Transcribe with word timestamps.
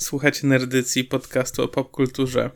Słuchacie 0.00 0.46
Nerdycji, 0.46 1.04
podcastu 1.04 1.62
o 1.62 1.68
popkulturze. 1.68 2.50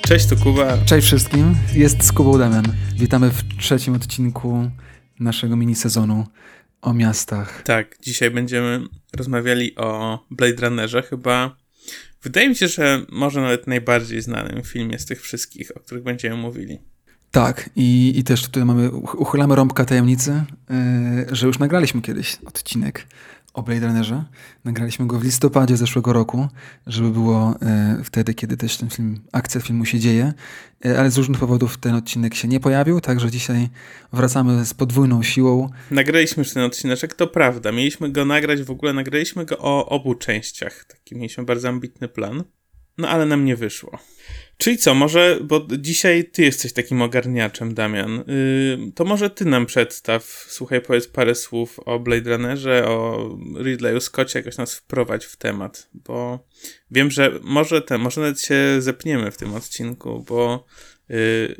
Cześć, 0.00 0.26
to 0.26 0.36
Kuba. 0.36 0.78
Cześć 0.84 1.06
wszystkim, 1.06 1.54
jest 1.74 2.04
z 2.04 2.12
Kubą 2.12 2.38
Damian. 2.38 2.64
Witamy 2.94 3.30
w 3.30 3.56
trzecim 3.58 3.94
odcinku 3.94 4.70
naszego 5.20 5.56
mini 5.56 5.74
sezonu 5.74 6.26
o 6.86 6.94
miastach. 6.94 7.62
Tak, 7.62 7.96
dzisiaj 8.00 8.30
będziemy 8.30 8.86
rozmawiali 9.16 9.76
o 9.76 10.18
Blade 10.30 10.68
Runnerze. 10.68 11.02
Chyba 11.02 11.56
wydaje 12.22 12.48
mi 12.48 12.56
się, 12.56 12.68
że 12.68 13.06
może 13.08 13.40
nawet 13.40 13.66
najbardziej 13.66 14.22
znanym 14.22 14.62
filmie 14.62 14.98
z 14.98 15.06
tych 15.06 15.22
wszystkich, 15.22 15.76
o 15.76 15.80
których 15.80 16.04
będziemy 16.04 16.36
mówili. 16.36 16.78
Tak, 17.30 17.70
i, 17.76 18.18
i 18.18 18.24
też 18.24 18.42
tutaj 18.42 18.64
mamy, 18.64 18.90
uchylamy 18.92 19.56
rąbka 19.56 19.84
tajemnicy, 19.84 20.44
yy, 20.70 21.36
że 21.36 21.46
już 21.46 21.58
nagraliśmy 21.58 22.02
kiedyś 22.02 22.36
odcinek 22.44 23.06
o 23.56 23.62
Blade 23.62 23.86
Runnerze. 23.86 24.24
Nagraliśmy 24.64 25.06
go 25.06 25.18
w 25.18 25.24
listopadzie 25.24 25.76
zeszłego 25.76 26.12
roku, 26.12 26.48
żeby 26.86 27.10
było 27.10 27.54
e, 27.62 28.00
wtedy, 28.04 28.34
kiedy 28.34 28.56
też 28.56 28.76
ten 28.76 28.90
film, 28.90 29.20
akcja 29.32 29.60
filmu 29.60 29.84
się 29.84 29.98
dzieje, 29.98 30.32
e, 30.84 30.98
ale 31.00 31.10
z 31.10 31.18
różnych 31.18 31.38
powodów 31.38 31.78
ten 31.78 31.94
odcinek 31.94 32.34
się 32.34 32.48
nie 32.48 32.60
pojawił, 32.60 33.00
także 33.00 33.30
dzisiaj 33.30 33.68
wracamy 34.12 34.64
z 34.64 34.74
podwójną 34.74 35.22
siłą. 35.22 35.70
Nagraliśmy 35.90 36.40
już 36.40 36.52
ten 36.52 36.62
odcinek, 36.62 37.14
to 37.14 37.26
prawda. 37.26 37.72
Mieliśmy 37.72 38.12
go 38.12 38.24
nagrać, 38.24 38.62
w 38.62 38.70
ogóle 38.70 38.92
nagraliśmy 38.92 39.44
go 39.44 39.58
o 39.58 39.88
obu 39.88 40.14
częściach. 40.14 40.84
Taki 40.84 41.16
mieliśmy 41.16 41.44
bardzo 41.44 41.68
ambitny 41.68 42.08
plan, 42.08 42.44
no 42.98 43.08
ale 43.08 43.26
nam 43.26 43.44
nie 43.44 43.56
wyszło. 43.56 43.98
Czyli 44.58 44.78
co, 44.78 44.94
może, 44.94 45.38
bo 45.42 45.66
dzisiaj 45.78 46.24
ty 46.24 46.42
jesteś 46.42 46.72
takim 46.72 47.02
ogarniaczem, 47.02 47.74
Damian, 47.74 48.24
yy, 48.26 48.92
to 48.94 49.04
może 49.04 49.30
ty 49.30 49.44
nam 49.44 49.66
przedstaw, 49.66 50.46
słuchaj, 50.48 50.80
powiedz 50.80 51.08
parę 51.08 51.34
słów 51.34 51.80
o 51.80 51.98
Blade 51.98 52.30
Runnerze, 52.30 52.88
o 52.88 53.28
Ridleyu 53.58 54.00
Scottie, 54.00 54.38
jakoś 54.38 54.56
nas 54.56 54.74
wprowadź 54.74 55.24
w 55.24 55.36
temat, 55.36 55.88
bo 55.94 56.46
wiem, 56.90 57.10
że 57.10 57.40
może 57.42 57.82
te, 57.82 57.98
może 57.98 58.20
nawet 58.20 58.40
się 58.40 58.76
zepniemy 58.78 59.30
w 59.30 59.36
tym 59.36 59.54
odcinku, 59.54 60.24
bo 60.28 60.66
yy, 61.08 61.56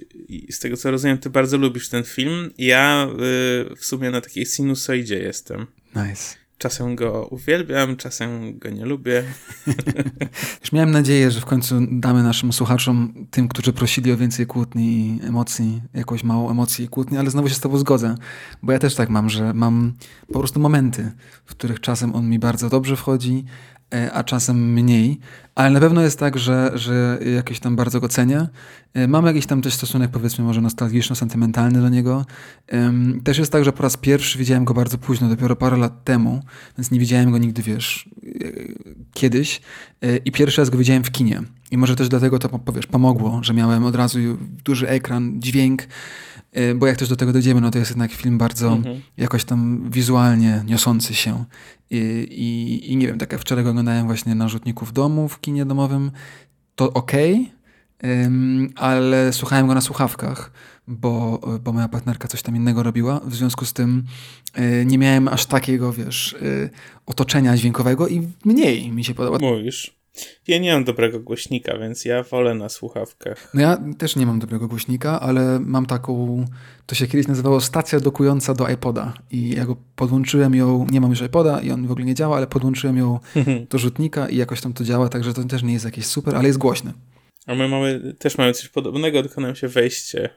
z 0.50 0.58
tego 0.58 0.76
co 0.76 0.90
rozumiem, 0.90 1.18
ty 1.18 1.30
bardzo 1.30 1.58
lubisz 1.58 1.88
ten 1.88 2.04
film, 2.04 2.50
ja 2.58 3.08
yy, 3.10 3.76
w 3.76 3.84
sumie 3.84 4.10
na 4.10 4.20
takiej 4.20 4.46
sinusoidzie 4.46 5.18
jestem. 5.18 5.66
Nice. 5.94 6.45
Czasem 6.58 6.96
go 6.96 7.26
uwielbiam, 7.30 7.96
czasem 7.96 8.58
go 8.58 8.70
nie 8.70 8.84
lubię. 8.84 9.24
Już 10.62 10.72
miałem 10.72 10.90
nadzieję, 10.90 11.30
że 11.30 11.40
w 11.40 11.44
końcu 11.44 11.74
damy 11.90 12.22
naszym 12.22 12.52
słuchaczom, 12.52 13.26
tym, 13.30 13.48
którzy 13.48 13.72
prosili 13.72 14.12
o 14.12 14.16
więcej 14.16 14.46
kłótni 14.46 14.84
i 14.84 15.26
emocji, 15.26 15.82
jakąś 15.94 16.24
małą 16.24 16.50
emocji 16.50 16.84
i 16.84 16.88
kłótni, 16.88 17.18
ale 17.18 17.30
znowu 17.30 17.48
się 17.48 17.54
z 17.54 17.60
tobą 17.60 17.78
zgodzę, 17.78 18.14
bo 18.62 18.72
ja 18.72 18.78
też 18.78 18.94
tak 18.94 19.08
mam, 19.08 19.30
że 19.30 19.54
mam 19.54 19.92
po 20.32 20.38
prostu 20.38 20.60
momenty, 20.60 21.12
w 21.44 21.50
których 21.50 21.80
czasem 21.80 22.14
on 22.14 22.28
mi 22.28 22.38
bardzo 22.38 22.68
dobrze 22.68 22.96
wchodzi, 22.96 23.44
a 24.12 24.24
czasem 24.24 24.72
mniej, 24.72 25.18
ale 25.54 25.70
na 25.70 25.80
pewno 25.80 26.02
jest 26.02 26.18
tak, 26.18 26.38
że, 26.38 26.70
że 26.74 27.18
jakoś 27.34 27.60
tam 27.60 27.76
bardzo 27.76 28.00
go 28.00 28.08
cenię. 28.08 28.48
E, 28.94 29.08
mam 29.08 29.26
jakiś 29.26 29.46
tam 29.46 29.62
też 29.62 29.74
stosunek, 29.74 30.10
powiedzmy, 30.10 30.44
może 30.44 30.60
nostalgiczno-sentymentalny 30.60 31.80
do 31.80 31.88
niego. 31.88 32.26
Też 33.24 33.38
jest 33.38 33.52
tak, 33.52 33.64
że 33.64 33.72
po 33.72 33.82
raz 33.82 33.96
pierwszy 33.96 34.38
widziałem 34.38 34.64
go 34.64 34.74
bardzo 34.74 34.98
późno, 34.98 35.28
dopiero 35.28 35.56
parę 35.56 35.76
lat 35.76 36.04
temu, 36.04 36.42
więc 36.78 36.90
nie 36.90 37.00
widziałem 37.00 37.30
go 37.30 37.38
nigdy, 37.38 37.62
wiesz, 37.62 38.10
e, 38.24 38.30
kiedyś. 39.14 39.60
I 40.24 40.32
pierwszy 40.32 40.60
raz 40.60 40.70
go 40.70 40.78
widziałem 40.78 41.04
w 41.04 41.10
kinie. 41.10 41.42
I 41.70 41.78
może 41.78 41.96
też 41.96 42.08
dlatego 42.08 42.38
to, 42.38 42.48
powiesz, 42.48 42.86
pomogło, 42.86 43.40
że 43.42 43.54
miałem 43.54 43.84
od 43.84 43.94
razu 43.94 44.18
duży 44.64 44.88
ekran, 44.88 45.40
dźwięk, 45.40 45.82
bo 46.76 46.86
jak 46.86 46.96
też 46.96 47.08
do 47.08 47.16
tego 47.16 47.32
dojdziemy, 47.32 47.60
no 47.60 47.70
to 47.70 47.78
jest 47.78 47.90
jednak 47.90 48.12
film 48.12 48.38
bardzo 48.38 48.72
mhm. 48.72 49.00
jakoś 49.16 49.44
tam 49.44 49.90
wizualnie 49.90 50.62
niosący 50.66 51.14
się. 51.14 51.44
I, 51.90 51.96
i, 52.30 52.92
I, 52.92 52.96
nie 52.96 53.06
wiem, 53.06 53.18
tak 53.18 53.32
jak 53.32 53.40
wczoraj 53.40 53.64
go 53.64 53.70
oglądałem 53.70 54.06
właśnie 54.06 54.34
na 54.34 54.48
rzutniku 54.48 54.86
w 54.86 54.92
domu, 54.92 55.28
w 55.28 55.40
kinie 55.40 55.66
domowym, 55.66 56.10
to 56.74 56.92
ok, 56.92 57.12
ale 58.76 59.32
słuchałem 59.32 59.66
go 59.66 59.74
na 59.74 59.80
słuchawkach, 59.80 60.50
bo, 60.88 61.40
bo 61.64 61.72
moja 61.72 61.88
partnerka 61.88 62.28
coś 62.28 62.42
tam 62.42 62.56
innego 62.56 62.82
robiła. 62.82 63.20
W 63.24 63.34
związku 63.34 63.64
z 63.64 63.72
tym 63.72 64.04
y, 64.58 64.86
nie 64.86 64.98
miałem 64.98 65.28
aż 65.28 65.46
takiego, 65.46 65.92
wiesz, 65.92 66.32
y, 66.32 66.70
otoczenia 67.06 67.56
dźwiękowego 67.56 68.08
i 68.08 68.28
mniej 68.44 68.92
mi 68.92 69.04
się 69.04 69.14
podoba. 69.14 69.38
Mówisz. 69.38 69.96
Ja 70.48 70.58
nie 70.58 70.72
mam 70.72 70.84
dobrego 70.84 71.20
głośnika, 71.20 71.78
więc 71.78 72.04
ja 72.04 72.22
wolę 72.22 72.54
na 72.54 72.68
słuchawkach. 72.68 73.50
No 73.54 73.60
ja 73.60 73.78
też 73.98 74.16
nie 74.16 74.26
mam 74.26 74.38
dobrego 74.38 74.68
głośnika, 74.68 75.20
ale 75.20 75.60
mam 75.60 75.86
taką, 75.86 76.44
to 76.86 76.94
się 76.94 77.06
kiedyś 77.06 77.26
nazywało 77.26 77.60
stacja 77.60 78.00
dokująca 78.00 78.54
do 78.54 78.68
iPoda 78.68 79.14
i 79.30 79.50
ja 79.56 79.64
go 79.64 79.76
podłączyłem 79.96 80.54
ją, 80.54 80.86
nie 80.90 81.00
mam 81.00 81.10
już 81.10 81.22
iPoda 81.22 81.60
i 81.60 81.70
on 81.70 81.86
w 81.86 81.90
ogóle 81.90 82.06
nie 82.06 82.14
działa, 82.14 82.36
ale 82.36 82.46
podłączyłem 82.46 82.96
ją 82.96 83.20
do 83.70 83.78
rzutnika 83.78 84.28
i 84.28 84.36
jakoś 84.36 84.60
tam 84.60 84.72
to 84.72 84.84
działa, 84.84 85.08
także 85.08 85.34
to 85.34 85.44
też 85.44 85.62
nie 85.62 85.72
jest 85.72 85.84
jakieś 85.84 86.06
super, 86.06 86.36
ale 86.36 86.46
jest 86.46 86.58
głośny. 86.58 86.92
A 87.46 87.54
my 87.54 87.68
mamy, 87.68 88.14
też 88.18 88.38
mamy 88.38 88.52
coś 88.52 88.68
podobnego, 88.68 89.22
tylko 89.22 89.40
nam 89.40 89.56
się 89.56 89.68
wejście 89.68 90.30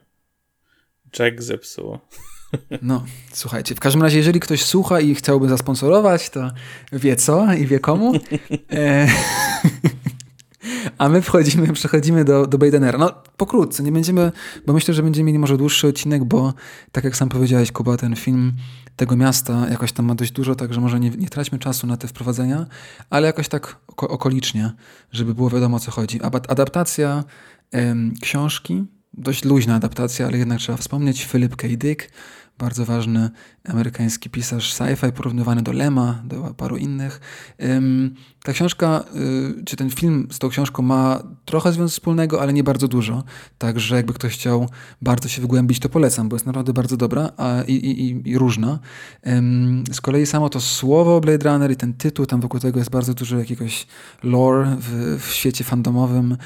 Jack 1.19 1.41
zepsuło. 1.41 2.00
No, 2.81 3.03
słuchajcie, 3.33 3.75
w 3.75 3.79
każdym 3.79 4.01
razie, 4.01 4.17
jeżeli 4.17 4.39
ktoś 4.39 4.65
słucha 4.65 4.99
i 4.99 5.15
chciałby 5.15 5.49
zasponsorować, 5.49 6.29
to 6.29 6.51
wie 6.93 7.15
co 7.15 7.53
i 7.53 7.65
wie 7.65 7.79
komu. 7.79 8.13
E, 8.71 9.07
a 10.97 11.09
my 11.09 11.21
wchodzimy, 11.21 11.73
przechodzimy 11.73 12.25
do, 12.25 12.47
do 12.47 12.57
Baidenera. 12.57 12.97
No, 12.97 13.13
pokrótce, 13.38 13.83
nie 13.83 13.91
będziemy, 13.91 14.31
bo 14.67 14.73
myślę, 14.73 14.93
że 14.93 15.03
będziemy 15.03 15.25
mieli 15.25 15.39
może 15.39 15.57
dłuższy 15.57 15.88
odcinek, 15.88 16.23
bo 16.23 16.53
tak 16.91 17.03
jak 17.03 17.17
sam 17.17 17.29
powiedziałeś, 17.29 17.71
Kuba, 17.71 17.97
ten 17.97 18.15
film 18.15 18.53
tego 18.95 19.15
miasta 19.15 19.67
jakoś 19.69 19.91
tam 19.91 20.05
ma 20.05 20.15
dość 20.15 20.31
dużo, 20.31 20.55
także 20.55 20.81
może 20.81 20.99
nie, 20.99 21.09
nie 21.09 21.29
traćmy 21.29 21.59
czasu 21.59 21.88
na 21.88 21.97
te 21.97 22.07
wprowadzenia, 22.07 22.65
ale 23.09 23.27
jakoś 23.27 23.47
tak 23.47 23.75
okolicznie, 23.97 24.71
żeby 25.11 25.35
było 25.35 25.49
wiadomo 25.49 25.77
o 25.77 25.79
co 25.79 25.91
chodzi. 25.91 26.19
Adaptacja 26.47 27.23
em, 27.71 28.13
książki, 28.21 28.85
dość 29.13 29.45
luźna 29.45 29.75
adaptacja, 29.75 30.27
ale 30.27 30.37
jednak 30.37 30.59
trzeba 30.59 30.77
wspomnieć, 30.77 31.25
Philip 31.25 31.55
K. 31.55 31.67
Dick, 31.67 32.09
bardzo 32.57 32.85
ważny 32.85 33.29
amerykański 33.65 34.29
pisarz 34.29 34.73
sci-fi, 34.73 35.11
porównywany 35.11 35.61
do 35.61 35.71
Lema, 35.71 36.21
do 36.23 36.53
paru 36.57 36.77
innych. 36.77 37.21
Ta 38.44 38.53
książka, 38.53 39.03
y, 39.59 39.63
czy 39.66 39.75
ten 39.75 39.89
film 39.89 40.27
z 40.31 40.39
tą 40.39 40.50
książką 40.50 40.83
ma 40.83 41.23
trochę 41.45 41.72
związku 41.72 41.91
wspólnego, 41.91 42.41
ale 42.41 42.53
nie 42.53 42.63
bardzo 42.63 42.88
dużo. 42.88 43.23
Także 43.57 43.95
jakby 43.95 44.13
ktoś 44.13 44.33
chciał 44.33 44.69
bardzo 45.01 45.29
się 45.29 45.41
wygłębić, 45.41 45.79
to 45.79 45.89
polecam, 45.89 46.29
bo 46.29 46.35
jest 46.35 46.45
naprawdę 46.45 46.73
bardzo 46.73 46.97
dobra 46.97 47.31
a, 47.38 47.61
i, 47.67 47.73
i, 47.73 48.29
i 48.29 48.38
różna. 48.38 48.79
Z 49.91 50.01
kolei 50.01 50.25
samo 50.25 50.50
to 50.50 50.61
słowo 50.61 51.22
Blade 51.22 51.51
Runner 51.51 51.72
i 51.72 51.75
ten 51.75 51.94
tytuł, 51.94 52.25
tam 52.25 52.41
wokół 52.41 52.59
tego 52.59 52.79
jest 52.79 52.91
bardzo 52.91 53.13
dużo 53.13 53.38
jakiegoś 53.38 53.88
lore 54.23 54.77
w, 54.79 55.17
w 55.21 55.33
świecie 55.33 55.63
fandomowym. 55.63 56.38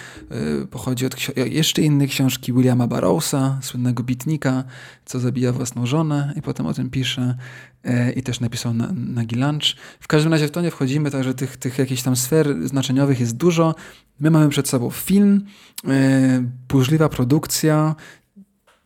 Y, 0.63 0.67
pochodzi 0.67 1.05
od 1.05 1.15
jeszcze 1.37 1.81
innej 1.81 2.07
książki 2.07 2.53
Williama 2.53 2.87
Barrowsa, 2.87 3.59
słynnego 3.61 4.03
bitnika, 4.03 4.63
co 5.05 5.19
zabija 5.19 5.51
własną 5.51 5.85
żonę 5.85 6.33
i 6.35 6.41
potem 6.41 6.65
o 6.65 6.73
tym 6.73 6.89
pisze. 6.89 7.37
E, 7.83 8.11
i 8.11 8.23
też 8.23 8.39
napisał 8.39 8.73
na, 8.73 8.93
na 8.95 9.21
Lunch. 9.35 9.75
W 9.99 10.07
każdym 10.07 10.31
razie 10.31 10.47
w 10.47 10.51
to 10.51 10.61
nie 10.61 10.71
wchodzimy, 10.71 11.11
także 11.11 11.33
tych, 11.33 11.57
tych 11.57 11.79
jakichś 11.79 12.01
tam 12.01 12.15
sfer 12.15 12.67
znaczeniowych 12.67 13.19
jest 13.19 13.37
dużo. 13.37 13.75
My 14.19 14.31
mamy 14.31 14.49
przed 14.49 14.69
sobą 14.69 14.89
film, 14.89 15.45
e, 15.87 16.43
burzliwa 16.67 17.09
produkcja, 17.09 17.95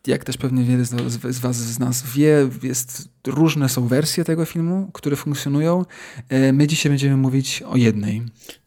jak 0.08 0.24
też 0.24 0.38
pewnie 0.38 0.64
wiele 0.64 0.86
z, 0.86 1.12
z, 1.12 1.40
was 1.40 1.56
z 1.56 1.80
nas 1.80 2.04
wie, 2.16 2.50
jest, 2.64 3.10
różne 3.28 3.70
są 3.70 3.88
wersje 3.88 4.24
tego 4.24 4.46
filmu, 4.46 4.90
które 4.94 5.16
funkcjonują. 5.16 5.86
E, 6.30 6.54
my 6.54 6.68
dzisiaj 6.68 6.90
będziemy 6.90 7.18
mówić 7.18 7.62
o 7.62 7.78
jednej. 7.78 8.24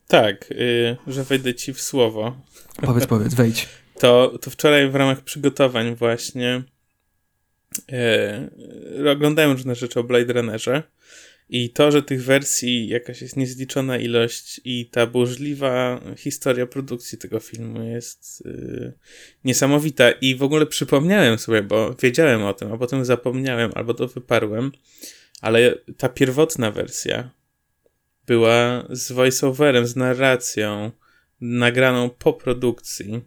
Tak, 0.09 0.51
yy, 0.51 0.97
że 1.07 1.25
wejdę 1.25 1.54
ci 1.54 1.75
w 1.75 1.81
słowo. 1.81 2.37
Powiedz, 2.77 3.07
powiedz, 3.07 3.34
wejdź. 3.34 3.69
To, 3.99 4.39
to 4.41 4.51
wczoraj 4.51 4.91
w 4.91 4.95
ramach 4.95 5.21
przygotowań 5.21 5.95
właśnie 5.95 6.63
e, 7.93 8.51
oglądałem 9.13 9.53
różne 9.53 9.75
rzeczy 9.75 10.01
o 10.01 10.05
Blade 10.05 10.33
Runnerze 10.33 10.83
i 11.53 11.71
to, 11.71 11.93
że 11.93 12.03
tych 12.03 12.25
wersji 12.25 12.89
jakaś 12.89 13.22
jest 13.22 13.37
niezliczona 13.37 13.99
ilość 13.99 14.61
i 14.65 14.87
ta 14.87 15.07
burzliwa 15.07 16.01
historia 16.17 16.67
produkcji 16.67 17.19
tego 17.19 17.41
filmu 17.41 17.83
jest 17.83 18.43
e, 18.47 18.93
niesamowita. 19.45 20.11
I 20.11 20.37
w 20.37 20.43
ogóle 20.43 20.67
przypomniałem 20.67 21.39
sobie, 21.39 21.63
bo 21.63 21.95
wiedziałem 22.03 22.43
o 22.43 22.55
tym, 22.55 22.72
a 22.72 22.78
potem 22.78 23.05
zapomniałem 23.05 23.71
albo 23.75 23.95
to 23.95 24.09
wyparłem, 24.09 24.73
ale 25.41 25.75
ta 25.97 26.09
pierwotna 26.09 26.71
wersja 26.71 27.31
była 28.27 28.87
z 28.91 29.13
voiceoverem, 29.13 29.87
z 29.87 29.97
narracją 29.97 30.91
nagraną 31.41 32.11
po 32.11 32.33
produkcji 32.33 33.21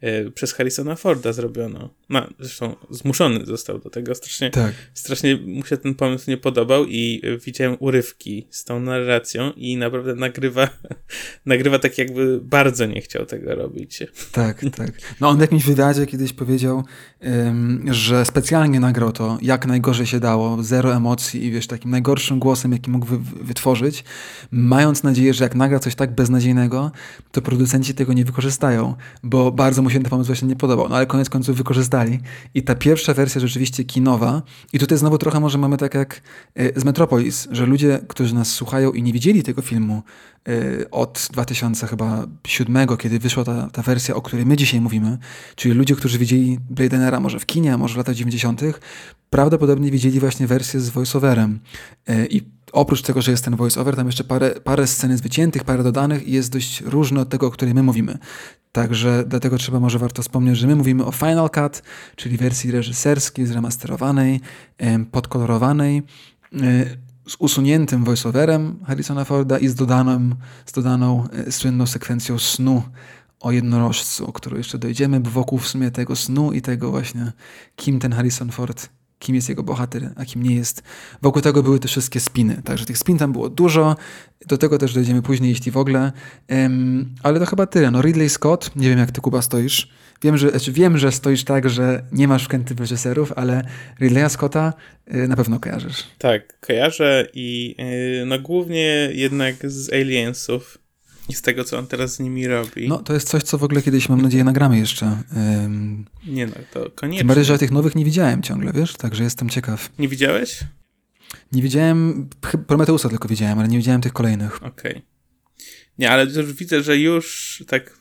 e, 0.00 0.30
przez 0.30 0.52
Harrisona 0.52 0.96
Forda 0.96 1.32
zrobiono 1.32 1.97
no, 2.08 2.26
zresztą 2.38 2.76
zmuszony 2.90 3.46
został 3.46 3.78
do 3.78 3.90
tego. 3.90 4.14
Strasznie, 4.14 4.50
tak. 4.50 4.72
strasznie 4.94 5.36
mu 5.36 5.64
się 5.64 5.76
ten 5.76 5.94
pomysł 5.94 6.30
nie 6.30 6.36
podobał 6.36 6.86
i 6.86 7.22
widziałem 7.44 7.76
urywki 7.80 8.46
z 8.50 8.64
tą 8.64 8.80
narracją 8.80 9.52
i 9.56 9.76
naprawdę 9.76 10.14
nagrywa, 10.14 10.68
nagrywa 11.46 11.78
tak 11.78 11.98
jakby 11.98 12.40
bardzo 12.42 12.86
nie 12.86 13.00
chciał 13.00 13.26
tego 13.26 13.54
robić. 13.54 14.02
Tak, 14.32 14.64
tak. 14.76 14.90
No 15.20 15.28
on 15.28 15.36
w 15.38 15.40
jakimś 15.40 15.64
wywiadzie 15.64 16.06
kiedyś 16.06 16.32
powiedział, 16.32 16.84
um, 17.20 17.84
że 17.90 18.24
specjalnie 18.24 18.80
nagrał 18.80 19.12
to, 19.12 19.38
jak 19.42 19.66
najgorzej 19.66 20.06
się 20.06 20.20
dało, 20.20 20.62
zero 20.62 20.94
emocji 20.96 21.44
i 21.44 21.50
wiesz, 21.50 21.66
takim 21.66 21.90
najgorszym 21.90 22.38
głosem, 22.38 22.72
jaki 22.72 22.90
mógł 22.90 23.06
wy 23.06 23.18
wytworzyć, 23.44 24.04
mając 24.50 25.02
nadzieję, 25.02 25.34
że 25.34 25.44
jak 25.44 25.54
nagra 25.54 25.78
coś 25.78 25.94
tak 25.94 26.14
beznadziejnego, 26.14 26.90
to 27.32 27.42
producenci 27.42 27.94
tego 27.94 28.12
nie 28.12 28.24
wykorzystają, 28.24 28.94
bo 29.22 29.52
bardzo 29.52 29.82
mu 29.82 29.90
się 29.90 30.00
ten 30.00 30.10
pomysł 30.10 30.26
właśnie 30.26 30.48
nie 30.48 30.56
podobał. 30.56 30.88
No 30.88 30.96
ale 30.96 31.06
koniec 31.06 31.30
końców 31.30 31.56
I 32.54 32.62
ta 32.62 32.74
pierwsza 32.74 33.14
wersja 33.14 33.40
rzeczywiście 33.40 33.84
kinowa, 33.84 34.42
i 34.72 34.78
tutaj 34.78 34.98
znowu 34.98 35.18
trochę 35.18 35.40
może 35.40 35.58
mamy 35.58 35.76
tak 35.76 35.94
jak 35.94 36.20
e, 36.54 36.80
z 36.80 36.84
Metropolis, 36.84 37.48
że 37.50 37.66
ludzie, 37.66 38.00
którzy 38.08 38.34
nas 38.34 38.52
słuchają 38.52 38.92
i 38.92 39.02
nie 39.02 39.12
widzieli 39.12 39.42
tego 39.42 39.62
filmu 39.62 40.02
e, 40.48 40.90
od 40.90 41.28
2007, 41.32 42.96
kiedy 42.98 43.18
wyszła 43.18 43.44
ta, 43.44 43.70
ta 43.72 43.82
wersja, 43.82 44.14
o 44.14 44.22
której 44.22 44.46
my 44.46 44.56
dzisiaj 44.56 44.80
mówimy, 44.80 45.18
czyli 45.56 45.74
ludzie, 45.74 45.96
którzy 45.96 46.18
widzieli 46.18 46.58
Blade 46.70 47.20
może 47.20 47.40
w 47.40 47.46
kinie, 47.46 47.74
a 47.74 47.78
może 47.78 47.94
w 47.94 47.96
latach 47.96 48.14
90., 48.14 48.62
prawdopodobnie 49.30 49.90
widzieli 49.90 50.20
właśnie 50.20 50.46
wersję 50.46 50.80
z 50.80 50.90
voiceoverem. 50.90 51.60
E, 52.06 52.26
I 52.26 52.57
oprócz 52.72 53.02
tego, 53.02 53.22
że 53.22 53.30
jest 53.30 53.44
ten 53.44 53.56
voice-over, 53.56 53.96
tam 53.96 54.06
jeszcze 54.06 54.24
parę, 54.24 54.50
parę 54.50 54.86
scen 54.86 55.10
jest 55.10 55.22
wyciętych, 55.22 55.64
parę 55.64 55.82
dodanych 55.82 56.28
i 56.28 56.32
jest 56.32 56.52
dość 56.52 56.80
różne 56.80 57.20
od 57.20 57.28
tego, 57.28 57.46
o 57.46 57.50
której 57.50 57.74
my 57.74 57.82
mówimy. 57.82 58.18
Także 58.72 59.24
dlatego 59.26 59.58
trzeba 59.58 59.80
może 59.80 59.98
warto 59.98 60.22
wspomnieć, 60.22 60.58
że 60.58 60.66
my 60.66 60.76
mówimy 60.76 61.04
o 61.04 61.12
Final 61.12 61.50
Cut, 61.50 61.82
czyli 62.16 62.36
wersji 62.36 62.70
reżyserskiej, 62.70 63.46
zremasterowanej, 63.46 64.40
podkolorowanej, 65.10 66.02
e, 66.52 66.60
z 67.28 67.36
usuniętym 67.38 68.04
voice-overem 68.04 68.74
Harrisona 68.86 69.24
Forda 69.24 69.58
i 69.58 69.68
z, 69.68 69.74
dodaną, 69.74 70.30
z 70.66 70.72
dodaną 70.72 71.28
e, 71.46 71.52
słynną 71.52 71.86
sekwencją 71.86 72.38
snu 72.38 72.82
o 73.40 73.52
jednorożcu, 73.52 74.26
o 74.26 74.32
którą 74.32 74.56
jeszcze 74.56 74.78
dojdziemy, 74.78 75.20
bo 75.20 75.30
wokół 75.30 75.58
w 75.58 75.68
sumie 75.68 75.90
tego 75.90 76.16
snu 76.16 76.52
i 76.52 76.62
tego 76.62 76.90
właśnie, 76.90 77.32
kim 77.76 77.98
ten 77.98 78.12
Harrison 78.12 78.50
Ford 78.50 78.88
kim 79.18 79.34
jest 79.34 79.48
jego 79.48 79.62
bohater, 79.62 80.10
a 80.16 80.24
kim 80.24 80.42
nie 80.42 80.54
jest. 80.54 80.82
Wokół 81.22 81.42
tego 81.42 81.62
były 81.62 81.78
te 81.78 81.88
wszystkie 81.88 82.20
spiny, 82.20 82.62
także 82.64 82.86
tych 82.86 82.98
spin 82.98 83.18
tam 83.18 83.32
było 83.32 83.48
dużo, 83.48 83.96
do 84.46 84.58
tego 84.58 84.78
też 84.78 84.94
dojdziemy 84.94 85.22
później, 85.22 85.50
jeśli 85.50 85.72
w 85.72 85.76
ogóle, 85.76 86.12
um, 86.50 87.14
ale 87.22 87.40
to 87.40 87.46
chyba 87.46 87.66
tyle. 87.66 87.90
No 87.90 88.02
Ridley 88.02 88.28
Scott, 88.28 88.76
nie 88.76 88.88
wiem 88.88 88.98
jak 88.98 89.10
ty 89.10 89.20
Kuba 89.20 89.42
stoisz, 89.42 89.88
wiem, 90.22 90.36
że, 90.36 90.50
znaczy 90.50 90.72
wiem, 90.72 90.98
że 90.98 91.12
stoisz 91.12 91.44
tak, 91.44 91.70
że 91.70 92.02
nie 92.12 92.28
masz 92.28 92.44
wkręty 92.44 92.74
reżyserów, 92.74 93.32
ale 93.36 93.64
Ridleya 94.00 94.30
Scotta 94.30 94.72
y, 95.14 95.28
na 95.28 95.36
pewno 95.36 95.60
kojarzysz. 95.60 96.04
Tak, 96.18 96.60
kojarzę 96.60 97.26
i 97.34 97.74
y, 98.22 98.26
no 98.26 98.38
głównie 98.38 99.10
jednak 99.12 99.70
z 99.70 99.92
Aliensów 99.92 100.78
i 101.28 101.34
z 101.34 101.42
tego, 101.42 101.64
co 101.64 101.78
on 101.78 101.86
teraz 101.86 102.14
z 102.14 102.20
nimi 102.20 102.46
robi. 102.46 102.88
No, 102.88 102.98
to 102.98 103.14
jest 103.14 103.28
coś, 103.28 103.42
co 103.42 103.58
w 103.58 103.64
ogóle 103.64 103.82
kiedyś, 103.82 104.08
mam 104.08 104.22
nadzieję, 104.22 104.44
nagramy 104.44 104.78
jeszcze. 104.78 105.22
Um, 105.36 106.04
nie 106.26 106.46
no, 106.46 106.52
to 106.72 106.90
koniecznie. 106.90 107.18
Tym 107.18 107.28
bardziej, 107.28 107.44
że 107.44 107.58
tych 107.58 107.70
nowych 107.70 107.94
nie 107.94 108.04
widziałem 108.04 108.42
ciągle, 108.42 108.72
wiesz? 108.72 108.92
Także 108.92 109.24
jestem 109.24 109.48
ciekaw. 109.48 109.90
Nie 109.98 110.08
widziałeś? 110.08 110.60
Nie 111.52 111.62
widziałem, 111.62 112.28
Prometeusa 112.66 113.08
tylko 113.08 113.28
widziałem, 113.28 113.58
ale 113.58 113.68
nie 113.68 113.78
widziałem 113.78 114.00
tych 114.00 114.12
kolejnych. 114.12 114.56
Okej. 114.56 114.92
Okay. 114.92 115.02
Nie, 115.98 116.10
ale 116.10 116.24
już 116.24 116.52
widzę, 116.52 116.82
że 116.82 116.98
już 116.98 117.64
tak, 117.66 117.98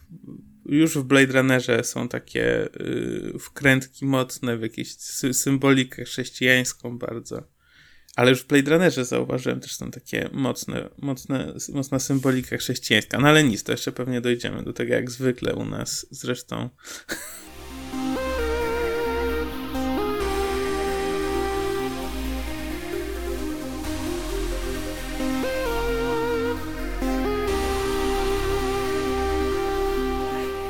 już 0.66 0.98
w 0.98 1.04
Blade 1.04 1.34
Runnerze 1.34 1.84
są 1.84 2.08
takie 2.08 2.70
yy, 2.80 3.40
wkrętki 3.40 4.06
mocne 4.06 4.58
w 4.58 4.62
jakieś 4.62 4.98
sy 4.98 5.34
symbolikę 5.34 6.04
chrześcijańską 6.04 6.98
bardzo. 6.98 7.44
Ale 8.18 8.30
już 8.30 8.42
w 8.42 8.48
Blade 8.48 8.72
Runnerze 8.72 9.06
zauważyłem 9.06 9.60
też 9.60 9.76
są 9.76 9.92
takie 9.92 10.30
mocne, 10.34 10.90
mocne, 10.98 11.54
mocna 11.74 12.00
symbolika 12.00 12.58
chrześcijańska. 12.58 13.20
No 13.20 13.28
ale 13.28 13.44
nic, 13.44 13.64
to 13.64 13.72
jeszcze 13.72 13.92
pewnie 13.92 14.22
dojdziemy 14.22 14.64
do 14.64 14.74
tego 14.74 14.94
jak 14.94 15.12
zwykle 15.12 15.56
u 15.56 15.66
nas 15.66 16.06
zresztą. 16.12 16.70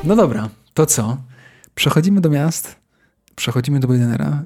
No 0.04 0.16
dobra, 0.16 0.50
to 0.74 0.86
co? 0.86 1.18
Przechodzimy 1.76 2.22
do 2.22 2.30
miast, 2.30 2.76
przechodzimy 3.36 3.80
do 3.80 3.88
Baidenera 3.88 4.46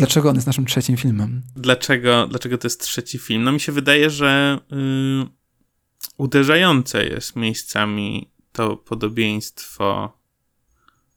Dlaczego 0.00 0.28
on 0.28 0.34
jest 0.34 0.46
naszym 0.46 0.66
trzecim 0.66 0.96
filmem? 0.96 1.42
Dlaczego, 1.56 2.26
dlaczego 2.26 2.58
to 2.58 2.66
jest 2.66 2.80
trzeci 2.80 3.18
film? 3.18 3.42
No 3.42 3.52
mi 3.52 3.60
się 3.60 3.72
wydaje, 3.72 4.10
że 4.10 4.58
yy, 4.70 5.26
uderzające 6.16 7.06
jest 7.06 7.36
miejscami 7.36 8.30
to 8.52 8.76
podobieństwo 8.76 10.18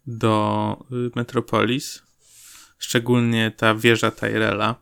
do 0.08 0.86
y, 0.92 1.12
Metropolis. 1.16 2.04
Szczególnie 2.78 3.52
ta 3.58 3.76
wieża 3.76 4.12
Tyrella. 4.12 4.76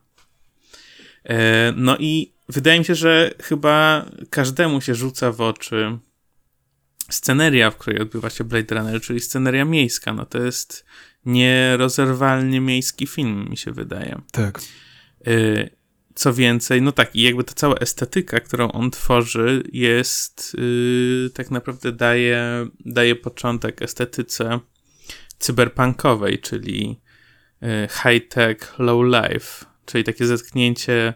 Yy, 1.25 1.36
no 1.75 1.97
i 2.00 2.33
wydaje 2.50 2.80
mi 2.80 2.86
się, 2.86 2.95
że 2.95 3.31
chyba 3.44 4.06
każdemu 4.30 4.81
się 4.81 4.95
rzuca 4.95 5.31
w 5.31 5.42
oczy 5.42 5.97
sceneria, 7.09 7.71
w 7.71 7.77
której 7.77 8.01
odbywa 8.01 8.30
się 8.30 8.44
Blade 8.44 8.75
Runner, 8.75 9.01
czyli 9.01 9.19
sceneria 9.19 9.65
miejska. 9.65 10.13
No 10.13 10.25
to 10.25 10.38
jest 10.38 10.86
nierozerwalnie 11.25 12.62
miejski 12.62 13.07
film, 13.07 13.50
mi 13.50 13.57
się 13.57 13.71
wydaje. 13.71 14.21
Tak. 14.31 14.62
Y, 15.27 15.69
co 16.15 16.33
więcej, 16.33 16.81
no 16.81 16.91
tak, 16.91 17.15
i 17.15 17.21
jakby 17.21 17.44
ta 17.44 17.53
cała 17.53 17.75
estetyka, 17.75 18.39
którą 18.39 18.71
on 18.71 18.91
tworzy, 18.91 19.63
jest 19.73 20.53
yy, 20.57 21.29
tak 21.33 21.51
naprawdę 21.51 21.91
daje, 21.91 22.68
daje 22.85 23.15
początek 23.15 23.81
estetyce 23.81 24.59
cyberpunkowej, 25.39 26.39
czyli 26.39 27.01
yy, 27.62 27.88
high-tech, 28.03 28.79
low-life, 28.79 29.65
czyli 29.85 30.03
takie 30.03 30.25
zetknięcie 30.25 31.13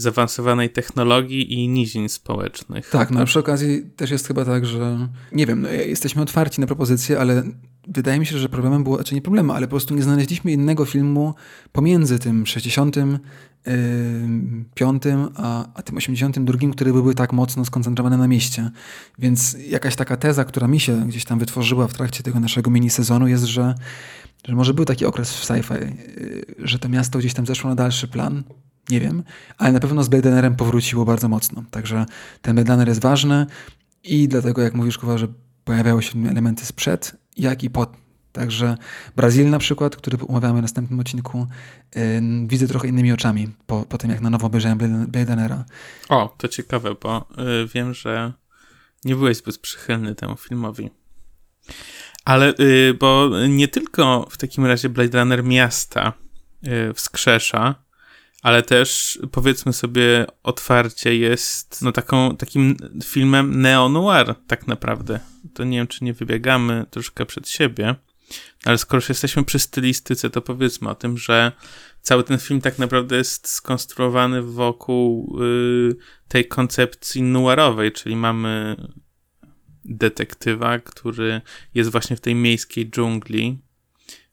zaawansowanej 0.00 0.70
technologii 0.70 1.52
i 1.52 1.68
nizin 1.68 2.08
społecznych. 2.08 2.90
Tak, 2.90 3.10
no 3.10 3.20
a 3.20 3.24
przy 3.24 3.38
okazji 3.38 3.82
też 3.96 4.10
jest 4.10 4.26
chyba 4.26 4.44
tak, 4.44 4.66
że 4.66 5.08
nie 5.32 5.46
wiem, 5.46 5.62
no, 5.62 5.68
jesteśmy 5.68 6.22
otwarci 6.22 6.60
na 6.60 6.66
propozycje, 6.66 7.20
ale 7.20 7.42
wydaje 7.88 8.20
mi 8.20 8.26
się, 8.26 8.38
że 8.38 8.48
problemem 8.48 8.84
było, 8.84 8.96
znaczy 8.96 9.14
nie 9.14 9.22
problemem, 9.22 9.50
ale 9.50 9.66
po 9.66 9.70
prostu 9.70 9.94
nie 9.94 10.02
znaleźliśmy 10.02 10.52
innego 10.52 10.84
filmu 10.84 11.34
pomiędzy 11.72 12.18
tym 12.18 12.46
65 12.46 12.94
a, 15.36 15.66
a 15.74 15.82
tym 15.82 15.96
82, 15.96 16.58
który 16.72 16.92
byłby 16.92 17.14
tak 17.14 17.32
mocno 17.32 17.64
skoncentrowany 17.64 18.18
na 18.18 18.28
mieście. 18.28 18.70
Więc 19.18 19.56
jakaś 19.68 19.96
taka 19.96 20.16
teza, 20.16 20.44
która 20.44 20.68
mi 20.68 20.80
się 20.80 21.08
gdzieś 21.08 21.24
tam 21.24 21.38
wytworzyła 21.38 21.88
w 21.88 21.94
trakcie 21.94 22.22
tego 22.22 22.40
naszego 22.40 22.70
mini 22.70 22.90
sezonu 22.90 23.28
jest, 23.28 23.44
że, 23.44 23.74
że 24.48 24.54
może 24.54 24.74
był 24.74 24.84
taki 24.84 25.06
okres 25.06 25.34
w 25.34 25.44
sci-fi, 25.44 25.82
y, 25.82 26.54
że 26.58 26.78
to 26.78 26.88
miasto 26.88 27.18
gdzieś 27.18 27.34
tam 27.34 27.46
zeszło 27.46 27.70
na 27.70 27.76
dalszy 27.76 28.08
plan, 28.08 28.42
nie 28.90 29.00
wiem, 29.00 29.22
ale 29.58 29.72
na 29.72 29.80
pewno 29.80 30.04
z 30.04 30.08
Blade 30.08 30.28
Runnerem 30.28 30.56
powróciło 30.56 31.04
bardzo 31.04 31.28
mocno. 31.28 31.64
Także 31.70 32.06
ten 32.42 32.54
Blade 32.54 32.72
Runner 32.72 32.88
jest 32.88 33.00
ważny 33.00 33.46
i 34.04 34.28
dlatego, 34.28 34.62
jak 34.62 34.74
mówisz, 34.74 34.98
Kuba, 34.98 35.18
że 35.18 35.28
pojawiały 35.64 36.02
się 36.02 36.28
elementy 36.28 36.66
sprzed, 36.66 37.16
jak 37.36 37.62
i 37.64 37.70
po. 37.70 37.86
Także 38.32 38.76
Brazil 39.16 39.50
na 39.50 39.58
przykład, 39.58 39.96
który 39.96 40.18
omawiamy 40.28 40.58
w 40.58 40.62
następnym 40.62 41.00
odcinku, 41.00 41.46
yy, 41.94 42.02
widzę 42.46 42.66
trochę 42.66 42.88
innymi 42.88 43.12
oczami 43.12 43.48
po, 43.66 43.82
po 43.82 43.98
tym, 43.98 44.10
jak 44.10 44.20
na 44.20 44.30
nowo 44.30 44.46
obejrzałem 44.46 44.78
Blade. 45.08 45.64
O, 46.08 46.34
to 46.38 46.48
ciekawe, 46.48 46.94
bo 47.02 47.28
yy, 47.36 47.68
wiem, 47.74 47.94
że 47.94 48.32
nie 49.04 49.16
byłeś 49.16 49.36
zbyt 49.36 49.58
przychylny 49.58 50.14
temu 50.14 50.36
filmowi. 50.36 50.90
Ale, 52.24 52.54
yy, 52.58 52.94
bo 52.94 53.30
nie 53.48 53.68
tylko 53.68 54.26
w 54.30 54.38
takim 54.38 54.66
razie 54.66 54.88
Blade 54.88 55.18
Runner 55.18 55.44
miasta 55.44 56.12
y, 56.66 56.94
wskrzesza, 56.94 57.74
ale 58.42 58.62
też 58.62 59.18
powiedzmy 59.32 59.72
sobie 59.72 60.26
otwarcie 60.42 61.16
jest 61.16 61.82
no 61.82 61.92
taką, 61.92 62.36
takim 62.36 62.76
filmem 63.04 63.62
neo-noir 63.62 64.34
tak 64.46 64.66
naprawdę. 64.66 65.20
To 65.54 65.64
nie 65.64 65.78
wiem, 65.78 65.86
czy 65.86 66.04
nie 66.04 66.12
wybiegamy 66.12 66.86
troszkę 66.90 67.26
przed 67.26 67.48
siebie, 67.48 67.94
ale 68.64 68.78
skoro 68.78 68.98
już 68.98 69.08
jesteśmy 69.08 69.44
przy 69.44 69.58
stylistyce, 69.58 70.30
to 70.30 70.42
powiedzmy 70.42 70.88
o 70.88 70.94
tym, 70.94 71.18
że 71.18 71.52
cały 72.02 72.24
ten 72.24 72.38
film 72.38 72.60
tak 72.60 72.78
naprawdę 72.78 73.16
jest 73.16 73.48
skonstruowany 73.48 74.42
wokół 74.42 75.38
y, 75.42 75.96
tej 76.28 76.48
koncepcji 76.48 77.22
noirowej, 77.22 77.92
czyli 77.92 78.16
mamy 78.16 78.76
detektywa, 79.84 80.78
który 80.78 81.40
jest 81.74 81.90
właśnie 81.90 82.16
w 82.16 82.20
tej 82.20 82.34
miejskiej 82.34 82.90
dżungli, 82.90 83.58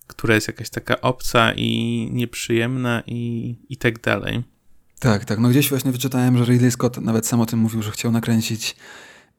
która 0.08 0.36
jest 0.36 0.48
jakaś 0.48 0.70
taka 0.70 1.02
obca 1.02 1.54
i 1.54 2.10
nieprzyjemna 2.12 3.04
i, 3.08 3.56
i 3.70 3.78
tak 3.78 4.02
dalej. 4.02 4.44
Tak, 5.00 5.26
tak. 5.26 5.40
No 5.40 5.50
gdzieś 5.50 5.70
właśnie 5.70 5.92
wyczytałem, 5.92 6.38
że 6.38 6.46
Ridley 6.46 6.72
Scott 6.72 6.98
nawet 7.02 7.28
sam 7.28 7.42
o 7.42 7.46
tym 7.46 7.60
mówił, 7.60 7.82
że 7.82 7.92
chciał 7.92 8.12
nakręcić 8.12 8.76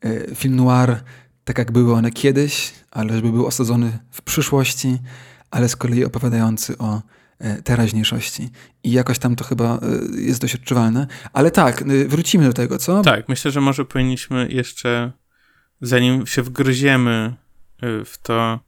y, 0.05 0.35
film 0.35 0.57
noir 0.57 0.97
tak 1.49 1.59
jak 1.59 1.73
były 1.73 1.95
one 1.95 2.11
kiedyś, 2.11 2.73
ale 2.91 3.15
żeby 3.17 3.33
był 3.33 3.47
osadzony 3.47 3.99
w 4.11 4.23
przyszłości, 4.23 4.99
ale 5.51 5.69
z 5.69 5.77
kolei 5.77 6.05
opowiadający 6.05 6.79
o 6.79 7.03
e, 7.39 7.63
teraźniejszości. 7.63 8.49
I 8.83 8.93
jakoś 8.93 9.19
tam 9.19 9.37
to 9.37 9.45
chyba 9.45 9.75
e, 9.77 10.21
jest 10.21 10.41
dość 10.41 10.55
odczuwalne. 10.55 11.07
Ale 11.33 11.51
tak, 11.51 11.85
wrócimy 12.09 12.45
do 12.45 12.53
tego, 12.53 12.79
co? 12.79 13.03
Tak, 13.03 13.29
myślę, 13.29 13.51
że 13.51 13.61
może 13.61 13.85
powinniśmy 13.85 14.49
jeszcze, 14.51 15.13
zanim 15.81 16.27
się 16.27 16.43
wgryziemy 16.43 17.35
w 17.83 18.15
to, 18.23 18.61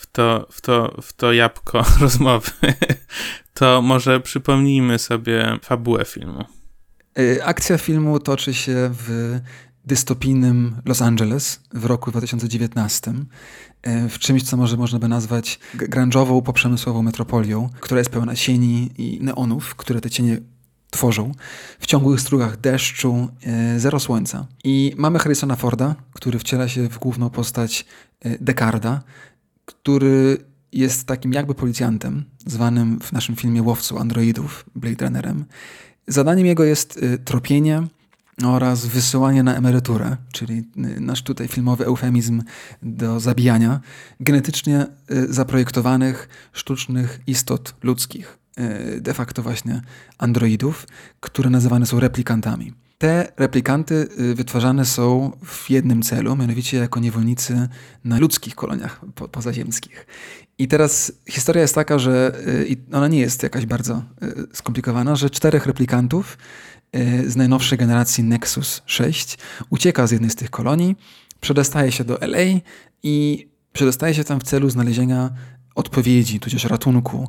w 0.00 0.06
to, 0.06 0.46
w 0.50 0.60
to, 0.60 0.96
w 1.02 1.12
to 1.12 1.32
jabłko 1.32 1.84
rozmowy, 2.00 2.50
to 3.54 3.82
może 3.82 4.20
przypomnijmy 4.20 4.98
sobie 4.98 5.58
fabułę 5.62 6.04
filmu. 6.04 6.44
Akcja 7.44 7.78
filmu 7.78 8.20
toczy 8.20 8.54
się 8.54 8.90
w 8.92 9.38
dystopijnym 9.84 10.76
Los 10.84 11.02
Angeles 11.02 11.60
w 11.74 11.84
roku 11.84 12.10
2019, 12.10 13.14
e, 13.82 14.08
w 14.08 14.18
czymś, 14.18 14.42
co 14.42 14.56
może 14.56 14.76
można 14.76 14.98
by 14.98 15.08
nazwać 15.08 15.58
grunge'ową, 15.76 16.42
poprzemysłową 16.42 17.02
metropolią, 17.02 17.68
która 17.80 17.98
jest 17.98 18.10
pełna 18.10 18.34
cieni 18.34 18.90
i 18.98 19.18
neonów, 19.22 19.74
które 19.74 20.00
te 20.00 20.10
cienie 20.10 20.38
tworzą 20.90 21.32
w 21.80 21.86
ciągłych 21.86 22.20
strugach 22.20 22.56
deszczu, 22.56 23.28
e, 23.42 23.80
zero 23.80 24.00
słońca. 24.00 24.46
I 24.64 24.94
mamy 24.96 25.18
Harrisona 25.18 25.56
Forda, 25.56 25.94
który 26.12 26.38
wciela 26.38 26.68
się 26.68 26.88
w 26.88 26.98
główną 26.98 27.30
postać 27.30 27.86
Decarda, 28.40 29.02
który 29.64 30.38
jest 30.72 31.06
takim 31.06 31.32
jakby 31.32 31.54
policjantem, 31.54 32.24
zwanym 32.46 33.00
w 33.00 33.12
naszym 33.12 33.36
filmie 33.36 33.62
łowcą 33.62 33.98
androidów, 33.98 34.64
Blade 34.74 35.04
Runnerem. 35.04 35.44
Zadaniem 36.06 36.46
jego 36.46 36.64
jest 36.64 37.00
tropienie 37.24 37.82
oraz 38.46 38.86
wysyłanie 38.86 39.42
na 39.42 39.54
emeryturę, 39.54 40.16
czyli 40.32 40.58
y, 40.96 41.00
nasz 41.00 41.22
tutaj 41.22 41.48
filmowy 41.48 41.84
eufemizm 41.84 42.42
do 42.82 43.20
zabijania 43.20 43.80
genetycznie 44.20 44.86
y, 45.10 45.32
zaprojektowanych 45.32 46.28
sztucznych 46.52 47.20
istot 47.26 47.74
ludzkich, 47.82 48.38
y, 48.96 49.00
de 49.00 49.14
facto 49.14 49.42
właśnie 49.42 49.82
androidów, 50.18 50.86
które 51.20 51.50
nazywane 51.50 51.86
są 51.86 52.00
replikantami. 52.00 52.72
Te 53.00 53.32
replikanty 53.36 54.08
wytwarzane 54.34 54.84
są 54.84 55.32
w 55.44 55.70
jednym 55.70 56.02
celu, 56.02 56.36
mianowicie 56.36 56.76
jako 56.76 57.00
niewolnicy 57.00 57.68
na 58.04 58.18
ludzkich 58.18 58.54
koloniach 58.54 59.00
po 59.14 59.28
pozaziemskich. 59.28 60.06
I 60.58 60.68
teraz 60.68 61.12
historia 61.28 61.62
jest 61.62 61.74
taka, 61.74 61.98
że 61.98 62.32
ona 62.92 63.08
nie 63.08 63.20
jest 63.20 63.42
jakaś 63.42 63.66
bardzo 63.66 64.02
skomplikowana, 64.52 65.16
że 65.16 65.30
czterech 65.30 65.66
replikantów 65.66 66.36
Y, 66.96 67.30
z 67.30 67.36
najnowszej 67.36 67.78
generacji 67.78 68.24
Nexus 68.24 68.82
6 68.86 69.38
ucieka 69.70 70.06
z 70.06 70.10
jednej 70.10 70.30
z 70.30 70.36
tych 70.36 70.50
kolonii, 70.50 70.96
przedostaje 71.40 71.92
się 71.92 72.04
do 72.04 72.20
LA 72.20 72.60
i 73.02 73.48
przedostaje 73.72 74.14
się 74.14 74.24
tam 74.24 74.40
w 74.40 74.42
celu 74.42 74.70
znalezienia 74.70 75.30
odpowiedzi, 75.74 76.40
tudzież 76.40 76.64
ratunku 76.64 77.28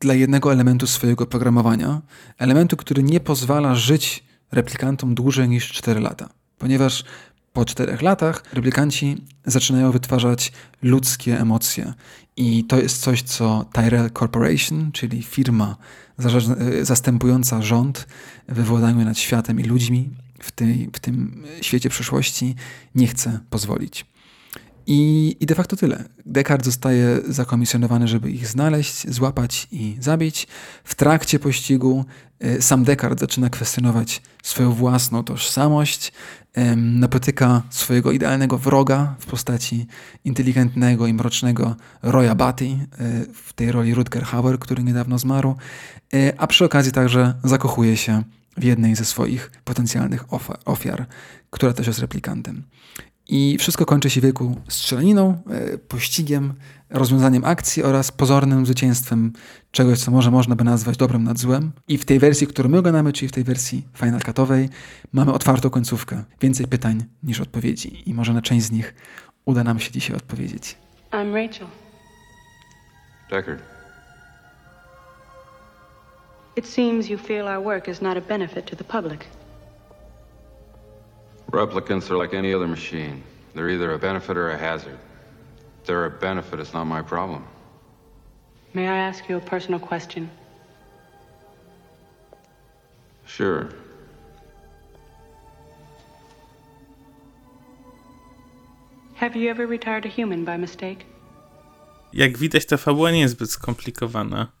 dla 0.00 0.14
jednego 0.14 0.52
elementu 0.52 0.86
swojego 0.86 1.26
programowania. 1.26 2.00
Elementu, 2.38 2.76
który 2.76 3.02
nie 3.02 3.20
pozwala 3.20 3.74
żyć 3.74 4.24
replikantom 4.52 5.14
dłużej 5.14 5.48
niż 5.48 5.72
4 5.72 6.00
lata. 6.00 6.28
Ponieważ 6.58 7.04
po 7.52 7.64
czterech 7.64 8.02
latach 8.02 8.44
replikanci 8.52 9.24
zaczynają 9.44 9.92
wytwarzać 9.92 10.52
ludzkie 10.82 11.40
emocje. 11.40 11.94
I 12.36 12.64
to 12.64 12.78
jest 12.78 13.02
coś, 13.02 13.22
co 13.22 13.66
Tyrell 13.72 14.10
Corporation, 14.10 14.92
czyli 14.92 15.22
firma 15.22 15.76
zastępująca 16.82 17.62
rząd 17.62 18.06
we 18.48 18.62
władaniu 18.62 19.04
nad 19.04 19.18
światem 19.18 19.60
i 19.60 19.64
ludźmi 19.64 20.10
w, 20.40 20.50
tej, 20.50 20.90
w 20.92 21.00
tym 21.00 21.44
świecie 21.60 21.88
przyszłości, 21.88 22.54
nie 22.94 23.06
chce 23.06 23.40
pozwolić. 23.50 24.06
I, 24.92 25.36
I 25.40 25.46
de 25.46 25.54
facto 25.54 25.76
tyle. 25.76 26.04
Descartes 26.26 26.64
zostaje 26.64 27.20
zakomisjonowany, 27.28 28.08
żeby 28.08 28.30
ich 28.30 28.46
znaleźć, 28.46 29.10
złapać 29.10 29.68
i 29.72 29.96
zabić. 30.00 30.46
W 30.84 30.94
trakcie 30.94 31.38
pościgu 31.38 32.04
e, 32.40 32.62
sam 32.62 32.84
Descartes 32.84 33.20
zaczyna 33.20 33.50
kwestionować 33.50 34.22
swoją 34.42 34.72
własną 34.72 35.24
tożsamość, 35.24 36.12
napotyka 36.76 37.62
swojego 37.70 38.12
idealnego 38.12 38.58
wroga 38.58 39.14
w 39.18 39.26
postaci 39.26 39.86
inteligentnego 40.24 41.06
i 41.06 41.14
mrocznego 41.14 41.76
Roya 42.02 42.34
Batty, 42.34 42.64
e, 42.64 42.76
w 43.34 43.52
tej 43.52 43.72
roli 43.72 43.94
Rutger 43.94 44.22
Hauer, 44.22 44.58
który 44.58 44.84
niedawno 44.84 45.18
zmarł, 45.18 45.56
e, 46.14 46.32
a 46.40 46.46
przy 46.46 46.64
okazji 46.64 46.92
także 46.92 47.34
zakochuje 47.44 47.96
się 47.96 48.22
w 48.56 48.64
jednej 48.64 48.94
ze 48.94 49.04
swoich 49.04 49.50
potencjalnych 49.64 50.24
ofiar, 50.64 51.06
która 51.50 51.72
też 51.72 51.86
jest 51.86 51.98
replikantem. 51.98 52.62
I 53.28 53.56
wszystko 53.58 53.86
kończy 53.86 54.10
się 54.10 54.20
wielką 54.20 54.54
strzelaniną, 54.68 55.42
e, 55.50 55.78
pościgiem, 55.78 56.54
rozwiązaniem 56.90 57.44
akcji 57.44 57.82
oraz 57.82 58.12
pozornym 58.12 58.66
zwycięstwem 58.66 59.32
czegoś, 59.70 59.98
co 59.98 60.10
może 60.10 60.30
można 60.30 60.56
by 60.56 60.64
nazwać 60.64 60.96
dobrem 60.96 61.24
nad 61.24 61.38
złem. 61.38 61.72
I 61.88 61.98
w 61.98 62.04
tej 62.04 62.18
wersji, 62.18 62.46
którą 62.46 62.68
my 62.68 62.78
oglądamy, 62.78 63.12
czyli 63.12 63.28
w 63.28 63.32
tej 63.32 63.44
wersji 63.44 63.86
Final 63.94 64.20
Cutowej, 64.20 64.68
mamy 65.12 65.32
otwartą 65.32 65.70
końcówkę. 65.70 66.24
Więcej 66.40 66.66
pytań 66.66 67.04
niż 67.22 67.40
odpowiedzi. 67.40 68.10
I 68.10 68.14
może 68.14 68.32
na 68.32 68.42
część 68.42 68.66
z 68.66 68.70
nich 68.70 68.94
uda 69.44 69.64
nam 69.64 69.80
się 69.80 69.92
dzisiaj 69.92 70.16
odpowiedzieć. 70.16 70.76
I'm 71.12 71.34
Rachel. 71.34 71.66
Deckard. 73.30 73.62
It 76.56 76.66
seems 76.66 77.08
you 77.08 77.18
feel 77.18 77.48
our 77.48 77.64
work 77.64 77.88
is 77.88 78.02
not 78.02 78.16
a 78.16 78.20
benefit 78.20 78.66
to 78.66 78.76
the 78.76 78.84
public. 78.84 79.39
Replicants 81.50 82.10
are 82.10 82.16
like 82.16 82.32
any 82.32 82.54
other 82.54 82.68
machine. 82.68 83.22
They're 83.54 83.70
either 83.70 83.92
a 83.92 83.98
benefit 83.98 84.36
or 84.36 84.50
a 84.50 84.58
hazard. 84.58 84.98
If 85.80 85.86
they're 85.86 86.04
a 86.04 86.10
benefit, 86.10 86.60
it's 86.60 86.72
not 86.72 86.84
my 86.84 87.02
problem. 87.02 87.44
May 88.72 88.86
I 88.86 88.98
ask 88.98 89.28
you 89.28 89.36
a 89.36 89.40
personal 89.40 89.80
question? 89.80 90.30
Sure. 93.26 93.68
Have 99.14 99.36
you 99.36 99.50
ever 99.50 99.66
retired 99.66 100.06
a 100.06 100.08
human 100.08 100.44
by 100.44 100.56
mistake? 100.56 101.04
Jak 102.12 102.38
widać, 102.38 102.66
ta 102.66 102.76
fabuła 102.76 103.10
nie 103.10 103.20
jest 103.20 103.34
zbyt 103.34 103.50
skomplikowana. 103.50 104.52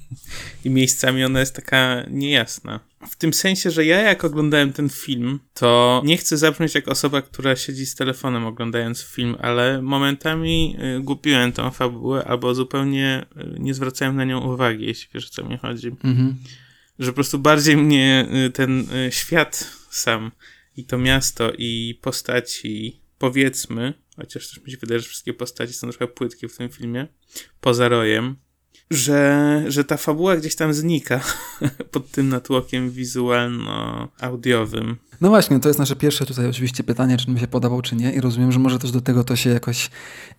I 0.64 0.70
miejscami 0.70 1.24
ona 1.24 1.40
jest 1.40 1.54
taka 1.54 2.04
niejasna. 2.10 2.80
W 3.10 3.16
tym 3.16 3.32
sensie, 3.32 3.70
że 3.70 3.84
ja 3.84 4.00
jak 4.00 4.24
oglądałem 4.24 4.72
ten 4.72 4.88
film, 4.88 5.40
to 5.54 6.02
nie 6.04 6.16
chcę 6.16 6.36
zabrzmieć 6.36 6.74
jak 6.74 6.88
osoba, 6.88 7.22
która 7.22 7.56
siedzi 7.56 7.86
z 7.86 7.94
telefonem 7.94 8.46
oglądając 8.46 9.02
film, 9.02 9.36
ale 9.40 9.82
momentami 9.82 10.76
y, 10.98 11.00
gubiłem 11.00 11.52
tą 11.52 11.70
fabułę 11.70 12.24
albo 12.24 12.54
zupełnie 12.54 13.26
y, 13.36 13.56
nie 13.58 13.74
zwracałem 13.74 14.16
na 14.16 14.24
nią 14.24 14.52
uwagi, 14.52 14.84
jeśli 14.84 15.08
wiesz 15.14 15.26
o 15.26 15.30
co 15.30 15.44
mi 15.44 15.58
chodzi. 15.58 15.88
Mhm. 15.88 16.36
Że 16.98 17.10
po 17.10 17.14
prostu 17.14 17.38
bardziej 17.38 17.76
mnie 17.76 18.28
y, 18.46 18.50
ten 18.50 18.86
świat 19.10 19.70
sam 19.90 20.30
i 20.76 20.84
to 20.84 20.98
miasto 20.98 21.52
i 21.58 21.98
postaci, 22.02 23.00
powiedzmy, 23.18 23.94
chociaż 24.16 24.48
też 24.48 24.64
mi 24.64 24.70
się 24.70 24.76
wydaje, 24.76 25.00
że 25.00 25.08
wszystkie 25.08 25.34
postaci 25.34 25.72
są 25.72 25.90
trochę 25.90 26.06
płytkie 26.06 26.48
w 26.48 26.56
tym 26.56 26.68
filmie, 26.68 27.06
poza 27.60 27.88
rojem, 27.88 28.36
że, 28.94 29.62
że 29.68 29.84
ta 29.84 29.96
fabuła 29.96 30.36
gdzieś 30.36 30.56
tam 30.56 30.74
znika 30.74 31.20
pod 31.92 32.10
tym 32.10 32.28
natłokiem 32.28 32.90
wizualno-audiowym. 32.90 34.96
No 35.20 35.28
właśnie, 35.28 35.60
to 35.60 35.68
jest 35.68 35.78
nasze 35.78 35.96
pierwsze 35.96 36.26
tutaj 36.26 36.48
oczywiście 36.48 36.84
pytanie, 36.84 37.16
czy 37.16 37.30
mi 37.30 37.40
się 37.40 37.46
podobał, 37.46 37.82
czy 37.82 37.96
nie 37.96 38.12
i 38.12 38.20
rozumiem, 38.20 38.52
że 38.52 38.58
może 38.58 38.78
też 38.78 38.90
do 38.90 39.00
tego 39.00 39.24
to 39.24 39.36
się 39.36 39.50
jakoś 39.50 39.90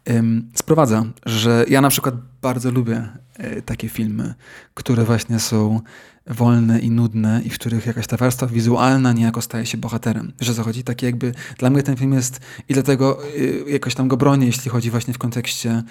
ym, 0.10 0.52
sprowadza, 0.56 1.06
że 1.26 1.66
ja 1.68 1.82
na 1.82 1.90
przykład 1.90 2.16
bardzo 2.42 2.72
lubię 2.72 3.10
y, 3.40 3.62
takie 3.62 3.90
filmy, 3.90 4.34
które 4.74 5.04
właśnie 5.04 5.40
są 5.40 5.82
wolne 6.28 6.80
i 6.80 6.92
nudne 6.92 7.42
i 7.46 7.50
w 7.50 7.54
których 7.54 7.86
jakaś 7.86 8.08
ta 8.08 8.18
warstwa 8.18 8.48
wizualna 8.48 9.14
niejako 9.14 9.42
staje 9.42 9.66
się 9.66 9.78
bohaterem. 9.78 10.34
Wiesz 10.40 10.50
o 10.50 10.54
co 10.54 10.64
chodzi? 10.64 10.84
Takie 10.84 11.06
jakby, 11.06 11.32
dla 11.58 11.70
mnie 11.70 11.84
ten 11.84 11.96
film 11.96 12.14
jest 12.14 12.40
i 12.70 12.74
dlatego 12.74 13.26
y, 13.36 13.64
jakoś 13.68 13.96
tam 13.96 14.08
go 14.08 14.18
bronię, 14.18 14.46
jeśli 14.46 14.72
chodzi 14.72 14.92
właśnie 14.92 15.14
w 15.14 15.18
kontekście 15.18 15.84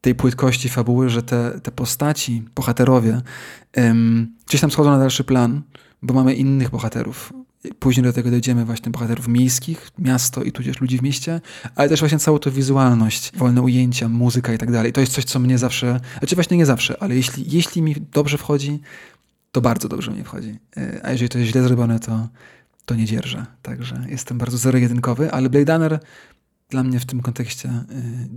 tej 0.00 0.14
płytkości 0.14 0.68
fabuły, 0.68 1.08
że 1.10 1.22
te, 1.22 1.60
te 1.62 1.70
postaci, 1.70 2.42
bohaterowie 2.54 3.20
um, 3.76 4.34
gdzieś 4.46 4.60
tam 4.60 4.70
schodzą 4.70 4.90
na 4.90 4.98
dalszy 4.98 5.24
plan, 5.24 5.62
bo 6.02 6.14
mamy 6.14 6.34
innych 6.34 6.70
bohaterów. 6.70 7.32
Później 7.78 8.04
do 8.04 8.12
tego 8.12 8.30
dojdziemy 8.30 8.64
właśnie 8.64 8.92
bohaterów 8.92 9.28
miejskich, 9.28 9.90
miasto 9.98 10.42
i 10.42 10.52
tudzież 10.52 10.80
ludzi 10.80 10.98
w 10.98 11.02
mieście, 11.02 11.40
ale 11.74 11.88
też 11.88 12.00
właśnie 12.00 12.18
całą 12.18 12.38
tą 12.38 12.50
wizualność, 12.50 13.32
wolne 13.36 13.62
ujęcia, 13.62 14.08
muzyka 14.08 14.52
i 14.52 14.58
tak 14.58 14.72
dalej. 14.72 14.92
To 14.92 15.00
jest 15.00 15.12
coś, 15.12 15.24
co 15.24 15.38
mnie 15.38 15.58
zawsze, 15.58 16.00
znaczy 16.18 16.34
właśnie 16.34 16.56
nie 16.56 16.66
zawsze, 16.66 17.02
ale 17.02 17.16
jeśli, 17.16 17.44
jeśli 17.50 17.82
mi 17.82 17.94
dobrze 18.12 18.38
wchodzi, 18.38 18.80
to 19.52 19.60
bardzo 19.60 19.88
dobrze 19.88 20.10
mi 20.10 20.24
wchodzi. 20.24 20.58
E, 20.76 21.00
a 21.02 21.12
jeżeli 21.12 21.28
to 21.28 21.38
jest 21.38 21.50
źle 21.50 21.62
zrobione, 21.62 22.00
to, 22.00 22.28
to 22.84 22.94
nie 22.94 23.04
dzierżę. 23.04 23.46
Także 23.62 24.04
jestem 24.08 24.38
bardzo 24.38 24.58
zero-jedynkowy, 24.58 25.32
ale 25.32 25.50
Blade 25.50 25.72
Runner 25.72 26.00
dla 26.70 26.82
mnie 26.82 27.00
w 27.00 27.06
tym 27.06 27.22
kontekście 27.22 27.68
y, 27.68 27.72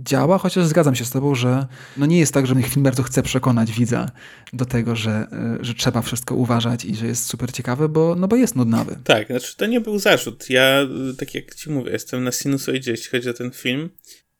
działa, 0.04 0.38
chociaż 0.38 0.66
zgadzam 0.66 0.94
się 0.94 1.04
z 1.04 1.10
tobą, 1.10 1.34
że 1.34 1.66
no 1.96 2.06
nie 2.06 2.18
jest 2.18 2.34
tak, 2.34 2.46
że 2.46 2.54
film 2.54 2.82
bardzo 2.82 3.02
chce 3.02 3.22
przekonać 3.22 3.72
widza 3.72 4.10
do 4.52 4.64
tego, 4.64 4.96
że, 4.96 5.26
y, 5.60 5.64
że 5.64 5.74
trzeba 5.74 6.02
wszystko 6.02 6.34
uważać 6.34 6.84
i 6.84 6.94
że 6.94 7.06
jest 7.06 7.26
super 7.26 7.52
ciekawy, 7.52 7.88
bo, 7.88 8.14
no 8.14 8.28
bo 8.28 8.36
jest 8.36 8.56
nudnawy. 8.56 8.98
Tak, 9.04 9.26
znaczy 9.26 9.56
to 9.56 9.66
nie 9.66 9.80
był 9.80 9.98
zarzut. 9.98 10.50
Ja, 10.50 10.82
y, 11.10 11.16
tak 11.16 11.34
jak 11.34 11.54
ci 11.54 11.70
mówię, 11.70 11.92
jestem 11.92 12.24
na 12.24 12.32
sinusoidzie, 12.32 12.90
jeśli 12.90 13.10
chodzi 13.10 13.30
o 13.30 13.34
ten 13.34 13.50
film, 13.50 13.90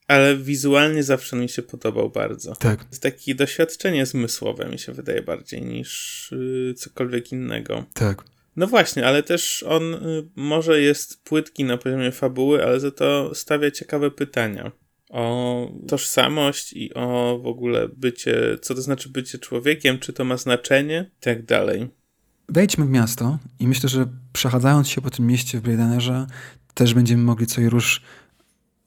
ale 0.09 0.37
wizualnie 0.37 1.03
zawsze 1.03 1.37
mi 1.37 1.49
się 1.49 1.63
podobał 1.63 2.11
bardzo. 2.11 2.57
Tak. 2.57 2.87
jest 2.91 3.03
takie 3.03 3.35
doświadczenie 3.35 4.07
zmysłowe 4.07 4.69
mi 4.69 4.79
się 4.79 4.93
wydaje 4.93 5.23
bardziej 5.23 5.63
niż 5.63 6.31
cokolwiek 6.77 7.33
innego. 7.33 7.85
Tak. 7.95 8.32
No 8.57 8.67
właśnie, 8.67 9.07
ale 9.07 9.23
też 9.23 9.63
on 9.63 9.95
y, 9.95 10.29
może 10.37 10.81
jest 10.81 11.25
płytki 11.25 11.65
na 11.65 11.77
poziomie 11.79 12.13
fabuły, 12.13 12.65
ale 12.65 12.81
za 12.81 12.91
to 12.91 13.35
stawia 13.35 13.71
ciekawe 13.71 14.11
pytania 14.11 14.73
o 15.11 15.69
tożsamość 15.89 16.73
i 16.73 16.95
o 16.95 17.39
w 17.43 17.47
ogóle 17.47 17.89
bycie, 17.89 18.59
co 18.63 18.75
to 18.75 18.83
znaczy 18.83 19.09
bycie 19.09 19.39
człowiekiem, 19.39 19.99
czy 19.99 20.13
to 20.13 20.25
ma 20.25 20.37
znaczenie 20.37 21.11
i 21.19 21.23
tak 21.23 21.45
dalej. 21.45 21.89
Wejdźmy 22.49 22.85
w 22.85 22.91
miasto 22.91 23.39
i 23.61 23.69
myślę, 23.69 23.89
że 23.89 24.07
przechadzając 24.33 24.89
się 24.89 25.01
po 25.01 25.11
tym 25.11 25.27
mieście 25.27 25.59
w 25.59 25.63
Blade 25.63 26.27
też 26.75 26.95
będziemy 26.95 27.23
mogli 27.23 27.47
co 27.47 27.61
i 27.61 27.69
róż 27.69 28.03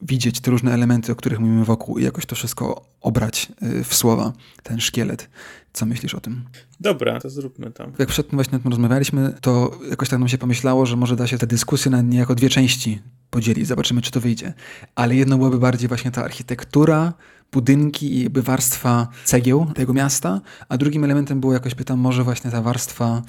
widzieć 0.02 0.42
te 0.42 0.52
różne 0.52 0.74
elementy, 0.74 1.12
o 1.12 1.16
których 1.16 1.40
mówimy 1.40 1.66
wokół 1.66 1.98
i 1.98 2.04
jakoś 2.04 2.26
to 2.26 2.36
wszystko 2.36 2.86
obrać 3.02 3.48
y, 3.64 3.84
w 3.84 3.96
słowa, 3.96 4.34
ten 4.64 4.80
szkielet. 4.80 5.30
Co 5.76 5.86
myślisz 5.86 6.16
o 6.16 6.22
tym? 6.22 6.44
Dobra, 6.80 7.20
to 7.20 7.30
zróbmy 7.30 7.72
tam. 7.72 7.94
Jak 8.00 8.10
przed 8.10 8.30
tym 8.30 8.38
właśnie 8.38 8.60
rozmawialiśmy, 8.66 9.34
to 9.42 9.80
jakoś 9.90 10.10
tak 10.10 10.20
nam 10.20 10.28
się 10.30 10.38
pomyślało, 10.38 10.86
że 10.86 10.96
może 10.96 11.16
da 11.16 11.28
się 11.28 11.38
tę 11.38 11.48
dyskusję 11.48 11.92
na 11.92 12.02
niejako 12.02 12.36
dwie 12.36 12.50
części 12.50 13.02
podzielić. 13.30 13.68
Zobaczymy, 13.68 14.02
czy 14.02 14.12
to 14.12 14.22
wyjdzie. 14.22 14.54
Ale 14.96 15.16
jedno 15.16 15.38
byłoby 15.38 15.60
bardziej 15.60 15.88
właśnie 15.88 16.12
ta 16.12 16.24
architektura, 16.24 17.14
budynki 17.52 18.14
i 18.14 18.24
jakby 18.24 18.42
warstwa 18.42 19.08
cegieł 19.24 19.66
tego 19.76 19.94
miasta, 19.94 20.42
a 20.70 20.78
drugim 20.78 21.04
elementem 21.04 21.40
było 21.40 21.54
jakoś 21.54 21.76
pytam, 21.76 22.00
może 22.00 22.24
właśnie 22.24 22.52
ta 22.52 22.62
warstwa 22.62 23.22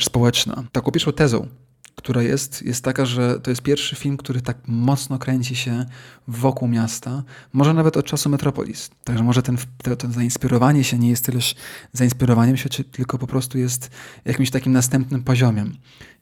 społeczna. 0.00 0.64
Taką 0.72 0.90
pierwszą 0.90 1.12
tezą, 1.12 1.46
która 1.94 2.22
jest, 2.22 2.62
jest 2.62 2.84
taka, 2.84 3.06
że 3.06 3.40
to 3.40 3.50
jest 3.50 3.62
pierwszy 3.62 3.96
film, 3.96 4.16
który 4.16 4.40
tak 4.40 4.58
mocno 4.66 5.18
kręci 5.18 5.56
się 5.56 5.86
wokół 6.28 6.68
miasta, 6.68 7.22
może 7.52 7.74
nawet 7.74 7.96
od 7.96 8.06
czasu 8.06 8.28
Metropolis. 8.28 8.90
Także 9.04 9.24
może 9.24 9.42
ten, 9.42 9.56
to, 9.82 9.96
to 9.96 10.10
zainspirowanie 10.10 10.84
się 10.84 10.98
nie 10.98 11.10
jest 11.10 11.24
tyleż 11.24 11.54
zainspirowaniem 11.92 12.56
się, 12.56 12.68
tylko 12.68 13.18
po 13.18 13.26
prostu 13.26 13.58
jest 13.58 13.90
jakimś 14.24 14.50
takim 14.50 14.72
następnym 14.72 15.22
poziomem. 15.22 15.76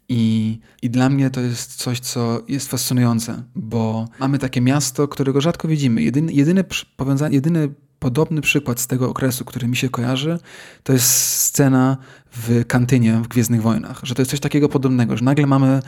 I, 0.09 0.59
I 0.83 0.91
dla 0.91 1.09
mnie 1.09 1.31
to 1.31 1.41
jest 1.41 1.75
coś, 1.75 2.01
co 2.01 2.43
jest 2.49 2.71
fascynujące, 2.71 3.43
bo 3.55 4.09
mamy 4.21 4.39
takie 4.39 4.61
miasto, 4.61 5.09
którego 5.09 5.41
rzadko 5.41 5.69
widzimy. 5.69 6.03
Jedyny, 6.03 6.33
jedyny, 6.33 6.65
powiązanie, 6.97 7.35
jedyny 7.35 7.69
podobny 7.99 8.41
przykład 8.41 8.81
z 8.81 8.87
tego 8.87 9.11
okresu, 9.11 9.45
który 9.45 9.69
mi 9.69 9.77
się 9.77 9.89
kojarzy, 9.89 10.39
to 10.83 10.93
jest 10.93 11.09
scena 11.35 11.97
w 12.33 12.65
kantynie 12.67 13.13
w 13.13 13.29
Gwiezdnych 13.29 13.63
Wojnach. 13.63 14.01
Że 14.03 14.15
to 14.15 14.23
jest 14.23 14.31
coś 14.31 14.41
takiego 14.41 14.69
podobnego, 14.69 15.17
że 15.17 15.25
nagle 15.25 15.47
mamy 15.47 15.83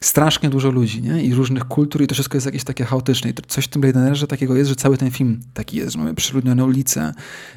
strasznie 0.00 0.50
dużo 0.50 0.70
ludzi 0.70 1.02
nie? 1.02 1.22
i 1.22 1.34
różnych 1.34 1.64
kultur 1.64 2.02
i 2.02 2.06
to 2.06 2.14
wszystko 2.14 2.36
jest 2.36 2.46
jakieś 2.46 2.64
takie 2.64 2.84
chaotyczne. 2.84 3.30
I 3.30 3.34
coś 3.48 3.64
w 3.64 3.68
tym 3.68 3.82
Blade 3.82 4.26
takiego 4.26 4.56
jest, 4.56 4.68
że 4.68 4.76
cały 4.76 4.98
ten 4.98 5.10
film 5.10 5.40
taki 5.54 5.76
jest, 5.76 5.92
że 5.92 5.98
mamy 5.98 6.14
przyludnione 6.14 6.64
ulice, 6.64 7.14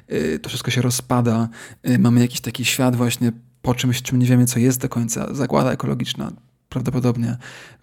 yy, 0.09 0.39
to 0.39 0.49
wszystko 0.49 0.71
się 0.71 0.81
rozpada, 0.81 1.49
yy, 1.83 1.99
mamy 1.99 2.21
jakiś 2.21 2.41
taki 2.41 2.65
świat 2.65 2.95
właśnie 2.95 3.31
po 3.61 3.75
czymś, 3.75 4.01
czym 4.01 4.19
nie 4.19 4.25
wiemy, 4.25 4.45
co 4.45 4.59
jest 4.59 4.81
do 4.81 4.89
końca, 4.89 5.33
zagłada 5.33 5.71
ekologiczna 5.71 6.31
prawdopodobnie, 6.69 7.37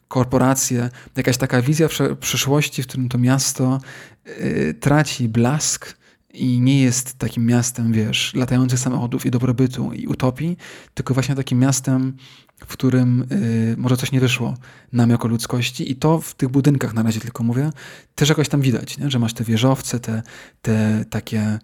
korporacje, 0.09 0.91
jakaś 1.17 1.37
taka 1.37 1.63
wizja 1.63 1.89
przyszłości, 2.21 2.83
w 2.83 2.87
którym 2.87 3.09
to 3.09 3.19
miasto 3.19 3.81
yy, 4.27 4.75
traci 4.75 5.29
blask, 5.29 6.02
i 6.33 6.61
nie 6.61 6.83
jest 6.83 7.19
takim 7.19 7.47
miastem, 7.47 7.93
wiesz, 7.93 8.35
latających 8.35 8.79
samochodów 8.79 9.27
i 9.27 9.31
dobrobytu 9.31 9.93
i 9.93 10.07
utopii, 10.07 10.57
tylko 10.95 11.15
właśnie 11.15 11.35
takim 11.35 11.59
miastem, 11.59 12.17
w 12.59 12.67
którym 12.67 13.27
y, 13.33 13.75
może 13.79 13.97
coś 13.97 14.13
nie 14.13 14.21
wyszło 14.21 14.55
nam 14.93 15.11
jako 15.11 15.29
ludzkości 15.29 15.91
i 15.93 15.97
to 15.97 16.21
w 16.21 16.35
tych 16.35 16.49
budynkach 16.49 16.95
na 16.95 17.03
razie 17.03 17.21
tylko 17.21 17.43
mówię, 17.43 17.71
też 18.15 18.29
jakoś 18.29 18.49
tam 18.49 18.61
widać, 18.61 18.99
nie? 18.99 19.11
że 19.11 19.19
masz 19.19 19.35
te 19.35 19.45
wieżowce, 19.45 20.01
te, 20.01 20.23
te 20.63 21.05
takie 21.11 21.59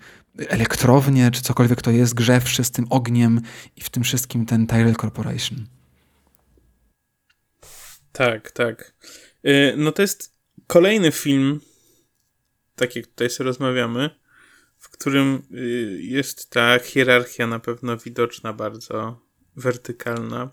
elektrownie, 0.48 1.30
czy 1.30 1.42
cokolwiek 1.42 1.82
to 1.82 1.90
jest, 1.90 2.14
grzewszy 2.14 2.64
z 2.64 2.70
tym 2.70 2.86
ogniem 2.90 3.40
i 3.76 3.80
w 3.80 3.90
tym 3.90 4.02
wszystkim 4.02 4.46
ten 4.46 4.66
Tyrell 4.66 4.96
Corporation. 4.96 5.66
Tak, 8.12 8.50
tak. 8.50 8.94
Y, 9.46 9.74
no 9.76 9.92
to 9.92 10.02
jest 10.02 10.38
kolejny 10.66 11.12
film, 11.12 11.60
tak 12.76 12.96
jak 12.96 13.06
tutaj 13.06 13.30
sobie 13.30 13.46
rozmawiamy, 13.46 14.10
którym 14.98 15.42
y, 15.54 15.98
jest 16.02 16.50
ta 16.50 16.78
hierarchia 16.78 17.46
na 17.46 17.58
pewno 17.58 17.96
widoczna, 17.96 18.52
bardzo 18.52 19.20
wertykalna. 19.56 20.50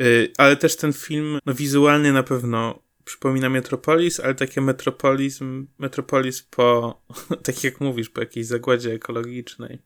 Y, 0.00 0.32
ale 0.38 0.56
też 0.56 0.76
ten 0.76 0.92
film 0.92 1.38
no, 1.46 1.54
wizualnie 1.54 2.12
na 2.12 2.22
pewno 2.22 2.82
przypomina 3.04 3.48
Metropolis, 3.48 4.20
ale 4.20 4.34
takie 4.34 4.60
metropolizm, 4.60 5.66
Metropolis 5.78 6.42
po, 6.42 7.00
tak 7.44 7.64
jak 7.64 7.80
mówisz, 7.80 8.10
po 8.10 8.20
jakiejś 8.20 8.46
zagładzie 8.46 8.92
ekologicznej. 8.92 9.78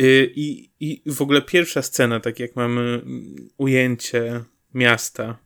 Y, 0.00 0.32
I, 0.36 0.70
I 0.80 1.02
w 1.06 1.22
ogóle 1.22 1.42
pierwsza 1.42 1.82
scena, 1.82 2.20
tak 2.20 2.40
jak 2.40 2.56
mamy 2.56 3.02
ujęcie 3.56 4.44
miasta 4.74 5.38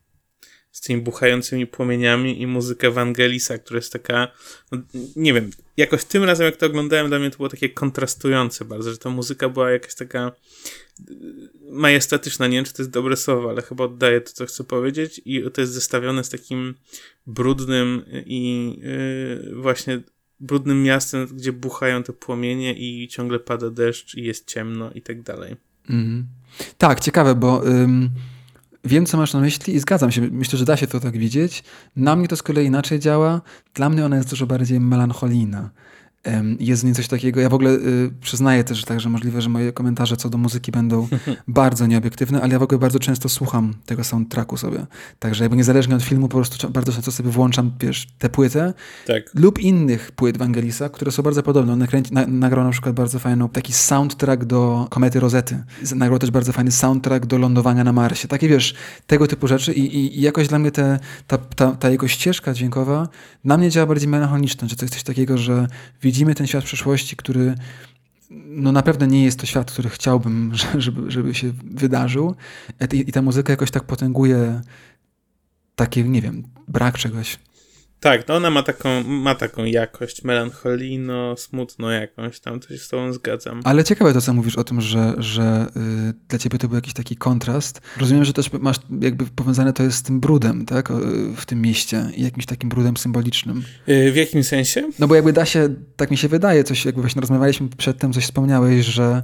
z 0.77 0.81
tymi 0.81 1.03
buchającymi 1.03 1.67
płomieniami 1.67 2.43
i 2.43 2.47
muzykę 2.47 2.91
Wangelisa, 2.91 3.59
która 3.59 3.79
jest 3.79 3.93
taka, 3.93 4.29
no, 4.73 4.79
nie 5.17 5.33
wiem, 5.33 5.51
jakoś 5.77 6.05
tym 6.05 6.25
razem 6.25 6.47
jak 6.47 6.57
to 6.57 6.67
oglądałem, 6.67 7.09
dla 7.09 7.19
mnie 7.19 7.31
to 7.31 7.37
było 7.37 7.49
takie 7.49 7.69
kontrastujące 7.69 8.65
bardzo, 8.65 8.91
że 8.91 8.99
ta 8.99 9.11
muzyka 9.11 9.49
była 9.49 9.71
jakaś 9.71 9.95
taka 9.95 10.33
y, 11.11 11.15
majestatyczna, 11.71 12.47
nie 12.47 12.57
wiem 12.57 12.65
czy 12.65 12.73
to 12.73 12.83
jest 12.83 12.91
dobre 12.91 13.17
słowo, 13.17 13.51
ale 13.51 13.63
chyba 13.63 13.85
oddaje 13.85 14.21
to, 14.21 14.33
co 14.33 14.47
chcę 14.47 14.65
powiedzieć 14.65 15.21
i 15.25 15.43
to 15.55 15.61
jest 15.61 15.73
zestawione 15.73 16.25
z 16.25 16.29
takim 16.29 16.75
brudnym 17.27 18.03
i 18.27 18.73
yy, 19.45 19.63
właśnie 19.63 20.01
brudnym 20.41 20.83
miastem, 20.83 21.27
gdzie 21.27 21.53
buchają 21.53 22.03
te 22.03 22.13
płomienie 22.13 22.75
i 22.75 23.09
ciągle 23.09 23.39
pada 23.39 23.71
deszcz 23.71 24.15
i 24.15 24.25
jest 24.25 24.49
ciemno 24.49 24.91
i 24.95 25.03
tak 25.03 25.23
dalej. 25.23 25.57
Mm. 25.91 26.27
Tak, 26.79 27.01
ciekawe, 27.01 27.35
bo... 27.35 27.63
Wiem, 28.87 29.07
co 29.07 29.17
masz 29.17 29.35
na 29.35 29.41
myśli 29.41 29.75
i 29.75 29.79
zgadzam 29.79 30.13
się. 30.13 30.21
Myślę, 30.21 30.59
że 30.59 30.65
da 30.65 30.77
się 30.77 30.87
to 30.87 31.01
tak 31.01 31.19
widzieć. 31.19 31.65
Na 31.97 32.17
mnie 32.17 32.29
to 32.29 32.37
z 32.37 32.43
kolei 32.43 32.67
inaczej 32.67 32.99
działa. 32.99 33.41
Dla 33.75 33.89
mnie 33.89 34.05
ona 34.05 34.17
jest 34.17 34.31
dużo 34.31 34.47
bardziej 34.47 34.81
melancholijna. 34.81 35.71
Jest 36.61 36.83
w 36.83 36.85
niej 36.85 36.95
coś 36.95 37.09
takiego. 37.09 37.41
Ja 37.41 37.49
w 37.49 37.55
ogóle 37.55 37.71
y, 37.71 38.11
przyznaję 38.21 38.65
też, 38.65 38.85
że 38.97 39.09
możliwe, 39.09 39.43
że 39.43 39.49
moje 39.49 39.73
komentarze 39.73 40.17
co 40.17 40.31
do 40.31 40.39
muzyki 40.39 40.73
będą 40.73 41.09
bardzo 41.49 41.87
nieobiektywne, 41.87 42.43
ale 42.43 42.53
ja 42.53 42.59
w 42.59 42.63
ogóle 42.63 42.79
bardzo 42.79 42.99
często 42.99 43.29
słucham 43.29 43.75
tego 43.87 44.05
soundtracku 44.05 44.57
sobie. 44.57 44.87
Także 45.19 45.45
jakby 45.45 45.57
niezależnie 45.57 45.97
od 45.97 46.03
filmu, 46.03 46.29
po 46.29 46.37
prostu 46.37 46.71
bardzo 46.71 46.93
często 46.93 47.13
sobie 47.13 47.31
włączam, 47.31 47.73
wiesz, 47.81 48.07
tę 48.19 48.29
płytę 48.29 48.75
tak. 49.07 49.23
lub 49.35 49.59
innych 49.59 50.13
płyt 50.13 50.37
Wangelisa, 50.37 50.89
które 50.89 51.13
są 51.13 51.23
bardzo 51.23 51.43
podobne. 51.43 51.73
On 51.73 51.79
nakręci, 51.79 52.15
na, 52.15 52.27
nagrał 52.27 52.65
na 52.65 52.71
przykład 52.71 52.95
bardzo 52.95 53.19
fajny 53.19 53.49
taki 53.53 53.73
soundtrack 53.73 54.45
do 54.45 54.87
Komety 54.91 55.21
Rozety. 55.21 55.65
Nagrał 55.95 56.19
też 56.19 56.31
bardzo 56.31 56.53
fajny 56.53 56.73
soundtrack 56.73 57.27
do 57.27 57.39
lądowania 57.39 57.85
na 57.85 57.93
Marsie. 57.93 58.29
Takie, 58.29 58.49
wiesz, 58.49 58.75
tego 59.07 59.27
typu 59.27 59.49
rzeczy 59.49 59.73
i, 59.73 59.81
i, 59.81 60.19
i 60.19 60.21
jakoś 60.21 60.49
dla 60.49 60.59
mnie 60.59 60.71
te, 60.71 60.99
ta, 61.27 61.39
ta, 61.39 61.73
ta 61.73 61.91
jego 61.91 62.09
ścieżka 62.09 62.55
dźwiękowa 62.55 63.09
na 63.45 63.57
mnie 63.57 63.71
działa 63.71 63.87
bardziej 63.87 64.09
melancholicznie, 64.09 64.69
że 64.69 64.77
to 64.77 64.85
jest 64.85 64.95
coś 64.95 65.03
takiego, 65.03 65.39
że 65.39 65.67
widzi 66.03 66.16
widzimy 66.17 66.35
ten 66.35 66.47
świat 66.47 66.65
przyszłości, 66.65 67.17
który 67.17 67.55
no 68.47 68.73
naprawdę 68.73 69.07
nie 69.07 69.25
jest 69.25 69.41
to 69.41 69.47
świat, 69.47 69.71
który 69.71 69.89
chciałbym, 69.89 70.53
żeby, 70.85 71.11
żeby 71.11 71.35
się 71.35 71.53
wydarzył. 71.65 72.35
I, 72.93 72.97
I 73.09 73.13
ta 73.13 73.23
muzyka 73.23 73.53
jakoś 73.53 73.71
tak 73.71 73.85
potęguje 73.85 74.61
takie, 75.75 76.05
nie 76.05 76.23
wiem, 76.23 76.43
brak 76.69 76.99
czegoś. 76.99 77.39
Tak, 78.01 78.29
no 78.29 78.35
ona 78.35 78.51
ma 78.51 78.63
taką, 78.63 79.03
ma 79.03 79.35
taką 79.35 79.65
jakość 79.65 80.25
melancholijno, 80.25 81.37
smutno 81.37 81.91
jakąś 81.91 82.41
tam, 82.41 82.61
to 82.61 82.69
się 82.69 82.79
z 82.79 82.89
tobą 82.89 83.13
zgadzam. 83.13 83.61
Ale 83.65 83.85
ciekawe 83.85 84.13
to, 84.13 84.21
co 84.21 84.33
mówisz 84.33 84.57
o 84.57 84.65
tym, 84.65 84.81
że, 84.81 85.15
że 85.19 85.67
yy, 85.77 86.15
dla 86.29 86.39
ciebie 86.39 86.59
to 86.59 86.69
był 86.69 86.75
jakiś 86.77 86.95
taki 86.95 87.17
kontrast. 87.17 87.81
Rozumiem, 87.97 88.25
że 88.25 88.33
też 88.33 88.53
masz 88.53 88.77
jakby 89.01 89.25
powiązane 89.27 89.73
to 89.73 89.83
jest 89.83 89.99
z 89.99 90.03
tym 90.03 90.21
brudem, 90.21 90.67
tak, 90.67 90.93
w 91.37 91.47
tym 91.47 91.63
mieście 91.63 92.07
i 92.17 92.23
jakimś 92.23 92.47
takim 92.47 92.69
brudem 92.69 92.97
symbolicznym. 92.97 93.65
Yy, 93.87 94.13
w 94.13 94.17
jakim 94.17 94.45
sensie? 94.45 94.91
No 94.99 95.09
bo 95.09 95.15
jakby 95.15 95.33
da 95.33 95.45
się, 95.45 95.69
tak 95.97 96.11
mi 96.11 96.17
się 96.17 96.29
wydaje, 96.29 96.65
coś 96.65 96.85
jakby 96.85 97.01
właśnie 97.01 97.21
rozmawialiśmy 97.21 97.69
przedtem, 97.69 98.13
coś 98.13 98.25
wspomniałeś, 98.25 98.87
że 98.87 99.23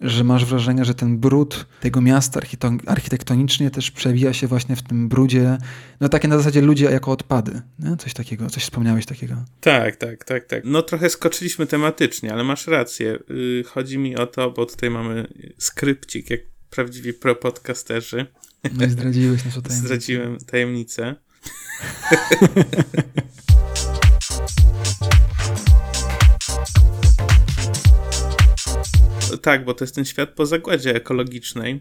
że 0.00 0.24
masz 0.24 0.44
wrażenie, 0.44 0.84
że 0.84 0.94
ten 0.94 1.18
brud 1.18 1.66
tego 1.80 2.00
miasta 2.00 2.40
architektonicznie 2.86 3.70
też 3.70 3.90
przewija 3.90 4.32
się 4.32 4.46
właśnie 4.46 4.76
w 4.76 4.82
tym 4.82 5.08
brudzie, 5.08 5.58
no 6.00 6.08
takie 6.08 6.28
na 6.28 6.38
zasadzie 6.38 6.60
ludzie 6.60 6.84
jako 6.84 7.12
odpady, 7.12 7.62
nie? 7.78 7.96
coś 7.96 8.14
takiego, 8.14 8.50
coś 8.50 8.62
wspomniałeś 8.62 9.06
takiego. 9.06 9.34
Tak, 9.60 9.96
tak, 9.96 10.24
tak, 10.24 10.44
tak. 10.44 10.62
No 10.64 10.82
trochę 10.82 11.10
skoczyliśmy 11.10 11.66
tematycznie, 11.66 12.32
ale 12.32 12.44
masz 12.44 12.66
rację. 12.66 13.18
Y, 13.30 13.64
chodzi 13.66 13.98
mi 13.98 14.16
o 14.16 14.26
to, 14.26 14.50
bo 14.50 14.66
tutaj 14.66 14.90
mamy 14.90 15.26
skrypcik, 15.58 16.30
jak 16.30 16.40
prawdziwi 16.70 17.12
pro-podcasterzy. 17.12 18.26
No 18.72 18.86
i 18.86 18.90
zdradziłeś 18.90 19.44
naszą 19.44 19.62
tajemnicę. 19.62 19.86
Zdradziłem 19.86 20.38
tajemnicę. 20.38 21.14
tak, 29.42 29.64
bo 29.64 29.74
to 29.74 29.84
jest 29.84 29.94
ten 29.94 30.04
świat 30.04 30.30
po 30.30 30.46
zagładzie 30.46 30.94
ekologicznej. 30.94 31.80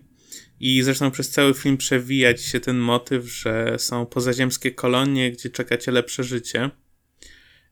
I 0.59 0.83
zresztą 0.83 1.11
przez 1.11 1.29
cały 1.29 1.53
film 1.53 1.77
przewijać 1.77 2.41
się 2.41 2.59
ten 2.59 2.77
motyw, 2.77 3.25
że 3.25 3.75
są 3.79 4.05
pozaziemskie 4.05 4.71
kolonie, 4.71 5.31
gdzie 5.31 5.49
czekacie 5.49 5.91
lepsze 5.91 6.23
życie. 6.23 6.69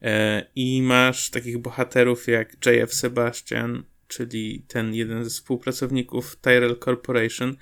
E, 0.01 0.45
I 0.55 0.81
masz 0.81 1.29
takich 1.29 1.57
bohaterów 1.57 2.27
jak 2.27 2.65
J.F. 2.65 2.93
Sebastian, 2.93 3.83
czyli 4.07 4.65
ten 4.67 4.93
jeden 4.93 5.23
ze 5.23 5.29
współpracowników 5.29 6.35
Tyrell 6.35 6.79
Corporation, 6.79 7.55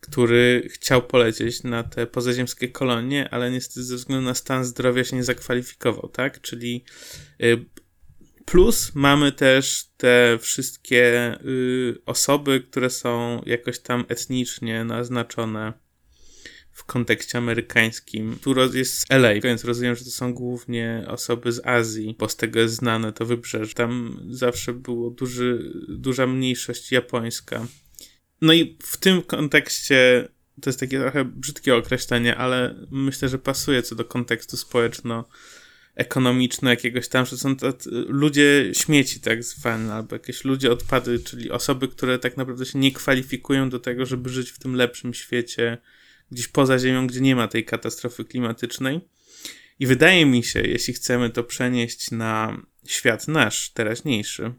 który 0.00 0.68
chciał 0.72 1.02
polecieć 1.02 1.62
na 1.62 1.82
te 1.82 2.06
pozaziemskie 2.06 2.68
kolonie, 2.68 3.28
ale 3.30 3.50
niestety 3.50 3.82
ze 3.84 3.96
względu 3.96 4.24
na 4.24 4.34
stan 4.34 4.64
zdrowia 4.64 5.04
się 5.04 5.16
nie 5.16 5.24
zakwalifikował, 5.24 6.08
tak? 6.08 6.40
Czyli 6.40 6.84
y, 7.42 7.64
plus 8.50 8.94
mamy 8.94 9.32
też 9.32 9.84
te 9.96 10.38
wszystkie 10.40 11.34
y, 11.44 11.98
osoby, 12.06 12.60
które 12.70 12.90
są 12.90 13.42
jakoś 13.46 13.78
tam 13.78 14.04
etnicznie 14.08 14.84
naznaczone 14.84 15.72
w 16.72 16.84
kontekście 16.84 17.38
amerykańskim. 17.38 18.38
Tu 18.42 18.76
jest 18.76 19.06
LA, 19.10 19.40
więc 19.40 19.64
rozumiem, 19.64 19.96
że 19.96 20.04
to 20.04 20.10
są 20.10 20.34
głównie 20.34 21.04
osoby 21.08 21.52
z 21.52 21.66
Azji, 21.66 22.16
bo 22.18 22.28
z 22.28 22.36
tego 22.36 22.60
jest 22.60 22.74
znane 22.74 23.12
to 23.12 23.26
wybrzeże. 23.26 23.74
Tam 23.74 24.20
zawsze 24.30 24.72
było 24.72 25.10
duży, 25.10 25.72
duża 25.88 26.26
mniejszość 26.26 26.92
japońska. 26.92 27.66
No 28.40 28.52
i 28.52 28.78
w 28.82 28.96
tym 28.96 29.22
kontekście 29.22 30.28
to 30.60 30.70
jest 30.70 30.80
takie 30.80 31.00
trochę 31.00 31.24
brzydkie 31.24 31.76
określenie, 31.76 32.36
ale 32.36 32.74
myślę, 32.90 33.28
że 33.28 33.38
pasuje 33.38 33.82
co 33.82 33.94
do 33.94 34.04
kontekstu 34.04 34.56
społeczno 34.56 35.24
ekonomicznego 36.00 36.70
jakiegoś 36.70 37.08
tam, 37.08 37.26
że 37.26 37.36
są 37.36 37.56
to 37.56 37.72
ludzie 38.06 38.70
śmieci 38.72 39.20
tak 39.20 39.44
zwane, 39.44 39.94
albo 39.94 40.14
jakieś 40.14 40.44
ludzie 40.44 40.72
odpady, 40.72 41.18
czyli 41.18 41.50
osoby, 41.50 41.88
które 41.88 42.18
tak 42.18 42.36
naprawdę 42.36 42.66
się 42.66 42.78
nie 42.78 42.92
kwalifikują 42.92 43.70
do 43.70 43.80
tego, 43.80 44.06
żeby 44.06 44.28
żyć 44.28 44.50
w 44.50 44.58
tym 44.58 44.74
lepszym 44.74 45.14
świecie, 45.14 45.78
gdzieś 46.32 46.48
poza 46.48 46.78
Ziemią, 46.78 47.06
gdzie 47.06 47.20
nie 47.20 47.36
ma 47.36 47.48
tej 47.48 47.64
katastrofy 47.64 48.24
klimatycznej. 48.24 49.00
I 49.78 49.86
wydaje 49.86 50.26
mi 50.26 50.44
się, 50.44 50.60
jeśli 50.60 50.94
chcemy 50.94 51.30
to 51.30 51.44
przenieść 51.44 52.10
na 52.10 52.62
świat 52.86 53.28
nasz, 53.28 53.70
teraźniejszy, 53.70 54.52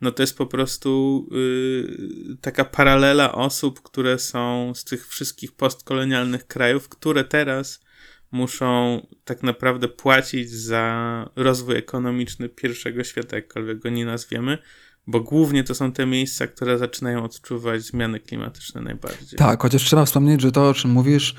no 0.00 0.12
to 0.12 0.22
jest 0.22 0.36
po 0.36 0.46
prostu 0.46 1.28
yy, 1.30 2.36
taka 2.40 2.64
paralela 2.64 3.32
osób, 3.32 3.82
które 3.82 4.18
są 4.18 4.72
z 4.74 4.84
tych 4.84 5.08
wszystkich 5.08 5.52
postkolonialnych 5.52 6.46
krajów, 6.46 6.88
które 6.88 7.24
teraz 7.24 7.85
muszą 8.32 9.00
tak 9.24 9.42
naprawdę 9.42 9.88
płacić 9.88 10.50
za 10.50 11.30
rozwój 11.36 11.76
ekonomiczny 11.76 12.48
pierwszego 12.48 13.04
świata, 13.04 13.36
jakkolwiek 13.36 13.78
go 13.78 13.88
nie 13.88 14.04
nazwiemy, 14.04 14.58
bo 15.06 15.20
głównie 15.20 15.64
to 15.64 15.74
są 15.74 15.92
te 15.92 16.06
miejsca, 16.06 16.46
które 16.46 16.78
zaczynają 16.78 17.24
odczuwać 17.24 17.82
zmiany 17.82 18.20
klimatyczne 18.20 18.80
najbardziej. 18.80 19.38
Tak, 19.38 19.62
chociaż 19.62 19.84
trzeba 19.84 20.04
wspomnieć, 20.04 20.40
że 20.40 20.52
to, 20.52 20.68
o 20.68 20.74
czym 20.74 20.90
mówisz, 20.90 21.34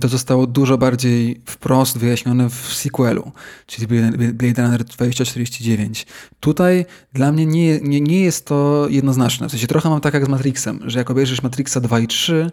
to 0.00 0.08
zostało 0.08 0.46
dużo 0.46 0.78
bardziej 0.78 1.40
wprost 1.46 1.98
wyjaśnione 1.98 2.50
w 2.50 2.54
sequelu, 2.54 3.32
czyli 3.66 3.86
Blade 4.32 4.62
Runner 4.62 4.84
2049. 4.84 6.06
Tutaj 6.40 6.84
dla 7.12 7.32
mnie 7.32 7.46
nie, 7.46 7.80
nie, 7.80 8.00
nie 8.00 8.20
jest 8.20 8.46
to 8.46 8.86
jednoznaczne. 8.90 9.48
W 9.48 9.50
sensie 9.50 9.66
trochę 9.66 9.88
mam 9.88 10.00
tak 10.00 10.14
jak 10.14 10.26
z 10.26 10.28
Matrixem, 10.28 10.80
że 10.86 10.98
jak 10.98 11.10
obejrzysz 11.10 11.42
Matrixa 11.42 11.80
2 11.80 12.00
i 12.00 12.06
3, 12.06 12.50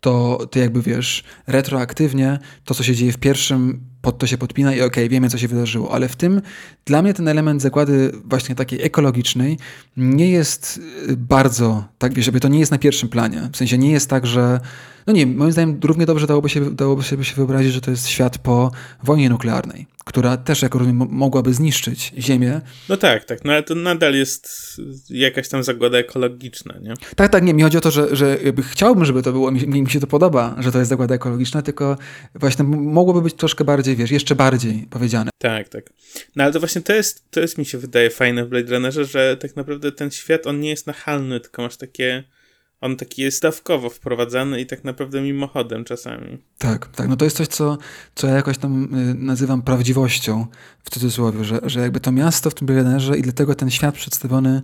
to 0.00 0.46
ty 0.50 0.58
jakby 0.58 0.82
wiesz, 0.82 1.24
retroaktywnie 1.46 2.38
to, 2.64 2.74
co 2.74 2.82
się 2.82 2.94
dzieje 2.94 3.12
w 3.12 3.18
pierwszym, 3.18 3.80
pod 4.02 4.18
to 4.18 4.26
się 4.26 4.38
podpina 4.38 4.72
i 4.72 4.76
okej, 4.76 4.86
okay, 4.86 5.08
wiemy, 5.08 5.28
co 5.28 5.38
się 5.38 5.48
wydarzyło. 5.48 5.92
Ale 5.94 6.08
w 6.08 6.16
tym, 6.16 6.42
dla 6.84 7.02
mnie 7.02 7.14
ten 7.14 7.28
element 7.28 7.62
zakłady 7.62 8.12
właśnie 8.24 8.54
takiej 8.54 8.82
ekologicznej 8.82 9.58
nie 9.96 10.30
jest 10.30 10.80
y, 11.08 11.16
bardzo, 11.16 11.84
tak 11.98 12.14
wiesz, 12.14 12.30
to 12.40 12.48
nie 12.48 12.58
jest 12.58 12.72
na 12.72 12.78
pierwszym 12.78 13.08
planie. 13.08 13.48
W 13.52 13.56
sensie 13.56 13.78
nie 13.78 13.90
jest 13.90 14.10
tak, 14.10 14.26
że 14.26 14.60
no 15.10 15.16
nie, 15.16 15.26
moim 15.26 15.52
zdaniem 15.52 15.80
równie 15.84 16.06
dobrze 16.06 16.26
dałoby 16.26 16.48
się, 16.48 16.74
dałoby 16.74 17.02
się 17.04 17.16
wyobrazić, 17.36 17.72
że 17.72 17.80
to 17.80 17.90
jest 17.90 18.08
świat 18.08 18.38
po 18.38 18.70
wojnie 19.02 19.30
nuklearnej, 19.30 19.86
która 20.04 20.36
też, 20.36 20.62
jak 20.62 20.74
rozumiem, 20.74 21.08
mogłaby 21.10 21.54
zniszczyć 21.54 22.12
Ziemię. 22.18 22.60
No 22.88 22.96
tak, 22.96 23.24
tak, 23.24 23.44
no 23.44 23.52
ale 23.52 23.62
to 23.62 23.74
nadal 23.74 24.14
jest 24.14 24.76
jakaś 25.08 25.48
tam 25.48 25.62
zagłada 25.62 25.98
ekologiczna, 25.98 26.74
nie? 26.82 26.94
Tak, 27.16 27.32
tak, 27.32 27.42
nie, 27.42 27.54
mi 27.54 27.62
chodzi 27.62 27.78
o 27.78 27.80
to, 27.80 27.90
że, 27.90 28.16
że 28.16 28.38
chciałbym, 28.62 29.04
żeby 29.04 29.22
to 29.22 29.32
było, 29.32 29.50
mi, 29.50 29.82
mi 29.82 29.90
się 29.90 30.00
to 30.00 30.06
podoba, 30.06 30.56
że 30.58 30.72
to 30.72 30.78
jest 30.78 30.88
zagłada 30.88 31.14
ekologiczna, 31.14 31.62
tylko 31.62 31.96
właśnie 32.34 32.64
mogłoby 32.64 33.22
być 33.22 33.34
troszkę 33.34 33.64
bardziej, 33.64 33.96
wiesz, 33.96 34.10
jeszcze 34.10 34.34
bardziej 34.34 34.86
powiedziane. 34.90 35.30
Tak, 35.38 35.68
tak. 35.68 35.90
No 36.36 36.44
ale 36.44 36.52
to 36.52 36.60
właśnie 36.60 36.80
to 36.80 36.92
jest, 36.92 37.30
to 37.30 37.40
jest 37.40 37.58
mi 37.58 37.64
się 37.64 37.78
wydaje 37.78 38.10
fajne 38.10 38.44
w 38.44 38.48
Blade 38.48 38.74
Runnerze, 38.74 39.04
że 39.04 39.36
tak 39.36 39.56
naprawdę 39.56 39.92
ten 39.92 40.10
świat, 40.10 40.46
on 40.46 40.60
nie 40.60 40.70
jest 40.70 40.86
nachalny, 40.86 41.40
tylko 41.40 41.62
masz 41.62 41.76
takie 41.76 42.24
on 42.80 42.96
taki 42.96 43.22
jest 43.22 43.42
dawkowo 43.42 43.90
wprowadzany 43.90 44.60
i 44.60 44.66
tak 44.66 44.84
naprawdę 44.84 45.20
mimochodem 45.20 45.84
czasami. 45.84 46.38
Tak, 46.58 46.86
tak. 46.86 47.08
No 47.08 47.16
to 47.16 47.24
jest 47.24 47.36
coś, 47.36 47.48
co, 47.48 47.78
co 48.14 48.26
ja 48.26 48.34
jakoś 48.34 48.58
tam 48.58 48.84
y, 48.84 49.14
nazywam 49.14 49.62
prawdziwością 49.62 50.46
w 50.84 50.90
cudzysłowie, 50.90 51.44
że, 51.44 51.60
że 51.62 51.80
jakby 51.80 52.00
to 52.00 52.12
miasto 52.12 52.50
w 52.50 52.54
tym 52.54 52.66
Billionerze 52.66 53.18
i 53.18 53.22
dlatego 53.22 53.54
ten 53.54 53.70
świat 53.70 53.94
przedstawiony 53.94 54.62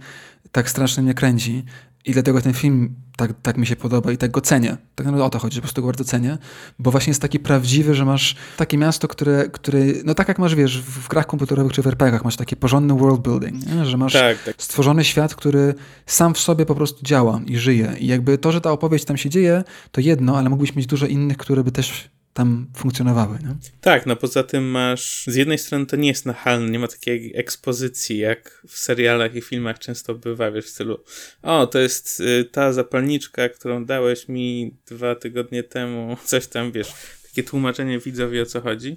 tak 0.53 0.71
strasznie 0.71 1.03
mnie 1.03 1.15
kręci, 1.15 1.65
i 2.07 2.12
dlatego 2.12 2.40
ten 2.40 2.53
film 2.53 2.95
tak, 3.16 3.31
tak 3.42 3.57
mi 3.57 3.66
się 3.66 3.77
podoba 3.77 4.12
i 4.12 4.16
tak 4.16 4.31
go 4.31 4.40
cenię. 4.40 4.77
Tak 4.95 5.07
naprawdę 5.07 5.25
o 5.25 5.31
to 5.31 5.38
chodzi, 5.38 5.55
że 5.55 5.61
po 5.61 5.64
prostu 5.64 5.83
go 5.83 5.87
bardzo 5.87 6.05
cenię, 6.05 6.38
bo 6.79 6.90
właśnie 6.90 7.11
jest 7.11 7.23
taki 7.23 7.38
prawdziwy, 7.38 7.95
że 7.95 8.05
masz 8.05 8.37
takie 8.57 8.79
miasto, 8.79 9.09
które, 9.09 9.49
które 9.49 9.79
no 10.05 10.14
tak 10.14 10.29
jak 10.29 10.38
masz, 10.38 10.55
wiesz, 10.55 10.83
w 10.83 11.09
grach 11.09 11.27
komputerowych 11.27 11.73
czy 11.73 11.83
w 11.83 11.87
RPGach 11.87 12.25
masz 12.25 12.37
taki 12.37 12.57
porządny 12.57 12.95
world 12.95 13.21
building, 13.21 13.66
nie? 13.66 13.87
że 13.87 13.97
masz 13.97 14.12
tak, 14.12 14.42
tak. 14.42 14.55
stworzony 14.59 15.05
świat, 15.05 15.35
który 15.35 15.75
sam 16.07 16.35
w 16.35 16.38
sobie 16.38 16.66
po 16.66 16.75
prostu 16.75 17.05
działa 17.05 17.40
i 17.47 17.57
żyje. 17.57 17.97
I 17.99 18.07
jakby 18.07 18.38
to, 18.38 18.53
że 18.53 18.61
ta 18.61 18.73
opowieść 18.73 19.05
tam 19.05 19.16
się 19.16 19.31
dzieje, 19.31 19.64
to 19.90 20.01
jedno, 20.01 20.38
ale 20.38 20.51
mógłbyś 20.51 20.77
mieć 20.77 20.87
dużo 20.87 21.07
innych, 21.07 21.37
które 21.37 21.64
by 21.64 21.73
też 21.73 22.11
tam 22.37 22.66
funkcjonowały. 22.77 23.38
Tak, 23.81 24.07
no 24.07 24.16
poza 24.16 24.42
tym 24.42 24.70
masz, 24.70 25.25
z 25.27 25.35
jednej 25.35 25.59
strony 25.59 25.87
to 25.87 25.96
nie 25.96 26.09
jest 26.09 26.27
nachalne, 26.27 26.70
nie 26.70 26.79
ma 26.79 26.88
takiej 26.88 27.33
ekspozycji, 27.37 28.18
jak 28.18 28.62
w 28.68 28.79
serialach 28.79 29.35
i 29.35 29.40
filmach 29.40 29.79
często 29.79 30.14
bywa, 30.14 30.51
wiesz, 30.51 30.66
w 30.66 30.68
stylu 30.68 31.05
o, 31.42 31.66
to 31.66 31.79
jest 31.79 32.20
y, 32.20 32.44
ta 32.44 32.72
zapalniczka, 32.72 33.49
którą 33.49 33.85
dałeś 33.85 34.29
mi 34.29 34.75
dwa 34.87 35.14
tygodnie 35.14 35.62
temu, 35.62 36.16
coś 36.25 36.46
tam, 36.46 36.72
wiesz, 36.72 36.92
takie 37.22 37.42
tłumaczenie 37.42 37.99
widzowi 37.99 38.40
o 38.40 38.46
co 38.46 38.61
chodzi. 38.61 38.96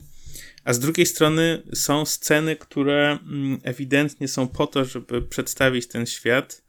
A 0.64 0.74
z 0.74 0.80
drugiej 0.80 1.06
strony 1.06 1.62
są 1.74 2.06
sceny, 2.06 2.56
które 2.56 3.20
mm, 3.24 3.60
ewidentnie 3.64 4.28
są 4.28 4.48
po 4.48 4.68
to, 4.68 4.86
żeby 4.86 5.22
przedstawić 5.22 5.88
ten 5.88 6.06
świat, 6.06 6.62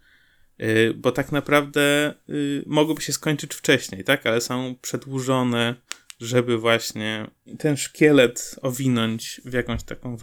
y, 0.61 0.95
bo 0.95 1.13
tak 1.13 1.33
naprawdę 1.33 2.15
y, 2.29 2.63
mogłyby 2.67 3.03
się 3.03 3.13
skończyć 3.13 3.55
wcześniej, 3.55 4.05
tak? 4.05 4.27
Ale 4.27 4.41
są 4.41 4.75
przedłużone 4.83 5.75
żeby 6.21 6.59
właśnie 6.59 7.27
ten 7.59 7.77
szkielet 7.77 8.57
owinąć 8.63 9.41
w 9.45 9.53
jakąś 9.53 9.83
taką 9.83 10.17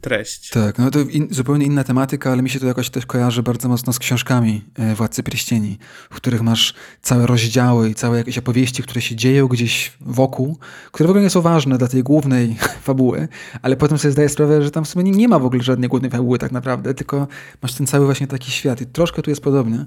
treść. 0.00 0.50
Tak, 0.50 0.78
no 0.78 0.90
to 0.90 1.00
in, 1.00 1.28
zupełnie 1.30 1.66
inna 1.66 1.84
tematyka, 1.84 2.32
ale 2.32 2.42
mi 2.42 2.50
się 2.50 2.60
to 2.60 2.66
jakoś 2.66 2.90
też 2.90 3.06
kojarzy 3.06 3.42
bardzo 3.42 3.68
mocno 3.68 3.92
z 3.92 3.98
książkami 3.98 4.64
e, 4.74 4.94
Władcy 4.94 5.22
Pierścieni, 5.22 5.78
w 6.10 6.16
których 6.16 6.42
masz 6.42 6.74
całe 7.02 7.26
rozdziały 7.26 7.90
i 7.90 7.94
całe 7.94 8.18
jakieś 8.18 8.38
opowieści, 8.38 8.82
które 8.82 9.00
się 9.00 9.16
dzieją 9.16 9.46
gdzieś 9.48 9.92
wokół, 10.00 10.58
które 10.92 11.06
w 11.06 11.10
ogóle 11.10 11.22
nie 11.22 11.30
są 11.30 11.40
ważne 11.40 11.78
dla 11.78 11.88
tej 11.88 12.02
głównej 12.02 12.56
fabuły, 12.82 13.28
ale 13.62 13.76
potem 13.76 13.98
sobie 13.98 14.12
zdaję 14.12 14.28
sprawę, 14.28 14.62
że 14.62 14.70
tam 14.70 14.84
w 14.84 14.88
sumie 14.88 15.10
nie, 15.10 15.28
ma 15.28 15.38
w 15.38 15.44
ogóle 15.44 15.62
żadnej 15.62 15.88
głównej 15.88 16.10
fabuły 16.10 16.38
tak 16.38 16.52
naprawdę, 16.52 16.94
tylko 16.94 17.28
masz 17.62 17.74
ten 17.74 17.86
cały 17.86 18.04
właśnie 18.04 18.26
taki 18.26 18.50
świat 18.50 18.80
i 18.80 18.86
troszkę 18.86 19.22
tu 19.22 19.30
jest 19.30 19.42
podobnie. 19.42 19.84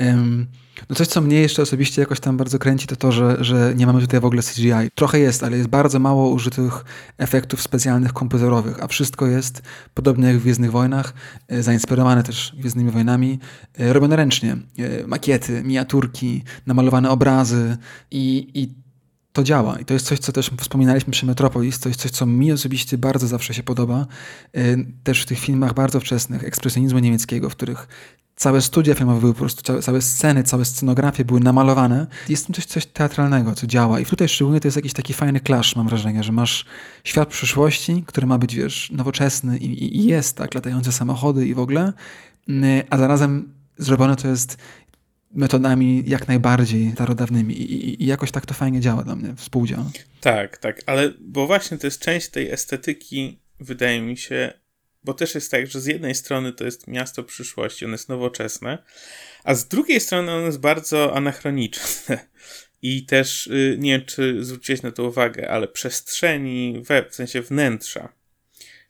Um, 0.00 0.46
no 0.90 0.96
coś, 0.96 1.06
co 1.06 1.20
mnie 1.20 1.40
jeszcze 1.40 1.62
osobiście 1.62 2.02
jakoś 2.02 2.20
tam 2.20 2.36
bardzo 2.36 2.58
kręci, 2.58 2.86
to 2.86 2.96
to, 2.96 3.12
że, 3.12 3.36
że 3.40 3.74
nie 3.76 3.86
mamy 3.86 4.00
tutaj 4.00 4.20
w 4.20 4.24
ogóle 4.24 4.42
CGI. 4.42 4.90
Trochę 4.94 5.18
jest, 5.18 5.42
ale 5.42 5.56
jest 5.56 5.68
bardzo 5.68 5.98
mało 5.98 6.28
użytych 6.28 6.84
efektów 7.18 7.62
specjalnych 7.62 8.12
komputerowych, 8.12 8.82
a 8.82 8.88
wszystko 8.88 9.26
jest 9.26 9.62
podobnie 9.94 10.28
jak 10.28 10.36
w 10.36 10.42
Gwiezdnych 10.42 10.70
Wojnach, 10.70 11.14
e, 11.48 11.62
zainspirowane 11.62 12.22
też 12.22 12.52
Gwiezdnymi 12.58 12.90
Wojnami, 12.90 13.38
e, 13.78 13.92
robione 13.92 14.16
ręcznie. 14.16 14.56
E, 14.78 15.06
makiety, 15.06 15.62
miniaturki, 15.64 16.42
namalowane 16.66 17.10
obrazy 17.10 17.76
i, 18.10 18.50
i 18.54 18.83
to 19.34 19.44
działa. 19.44 19.78
I 19.78 19.84
to 19.84 19.94
jest 19.94 20.06
coś, 20.06 20.18
co 20.18 20.32
też 20.32 20.50
wspominaliśmy 20.60 21.10
przy 21.10 21.26
Metropolis, 21.26 21.80
to 21.80 21.88
jest 21.88 22.00
coś, 22.00 22.10
co 22.10 22.26
mi 22.26 22.52
osobiście 22.52 22.98
bardzo 22.98 23.26
zawsze 23.26 23.54
się 23.54 23.62
podoba. 23.62 24.06
Też 25.04 25.22
w 25.22 25.26
tych 25.26 25.38
filmach 25.38 25.74
bardzo 25.74 26.00
wczesnych, 26.00 26.44
ekspresjonizmu 26.44 26.98
niemieckiego, 26.98 27.50
w 27.50 27.56
których 27.56 27.88
całe 28.36 28.62
studia 28.62 28.94
filmowe 28.94 29.20
były 29.20 29.32
po 29.32 29.38
prostu, 29.38 29.82
całe, 29.82 30.02
sceny, 30.02 30.42
całe 30.42 30.64
scenografie 30.64 31.24
były 31.24 31.40
namalowane. 31.40 32.06
Jest 32.28 32.46
tym 32.46 32.54
coś, 32.54 32.64
coś 32.64 32.86
teatralnego, 32.86 33.54
co 33.54 33.66
działa. 33.66 34.00
I 34.00 34.04
tutaj 34.04 34.28
szczególnie 34.28 34.60
to 34.60 34.68
jest 34.68 34.76
jakiś 34.76 34.92
taki 34.92 35.12
fajny 35.12 35.40
clash, 35.40 35.76
mam 35.76 35.88
wrażenie, 35.88 36.22
że 36.22 36.32
masz 36.32 36.64
świat 37.04 37.28
przyszłości, 37.28 38.04
który 38.06 38.26
ma 38.26 38.38
być, 38.38 38.54
wiesz, 38.54 38.90
nowoczesny 38.90 39.58
i, 39.58 39.96
i 39.96 40.04
jest, 40.04 40.36
tak, 40.36 40.54
latające 40.54 40.92
samochody 40.92 41.46
i 41.46 41.54
w 41.54 41.58
ogóle, 41.58 41.92
mm, 42.48 42.82
a 42.90 42.98
zarazem 42.98 43.52
zrobione 43.78 44.16
to 44.16 44.28
jest 44.28 44.58
metodami 45.34 46.02
jak 46.06 46.28
najbardziej 46.28 46.92
starodawnymi 46.92 47.54
I, 47.54 48.02
i, 48.02 48.06
jakoś 48.06 48.30
tak 48.30 48.46
to 48.46 48.54
fajnie 48.54 48.80
działa 48.80 49.02
dla 49.02 49.16
mnie, 49.16 49.34
współdziała. 49.36 49.90
Tak, 50.20 50.58
tak, 50.58 50.80
ale 50.86 51.12
bo 51.20 51.46
właśnie 51.46 51.78
to 51.78 51.86
jest 51.86 52.00
część 52.00 52.28
tej 52.28 52.50
estetyki, 52.50 53.38
wydaje 53.60 54.00
mi 54.00 54.16
się, 54.16 54.52
bo 55.04 55.14
też 55.14 55.34
jest 55.34 55.50
tak, 55.50 55.66
że 55.66 55.80
z 55.80 55.86
jednej 55.86 56.14
strony 56.14 56.52
to 56.52 56.64
jest 56.64 56.86
miasto 56.86 57.22
przyszłości, 57.22 57.84
ono 57.84 57.94
jest 57.94 58.08
nowoczesne, 58.08 58.78
a 59.44 59.54
z 59.54 59.68
drugiej 59.68 60.00
strony 60.00 60.32
ono 60.32 60.46
jest 60.46 60.60
bardzo 60.60 61.16
anachroniczne. 61.16 62.18
I 62.82 63.06
też, 63.06 63.46
y, 63.46 63.76
nie 63.78 63.90
wiem 63.90 64.06
czy 64.06 64.44
zwróciłeś 64.44 64.82
na 64.82 64.92
to 64.92 65.04
uwagę, 65.04 65.50
ale 65.50 65.68
przestrzeni, 65.68 66.82
we, 66.86 67.10
w 67.10 67.14
sensie 67.14 67.42
wnętrza, 67.42 68.12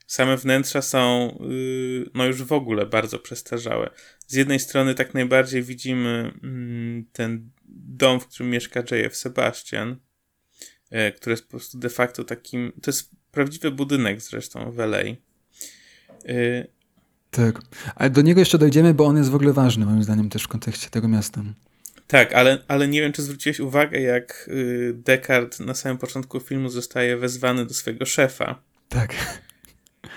Same 0.07 0.37
wnętrza 0.37 0.83
są 0.83 1.29
yy, 1.41 2.11
no 2.15 2.27
już 2.27 2.43
w 2.43 2.53
ogóle 2.53 2.87
bardzo 2.87 3.19
przestarzałe. 3.19 3.91
Z 4.27 4.35
jednej 4.35 4.61
strony 4.61 4.95
tak 4.95 5.15
najbardziej 5.15 5.63
widzimy 5.63 6.33
yy, 6.43 7.05
ten 7.13 7.51
dom, 7.69 8.21
w 8.21 8.27
którym 8.27 8.51
mieszka 8.51 8.81
J.F. 8.81 9.17
Sebastian, 9.17 9.97
yy, 10.91 11.13
który 11.13 11.33
jest 11.33 11.45
po 11.45 11.51
prostu 11.51 11.79
de 11.79 11.89
facto 11.89 12.25
takim, 12.25 12.73
to 12.83 12.91
jest 12.91 13.11
prawdziwy 13.31 13.71
budynek 13.71 14.21
zresztą 14.21 14.71
w 14.71 14.79
LA. 14.79 15.03
Yy, 15.03 15.17
tak, 17.31 17.61
ale 17.95 18.11
do 18.11 18.23
niego 18.23 18.41
jeszcze 18.41 18.59
dojdziemy, 18.59 18.95
bo 18.95 19.05
on 19.07 19.17
jest 19.17 19.31
w 19.31 19.35
ogóle 19.35 19.53
ważny 19.53 19.87
moim 19.87 20.03
zdaniem 20.03 20.31
też 20.31 20.43
w 20.43 20.49
kontekście 20.49 20.91
tego 20.91 21.09
miasta. 21.09 21.43
Tak, 22.07 22.33
ale, 22.33 22.59
ale 22.69 22.89
nie 22.89 23.01
wiem, 23.01 23.13
czy 23.13 23.23
zwróciłeś 23.23 23.61
uwagę, 23.61 24.01
jak 24.01 24.49
y, 24.49 24.93
Descartes 24.95 25.61
na 25.61 25.75
samym 25.75 25.99
początku 25.99 26.41
filmu 26.41 26.69
zostaje 26.69 27.17
wezwany 27.17 27.67
do 27.67 27.75
swojego 27.75 28.07
szefa. 28.07 28.63
Tak. 28.89 29.15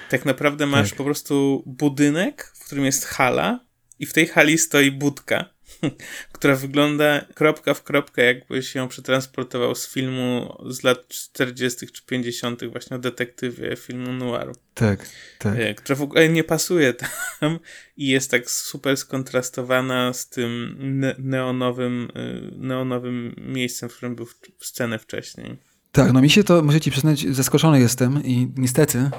Tak 0.09 0.25
naprawdę 0.25 0.65
masz 0.65 0.89
tak. 0.89 0.97
po 0.97 1.03
prostu 1.03 1.63
budynek, 1.65 2.51
w 2.55 2.65
którym 2.65 2.85
jest 2.85 3.05
hala 3.05 3.59
i 3.99 4.05
w 4.05 4.13
tej 4.13 4.27
hali 4.27 4.57
stoi 4.57 4.91
budka, 4.91 5.45
która 6.33 6.55
wygląda 6.55 7.25
kropka 7.33 7.73
w 7.73 7.83
kropkę, 7.83 8.25
jakbyś 8.25 8.75
ją 8.75 8.87
przetransportował 8.87 9.75
z 9.75 9.93
filmu 9.93 10.57
z 10.69 10.83
lat 10.83 11.07
40. 11.07 11.87
czy 11.87 12.05
50., 12.05 12.65
właśnie 12.65 12.95
o 12.95 12.99
detektywie 12.99 13.75
filmu 13.75 14.13
noiru. 14.13 14.53
Tak, 14.73 15.09
tak. 15.39 15.59
E, 15.59 15.73
która 15.73 15.95
w 15.95 16.01
ogóle 16.01 16.29
nie 16.29 16.43
pasuje 16.43 16.93
tam 17.39 17.59
i 17.97 18.07
jest 18.07 18.31
tak 18.31 18.51
super 18.51 18.97
skontrastowana 18.97 20.13
z 20.13 20.29
tym 20.29 20.77
neonowym, 21.17 22.11
e, 22.15 22.57
neonowym 22.57 23.35
miejscem, 23.37 23.89
w 23.89 23.95
którym 23.95 24.15
był 24.15 24.27
scenę 24.59 24.99
wcześniej. 24.99 25.57
Tak, 25.97 26.13
no 26.13 26.21
mi 26.21 26.29
się 26.29 26.43
to, 26.43 26.61
muszę 26.61 26.81
ci 26.81 26.91
przyznać, 26.91 27.25
zaskoczony 27.29 27.79
jestem 27.79 28.23
i 28.23 28.51
niestety 28.57 29.09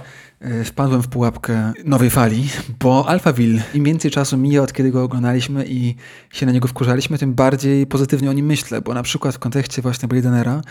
e, 0.41 0.65
wpadłem 0.65 1.03
w 1.03 1.09
pułapkę 1.09 1.73
nowej 1.85 2.11
fali, 2.11 2.49
bo 2.81 3.09
Alphaville, 3.09 3.63
im 3.75 3.85
więcej 3.85 4.11
czasu 4.11 4.37
mija 4.37 4.63
od 4.63 4.73
kiedy 4.73 4.91
go 4.91 5.03
oglądaliśmy 5.03 5.65
i 5.69 5.95
się 6.33 6.47
na 6.47 6.53
niego 6.53 6.69
wkurzaliśmy, 6.69 7.19
tym 7.19 7.35
bardziej 7.35 7.87
pozytywnie 7.87 8.31
o 8.31 8.33
nim 8.33 8.47
myślę, 8.47 8.81
bo 8.81 8.95
na 8.95 9.03
przykład 9.03 9.35
w 9.35 9.39
kontekście 9.39 9.83
właśnie 9.83 10.09
Blade 10.09 10.29
Runnera 10.29 10.63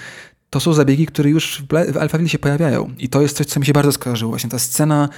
to 0.49 0.59
są 0.59 0.73
zabiegi, 0.73 1.05
które 1.05 1.29
już 1.29 1.63
w 1.93 1.97
Alphaville 1.97 2.29
się 2.29 2.39
pojawiają 2.39 2.93
i 2.97 3.09
to 3.09 3.21
jest 3.21 3.37
coś, 3.37 3.45
co 3.45 3.59
mi 3.59 3.65
się 3.65 3.73
bardzo 3.73 3.91
skojarzyło. 3.91 4.31
Właśnie 4.31 4.49
ta 4.49 4.59
scena 4.59 5.09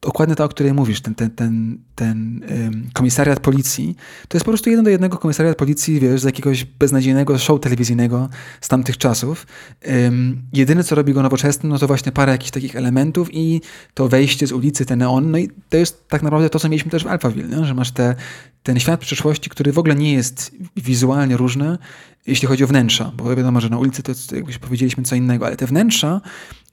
dokładnie 0.00 0.34
ta, 0.34 0.44
o 0.44 0.48
której 0.48 0.74
mówisz, 0.74 1.00
ten, 1.00 1.14
ten, 1.14 1.30
ten, 1.30 1.78
ten 1.94 2.40
komisariat 2.92 3.40
policji, 3.40 3.96
to 4.28 4.36
jest 4.36 4.44
po 4.44 4.50
prostu 4.50 4.70
jeden 4.70 4.84
do 4.84 4.90
jednego 4.90 5.18
komisariat 5.18 5.56
policji, 5.56 6.00
wiesz, 6.00 6.20
z 6.20 6.24
jakiegoś 6.24 6.64
beznadziejnego 6.64 7.38
show 7.38 7.60
telewizyjnego 7.60 8.28
z 8.60 8.68
tamtych 8.68 8.98
czasów. 8.98 9.46
Um, 9.86 10.42
jedyne, 10.52 10.84
co 10.84 10.94
robi 10.94 11.12
go 11.12 11.22
nowoczesnym, 11.22 11.72
no 11.72 11.78
to 11.78 11.86
właśnie 11.86 12.12
parę 12.12 12.32
jakichś 12.32 12.50
takich 12.50 12.76
elementów 12.76 13.28
i 13.32 13.60
to 13.94 14.08
wejście 14.08 14.46
z 14.46 14.52
ulicy, 14.52 14.86
te 14.86 14.96
neon, 14.96 15.30
no 15.30 15.38
i 15.38 15.50
to 15.68 15.76
jest 15.76 16.08
tak 16.08 16.22
naprawdę 16.22 16.50
to, 16.50 16.58
co 16.58 16.68
mieliśmy 16.68 16.90
też 16.90 17.04
w 17.04 17.06
Alphaville, 17.06 17.48
nie? 17.48 17.64
że 17.64 17.74
masz 17.74 17.90
te, 17.90 18.14
ten 18.62 18.80
świat 18.80 19.00
przyszłości, 19.00 19.50
który 19.50 19.72
w 19.72 19.78
ogóle 19.78 19.94
nie 19.94 20.12
jest 20.12 20.50
wizualnie 20.76 21.36
różny, 21.36 21.78
jeśli 22.26 22.48
chodzi 22.48 22.64
o 22.64 22.66
wnętrza, 22.66 23.12
bo 23.16 23.36
wiadomo, 23.36 23.60
że 23.60 23.68
na 23.68 23.78
ulicy 23.78 24.02
to 24.02 24.12
jakbyś 24.32 24.58
powiedzieliśmy 24.58 25.04
co 25.04 25.14
innego, 25.16 25.46
ale 25.46 25.56
te 25.56 25.66
wnętrza 25.66 26.20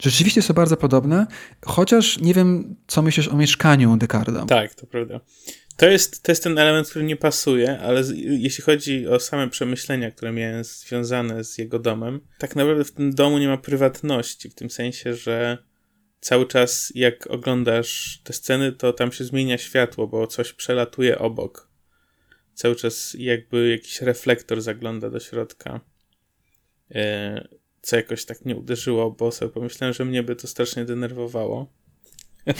rzeczywiście 0.02 0.42
są 0.42 0.54
bardzo 0.54 0.76
podobne, 0.76 1.26
chociaż 1.66 2.20
nie 2.20 2.34
wiem, 2.34 2.76
co 2.86 3.02
myślisz 3.02 3.28
o 3.28 3.36
mieszkaniu 3.36 3.96
Dekarda. 3.96 4.46
Tak, 4.46 4.74
to 4.74 4.86
prawda. 4.86 5.20
To 5.76 5.86
jest, 5.86 6.22
to 6.22 6.32
jest 6.32 6.42
ten 6.42 6.58
element, 6.58 6.88
który 6.88 7.04
nie 7.04 7.16
pasuje, 7.16 7.78
ale 7.78 8.04
z, 8.04 8.12
jeśli 8.16 8.64
chodzi 8.64 9.08
o 9.08 9.20
same 9.20 9.50
przemyślenia, 9.50 10.10
które 10.10 10.32
miałem 10.32 10.64
związane 10.64 11.44
z 11.44 11.58
jego 11.58 11.78
domem, 11.78 12.20
tak 12.38 12.56
naprawdę 12.56 12.84
w 12.84 12.92
tym 12.92 13.14
domu 13.14 13.38
nie 13.38 13.48
ma 13.48 13.56
prywatności, 13.56 14.50
w 14.50 14.54
tym 14.54 14.70
sensie, 14.70 15.14
że 15.14 15.58
cały 16.20 16.46
czas 16.46 16.92
jak 16.94 17.26
oglądasz 17.26 18.20
te 18.24 18.32
sceny, 18.32 18.72
to 18.72 18.92
tam 18.92 19.12
się 19.12 19.24
zmienia 19.24 19.58
światło, 19.58 20.06
bo 20.06 20.26
coś 20.26 20.52
przelatuje 20.52 21.18
obok 21.18 21.73
cały 22.54 22.76
czas 22.76 23.16
jakby 23.18 23.70
jakiś 23.70 24.00
reflektor 24.00 24.62
zagląda 24.62 25.10
do 25.10 25.20
środka. 25.20 25.80
E, 26.90 27.48
co 27.82 27.96
jakoś 27.96 28.24
tak 28.24 28.44
nie 28.44 28.56
uderzyło, 28.56 29.10
bo 29.10 29.32
sobie 29.32 29.50
pomyślałem, 29.50 29.94
że 29.94 30.04
mnie 30.04 30.22
by 30.22 30.36
to 30.36 30.46
strasznie 30.46 30.84
denerwowało. 30.84 31.72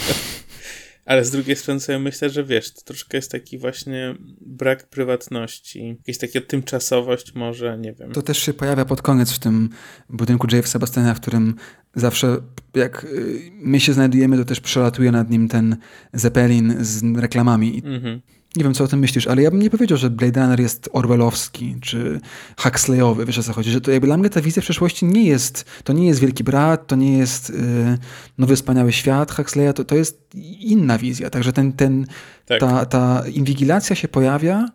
Ale 1.05 1.25
z 1.25 1.31
drugiej 1.31 1.57
strony 1.57 1.81
sobie 1.81 1.99
myślę, 1.99 2.31
że 2.31 2.45
wiesz, 2.45 2.73
to 2.73 2.83
troszkę 2.83 3.19
jest 3.19 3.31
taki 3.31 3.59
właśnie 3.59 4.15
brak 4.41 4.89
prywatności, 4.89 5.97
jakaś 6.07 6.19
taka 6.19 6.47
tymczasowość 6.47 7.35
może, 7.35 7.79
nie 7.79 7.93
wiem. 7.93 8.13
To 8.13 8.23
też 8.23 8.39
się 8.39 8.55
pojawia 8.55 8.85
pod 8.85 9.03
koniec 9.03 9.33
w 9.33 9.39
tym 9.39 9.69
budynku 10.11 10.47
J.F. 10.53 10.69
Sebastiana, 10.69 11.15
w 11.15 11.21
którym 11.21 11.55
zawsze 11.95 12.37
jak 12.75 13.05
y, 13.05 13.51
my 13.53 13.81
się 13.81 13.93
znajdujemy, 13.93 14.37
to 14.37 14.45
też 14.45 14.61
przelatuje 14.61 15.13
nad 15.13 15.31
nim 15.31 15.49
ten 15.49 15.77
Zeppelin 16.13 16.77
z 16.81 17.19
reklamami. 17.19 17.83
Mhm. 17.85 18.21
Nie 18.57 18.64
wiem, 18.64 18.75
co 18.75 18.85
o 18.85 18.88
tym 18.88 18.99
myślisz, 19.01 19.27
ale 19.27 19.43
ja 19.43 19.51
bym 19.51 19.62
nie 19.62 19.71
powiedział, 19.71 19.99
że 19.99 20.11
Blade 20.11 20.40
Runner 20.40 20.61
jest 20.61 20.88
orwellowski 20.93 21.77
czy 21.81 22.21
Huxleyowy, 22.57 23.25
wiesz 23.25 23.38
o 23.38 23.43
co 23.43 23.53
chodzi, 23.53 23.71
że 23.71 23.81
to 23.81 23.90
jakby 23.90 24.07
dla 24.07 24.17
mnie 24.17 24.31
ta 24.31 24.40
wizja 24.40 24.62
przeszłości 24.62 25.07
nie 25.07 25.25
jest, 25.25 25.64
to 25.85 25.93
nie 25.93 26.07
jest 26.07 26.21
Wielki 26.21 26.45
Brat, 26.45 26.87
to 26.87 26.97
nie 26.97 27.19
jest 27.19 27.51
y, 27.51 27.99
Nowy 28.38 28.57
Wspaniały 28.57 28.93
Świat 28.93 29.33
Huxleya, 29.33 29.73
to, 29.75 29.85
to 29.85 29.95
jest 29.95 30.35
inna 30.61 30.99
wizja, 30.99 31.31
także 31.31 31.53
ten, 31.53 31.73
ten, 31.73 32.07
tak. 32.47 32.61
ta, 32.61 32.87
ta 32.87 33.25
inwigilacja 33.29 33.97
się 33.97 34.09
pojawia, 34.09 34.69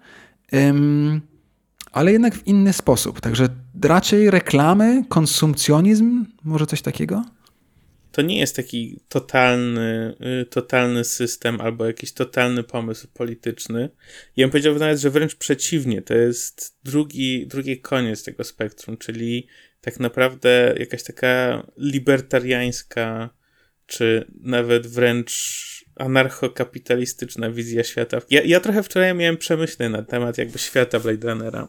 ym, 0.53 1.21
ale 1.91 2.11
jednak 2.11 2.35
w 2.35 2.47
inny 2.47 2.73
sposób, 2.73 3.21
także 3.21 3.49
raczej 3.83 4.31
reklamy, 4.31 5.03
konsumpcjonizm, 5.09 6.25
może 6.43 6.65
coś 6.65 6.81
takiego? 6.81 7.23
To 8.19 8.23
nie 8.23 8.39
jest 8.39 8.55
taki 8.55 8.99
totalny, 9.09 10.15
y, 10.41 10.45
totalny 10.45 11.03
system 11.03 11.61
albo 11.61 11.85
jakiś 11.85 12.11
totalny 12.13 12.63
pomysł 12.63 13.07
polityczny. 13.13 13.89
Ja 14.35 14.45
bym 14.45 14.51
powiedział 14.51 14.75
nawet, 14.75 14.99
że 14.99 15.09
wręcz 15.09 15.35
przeciwnie, 15.35 16.01
to 16.01 16.13
jest 16.13 16.77
drugi, 16.83 17.47
drugi 17.47 17.81
koniec 17.81 18.23
tego 18.23 18.43
spektrum, 18.43 18.97
czyli 18.97 19.47
tak 19.81 19.99
naprawdę 19.99 20.75
jakaś 20.79 21.03
taka 21.03 21.63
libertariańska, 21.77 23.29
czy 23.85 24.31
nawet 24.41 24.87
wręcz 24.87 25.85
anarchokapitalistyczna 25.95 27.51
wizja 27.51 27.83
świata. 27.83 28.21
Ja, 28.29 28.41
ja 28.41 28.59
trochę 28.59 28.83
wczoraj 28.83 29.15
miałem 29.15 29.37
przemyślenia 29.37 29.97
na 29.97 30.03
temat 30.03 30.37
jakby 30.37 30.59
świata 30.59 30.99
Blade 30.99 31.29
Runnera. 31.29 31.67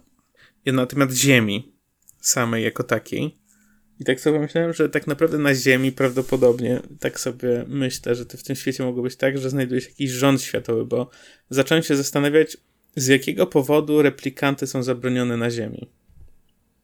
Na 0.67 0.87
temat 0.87 1.13
Ziemi 1.13 1.73
samej 2.21 2.65
jako 2.65 2.83
takiej. 2.83 3.40
I 4.01 4.05
tak 4.05 4.21
sobie 4.21 4.39
myślałem, 4.39 4.73
że 4.73 4.89
tak 4.89 5.07
naprawdę 5.07 5.39
na 5.39 5.55
Ziemi 5.55 5.93
prawdopodobnie, 5.93 6.81
tak 7.01 7.21
sobie 7.21 7.65
myślę, 7.69 8.15
że 8.15 8.27
to 8.27 8.39
w 8.39 8.43
tym 8.43 8.57
świecie 8.57 8.85
mogło 8.85 9.03
być 9.03 9.17
tak, 9.17 9.39
że 9.39 9.51
znajduje 9.51 9.81
się 9.81 9.89
jakiś 9.89 10.11
rząd 10.11 10.43
światowy, 10.43 10.85
bo 10.85 11.11
zacząłem 11.51 11.83
się 11.83 11.97
zastanawiać, 11.97 12.57
z 12.97 13.07
jakiego 13.07 13.47
powodu 13.47 14.03
replikanty 14.03 14.67
są 14.67 14.83
zabronione 14.83 15.37
na 15.37 15.51
Ziemi. 15.51 15.91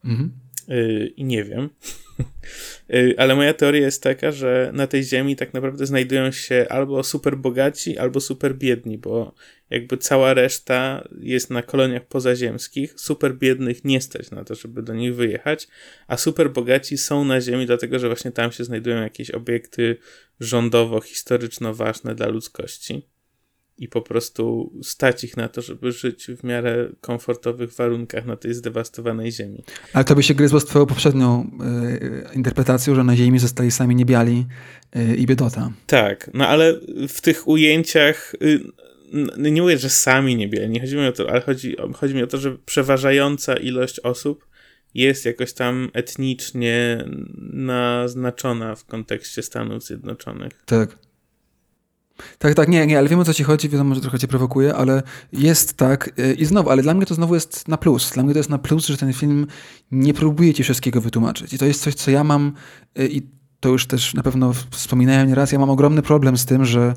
Mhm. 0.05 0.31
Yy, 0.67 1.07
I 1.07 1.23
nie 1.23 1.43
wiem. 1.43 1.69
Y, 2.93 3.15
ale 3.17 3.35
moja 3.35 3.53
teoria 3.53 3.81
jest 3.81 4.03
taka, 4.03 4.31
że 4.31 4.71
na 4.73 4.87
tej 4.87 5.03
ziemi 5.03 5.35
tak 5.35 5.53
naprawdę 5.53 5.85
znajdują 5.85 6.31
się 6.31 6.65
albo 6.69 7.03
super 7.03 7.37
bogaci, 7.37 7.97
albo 7.97 8.19
super 8.19 8.55
biedni, 8.55 8.97
bo 8.97 9.35
jakby 9.69 9.97
cała 9.97 10.33
reszta 10.33 11.07
jest 11.19 11.49
na 11.49 11.61
koloniach 11.61 12.05
pozaziemskich. 12.05 12.93
Super 12.97 13.35
biednych 13.35 13.85
nie 13.85 14.01
stać 14.01 14.31
na 14.31 14.43
to, 14.43 14.55
żeby 14.55 14.83
do 14.83 14.93
nich 14.93 15.15
wyjechać, 15.15 15.67
a 16.07 16.17
super 16.17 16.51
bogaci 16.51 16.97
są 16.97 17.25
na 17.25 17.41
ziemi, 17.41 17.65
dlatego 17.65 17.99
że 17.99 18.07
właśnie 18.07 18.31
tam 18.31 18.51
się 18.51 18.63
znajdują 18.63 19.01
jakieś 19.01 19.31
obiekty 19.31 19.97
rządowo-historyczno 20.39 21.73
ważne 21.73 22.15
dla 22.15 22.27
ludzkości 22.27 23.16
i 23.77 23.87
po 23.87 24.01
prostu 24.01 24.73
stać 24.83 25.23
ich 25.23 25.37
na 25.37 25.47
to, 25.47 25.61
żeby 25.61 25.91
żyć 25.91 26.27
w 26.27 26.43
miarę 26.43 26.89
komfortowych 27.01 27.73
warunkach 27.73 28.25
na 28.25 28.35
tej 28.35 28.53
zdewastowanej 28.53 29.31
ziemi. 29.31 29.63
Ale 29.93 30.05
to 30.05 30.15
by 30.15 30.23
się 30.23 30.33
gryzło 30.33 30.59
z 30.59 30.65
twoją 30.65 30.85
poprzednią 30.85 31.51
y, 32.31 32.35
interpretacją, 32.35 32.95
że 32.95 33.03
na 33.03 33.15
ziemi 33.15 33.39
zostali 33.39 33.71
sami 33.71 33.95
niebiali 33.95 34.45
y, 34.95 35.15
i 35.15 35.25
biedota. 35.25 35.71
Tak, 35.87 36.29
no 36.33 36.47
ale 36.47 36.79
w 37.07 37.21
tych 37.21 37.47
ujęciach 37.47 38.35
y, 38.41 38.59
nie 39.37 39.61
mówię, 39.61 39.77
że 39.77 39.89
sami 39.89 40.35
niebiali, 40.35 40.69
nie 40.69 40.79
chodzi 40.79 40.95
mi 40.95 41.07
o 41.07 41.11
to, 41.11 41.29
ale 41.29 41.41
chodzi, 41.41 41.75
chodzi 41.93 42.15
mi 42.15 42.23
o 42.23 42.27
to, 42.27 42.37
że 42.37 42.57
przeważająca 42.65 43.57
ilość 43.57 43.99
osób 43.99 44.47
jest 44.93 45.25
jakoś 45.25 45.53
tam 45.53 45.89
etnicznie 45.93 47.05
naznaczona 47.53 48.75
w 48.75 48.85
kontekście 48.85 49.43
Stanów 49.43 49.83
Zjednoczonych. 49.83 50.53
Tak. 50.65 51.06
Tak, 52.37 52.53
tak, 52.53 52.69
nie, 52.69 52.87
nie, 52.87 52.97
ale 52.97 53.09
wiem 53.09 53.19
o 53.19 53.25
co 53.25 53.33
ci 53.33 53.43
chodzi, 53.43 53.69
wiadomo, 53.69 53.95
że 53.95 54.01
trochę 54.01 54.19
cię 54.19 54.27
prowokuje, 54.27 54.75
ale 54.75 55.03
jest 55.33 55.73
tak 55.73 56.19
y, 56.19 56.33
i 56.33 56.45
znowu, 56.45 56.69
ale 56.69 56.81
dla 56.81 56.93
mnie 56.93 57.05
to 57.05 57.15
znowu 57.15 57.35
jest 57.35 57.67
na 57.67 57.77
plus. 57.77 58.11
Dla 58.11 58.23
mnie 58.23 58.33
to 58.33 58.39
jest 58.39 58.49
na 58.49 58.57
plus, 58.57 58.87
że 58.87 58.97
ten 58.97 59.13
film 59.13 59.47
nie 59.91 60.13
próbuje 60.13 60.53
ci 60.53 60.63
wszystkiego 60.63 61.01
wytłumaczyć. 61.01 61.53
I 61.53 61.57
to 61.57 61.65
jest 61.65 61.81
coś, 61.81 61.95
co 61.95 62.11
ja 62.11 62.23
mam 62.23 62.53
y, 62.99 63.07
i 63.07 63.21
to 63.59 63.69
już 63.69 63.87
też 63.87 64.13
na 64.13 64.23
pewno 64.23 64.53
wspominałem 64.71 65.27
nieraz, 65.27 65.51
ja 65.51 65.59
mam 65.59 65.69
ogromny 65.69 66.01
problem 66.01 66.37
z 66.37 66.45
tym, 66.45 66.65
że 66.65 66.93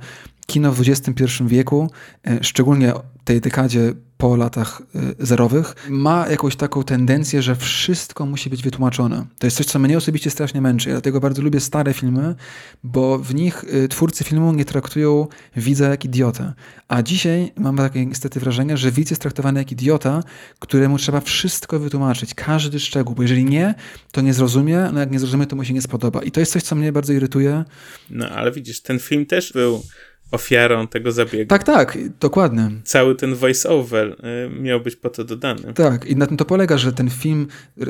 kino 0.50 0.72
w 0.72 0.80
XXI 0.80 1.24
wieku, 1.46 1.90
e, 2.26 2.44
szczególnie 2.44 2.92
tej 3.24 3.40
dekadzie 3.40 3.94
po 4.20 4.36
latach 4.36 4.82
y, 5.20 5.26
zerowych, 5.26 5.74
ma 5.88 6.28
jakąś 6.28 6.56
taką 6.56 6.82
tendencję, 6.82 7.42
że 7.42 7.56
wszystko 7.56 8.26
musi 8.26 8.50
być 8.50 8.62
wytłumaczone. 8.62 9.26
To 9.38 9.46
jest 9.46 9.56
coś, 9.56 9.66
co 9.66 9.78
mnie 9.78 9.96
osobiście 9.96 10.30
strasznie 10.30 10.60
męczy. 10.60 10.88
Ja 10.88 10.94
dlatego 10.94 11.20
bardzo 11.20 11.42
lubię 11.42 11.60
stare 11.60 11.94
filmy, 11.94 12.34
bo 12.82 13.18
w 13.18 13.34
nich 13.34 13.64
y, 13.64 13.88
twórcy 13.88 14.24
filmu 14.24 14.52
nie 14.52 14.64
traktują 14.64 15.26
widza 15.56 15.88
jak 15.88 16.04
idiotę. 16.04 16.52
A 16.88 17.02
dzisiaj 17.02 17.52
mam 17.56 17.76
takie 17.76 18.06
niestety 18.06 18.40
wrażenie, 18.40 18.76
że 18.76 18.90
widz 18.90 19.10
jest 19.10 19.22
traktowany 19.22 19.60
jak 19.60 19.72
idiota, 19.72 20.22
któremu 20.58 20.98
trzeba 20.98 21.20
wszystko 21.20 21.78
wytłumaczyć, 21.78 22.34
każdy 22.34 22.80
szczegół, 22.80 23.14
bo 23.14 23.22
jeżeli 23.22 23.44
nie, 23.44 23.74
to 24.12 24.20
nie 24.20 24.34
zrozumie, 24.34 24.90
no 24.92 25.00
jak 25.00 25.10
nie 25.10 25.18
zrozumie, 25.18 25.46
to 25.46 25.56
mu 25.56 25.64
się 25.64 25.74
nie 25.74 25.82
spodoba. 25.82 26.22
I 26.22 26.30
to 26.30 26.40
jest 26.40 26.52
coś, 26.52 26.62
co 26.62 26.74
mnie 26.76 26.92
bardzo 26.92 27.12
irytuje. 27.12 27.64
No 28.10 28.28
ale 28.28 28.52
widzisz, 28.52 28.80
ten 28.80 28.98
film 28.98 29.26
też 29.26 29.52
był 29.52 29.82
ofiarą 30.30 30.86
tego 30.86 31.12
zabiegu. 31.12 31.48
Tak, 31.48 31.64
tak, 31.64 31.98
dokładnie. 32.20 32.70
Cały 32.84 33.14
ten 33.14 33.34
voice-over 33.34 34.16
y, 34.46 34.60
miał 34.60 34.80
być 34.80 34.96
po 34.96 35.10
to 35.10 35.24
dodany. 35.24 35.74
Tak, 35.74 36.06
i 36.06 36.16
na 36.16 36.26
tym 36.26 36.36
to 36.36 36.44
polega, 36.44 36.78
że 36.78 36.92
ten 36.92 37.10
film, 37.10 37.46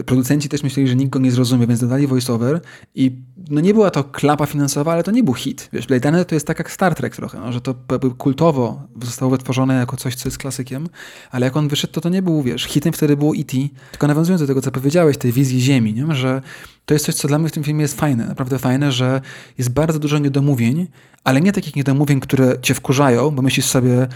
producenci 0.07 0.49
też 0.49 0.63
myśleli, 0.63 0.89
że 0.89 0.97
nikt 0.97 1.11
go 1.11 1.19
nie 1.19 1.31
zrozumie, 1.31 1.67
więc 1.67 1.81
dodali 1.81 2.07
voice-over 2.07 2.61
i 2.95 3.13
no 3.51 3.61
nie 3.61 3.75
była 3.75 3.91
to 3.91 4.05
klapa 4.05 4.47
finansowa, 4.47 4.93
ale 4.93 5.03
to 5.03 5.11
nie 5.11 5.23
był 5.23 5.35
hit. 5.35 5.69
Wiesz, 5.73 5.87
Blade 5.87 6.11
Runner 6.11 6.27
to 6.27 6.35
jest 6.35 6.47
tak 6.47 6.59
jak 6.59 6.71
Star 6.71 6.95
Trek 6.95 7.17
trochę, 7.17 7.41
no, 7.41 7.53
że 7.53 7.61
to 7.61 7.75
kultowo 8.19 8.83
zostało 9.03 9.31
wytworzone 9.31 9.75
jako 9.75 9.97
coś, 9.97 10.15
co 10.15 10.29
jest 10.29 10.39
klasykiem, 10.39 10.89
ale 11.31 11.47
jak 11.47 11.57
on 11.57 11.69
wyszedł, 11.69 11.93
to 11.93 12.01
to 12.01 12.09
nie 12.09 12.23
był, 12.23 12.43
wiesz, 12.43 12.65
hitem 12.65 12.93
wtedy 12.93 13.17
było 13.17 13.33
E.T., 13.37 13.57
tylko 13.91 14.07
nawiązując 14.07 14.41
do 14.41 14.47
tego, 14.47 14.61
co 14.61 14.71
powiedziałeś, 14.71 15.17
tej 15.17 15.33
wizji 15.33 15.61
Ziemi, 15.61 15.95
nie? 15.95 16.15
że 16.15 16.43
to 16.91 16.95
jest 16.95 17.07
coś, 17.07 17.15
co 17.15 17.29
dla 17.29 17.39
mnie 17.39 17.49
w 17.49 17.53
tym 17.53 17.65
filmie 17.65 17.83
jest 17.83 18.01
fajne, 18.01 18.27
naprawdę 18.27 18.59
fajne, 18.59 18.93
że 18.93 19.21
jest 19.59 19.71
bardzo 19.71 19.99
dużo 19.99 20.19
niedomówień, 20.19 20.87
ale 21.25 21.41
nie 21.41 21.53
takich 21.53 21.77
niedomówień, 21.77 22.21
które 22.21 22.61
cię 22.63 22.75
wkurzają, 22.75 23.31
bo 23.31 23.43
myślisz 23.43 23.67
sobie, 23.67 24.07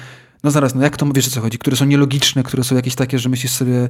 no 0.45 0.51
zaraz, 0.51 0.75
no 0.75 0.83
jak 0.83 0.97
to 0.97 1.07
wiesz 1.15 1.29
o 1.29 1.31
co 1.31 1.41
chodzi, 1.41 1.59
które 1.59 1.77
są 1.77 1.85
nielogiczne, 1.85 2.43
które 2.43 2.65
są 2.65 2.77
jakieś 2.77 2.95
takie, 2.95 3.19
że 3.19 3.29
myślisz 3.29 3.53
sobie, 3.53 3.89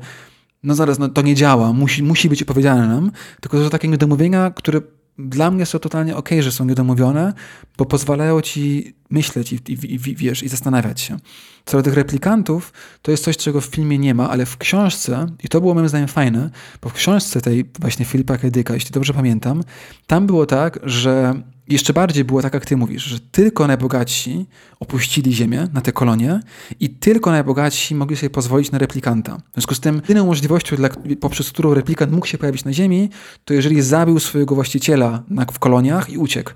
no 0.63 0.75
zaraz, 0.75 0.99
no 0.99 1.09
to 1.09 1.23
nie 1.23 1.35
działa, 1.35 1.73
musi, 1.73 2.03
musi 2.03 2.29
być 2.29 2.43
opowiedziane 2.43 2.89
nam, 2.89 3.13
tylko 3.41 3.65
że 3.65 3.71
takie 3.71 3.89
niedomówienia, 3.89 4.51
które 4.51 4.81
dla 5.19 5.51
mnie 5.51 5.67
są 5.67 5.79
totalnie 5.79 6.17
ok, 6.17 6.29
że 6.41 6.53
są 6.53 6.65
niedomówione, 6.65 7.33
bo 7.79 7.85
pozwalają 7.85 8.41
ci 8.41 8.95
myśleć 9.11 9.53
i, 9.53 9.57
i, 9.69 9.95
i, 9.95 9.99
wiesz, 9.99 10.43
i 10.43 10.49
zastanawiać 10.49 11.01
się. 11.01 11.17
Co 11.65 11.77
do 11.77 11.83
tych 11.83 11.95
replikantów, 11.95 12.73
to 13.03 13.11
jest 13.11 13.25
coś, 13.25 13.37
czego 13.37 13.61
w 13.61 13.65
filmie 13.65 13.99
nie 13.99 14.15
ma, 14.15 14.31
ale 14.31 14.47
w 14.47 14.57
książce, 14.57 15.27
i 15.45 15.49
to 15.49 15.61
było 15.61 15.75
moim 15.75 15.89
zdaniem 15.89 16.09
fajne, 16.09 16.51
bo 16.83 16.89
w 16.89 16.93
książce 16.93 17.41
tej 17.41 17.65
właśnie 17.81 18.05
Filipa 18.05 18.39
Kedyka, 18.39 18.75
jeśli 18.75 18.91
dobrze 18.91 19.15
pamiętam, 19.15 19.63
tam 20.07 20.27
było 20.27 20.47
tak, 20.47 20.79
że 20.83 21.35
jeszcze 21.69 21.93
bardziej 21.93 22.25
było 22.25 22.43
tak, 22.43 22.55
jak 22.55 22.67
ty 22.67 22.77
mówisz, 22.77 23.03
że 23.03 23.21
tylko 23.21 23.67
najbogatsi 23.67 24.47
opuścili 24.81 25.33
Ziemię 25.33 25.69
na 25.73 25.81
te 25.81 25.93
kolonie 25.93 26.41
i 26.81 26.91
tylko 26.91 27.31
najbogatsi 27.31 27.95
mogli 27.95 28.17
sobie 28.17 28.31
pozwolić 28.31 28.71
na 28.71 28.79
replikanta. 28.79 29.37
W 29.37 29.55
związku 29.55 29.75
z 29.75 29.81
tym 29.81 29.95
jedyną 29.95 30.27
możliwością, 30.27 30.77
dla, 30.77 30.89
poprzez 31.21 31.53
którą 31.53 31.75
replikant 31.75 32.13
mógł 32.13 32.27
się 32.27 32.39
pojawić 32.39 32.65
na 32.65 32.73
Ziemi, 32.73 33.11
to 33.45 33.55
jeżeli 33.55 33.83
zabił 33.83 34.21
swojego 34.21 34.55
właściciela 34.55 35.23
na, 35.29 35.45
w 35.45 35.59
koloniach 35.59 36.11
i 36.11 36.19
uciekł 36.19 36.51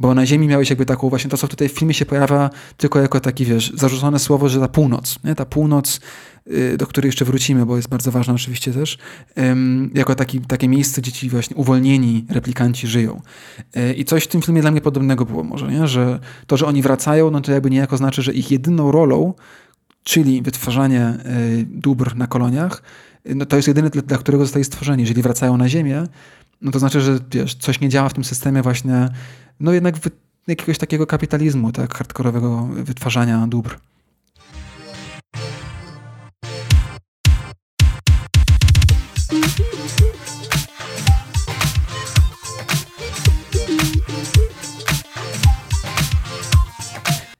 bo 0.00 0.14
na 0.14 0.26
Ziemi 0.26 0.46
miałeś 0.46 0.70
jakby 0.70 0.86
taką 0.86 1.08
właśnie 1.08 1.30
to, 1.30 1.36
co 1.36 1.48
tutaj 1.48 1.68
w 1.68 1.72
filmie 1.72 1.94
się 1.94 2.06
pojawia 2.06 2.50
tylko 2.76 3.00
jako 3.00 3.20
taki, 3.20 3.44
wiesz, 3.44 3.72
zarzucone 3.74 4.18
słowo, 4.18 4.48
że 4.48 4.60
ta 4.60 4.68
północ, 4.68 5.18
nie? 5.24 5.34
ta 5.34 5.44
północ, 5.44 6.00
y, 6.46 6.76
do 6.76 6.86
której 6.86 7.08
jeszcze 7.08 7.24
wrócimy, 7.24 7.66
bo 7.66 7.76
jest 7.76 7.88
bardzo 7.88 8.10
ważna 8.10 8.34
oczywiście 8.34 8.72
też, 8.72 8.98
jako 9.94 10.14
taki, 10.14 10.40
takie 10.40 10.68
miejsce, 10.68 11.00
gdzie 11.00 11.12
ci 11.12 11.30
właśnie 11.30 11.56
uwolnieni 11.56 12.26
replikanci 12.28 12.86
żyją. 12.86 13.20
Y, 13.76 13.94
I 13.94 14.04
coś 14.04 14.24
w 14.24 14.28
tym 14.28 14.42
filmie 14.42 14.60
dla 14.60 14.70
mnie 14.70 14.80
podobnego 14.80 15.24
było 15.24 15.44
może, 15.44 15.72
nie? 15.72 15.88
że 15.88 16.20
to, 16.46 16.56
że 16.56 16.66
oni 16.66 16.82
wracają, 16.82 17.30
no 17.30 17.40
to 17.40 17.52
jakby 17.52 17.70
niejako 17.70 17.96
znaczy, 17.96 18.22
że 18.22 18.32
ich 18.32 18.50
jedyną 18.50 18.92
rolą, 18.92 19.34
czyli 20.04 20.42
wytwarzanie 20.42 21.14
y, 21.60 21.66
dóbr 21.70 22.16
na 22.16 22.26
koloniach, 22.26 22.82
no 23.34 23.46
to 23.46 23.56
jest 23.56 23.68
jedyny, 23.68 23.90
dla 23.90 24.18
którego 24.18 24.44
zostali 24.44 24.64
stworzeni. 24.64 25.02
Jeżeli 25.02 25.22
wracają 25.22 25.56
na 25.56 25.68
Ziemię, 25.68 26.06
no 26.60 26.72
to 26.72 26.78
znaczy, 26.78 27.00
że 27.00 27.18
wiesz, 27.30 27.54
coś 27.54 27.80
nie 27.80 27.88
działa 27.88 28.08
w 28.08 28.14
tym 28.14 28.24
systemie 28.24 28.62
właśnie 28.62 29.08
no 29.60 29.72
jednak 29.72 29.94
jakiegoś 30.46 30.78
takiego 30.78 31.06
kapitalizmu, 31.06 31.72
tak, 31.72 31.94
hardkorowego 31.94 32.68
wytwarzania 32.72 33.46
dóbr. 33.46 33.78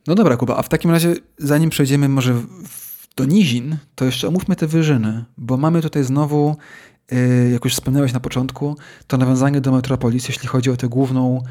No 0.07 0.14
dobra, 0.14 0.37
Kuba, 0.37 0.57
a 0.57 0.62
w 0.62 0.68
takim 0.68 0.90
razie, 0.90 1.14
zanim 1.38 1.70
przejdziemy 1.70 2.09
może 2.09 2.42
do 3.16 3.24
nizin, 3.24 3.76
to 3.94 4.04
jeszcze 4.04 4.28
omówmy 4.28 4.57
te 4.57 4.66
wyżyny, 4.66 5.24
bo 5.38 5.57
mamy 5.57 5.83
tutaj 5.83 6.04
znowu, 6.04 6.57
jak 7.53 7.64
już 7.64 7.75
wspomniałeś 7.75 8.12
na 8.12 8.21
początku, 8.21 8.77
to 9.07 9.16
nawiązanie 9.16 9.61
do 9.61 9.73
Metropolis, 9.73 10.29
jeśli 10.29 10.49
chodzi 10.49 10.71
o 10.71 10.77
tę 10.77 10.88
główną 10.88 11.42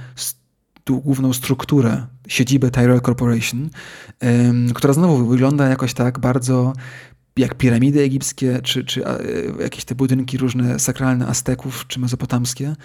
główną 0.89 1.34
strukturę, 1.34 2.08
siedzibę 2.28 2.72
Tyrell 2.72 3.02
Corporation, 3.02 3.70
która 4.74 4.93
znowu 4.93 5.26
wygląda 5.26 5.67
jakoś 5.67 5.93
tak 5.93 6.20
bardzo 6.20 6.74
jak 7.38 7.56
piramidy 7.56 8.02
egipskie, 8.02 8.60
czy, 8.63 8.86
czy 8.86 9.04
jakieś 9.60 9.86
te 9.86 9.96
budynki 9.96 10.38
różne 10.38 10.80
sakralne 10.80 11.28
Azteków, 11.28 11.86
czy 11.88 12.00
mezopotamskie. 12.00 12.76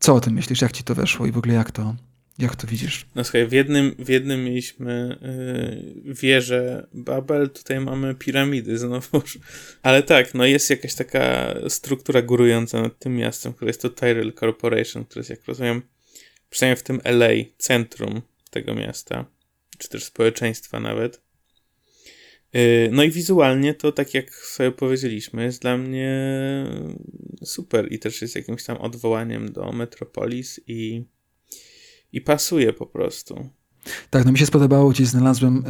Co 0.00 0.14
o 0.14 0.20
tym 0.20 0.34
myślisz? 0.34 0.62
Jak 0.62 0.72
ci 0.72 0.84
to 0.84 0.94
weszło 0.94 1.26
i 1.26 1.32
w 1.32 1.38
ogóle 1.38 1.54
jak 1.54 1.70
to, 1.70 1.94
jak 2.38 2.56
to 2.56 2.66
widzisz? 2.66 3.06
No 3.14 3.24
słuchaj, 3.24 3.46
w 3.46 3.52
jednym, 3.52 3.94
w 3.98 4.08
jednym 4.08 4.44
mieliśmy 4.44 5.18
yy, 6.04 6.14
wieżę 6.14 6.86
Babel, 6.92 7.50
tutaj 7.50 7.80
mamy 7.80 8.14
piramidy 8.14 8.78
znowu. 8.78 9.22
Ale 9.82 10.02
tak, 10.02 10.34
no 10.34 10.44
jest 10.44 10.70
jakaś 10.70 10.94
taka 10.94 11.54
struktura 11.68 12.22
górująca 12.22 12.82
nad 12.82 12.98
tym 12.98 13.16
miastem, 13.16 13.52
które 13.52 13.68
jest 13.68 13.82
to 13.82 13.90
Tyrell 13.90 14.32
Corporation, 14.32 15.04
które 15.04 15.20
jest, 15.20 15.30
jak 15.30 15.46
rozumiem, 15.46 15.82
przynajmniej 16.50 16.76
w 16.76 16.82
tym 16.82 17.00
LA, 17.04 17.28
centrum 17.58 18.22
tego 18.50 18.74
miasta, 18.74 19.24
czy 19.78 19.88
też 19.88 20.04
społeczeństwa 20.04 20.80
nawet. 20.80 21.20
Y, 22.56 22.88
no 22.92 23.02
i 23.02 23.10
wizualnie 23.10 23.74
to, 23.74 23.92
tak 23.92 24.14
jak 24.14 24.34
sobie 24.34 24.72
powiedzieliśmy, 24.72 25.44
jest 25.44 25.62
dla 25.62 25.76
mnie 25.76 26.10
super 27.44 27.92
i 27.92 27.98
też 27.98 28.22
jest 28.22 28.36
jakimś 28.36 28.64
tam 28.64 28.76
odwołaniem 28.76 29.52
do 29.52 29.72
Metropolis 29.72 30.60
i, 30.66 31.04
i 32.16 32.20
pasuje 32.20 32.72
po 32.72 32.86
prostu. 32.86 33.48
Tak, 34.10 34.24
no 34.24 34.32
mi 34.32 34.38
się 34.38 34.46
spodobało, 34.46 34.90
gdzieś 34.90 35.08
znalazłem 35.08 35.64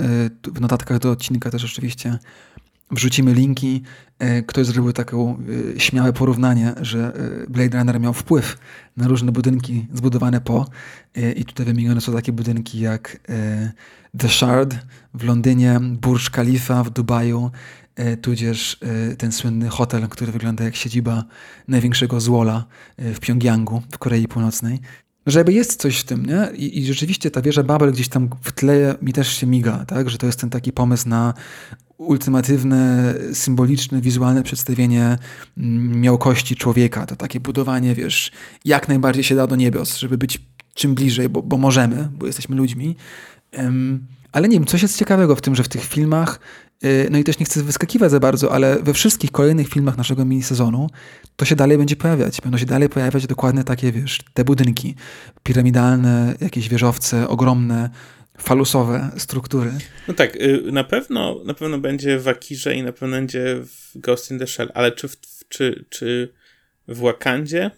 y, 0.47 0.51
w 0.51 0.61
notatkach 0.61 0.99
do 0.99 1.11
odcinka 1.11 1.51
też 1.51 1.65
oczywiście 1.65 2.19
Wrzucimy 2.91 3.35
linki. 3.35 3.83
E, 4.19 4.43
ktoś 4.43 4.67
zrobił 4.67 4.93
takie 4.93 5.37
śmiałe 5.79 6.13
porównanie, 6.13 6.75
że 6.81 7.13
e, 7.15 7.51
Blade 7.51 7.79
Runner 7.79 8.01
miał 8.01 8.13
wpływ 8.13 8.59
na 8.97 9.09
różne 9.09 9.33
budynki 9.33 9.87
zbudowane 9.93 10.41
po. 10.41 10.67
E, 11.15 11.33
I 11.33 11.45
tutaj 11.45 11.67
wymienione 11.67 12.01
są 12.01 12.13
takie 12.13 12.33
budynki 12.33 12.81
jak 12.81 13.21
The 14.19 14.29
Shard 14.29 14.75
w 15.15 15.25
Londynie, 15.25 15.81
Burj 15.81 16.25
Khalifa 16.33 16.85
w 16.85 16.91
Dubaju, 16.91 17.51
tudzież 18.23 18.81
ten 19.19 19.33
słynny 19.33 19.69
hotel, 19.69 20.09
który 20.09 20.33
wygląda 20.33 20.65
jak 20.65 20.77
siedziba 20.77 21.25
największego 21.69 22.21
złola 22.21 22.65
w 22.99 23.21
Pjongjangu 23.21 23.83
w 23.93 23.99
Korei 23.99 24.29
Północnej. 24.29 24.81
Żeby 25.27 25.53
jest 25.53 25.81
coś 25.81 25.99
w 25.99 26.05
tym, 26.05 26.27
nie? 26.27 26.49
I, 26.57 26.79
I, 26.79 26.87
rzeczywiście 26.87 27.31
ta 27.31 27.43
wieża 27.43 27.63
Babel 27.63 27.93
gdzieś 27.93 28.09
tam 28.09 28.29
w 28.43 28.53
tle 28.53 28.95
mi 29.03 29.13
też 29.13 29.29
się 29.29 29.47
miga, 29.47 29.85
tak? 29.85 30.11
Że 30.11 30.19
to 30.19 30.27
jest 30.27 30.41
ten 30.41 30.51
taki 30.51 30.73
pomysł 30.73 31.09
na 31.09 31.35
ultimatywne, 31.99 33.15
symboliczne, 33.33 34.01
wizualne 34.01 34.43
przedstawienie 34.43 35.19
mm, 35.59 36.01
miałkości 36.01 36.57
człowieka. 36.57 37.07
To 37.07 37.17
takie 37.17 37.41
budowanie, 37.41 37.95
wiesz, 37.95 38.33
jak 38.65 38.89
najbardziej 38.89 39.25
się 39.25 39.35
da 39.35 39.47
do 39.47 39.57
niebios, 39.57 39.97
żeby 39.97 40.19
być 40.19 40.41
czym 40.75 40.95
bliżej, 40.95 41.29
bo, 41.29 41.43
bo 41.43 41.57
możemy, 41.57 42.09
bo 42.19 42.27
jesteśmy 42.27 42.57
ludźmi. 42.57 42.97
Um, 43.59 44.07
ale 44.33 44.49
nie 44.49 44.57
wiem, 44.57 44.67
coś 44.67 44.83
jest 44.83 44.99
ciekawego 44.99 45.37
w 45.37 45.41
tym, 45.41 45.55
że 45.55 45.63
w 45.63 45.69
tych 45.69 45.85
filmach, 45.85 46.41
yy, 46.83 47.09
no 47.11 47.19
i 47.19 47.25
też 47.25 47.39
nie 47.39 47.47
chcę 47.47 47.63
wyskakiwać 47.63 48.11
za 48.11 48.21
bardzo, 48.21 48.53
ale 48.53 48.83
we 48.83 48.95
wszystkich 48.95 49.31
kolejnych 49.31 49.69
filmach 49.69 49.97
naszego 49.97 50.25
mini-sezonu 50.25 50.91
to 51.37 51.45
się 51.45 51.57
dalej 51.57 51.79
będzie 51.79 51.97
pojawiać. 51.97 52.41
Będą 52.41 52.59
się 52.59 52.67
dalej 52.67 52.89
pojawiać 52.89 53.27
dokładnie 53.27 53.65
takie, 53.65 53.93
wiesz, 53.93 54.21
te 54.35 54.45
budynki 54.45 54.95
piramidalne, 55.43 56.35
jakieś 56.41 56.69
wieżowce 56.69 57.29
ogromne, 57.29 57.91
falusowe 58.39 59.11
struktury. 59.17 59.73
No 60.09 60.15
tak, 60.15 60.37
y, 60.37 60.63
na 60.73 60.85
pewno, 60.85 61.41
na 61.45 61.55
pewno 61.55 61.79
będzie 61.79 62.19
w 62.19 62.29
Akirze 62.29 62.75
i 62.75 62.83
na 62.83 62.93
pewno 62.93 63.17
będzie 63.17 63.57
w 63.57 63.99
Ghost 63.99 64.31
in 64.31 64.39
the 64.39 64.47
Shell, 64.47 64.71
ale 64.75 64.93
czy 64.93 65.09
w, 65.09 65.17
czy, 65.49 65.85
czy 65.89 66.33
w 66.89 66.99
Wakandzie? 66.99 67.71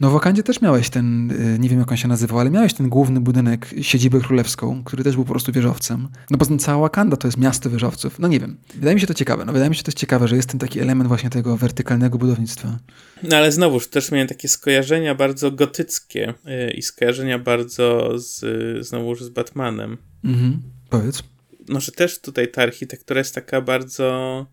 No 0.00 0.10
w 0.10 0.12
Wakandzie 0.12 0.42
też 0.42 0.60
miałeś 0.60 0.90
ten, 0.90 1.30
y, 1.30 1.58
nie 1.58 1.68
wiem 1.68 1.78
jak 1.78 1.90
on 1.90 1.96
się 1.96 2.08
nazywał, 2.08 2.38
ale 2.38 2.50
miałeś 2.50 2.74
ten 2.74 2.88
główny 2.88 3.20
budynek, 3.20 3.70
siedzibę 3.82 4.20
królewską, 4.20 4.84
który 4.84 5.04
też 5.04 5.14
był 5.14 5.24
po 5.24 5.30
prostu 5.30 5.52
wieżowcem. 5.52 6.08
No 6.30 6.38
bo 6.38 6.56
cała 6.56 6.80
Wakanda 6.80 7.16
to 7.16 7.28
jest 7.28 7.38
miasto 7.38 7.70
wieżowców. 7.70 8.18
No 8.18 8.28
nie 8.28 8.40
wiem. 8.40 8.58
Wydaje 8.74 8.94
mi 8.94 9.00
się 9.00 9.06
to 9.06 9.14
ciekawe. 9.14 9.44
No 9.44 9.52
wydaje 9.52 9.70
mi 9.70 9.76
się 9.76 9.82
to 9.82 9.92
ciekawe, 9.92 10.28
że 10.28 10.36
jest 10.36 10.48
ten 10.48 10.60
taki 10.60 10.80
element 10.80 11.08
właśnie 11.08 11.30
tego 11.30 11.56
wertykalnego 11.56 12.18
budownictwa. 12.18 12.78
No 13.22 13.36
ale 13.36 13.52
znowuż 13.52 13.88
też 13.88 14.10
miałem 14.10 14.28
takie 14.28 14.48
skojarzenia 14.48 15.14
bardzo 15.14 15.50
gotyckie 15.50 16.34
yy, 16.44 16.70
i 16.70 16.82
skojarzenia 16.82 17.38
bardzo 17.38 18.18
z, 18.18 18.40
znowuż 18.86 19.22
z 19.22 19.28
Batmanem. 19.28 19.98
Mhm. 20.24 20.62
Powiedz. 20.90 21.22
No, 21.68 21.80
że 21.80 21.92
też 21.92 22.20
tutaj 22.20 22.50
ta 22.50 22.62
architektura 22.62 23.18
jest 23.18 23.34
taka 23.34 23.60
bardzo 23.60 24.46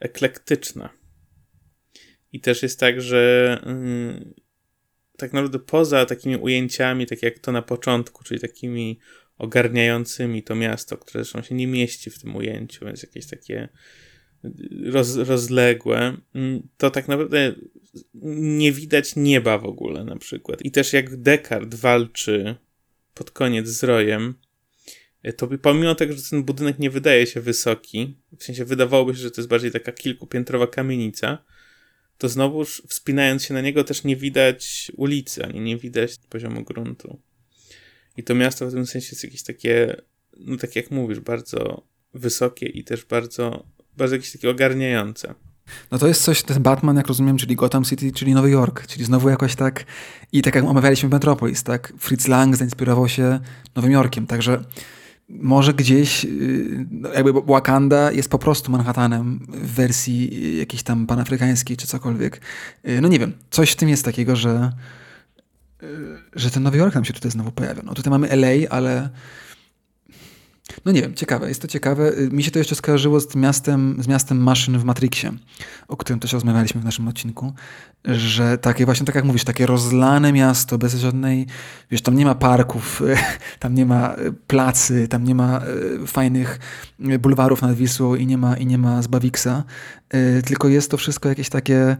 eklektyczna. 0.00 0.90
I 2.32 2.40
też 2.40 2.62
jest 2.62 2.80
tak, 2.80 3.00
że 3.00 3.60
yy, 3.66 4.49
tak 5.20 5.32
naprawdę 5.32 5.58
poza 5.58 6.06
takimi 6.06 6.36
ujęciami, 6.36 7.06
tak 7.06 7.22
jak 7.22 7.38
to 7.38 7.52
na 7.52 7.62
początku, 7.62 8.24
czyli 8.24 8.40
takimi 8.40 8.98
ogarniającymi 9.38 10.42
to 10.42 10.54
miasto, 10.54 10.96
które 10.96 11.24
zresztą 11.24 11.42
się 11.42 11.54
nie 11.54 11.66
mieści 11.66 12.10
w 12.10 12.18
tym 12.18 12.36
ujęciu, 12.36 12.86
więc 12.86 13.02
jakieś 13.02 13.26
takie 13.26 13.68
roz, 14.84 15.16
rozległe, 15.16 16.16
mm, 16.34 16.68
to 16.76 16.90
tak 16.90 17.08
naprawdę 17.08 17.54
nie 18.24 18.72
widać 18.72 19.16
nieba 19.16 19.58
w 19.58 19.64
ogóle 19.64 20.04
na 20.04 20.16
przykład. 20.16 20.62
I 20.62 20.70
też 20.70 20.92
jak 20.92 21.16
Descartes 21.16 21.80
walczy 21.80 22.56
pod 23.14 23.30
koniec 23.30 23.68
z 23.68 23.82
Rojem, 23.82 24.34
to 25.36 25.48
pomimo 25.62 25.94
tego, 25.94 26.12
że 26.12 26.22
ten 26.30 26.42
budynek 26.42 26.78
nie 26.78 26.90
wydaje 26.90 27.26
się 27.26 27.40
wysoki, 27.40 28.16
w 28.38 28.44
sensie 28.44 28.64
wydawałoby 28.64 29.14
się, 29.14 29.20
że 29.20 29.30
to 29.30 29.40
jest 29.40 29.48
bardziej 29.48 29.70
taka 29.70 29.92
kilkupiętrowa 29.92 30.66
kamienica, 30.66 31.44
to 32.20 32.28
znowuż 32.28 32.82
wspinając 32.88 33.44
się 33.44 33.54
na 33.54 33.60
niego 33.60 33.84
też 33.84 34.04
nie 34.04 34.16
widać 34.16 34.92
ulicy, 34.96 35.44
ani 35.44 35.60
nie 35.60 35.76
widać 35.76 36.16
poziomu 36.28 36.64
gruntu. 36.64 37.18
I 38.16 38.22
to 38.22 38.34
miasto 38.34 38.66
w 38.66 38.72
tym 38.72 38.86
sensie 38.86 39.08
jest 39.12 39.24
jakieś 39.24 39.42
takie, 39.42 40.02
no 40.36 40.56
tak 40.56 40.76
jak 40.76 40.90
mówisz, 40.90 41.20
bardzo 41.20 41.82
wysokie 42.14 42.66
i 42.66 42.84
też 42.84 43.04
bardzo, 43.04 43.66
bardzo 43.96 44.16
jakieś 44.16 44.32
takie 44.32 44.50
ogarniające. 44.50 45.34
No 45.90 45.98
to 45.98 46.08
jest 46.08 46.22
coś, 46.22 46.42
ten 46.42 46.62
Batman, 46.62 46.96
jak 46.96 47.06
rozumiem, 47.06 47.36
czyli 47.36 47.56
Gotham 47.56 47.84
City, 47.84 48.12
czyli 48.12 48.34
Nowy 48.34 48.50
Jork, 48.50 48.86
czyli 48.86 49.04
znowu 49.04 49.28
jakoś 49.28 49.54
tak, 49.54 49.84
i 50.32 50.42
tak 50.42 50.54
jak 50.54 50.64
omawialiśmy 50.64 51.08
Metropolis, 51.08 51.62
tak, 51.62 51.92
Fritz 51.98 52.28
Lang 52.28 52.56
zainspirował 52.56 53.08
się 53.08 53.40
Nowym 53.76 53.92
Jorkiem, 53.92 54.26
także 54.26 54.64
może 55.30 55.74
gdzieś 55.74 56.24
y, 56.24 56.86
jakby 57.14 57.32
Wakanda 57.32 58.12
jest 58.12 58.30
po 58.30 58.38
prostu 58.38 58.72
Manhattanem 58.72 59.46
w 59.48 59.74
wersji 59.74 60.58
jakiejś 60.58 60.82
tam 60.82 61.06
panafrykańskiej 61.06 61.76
czy 61.76 61.86
cokolwiek. 61.86 62.40
Y, 62.88 63.00
no 63.00 63.08
nie 63.08 63.18
wiem, 63.18 63.32
coś 63.50 63.70
w 63.70 63.76
tym 63.76 63.88
jest 63.88 64.04
takiego, 64.04 64.36
że, 64.36 64.72
y, 65.82 65.86
że 66.34 66.50
ten 66.50 66.62
Nowy 66.62 66.78
Jork 66.78 66.94
nam 66.94 67.04
się 67.04 67.12
tutaj 67.12 67.30
znowu 67.30 67.52
pojawia. 67.52 67.82
No 67.84 67.94
tutaj 67.94 68.10
mamy 68.10 68.28
LA, 68.28 68.68
ale 68.70 69.10
no 70.84 70.92
nie 70.92 71.02
wiem, 71.02 71.14
ciekawe, 71.14 71.48
jest 71.48 71.62
to 71.62 71.68
ciekawe. 71.68 72.18
Y, 72.18 72.30
mi 72.32 72.42
się 72.42 72.50
to 72.50 72.58
jeszcze 72.58 72.74
skojarzyło 72.74 73.20
z 73.20 73.34
miastem, 73.34 73.96
z 73.98 74.08
miastem 74.08 74.42
maszyn 74.42 74.78
w 74.78 74.84
Matrixie, 74.84 75.32
o 75.88 75.96
którym 75.96 76.20
też 76.20 76.32
rozmawialiśmy 76.32 76.80
w 76.80 76.84
naszym 76.84 77.08
odcinku, 77.08 77.52
że 78.04 78.58
takie 78.58 78.84
właśnie, 78.84 79.06
tak 79.06 79.14
jak 79.14 79.24
mówisz, 79.24 79.44
takie 79.44 79.66
rozlane 79.66 80.32
miasto 80.32 80.78
bez 80.78 80.94
żadnej, 80.94 81.46
wiesz, 81.90 82.02
tam 82.02 82.16
nie 82.16 82.24
ma 82.24 82.34
parków, 82.34 83.02
tam 83.58 83.74
nie 83.74 83.86
ma 83.86 84.14
y, 84.14 84.32
placy, 84.32 85.08
tam 85.08 85.24
nie 85.24 85.34
ma 85.34 85.60
y, 86.02 86.06
fajnych 86.06 86.58
bulwarów 86.98 87.62
nad 87.62 87.74
Wisłą 87.74 88.14
i 88.14 88.26
nie 88.26 88.38
ma, 88.38 88.56
i 88.56 88.66
nie 88.66 88.78
ma 88.78 89.02
Zbawiksa, 89.02 89.64
tylko 90.46 90.68
jest 90.68 90.90
to 90.90 90.96
wszystko 90.96 91.28
jakieś 91.28 91.48
takie 91.48 91.96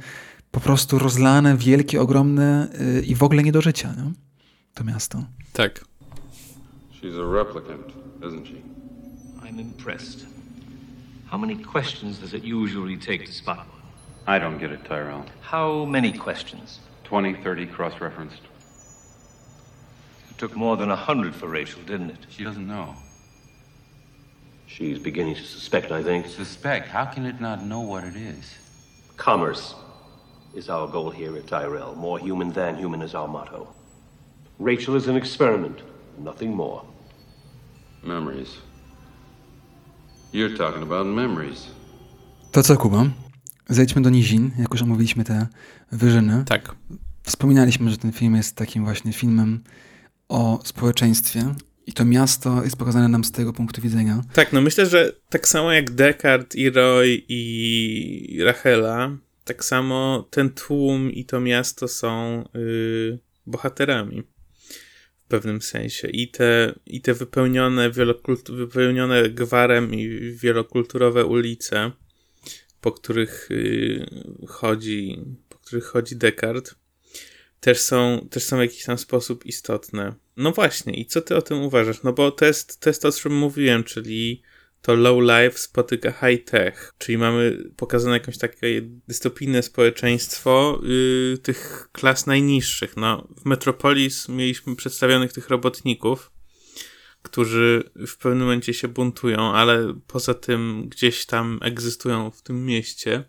po 0.50 0.60
prostu 0.60 0.98
rozlane, 0.98 1.56
wielkie, 1.56 2.00
ogromne 2.00 2.68
i 3.06 3.14
w 3.14 3.22
ogóle 3.22 3.42
nie 3.42 3.52
do 3.52 3.60
życia, 3.60 3.94
nie? 3.96 4.12
to 4.74 4.84
miasto. 4.84 5.24
Tak. 5.52 5.84
She's 7.00 7.16
a 7.16 7.34
replicant. 7.34 7.99
Isn't 8.22 8.46
she? 8.46 8.62
I'm 9.42 9.58
impressed. 9.58 10.26
How 11.26 11.38
many 11.38 11.56
questions 11.56 12.18
does 12.18 12.34
it 12.34 12.42
usually 12.42 12.96
take 12.96 13.26
to 13.26 13.32
spot 13.32 13.58
one? 13.58 13.82
I 14.26 14.38
don't 14.38 14.58
get 14.58 14.72
it, 14.72 14.84
Tyrell. 14.84 15.24
How 15.40 15.84
many 15.84 16.12
questions? 16.12 16.80
20, 17.04 17.34
30 17.34 17.66
cross 17.66 18.00
referenced. 18.00 18.42
It 20.30 20.38
took 20.38 20.54
more 20.54 20.76
than 20.76 20.90
a 20.90 20.96
hundred 20.96 21.34
for 21.34 21.48
Rachel, 21.48 21.82
didn't 21.82 22.10
it? 22.10 22.26
She 22.28 22.44
doesn't 22.44 22.66
know. 22.66 22.94
She's 24.66 24.98
beginning 24.98 25.34
to 25.34 25.42
suspect, 25.42 25.90
I 25.90 26.02
think. 26.02 26.26
Suspect? 26.26 26.88
How 26.88 27.04
can 27.04 27.26
it 27.26 27.40
not 27.40 27.64
know 27.64 27.80
what 27.80 28.04
it 28.04 28.14
is? 28.14 28.56
Commerce 29.16 29.74
is 30.54 30.68
our 30.68 30.86
goal 30.86 31.10
here 31.10 31.36
at 31.36 31.46
Tyrell. 31.46 31.94
More 31.96 32.18
human 32.18 32.52
than 32.52 32.76
human 32.76 33.02
is 33.02 33.14
our 33.14 33.26
motto. 33.26 33.74
Rachel 34.58 34.94
is 34.94 35.08
an 35.08 35.16
experiment, 35.16 35.80
nothing 36.18 36.54
more. 36.54 36.84
Memories. 38.02 38.48
You're 40.32 40.56
talking 40.56 40.82
about 40.82 41.06
memories. 41.06 41.66
To 42.52 42.62
co, 42.62 42.76
Kuba? 42.76 43.06
Zejdźmy 43.68 44.02
do 44.02 44.10
nizin, 44.10 44.50
jak 44.58 44.72
już 44.72 44.82
omówiliśmy 44.82 45.24
te 45.24 45.46
wyżyny. 45.92 46.44
Tak. 46.46 46.74
Wspominaliśmy, 47.22 47.90
że 47.90 47.96
ten 47.96 48.12
film 48.12 48.34
jest 48.36 48.56
takim 48.56 48.84
właśnie 48.84 49.12
filmem 49.12 49.64
o 50.28 50.60
społeczeństwie 50.64 51.54
i 51.86 51.92
to 51.92 52.04
miasto 52.04 52.64
jest 52.64 52.76
pokazane 52.76 53.08
nam 53.08 53.24
z 53.24 53.32
tego 53.32 53.52
punktu 53.52 53.82
widzenia. 53.82 54.22
Tak, 54.32 54.52
no 54.52 54.60
myślę, 54.60 54.86
że 54.86 55.12
tak 55.28 55.48
samo 55.48 55.72
jak 55.72 55.90
Descartes 55.90 56.56
i 56.58 56.70
Roy 56.70 57.22
i 57.28 58.38
Rachela, 58.44 59.16
tak 59.44 59.64
samo 59.64 60.28
ten 60.30 60.50
tłum 60.50 61.10
i 61.10 61.24
to 61.24 61.40
miasto 61.40 61.88
są 61.88 62.44
yy, 62.54 63.18
bohaterami 63.46 64.22
pewnym 65.30 65.62
sensie. 65.62 66.08
I 66.08 66.28
te, 66.28 66.74
i 66.86 67.00
te 67.00 67.14
wypełnione, 67.14 67.90
wypełnione 68.48 69.30
gwarem 69.30 69.94
i 69.94 70.32
wielokulturowe 70.32 71.24
ulice, 71.24 71.90
po 72.80 72.92
których 72.92 73.50
y, 73.50 74.06
chodzi, 74.48 75.24
po 75.48 75.58
których 75.58 75.84
chodzi 75.84 76.16
Descartes, 76.16 76.74
też 77.60 77.80
są, 77.80 78.28
też 78.30 78.42
są 78.42 78.56
w 78.56 78.60
jakiś 78.60 78.84
tam 78.84 78.98
sposób 78.98 79.46
istotne. 79.46 80.14
No 80.36 80.52
właśnie, 80.52 80.94
i 80.94 81.06
co 81.06 81.20
ty 81.20 81.36
o 81.36 81.42
tym 81.42 81.62
uważasz? 81.62 82.02
No 82.02 82.12
bo 82.12 82.30
to 82.30 82.44
jest, 82.44 82.80
to 82.80 82.90
jest 82.90 83.02
to, 83.02 83.08
o 83.08 83.12
czym 83.12 83.34
mówiłem, 83.34 83.84
czyli 83.84 84.42
to 84.82 84.94
low 84.94 85.20
life 85.22 85.58
spotyka 85.58 86.12
high 86.12 86.44
tech, 86.44 86.92
czyli 86.98 87.18
mamy 87.18 87.70
pokazane 87.76 88.14
jakieś 88.14 88.38
takie 88.38 88.82
dystopijne 89.08 89.62
społeczeństwo 89.62 90.80
yy, 90.82 91.38
tych 91.38 91.88
klas 91.92 92.26
najniższych. 92.26 92.96
No, 92.96 93.28
w 93.36 93.44
Metropolis 93.44 94.28
mieliśmy 94.28 94.76
przedstawionych 94.76 95.32
tych 95.32 95.48
robotników, 95.48 96.30
którzy 97.22 97.90
w 98.06 98.16
pewnym 98.16 98.40
momencie 98.42 98.74
się 98.74 98.88
buntują, 98.88 99.52
ale 99.52 99.94
poza 100.06 100.34
tym 100.34 100.88
gdzieś 100.88 101.26
tam 101.26 101.58
egzystują 101.62 102.30
w 102.30 102.42
tym 102.42 102.66
mieście. 102.66 103.24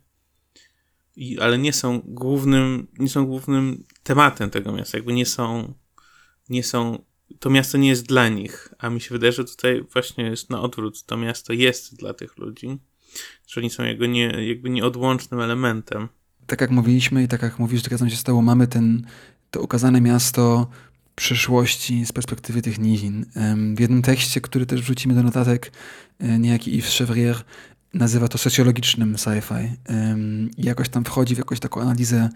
I, 1.16 1.40
ale 1.40 1.58
nie 1.58 1.74
są 1.74 2.02
głównym, 2.06 2.88
nie 3.00 3.10
są 3.10 3.26
głównym 3.26 3.84
tematem 4.04 4.50
tego 4.50 4.72
miasta, 4.72 4.98
jakby 4.98 5.14
nie 5.14 5.26
są, 5.26 5.74
nie 6.50 6.64
są 6.64 7.06
to 7.40 7.50
miasto 7.50 7.78
nie 7.78 7.90
jest 7.90 8.06
dla 8.06 8.30
nich, 8.30 8.74
a 8.78 8.90
mi 8.90 9.02
się 9.02 9.10
wydaje, 9.10 9.32
że 9.32 9.46
tutaj 9.46 9.84
właśnie 9.94 10.24
jest 10.24 10.50
na 10.50 10.62
odwrót. 10.62 11.04
To 11.04 11.18
miasto 11.18 11.54
jest 11.54 11.96
dla 11.96 12.14
tych 12.14 12.38
ludzi, 12.38 12.78
że 13.48 13.62
oni 13.62 13.70
są 13.70 13.84
jego 13.84 14.06
nie, 14.06 14.48
jakby 14.48 14.70
nieodłącznym 14.70 15.40
elementem. 15.40 16.08
Tak 16.48 16.62
jak 16.62 16.72
mówiliśmy 16.72 17.24
i 17.24 17.28
tak 17.28 17.42
jak 17.42 17.60
mówisz, 17.60 17.82
jak 17.92 18.10
się 18.10 18.18
stało, 18.18 18.42
mamy 18.42 18.68
ten, 18.68 19.08
to 19.52 19.62
ukazane 19.62 20.02
miasto 20.02 20.68
przyszłości 21.16 22.06
z 22.06 22.12
perspektywy 22.12 22.62
tych 22.62 22.80
nizin. 22.80 23.26
W 23.76 23.80
jednym 23.80 24.02
tekście, 24.02 24.42
który 24.42 24.66
też 24.66 24.82
wrzucimy 24.82 25.14
do 25.14 25.24
notatek, 25.24 25.72
e, 26.20 26.40
niejaki 26.40 26.78
Yves 26.78 26.98
Chevrier 26.98 27.44
nazywa 27.94 28.28
to 28.28 28.38
socjologicznym 28.38 29.16
sci-fi. 29.16 29.70
I 30.58 30.64
jakoś 30.64 30.90
tam 30.90 31.06
wchodzi 31.06 31.36
w 31.36 31.38
jakąś 31.38 31.60
taką 31.60 31.82
analizę 31.82 32.30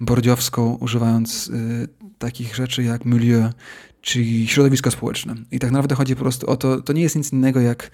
bordziowską, 0.00 0.78
używając 0.80 1.48
y, 1.48 1.88
takich 2.18 2.56
rzeczy 2.56 2.82
jak 2.82 3.04
milieu, 3.04 3.50
czyli 4.00 4.48
środowisko 4.48 4.90
społeczne. 4.90 5.34
I 5.50 5.58
tak 5.58 5.70
naprawdę 5.70 5.94
chodzi 5.94 6.16
po 6.16 6.22
prostu 6.22 6.50
o 6.50 6.56
to, 6.56 6.82
to 6.82 6.92
nie 6.92 7.02
jest 7.02 7.16
nic 7.16 7.32
innego 7.32 7.60
jak 7.60 7.90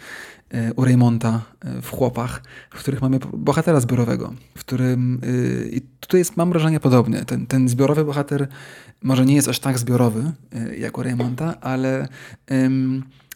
e, 0.50 0.74
u 0.74 0.84
Raymonta 0.84 1.42
e, 1.60 1.82
w 1.82 1.90
Chłopach, 1.90 2.42
w 2.70 2.78
których 2.78 3.02
mamy 3.02 3.18
bohatera 3.32 3.80
zbiorowego, 3.80 4.34
w 4.56 4.60
którym 4.60 5.20
e, 5.22 5.68
i 5.68 5.80
tutaj 6.00 6.20
jest, 6.20 6.36
mam 6.36 6.50
wrażenie, 6.50 6.80
podobnie. 6.80 7.24
Ten, 7.24 7.46
ten 7.46 7.68
zbiorowy 7.68 8.04
bohater 8.04 8.48
może 9.02 9.26
nie 9.26 9.34
jest 9.34 9.48
aż 9.48 9.58
tak 9.58 9.78
zbiorowy 9.78 10.32
jak 10.78 10.98
u 10.98 11.02
Raymonta, 11.02 11.60
ale 11.60 12.08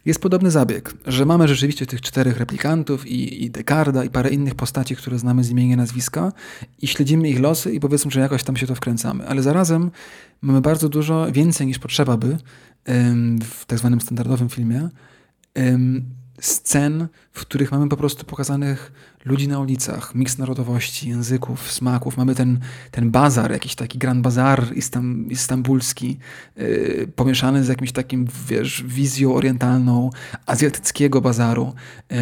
jest 0.05 0.21
podobny 0.21 0.51
zabieg, 0.51 0.95
że 1.07 1.27
mamy 1.27 1.49
rzeczywiście 1.49 1.87
tych 1.87 2.01
czterech 2.01 2.39
replikantów 2.39 3.07
i, 3.07 3.45
i 3.45 3.51
Dekarda 3.51 4.05
i 4.05 4.11
parę 4.11 4.31
innych 4.31 4.55
postaci, 4.55 4.97
które 4.97 5.19
znamy 5.19 5.45
z 5.45 5.51
imienia 5.51 5.77
nazwiska 5.77 6.33
i 6.83 6.87
śledzimy 6.87 7.29
ich 7.29 7.41
losy 7.41 7.73
i 7.73 7.81
powiedzmy, 7.81 8.11
że 8.11 8.21
jakoś 8.21 8.43
tam 8.43 8.57
się 8.57 8.67
to 8.67 8.75
wkręcamy. 8.75 9.27
Ale 9.29 9.43
zarazem 9.43 9.91
mamy 10.43 10.61
bardzo 10.61 10.89
dużo, 10.89 11.33
więcej 11.33 11.67
niż 11.67 11.79
potrzeba 11.79 12.17
by 12.17 12.37
w 13.45 13.67
tak 13.67 13.79
zwanym 13.79 14.01
standardowym 14.01 14.49
filmie, 14.49 14.89
scen, 16.41 17.09
w 17.33 17.41
których 17.41 17.73
mamy 17.73 17.89
po 17.89 17.97
prostu 17.97 18.25
pokazanych 18.25 18.93
ludzi 19.25 19.49
na 19.49 19.59
ulicach, 19.59 20.15
miks 20.15 20.39
narodowości, 20.39 21.09
języków, 21.09 21.73
smaków. 21.73 22.17
Mamy 22.17 22.35
ten, 22.35 22.61
ten 22.91 23.11
bazar, 23.11 23.51
jakiś 23.53 23.75
taki 23.75 23.99
grand 23.99 24.23
bazar 24.23 24.77
istam, 24.77 25.27
istambulski, 25.31 26.19
yy, 26.57 27.09
pomieszany 27.17 27.65
z 27.65 27.69
jakimś 27.69 27.93
takim, 27.93 28.27
wiesz, 28.49 28.85
wizją 28.87 29.35
orientalną 29.35 30.11
azjatyckiego 30.47 31.21
bazaru. 31.21 31.73
Yy, 32.11 32.19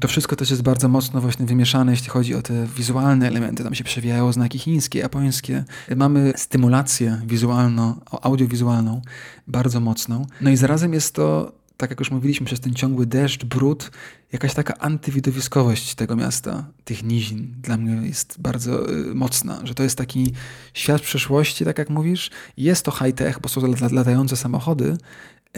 to 0.00 0.08
wszystko 0.08 0.36
też 0.36 0.50
jest 0.50 0.62
bardzo 0.62 0.88
mocno 0.88 1.20
właśnie 1.20 1.46
wymieszane, 1.46 1.92
jeśli 1.92 2.08
chodzi 2.08 2.34
o 2.34 2.42
te 2.42 2.66
wizualne 2.76 3.28
elementy. 3.28 3.64
Tam 3.64 3.74
się 3.74 3.84
przewijają 3.84 4.32
znaki 4.32 4.58
chińskie, 4.58 4.98
japońskie. 4.98 5.64
Mamy 5.96 6.32
stymulację 6.36 7.20
wizualną, 7.26 8.00
audiowizualną 8.22 9.02
bardzo 9.46 9.80
mocną. 9.80 10.26
No 10.40 10.50
i 10.50 10.56
zarazem 10.56 10.92
jest 10.92 11.14
to 11.14 11.52
tak 11.76 11.90
jak 11.90 12.00
już 12.00 12.10
mówiliśmy, 12.10 12.46
przez 12.46 12.60
ten 12.60 12.74
ciągły 12.74 13.06
deszcz, 13.06 13.44
brud, 13.44 13.90
jakaś 14.32 14.54
taka 14.54 14.78
antywidowiskowość 14.78 15.94
tego 15.94 16.16
miasta, 16.16 16.70
tych 16.84 17.02
nizin 17.02 17.54
dla 17.58 17.76
mnie 17.76 18.08
jest 18.08 18.40
bardzo 18.40 18.90
y, 18.90 19.14
mocna, 19.14 19.60
że 19.64 19.74
to 19.74 19.82
jest 19.82 19.98
taki 19.98 20.32
świat 20.74 21.02
przeszłości, 21.02 21.64
tak 21.64 21.78
jak 21.78 21.90
mówisz. 21.90 22.30
Jest 22.56 22.84
to 22.84 22.90
high-tech, 22.90 23.40
bo 23.40 23.48
są 23.48 23.74
latające 23.92 24.36
samochody, 24.36 24.96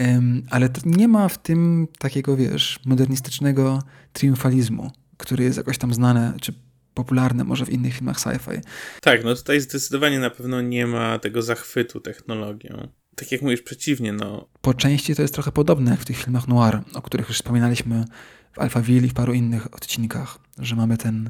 ym, 0.01 0.43
ale 0.49 0.69
nie 0.85 1.07
ma 1.07 1.29
w 1.29 1.37
tym 1.37 1.87
takiego, 1.99 2.37
wiesz, 2.37 2.79
modernistycznego 2.85 3.83
triumfalizmu, 4.13 4.91
który 5.17 5.43
jest 5.43 5.57
jakoś 5.57 5.77
tam 5.77 5.93
znane, 5.93 6.33
czy 6.41 6.53
popularne 6.93 7.43
może 7.43 7.65
w 7.65 7.69
innych 7.69 7.93
filmach 7.93 8.17
sci-fi. 8.17 8.61
Tak, 9.01 9.23
no 9.23 9.35
tutaj 9.35 9.61
zdecydowanie 9.61 10.19
na 10.19 10.29
pewno 10.29 10.61
nie 10.61 10.87
ma 10.87 11.19
tego 11.19 11.41
zachwytu 11.41 11.99
technologią 11.99 12.87
tak 13.17 13.31
jak 13.31 13.41
mówisz, 13.41 13.61
przeciwnie, 13.61 14.13
no. 14.13 14.49
Po 14.61 14.73
części 14.73 15.15
to 15.15 15.21
jest 15.21 15.33
trochę 15.33 15.51
podobne 15.51 15.91
jak 15.91 15.99
w 15.99 16.05
tych 16.05 16.17
filmach 16.17 16.47
noir, 16.47 16.79
o 16.93 17.01
których 17.01 17.27
już 17.27 17.37
wspominaliśmy 17.37 18.05
w 18.53 18.59
Alphaville 18.59 19.07
i 19.07 19.09
w 19.09 19.13
paru 19.13 19.33
innych 19.33 19.73
odcinkach, 19.73 20.39
że 20.57 20.75
mamy 20.75 20.97
ten, 20.97 21.29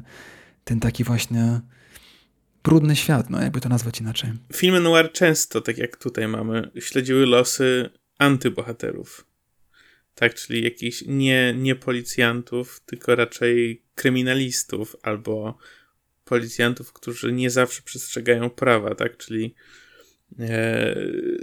ten 0.64 0.80
taki 0.80 1.04
właśnie 1.04 1.60
brudny 2.64 2.96
świat, 2.96 3.30
no 3.30 3.42
jakby 3.42 3.60
to 3.60 3.68
nazwać 3.68 4.00
inaczej. 4.00 4.30
Filmy 4.52 4.80
noir 4.80 5.12
często, 5.12 5.60
tak 5.60 5.78
jak 5.78 5.96
tutaj 5.96 6.28
mamy, 6.28 6.70
śledziły 6.80 7.26
losy 7.26 7.90
antybohaterów. 8.18 9.26
Tak, 10.14 10.34
czyli 10.34 10.64
jakichś 10.64 11.04
nie, 11.06 11.54
nie 11.58 11.76
policjantów, 11.76 12.82
tylko 12.86 13.14
raczej 13.14 13.82
kryminalistów 13.94 14.96
albo 15.02 15.58
policjantów, 16.24 16.92
którzy 16.92 17.32
nie 17.32 17.50
zawsze 17.50 17.82
przestrzegają 17.82 18.50
prawa, 18.50 18.94
tak? 18.94 19.16
Czyli 19.16 19.54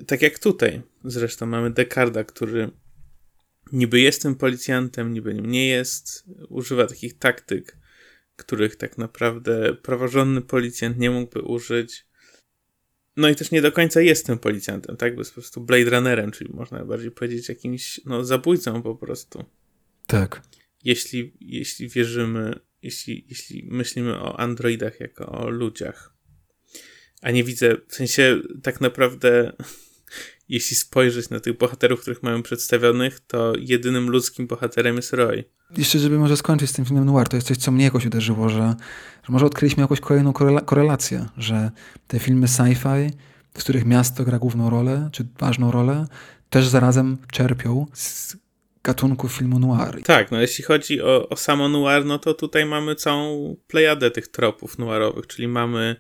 tak 0.08 0.22
jak 0.22 0.40
tutaj. 0.40 0.82
Zresztą 1.04 1.46
mamy 1.46 1.72
Dekarda, 1.72 2.24
który 2.24 2.72
niby 3.72 4.00
jest 4.00 4.22
tym 4.22 4.36
policjantem, 4.36 5.14
niby 5.14 5.34
nim 5.34 5.46
nie 5.46 5.68
jest. 5.68 6.26
Używa 6.50 6.88
takich 6.88 7.18
taktyk, 7.18 7.78
których 8.36 8.76
tak 8.76 8.98
naprawdę 8.98 9.74
praworządny 9.74 10.42
policjant 10.42 10.98
nie 10.98 11.12
mógłby 11.12 11.42
użyć. 11.42 12.06
No 13.18 13.30
i 13.30 13.36
też 13.36 13.52
nie 13.52 13.62
do 13.62 13.72
końca 13.72 14.02
jest 14.02 14.26
tym 14.26 14.38
policjantem, 14.38 14.98
tak? 14.98 15.16
Bo 15.16 15.22
jest 15.22 15.32
po 15.32 15.42
prostu 15.42 15.62
Blade 15.62 15.90
Runnerem, 15.90 16.32
czyli 16.32 16.54
można 16.54 16.86
bardziej 16.86 17.12
powiedzieć 17.12 17.50
jakimś 17.50 18.02
no, 18.06 18.26
zabójcą 18.26 18.82
po 18.82 18.96
prostu. 18.96 19.46
Tak. 20.08 20.42
Jeśli, 20.84 21.38
jeśli 21.40 21.90
wierzymy, 21.90 22.60
jeśli, 22.82 23.26
jeśli 23.30 23.68
myślimy 23.72 24.20
o 24.20 24.40
androidach 24.40 25.00
jako 25.00 25.32
o 25.32 25.50
ludziach 25.50 26.15
a 27.22 27.32
nie 27.32 27.44
widzę, 27.44 27.76
w 27.88 27.96
sensie 27.96 28.42
tak 28.64 28.82
naprawdę 28.82 29.54
jeśli 30.50 30.76
spojrzeć 30.76 31.30
na 31.30 31.40
tych 31.40 31.58
bohaterów, 31.58 32.02
których 32.02 32.24
mamy 32.24 32.44
przedstawionych, 32.44 33.20
to 33.20 33.54
jedynym 33.60 34.10
ludzkim 34.10 34.48
bohaterem 34.48 34.96
jest 34.96 35.14
Roy. 35.14 35.44
Jeszcze, 35.78 36.00
żeby 36.00 36.20
może 36.20 36.38
skończyć 36.38 36.70
z 36.70 36.74
tym 36.74 36.86
filmem 36.86 37.06
noir, 37.06 37.28
to 37.28 37.38
jest 37.38 37.48
coś, 37.48 37.58
co 37.58 37.72
mnie 37.72 37.84
jakoś 37.84 38.06
uderzyło, 38.06 38.50
że, 38.50 38.76
że 39.24 39.34
może 39.34 39.46
odkryliśmy 39.46 39.82
jakąś 39.82 40.00
kolejną 40.00 40.34
korela 40.34 40.62
korelację, 40.62 41.26
że 41.38 41.72
te 42.08 42.20
filmy 42.20 42.48
sci-fi, 42.48 43.12
w 43.54 43.60
których 43.60 43.86
miasto 43.86 44.24
gra 44.24 44.40
główną 44.40 44.70
rolę, 44.70 45.10
czy 45.12 45.26
ważną 45.40 45.72
rolę, 45.72 46.08
też 46.50 46.68
zarazem 46.68 47.18
czerpią 47.32 47.86
z 47.94 48.38
gatunku 48.84 49.30
filmu 49.30 49.60
noir. 49.60 50.04
Tak, 50.04 50.32
no 50.32 50.42
jeśli 50.42 50.64
chodzi 50.64 51.02
o, 51.02 51.30
o 51.30 51.36
samo 51.36 51.70
noir, 51.70 52.06
no 52.06 52.20
to 52.20 52.34
tutaj 52.34 52.66
mamy 52.66 52.96
całą 52.96 53.56
plejadę 53.68 54.12
tych 54.12 54.28
tropów 54.28 54.78
noirowych, 54.78 55.28
czyli 55.28 55.48
mamy 55.48 55.96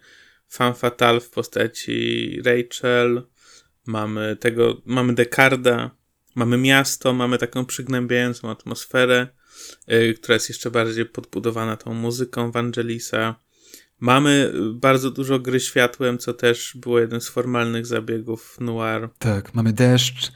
fan 0.55 0.73
fatal 0.73 1.21
w 1.21 1.29
postaci 1.29 2.41
Rachel, 2.45 3.23
mamy 3.85 4.35
tego, 4.35 4.81
mamy 4.85 5.13
Dekarda, 5.13 5.91
mamy 6.35 6.57
miasto, 6.57 7.13
mamy 7.13 7.37
taką 7.37 7.65
przygnębiającą 7.65 8.49
atmosferę, 8.49 9.27
yy, 9.87 10.13
która 10.13 10.33
jest 10.33 10.49
jeszcze 10.49 10.71
bardziej 10.71 11.05
podbudowana 11.05 11.77
tą 11.77 11.93
muzyką 11.93 12.51
Vangelisa. 12.51 13.35
Mamy 13.99 14.53
bardzo 14.73 15.11
dużo 15.11 15.39
gry 15.39 15.59
światłem, 15.59 16.17
co 16.17 16.33
też 16.33 16.73
było 16.75 16.99
jeden 16.99 17.21
z 17.21 17.29
formalnych 17.29 17.85
zabiegów 17.85 18.57
noir. 18.59 19.09
Tak, 19.19 19.53
mamy 19.53 19.73
deszcz, 19.73 20.31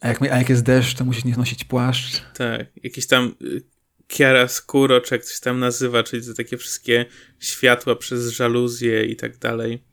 a 0.00 0.08
jak, 0.08 0.22
a 0.22 0.38
jak 0.38 0.48
jest 0.48 0.62
deszcz, 0.62 0.94
to 0.94 1.04
musisz 1.04 1.24
nie 1.24 1.36
nosić 1.36 1.64
płaszcz. 1.64 2.22
Tak, 2.34 2.66
jakieś 2.82 3.06
tam 3.06 3.34
y, 3.42 3.73
chiaroscuro, 4.12 5.00
czy 5.00 5.14
jak 5.14 5.24
coś 5.24 5.40
tam 5.40 5.60
nazywa, 5.60 6.02
czyli 6.02 6.26
te 6.26 6.34
takie 6.34 6.56
wszystkie 6.56 7.06
światła 7.40 7.96
przez 7.96 8.30
żaluzje 8.30 9.04
i 9.04 9.16
tak 9.16 9.38
dalej. 9.38 9.84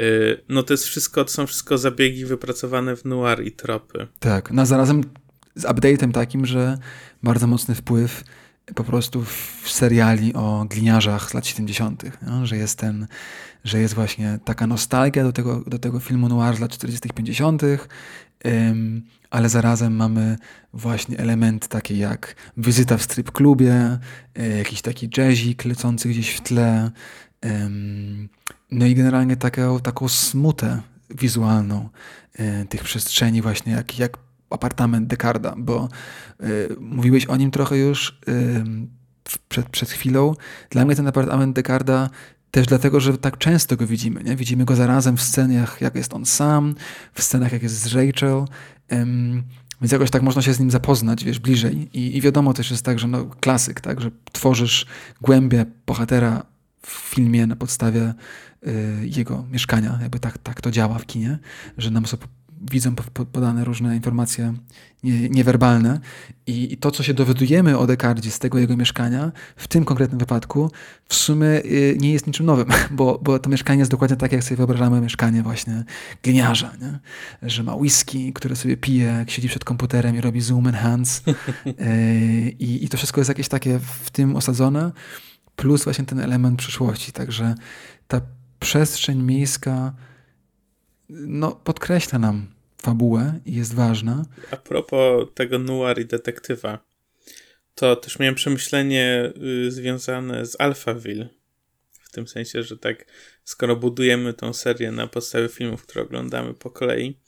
Y, 0.00 0.44
no 0.48 0.62
to 0.62 0.72
jest 0.72 0.84
wszystko, 0.84 1.24
to 1.24 1.30
są 1.30 1.46
wszystko 1.46 1.78
zabiegi 1.78 2.24
wypracowane 2.24 2.96
w 2.96 3.04
noir 3.04 3.44
i 3.44 3.52
tropy. 3.52 4.06
Tak, 4.18 4.50
no 4.50 4.66
zarazem 4.66 5.02
z 5.54 5.64
update'em 5.64 6.12
takim, 6.12 6.46
że 6.46 6.78
bardzo 7.22 7.46
mocny 7.46 7.74
wpływ 7.74 8.24
po 8.74 8.84
prostu 8.84 9.24
w 9.24 9.62
seriali 9.66 10.34
o 10.34 10.66
gliniarzach 10.68 11.30
z 11.30 11.34
lat 11.34 11.46
70., 11.46 12.04
no, 12.22 12.46
że 12.46 12.56
jest 12.56 12.78
ten, 12.78 13.06
że 13.64 13.80
jest 13.80 13.94
właśnie 13.94 14.38
taka 14.44 14.66
nostalgia 14.66 15.24
do 15.24 15.32
tego, 15.32 15.60
do 15.66 15.78
tego 15.78 16.00
filmu 16.00 16.28
noir 16.28 16.56
z 16.56 16.60
lat 16.60 16.70
40., 16.70 17.08
50., 17.08 17.62
ale 19.30 19.48
zarazem 19.48 19.96
mamy 19.96 20.38
właśnie 20.72 21.18
elementy 21.18 21.68
takie 21.68 21.96
jak 21.96 22.36
wizyta 22.56 22.96
w 22.96 23.02
strip 23.02 23.30
klubie, 23.30 23.98
e, 24.34 24.48
jakiś 24.58 24.82
taki 24.82 25.08
jazzik 25.16 25.64
lecący 25.64 26.08
gdzieś 26.08 26.30
w 26.30 26.40
tle, 26.40 26.90
no 28.70 28.86
i 28.86 28.94
generalnie 28.94 29.36
taką, 29.36 29.80
taką 29.80 30.08
smutę 30.08 30.82
wizualną 31.10 31.88
e, 32.34 32.64
tych 32.64 32.82
przestrzeni 32.84 33.42
właśnie 33.42 33.72
jak, 33.72 33.98
jak 33.98 34.18
apartament 34.54 35.06
Dekarda, 35.06 35.54
bo 35.56 35.88
y, 36.42 36.76
mówiłeś 36.80 37.26
o 37.26 37.36
nim 37.36 37.50
trochę 37.50 37.78
już 37.78 38.20
y, 38.28 38.64
przed, 39.48 39.68
przed 39.68 39.90
chwilą. 39.90 40.34
Dla 40.70 40.84
mnie 40.84 40.96
ten 40.96 41.06
apartament 41.06 41.56
Dekarda 41.56 42.10
też 42.50 42.66
dlatego, 42.66 43.00
że 43.00 43.18
tak 43.18 43.38
często 43.38 43.76
go 43.76 43.86
widzimy. 43.86 44.24
Nie? 44.24 44.36
Widzimy 44.36 44.64
go 44.64 44.76
zarazem 44.76 45.16
w 45.16 45.22
scenach, 45.22 45.80
jak 45.80 45.94
jest 45.94 46.14
on 46.14 46.26
sam, 46.26 46.74
w 47.14 47.22
scenach, 47.22 47.52
jak 47.52 47.62
jest 47.62 47.78
z 47.80 47.94
Rachel. 47.94 48.44
Ym, 48.92 49.42
więc 49.80 49.92
jakoś 49.92 50.10
tak 50.10 50.22
można 50.22 50.42
się 50.42 50.54
z 50.54 50.60
nim 50.60 50.70
zapoznać, 50.70 51.24
wiesz, 51.24 51.38
bliżej. 51.38 51.88
I, 51.98 52.16
i 52.16 52.20
wiadomo 52.20 52.54
też 52.54 52.70
jest 52.70 52.84
tak, 52.84 52.98
że 52.98 53.08
no, 53.08 53.24
klasyk, 53.24 53.80
tak, 53.80 54.00
że 54.00 54.10
tworzysz 54.32 54.86
głębię 55.20 55.66
bohatera 55.86 56.42
w 56.86 56.90
filmie 56.90 57.46
na 57.46 57.56
podstawie 57.56 58.14
y, 58.66 59.08
jego 59.16 59.44
mieszkania. 59.50 59.98
Jakby 60.02 60.20
tak, 60.20 60.38
tak 60.38 60.60
to 60.60 60.70
działa 60.70 60.98
w 60.98 61.06
kinie, 61.06 61.38
że 61.78 61.90
nam 61.90 62.06
są 62.06 62.16
widzą 62.70 62.94
podane 63.32 63.64
różne 63.64 63.96
informacje 63.96 64.54
niewerbalne. 65.30 66.00
I, 66.46 66.72
i 66.72 66.76
to, 66.76 66.90
co 66.90 67.02
się 67.02 67.14
dowiadujemy 67.14 67.78
o 67.78 67.86
Dekardzie 67.86 68.30
z 68.30 68.38
tego 68.38 68.58
jego 68.58 68.76
mieszkania, 68.76 69.32
w 69.56 69.68
tym 69.68 69.84
konkretnym 69.84 70.18
wypadku, 70.18 70.70
w 71.08 71.14
sumie 71.14 71.46
y, 71.46 71.96
nie 72.00 72.12
jest 72.12 72.26
niczym 72.26 72.46
nowym, 72.46 72.68
bo, 72.90 73.20
bo 73.22 73.38
to 73.38 73.50
mieszkanie 73.50 73.78
jest 73.78 73.90
dokładnie 73.90 74.16
tak, 74.16 74.32
jak 74.32 74.44
sobie 74.44 74.56
wyobrażamy 74.56 75.00
mieszkanie 75.00 75.42
właśnie 75.42 75.84
gliniarza, 76.22 76.72
nie? 76.80 76.98
że 77.42 77.62
ma 77.62 77.74
whisky, 77.74 78.32
które 78.32 78.56
sobie 78.56 78.76
pije, 78.76 79.04
jak 79.04 79.30
siedzi 79.30 79.48
przed 79.48 79.64
komputerem 79.64 80.16
i 80.16 80.20
robi 80.20 80.40
zoom 80.40 80.66
enhance 80.66 81.22
y, 81.66 82.54
i, 82.58 82.84
i 82.84 82.88
to 82.88 82.96
wszystko 82.96 83.20
jest 83.20 83.28
jakieś 83.28 83.48
takie 83.48 83.78
w 83.78 84.10
tym 84.10 84.36
osadzone, 84.36 84.92
plus 85.56 85.84
właśnie 85.84 86.04
ten 86.04 86.20
element 86.20 86.58
przyszłości, 86.58 87.12
także 87.12 87.54
ta 88.08 88.20
przestrzeń 88.60 89.22
miejska 89.22 89.92
no, 91.08 91.52
podkreśla 91.52 92.18
nam 92.18 92.53
fabułę 92.84 93.40
i 93.46 93.54
jest 93.54 93.74
ważna. 93.74 94.24
A 94.50 94.56
propos 94.56 95.28
tego 95.34 95.58
noir 95.58 96.00
i 96.00 96.06
detektywa, 96.06 96.78
to 97.74 97.96
też 97.96 98.18
miałem 98.18 98.34
przemyślenie 98.34 99.32
y, 99.66 99.70
związane 99.70 100.46
z 100.46 100.60
Alphaville. 100.60 101.28
W 102.00 102.10
tym 102.10 102.28
sensie, 102.28 102.62
że 102.62 102.78
tak, 102.78 103.06
skoro 103.44 103.76
budujemy 103.76 104.34
tą 104.34 104.52
serię 104.52 104.92
na 104.92 105.06
podstawie 105.06 105.48
filmów, 105.48 105.82
które 105.82 106.04
oglądamy 106.04 106.54
po 106.54 106.70
kolei, 106.70 107.18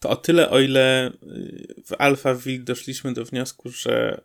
to 0.00 0.10
o 0.10 0.16
tyle, 0.16 0.50
o 0.50 0.60
ile 0.60 1.08
y, 1.08 1.74
w 1.86 1.92
Alphaville 1.98 2.64
doszliśmy 2.64 3.12
do 3.12 3.24
wniosku, 3.24 3.70
że 3.70 4.20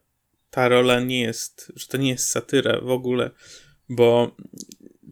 ta 0.50 0.70
rola 0.70 1.00
nie 1.00 1.22
jest, 1.22 1.72
że 1.76 1.88
to 1.88 1.98
nie 1.98 2.10
jest 2.10 2.28
satyra 2.28 2.82
w 2.82 2.90
ogóle, 2.90 3.32
bo 3.90 4.36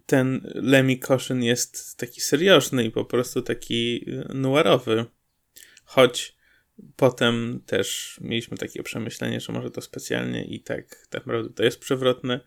ten 0.06 0.52
Lemmy 0.56 0.98
Koszyn 0.98 1.44
jest 1.44 1.98
taki 1.98 2.22
seriozny 2.22 2.84
i 2.84 2.92
po 2.92 3.06
prostu 3.06 3.42
taki 3.42 4.06
noirowy 4.34 5.06
choć 5.90 6.40
Potem 6.96 7.62
też 7.66 8.18
mieliśmy 8.22 8.58
takie 8.58 8.84
przemyślenie, 8.84 9.40
że 9.40 9.54
może 9.54 9.72
to 9.72 9.82
specjalnie 9.82 10.46
i 10.46 10.60
tak, 10.60 11.08
tak 11.10 11.26
naprawdę 11.26 11.54
to 11.54 11.64
jest 11.64 11.80
przewrotne. 11.80 12.40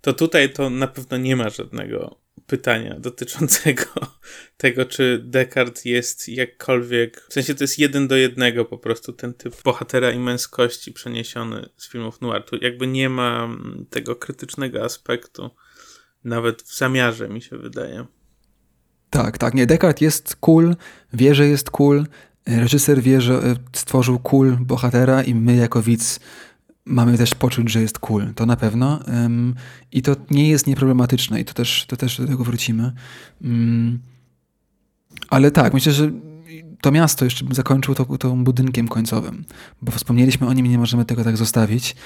To 0.00 0.12
tutaj 0.12 0.52
to 0.52 0.70
na 0.70 0.86
pewno 0.86 1.16
nie 1.16 1.36
ma 1.36 1.50
żadnego 1.50 2.20
pytania 2.46 3.00
dotyczącego 3.00 3.84
tego, 4.56 4.84
czy 4.84 5.20
Descartes 5.24 5.84
jest 5.84 6.28
jakkolwiek, 6.28 7.26
w 7.28 7.32
sensie 7.32 7.54
to 7.54 7.64
jest 7.64 7.78
jeden 7.78 8.08
do 8.08 8.16
jednego 8.16 8.64
po 8.64 8.78
prostu 8.78 9.12
ten 9.12 9.34
typ 9.34 9.62
bohatera 9.62 10.10
i 10.10 10.18
męskości 10.18 10.92
przeniesiony 10.92 11.68
z 11.76 11.88
filmów 11.88 12.20
noir. 12.20 12.44
Tu 12.44 12.56
jakby 12.56 12.86
nie 12.86 13.08
ma 13.08 13.48
tego 13.90 14.16
krytycznego 14.16 14.84
aspektu, 14.84 15.50
nawet 16.24 16.62
w 16.62 16.76
zamiarze 16.76 17.28
mi 17.28 17.42
się 17.42 17.58
wydaje. 17.58 18.06
Tak, 19.10 19.38
tak. 19.38 19.54
Nie, 19.54 19.66
Descartes 19.66 20.00
jest 20.00 20.36
cool, 20.36 20.76
wie, 21.12 21.34
że 21.34 21.46
jest 21.46 21.70
cool. 21.70 22.06
Reżyser 22.56 23.02
wie, 23.02 23.20
że 23.20 23.34
e, 23.34 23.56
stworzył 23.72 24.18
cool 24.18 24.56
bohatera 24.56 25.22
i 25.22 25.34
my 25.34 25.56
jako 25.56 25.82
widz 25.82 26.20
mamy 26.84 27.18
też 27.18 27.34
poczuć, 27.34 27.70
że 27.70 27.80
jest 27.80 27.98
cool. 27.98 28.34
To 28.34 28.46
na 28.46 28.56
pewno. 28.56 29.00
I 29.92 30.02
to 30.02 30.16
nie 30.30 30.48
jest 30.48 30.66
nieproblematyczne 30.66 31.40
i 31.40 31.44
to 31.44 31.54
też, 31.54 31.86
to 31.88 31.96
też 31.96 32.20
do 32.20 32.26
tego 32.26 32.44
wrócimy. 32.44 32.92
Mm. 33.42 33.98
Ale 35.30 35.50
tak, 35.50 35.74
myślę, 35.74 35.92
że 35.92 36.10
to 36.80 36.92
miasto 36.92 37.24
jeszcze 37.24 37.44
bym 37.44 37.54
zakończył 37.54 37.94
to, 37.94 38.04
to 38.04 38.30
budynkiem 38.30 38.88
końcowym, 38.88 39.44
bo 39.82 39.92
wspomnieliśmy 39.92 40.46
o 40.46 40.52
nim 40.52 40.66
i 40.66 40.68
nie 40.68 40.78
możemy 40.78 41.04
tego 41.04 41.24
tak 41.24 41.36
zostawić. 41.36 41.96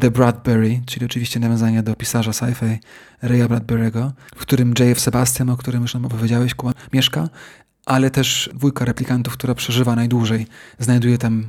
The 0.00 0.10
Bradbury, 0.10 0.80
czyli 0.86 1.06
oczywiście 1.06 1.40
nawiązanie 1.40 1.82
do 1.82 1.94
pisarza 1.94 2.30
sci-fi 2.30 2.78
Raya 3.22 3.48
Bradbury'ego, 3.48 4.10
w 4.34 4.40
którym 4.40 4.74
J.F. 4.78 5.00
Sebastian, 5.00 5.50
o 5.50 5.56
którym 5.56 5.82
już 5.82 5.94
nam 5.94 6.04
opowiedziałeś, 6.04 6.54
mieszka, 6.92 7.28
ale 7.86 8.10
też 8.10 8.50
dwójka 8.54 8.84
replikantów, 8.84 9.32
która 9.32 9.54
przeżywa 9.54 9.96
najdłużej. 9.96 10.46
Znajduje 10.78 11.18
tam, 11.18 11.48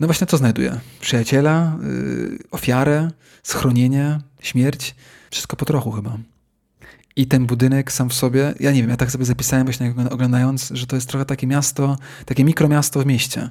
no 0.00 0.06
właśnie 0.06 0.26
co 0.26 0.36
znajduje? 0.36 0.80
Przyjaciela, 1.00 1.78
yy, 1.82 2.38
ofiarę, 2.50 3.10
schronienie, 3.42 4.20
śmierć. 4.40 4.94
Wszystko 5.30 5.56
po 5.56 5.64
trochu 5.64 5.90
chyba. 5.90 6.18
I 7.16 7.26
ten 7.26 7.46
budynek 7.46 7.92
sam 7.92 8.08
w 8.08 8.14
sobie, 8.14 8.54
ja 8.60 8.72
nie 8.72 8.80
wiem, 8.80 8.90
ja 8.90 8.96
tak 8.96 9.10
sobie 9.10 9.24
zapisałem 9.24 9.66
właśnie 9.66 9.94
oglądając, 10.10 10.70
że 10.74 10.86
to 10.86 10.96
jest 10.96 11.08
trochę 11.08 11.24
takie 11.24 11.46
miasto, 11.46 11.96
takie 12.26 12.44
mikromiasto 12.44 13.00
w 13.00 13.06
mieście. 13.06 13.50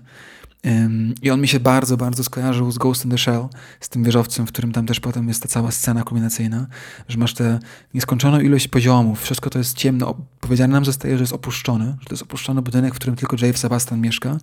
I 1.21 1.31
on 1.31 1.41
mi 1.41 1.47
się 1.47 1.59
bardzo, 1.59 1.97
bardzo 1.97 2.23
skojarzył 2.23 2.71
z 2.71 2.77
Ghost 2.77 3.05
in 3.05 3.11
the 3.11 3.17
Shell, 3.17 3.47
z 3.79 3.89
tym 3.89 4.03
wieżowcem, 4.03 4.47
w 4.47 4.49
którym 4.49 4.71
tam 4.71 4.85
też 4.85 4.99
potem 4.99 5.27
jest 5.27 5.41
ta 5.41 5.47
cała 5.47 5.71
scena 5.71 6.03
kulminacyjna, 6.03 6.67
że 7.07 7.17
masz 7.17 7.33
tę 7.33 7.59
nieskończoną 7.93 8.39
ilość 8.39 8.67
poziomów, 8.67 9.21
wszystko 9.21 9.49
to 9.49 9.57
jest 9.57 9.77
ciemno. 9.77 10.15
Powiedziane 10.39 10.73
nam 10.73 10.85
zostaje, 10.85 11.17
że 11.17 11.23
jest 11.23 11.33
opuszczony, 11.33 11.95
że 11.99 12.05
to 12.05 12.13
jest 12.13 12.23
opuszczony 12.23 12.61
budynek, 12.61 12.93
w 12.93 12.95
którym 12.95 13.15
tylko 13.15 13.37
Jave 13.41 13.57
Sebastian 13.57 14.01
mieszka, 14.01 14.37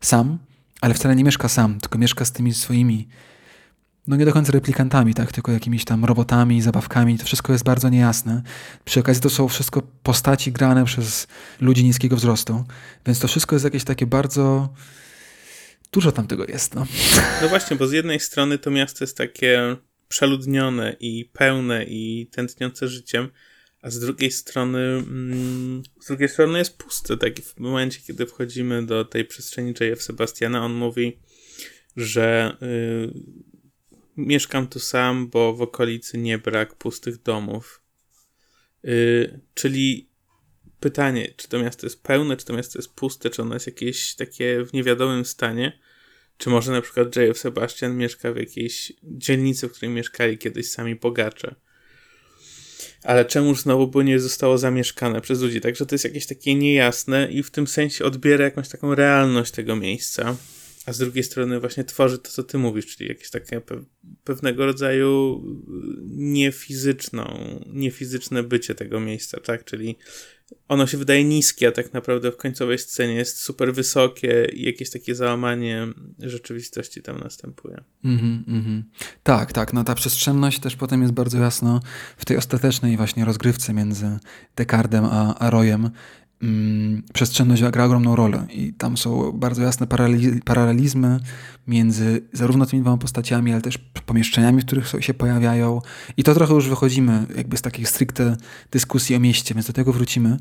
sam, 0.00 0.38
ale 0.80 0.94
wcale 0.94 1.16
nie 1.16 1.24
mieszka 1.24 1.48
sam, 1.48 1.80
tylko 1.80 1.98
mieszka 1.98 2.24
z 2.24 2.32
tymi 2.32 2.54
swoimi 2.54 3.08
no 4.06 4.16
nie 4.16 4.24
do 4.24 4.32
końca 4.32 4.52
replikantami, 4.52 5.14
tak, 5.14 5.32
tylko 5.32 5.52
jakimiś 5.52 5.84
tam 5.84 6.04
robotami, 6.04 6.62
zabawkami, 6.62 7.18
to 7.18 7.24
wszystko 7.24 7.52
jest 7.52 7.64
bardzo 7.64 7.88
niejasne. 7.88 8.42
Przy 8.84 9.00
okazji 9.00 9.22
to 9.22 9.30
są 9.30 9.48
wszystko 9.48 9.82
postaci 10.02 10.52
grane 10.52 10.84
przez 10.84 11.26
ludzi 11.60 11.84
niskiego 11.84 12.16
wzrostu, 12.16 12.64
więc 13.06 13.18
to 13.18 13.28
wszystko 13.28 13.54
jest 13.54 13.64
jakieś 13.64 13.84
takie 13.84 14.06
bardzo... 14.06 14.68
Dużo 15.92 16.12
tam 16.12 16.26
tego 16.26 16.44
jest, 16.46 16.74
no. 16.74 16.86
No 17.42 17.48
właśnie, 17.48 17.76
bo 17.76 17.86
z 17.86 17.92
jednej 17.92 18.20
strony 18.20 18.58
to 18.58 18.70
miasto 18.70 19.04
jest 19.04 19.16
takie 19.16 19.76
przeludnione 20.08 20.96
i 21.00 21.24
pełne 21.32 21.84
i 21.84 22.26
tętniące 22.32 22.88
życiem, 22.88 23.28
a 23.82 23.90
z 23.90 24.00
drugiej 24.00 24.30
strony 24.30 24.78
mm, 24.78 25.82
z 26.00 26.06
drugiej 26.06 26.28
strony 26.28 26.58
jest 26.58 26.78
puste. 26.78 27.16
Tak 27.16 27.40
w 27.40 27.60
momencie, 27.60 28.00
kiedy 28.06 28.26
wchodzimy 28.26 28.86
do 28.86 29.04
tej 29.04 29.24
przestrzeni 29.24 29.74
J.F. 29.80 30.02
Sebastiana, 30.02 30.64
on 30.64 30.72
mówi, 30.72 31.18
że 31.96 32.56
y, 32.62 33.12
mieszkam 34.16 34.66
tu 34.66 34.78
sam, 34.78 35.28
bo 35.28 35.54
w 35.54 35.62
okolicy 35.62 36.18
nie 36.18 36.38
brak 36.38 36.74
pustych 36.74 37.22
domów. 37.22 37.82
Yy, 38.82 39.40
czyli 39.54 40.11
pytanie, 40.82 41.34
czy 41.36 41.48
to 41.48 41.58
miasto 41.58 41.86
jest 41.86 42.02
pełne, 42.02 42.36
czy 42.36 42.44
to 42.44 42.52
miasto 42.52 42.78
jest 42.78 42.94
puste, 42.94 43.30
czy 43.30 43.42
ono 43.42 43.54
jest 43.54 43.66
jakieś 43.66 44.14
takie 44.14 44.64
w 44.64 44.72
niewiadomym 44.72 45.24
stanie, 45.24 45.78
czy 46.38 46.50
może 46.50 46.72
na 46.72 46.82
przykład 46.82 47.16
J.F. 47.16 47.38
Sebastian 47.38 47.96
mieszka 47.96 48.32
w 48.32 48.36
jakiejś 48.36 48.92
dzielnicy, 49.02 49.68
w 49.68 49.72
której 49.72 49.94
mieszkali 49.94 50.38
kiedyś 50.38 50.70
sami 50.70 50.96
bogacze. 50.96 51.54
Ale 53.02 53.24
czemuż 53.24 53.60
znowu 53.60 53.86
by 53.86 54.04
nie 54.04 54.20
zostało 54.20 54.58
zamieszkane 54.58 55.20
przez 55.20 55.40
ludzi? 55.40 55.60
Także 55.60 55.86
to 55.86 55.94
jest 55.94 56.04
jakieś 56.04 56.26
takie 56.26 56.54
niejasne 56.54 57.28
i 57.30 57.42
w 57.42 57.50
tym 57.50 57.66
sensie 57.66 58.04
odbiera 58.04 58.44
jakąś 58.44 58.68
taką 58.68 58.94
realność 58.94 59.52
tego 59.52 59.76
miejsca 59.76 60.36
a 60.86 60.92
z 60.92 60.98
drugiej 60.98 61.24
strony 61.24 61.60
właśnie 61.60 61.84
tworzy 61.84 62.18
to, 62.18 62.30
co 62.30 62.42
ty 62.42 62.58
mówisz, 62.58 62.96
czyli 62.96 63.08
jakieś 63.08 63.30
takie 63.30 63.60
pe 63.60 63.84
pewnego 64.24 64.66
rodzaju 64.66 65.42
niefizyczną, 66.08 67.24
niefizyczne 67.66 68.42
bycie 68.42 68.74
tego 68.74 69.00
miejsca, 69.00 69.40
tak? 69.40 69.64
Czyli 69.64 69.96
ono 70.68 70.86
się 70.86 70.98
wydaje 70.98 71.24
niskie, 71.24 71.68
a 71.68 71.72
tak 71.72 71.92
naprawdę 71.92 72.32
w 72.32 72.36
końcowej 72.36 72.78
scenie 72.78 73.14
jest 73.14 73.38
super 73.38 73.74
wysokie 73.74 74.48
i 74.52 74.62
jakieś 74.62 74.90
takie 74.90 75.14
załamanie 75.14 75.86
rzeczywistości 76.18 77.02
tam 77.02 77.20
następuje. 77.20 77.84
Mm 78.04 78.18
-hmm, 78.18 78.48
mm 78.48 78.62
-hmm. 78.62 78.82
Tak, 79.22 79.52
tak. 79.52 79.72
No 79.72 79.84
ta 79.84 79.94
przestrzenność 79.94 80.60
też 80.60 80.76
potem 80.76 81.02
jest 81.02 81.14
bardzo 81.14 81.38
jasno 81.38 81.80
w 82.16 82.24
tej 82.24 82.36
ostatecznej 82.36 82.96
właśnie 82.96 83.24
rozgrywce 83.24 83.74
między 83.74 84.18
Descartem 84.56 85.04
a, 85.04 85.34
a 85.38 85.50
Royem, 85.50 85.80
mm, 85.80 85.92
przestrzenność 87.12 87.62
gra 87.62 87.84
ogromną 87.84 88.16
rolę 88.16 88.46
i 88.50 88.72
tam 88.72 88.96
są 88.96 89.32
bardzo 89.32 89.62
jasne 89.62 89.86
paralelizmy 90.44 91.20
między 91.66 92.22
zarówno 92.32 92.66
tymi 92.66 92.82
dwoma 92.82 92.96
postaciami, 92.96 93.52
ale 93.52 93.60
też 93.60 93.78
pomieszczeniami, 94.06 94.62
w 94.62 94.66
których 94.66 94.92
się 95.00 95.14
pojawiają 95.14 95.80
i 96.16 96.22
to 96.22 96.34
trochę 96.34 96.54
już 96.54 96.68
wychodzimy 96.68 97.26
jakby 97.36 97.56
z 97.56 97.62
takiej 97.62 97.86
stricte 97.86 98.36
dyskusji 98.70 99.16
o 99.16 99.20
mieście, 99.20 99.54
więc 99.54 99.66
do 99.66 99.72
tego 99.72 99.92
wrócimy 99.92 100.36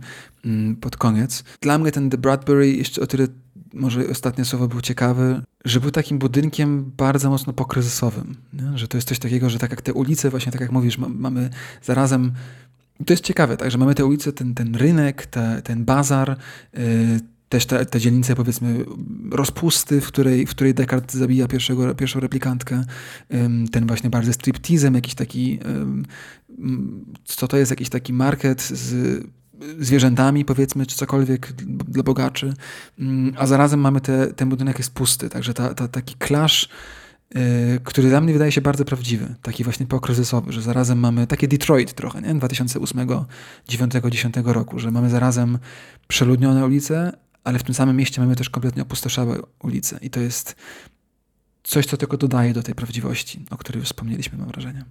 mm, 0.46 0.76
pod 0.76 0.98
koniec. 0.98 1.44
Dla 1.62 1.78
mnie 1.78 1.92
ten 1.92 2.10
The 2.10 2.18
Bradbury 2.18 2.72
jeszcze 2.72 3.02
o 3.02 3.08
tyle 3.08 3.28
może 3.74 4.08
ostatnie 4.08 4.46
słowo 4.46 4.68
był 4.68 4.82
ciekawy, 4.82 5.42
że 5.66 5.80
był 5.80 5.92
takim 5.92 6.20
budynkiem 6.20 6.92
bardzo 6.98 7.30
mocno 7.30 7.54
pokryzysowym. 7.54 8.36
Nie? 8.54 8.78
Że 8.78 8.88
to 8.88 8.98
jest 8.98 9.08
coś 9.08 9.20
takiego, 9.20 9.50
że 9.50 9.60
tak 9.60 9.70
jak 9.70 9.82
te 9.82 9.94
ulice, 9.94 10.30
właśnie 10.30 10.52
tak 10.52 10.62
jak 10.62 10.72
mówisz, 10.72 10.98
mamy 10.98 11.50
zarazem 11.82 12.32
to 13.06 13.14
jest 13.14 13.24
ciekawe, 13.24 13.58
tak, 13.58 13.72
że 13.72 13.78
mamy 13.78 13.96
tę 13.96 14.06
ulicę, 14.06 14.34
ten, 14.34 14.54
ten 14.54 14.76
rynek, 14.76 15.26
te, 15.26 15.62
ten 15.64 15.86
bazar, 15.86 16.38
yy, 16.74 16.82
też 17.52 17.66
te, 17.66 17.86
te 17.86 18.00
dzielnice, 18.00 18.36
powiedzmy, 18.36 18.86
rozpusty, 19.32 20.02
w 20.02 20.08
której, 20.08 20.46
w 20.46 20.50
której 20.50 20.74
Descartes 20.74 21.16
zabija 21.16 21.48
pierwszego, 21.48 21.96
pierwszą 21.96 22.20
replikantkę, 22.20 22.84
ten 23.72 23.88
właśnie 23.88 24.10
bardzo 24.10 24.34
striptizem, 24.34 24.96
jakiś 24.96 25.16
taki, 25.16 25.60
co 27.26 27.48
to 27.48 27.58
jest, 27.58 27.72
jakiś 27.72 27.90
taki 27.90 28.14
market 28.14 28.62
z 28.62 29.24
zwierzętami, 29.80 30.46
powiedzmy, 30.46 30.86
czy 30.86 30.96
cokolwiek 30.96 31.52
dla 31.88 32.04
bogaczy, 32.04 32.54
a 33.38 33.48
zarazem 33.48 33.80
mamy 33.80 34.02
te, 34.02 34.34
ten 34.34 34.50
budynek 34.50 34.78
jest 34.78 34.94
pusty, 34.94 35.30
także 35.30 35.54
ta, 35.54 35.74
ta, 35.74 35.88
taki 35.88 36.16
clash 36.28 36.70
Y, 36.70 37.01
który 37.84 38.10
dla 38.10 38.22
mnie 38.22 38.34
wydaje 38.34 38.52
się 38.52 38.62
bardzo 38.62 38.86
prawdziwy, 38.86 39.36
taki 39.42 39.64
właśnie 39.64 39.86
pokryzysowy, 39.86 40.52
że 40.52 40.62
zarazem 40.62 41.00
mamy 41.00 41.28
takie 41.28 41.48
Detroit 41.48 41.94
trochę, 41.94 42.22
nie? 42.22 42.36
2008, 42.36 43.08
9, 43.68 43.94
10 44.10 44.36
roku, 44.44 44.80
że 44.80 44.92
mamy 44.92 45.10
zarazem 45.10 45.60
przeludnione 46.08 46.66
ulice, 46.66 47.12
ale 47.44 47.60
w 47.60 47.64
tym 47.64 47.76
samym 47.76 47.98
mieście 47.98 48.22
mamy 48.22 48.36
też 48.36 48.50
kompletnie 48.50 48.82
opustoszałe 48.82 49.40
ulice 49.64 50.00
i 50.02 50.10
to 50.10 50.20
jest 50.20 50.56
coś, 51.64 51.86
co 51.86 51.98
tylko 51.98 52.18
dodaje 52.18 52.54
do 52.54 52.64
tej 52.64 52.76
prawdziwości, 52.76 53.46
o 53.50 53.58
której 53.58 53.80
już 53.80 53.88
wspomnieliśmy, 53.88 54.38
mam 54.38 54.48
wrażenie. 54.48 54.86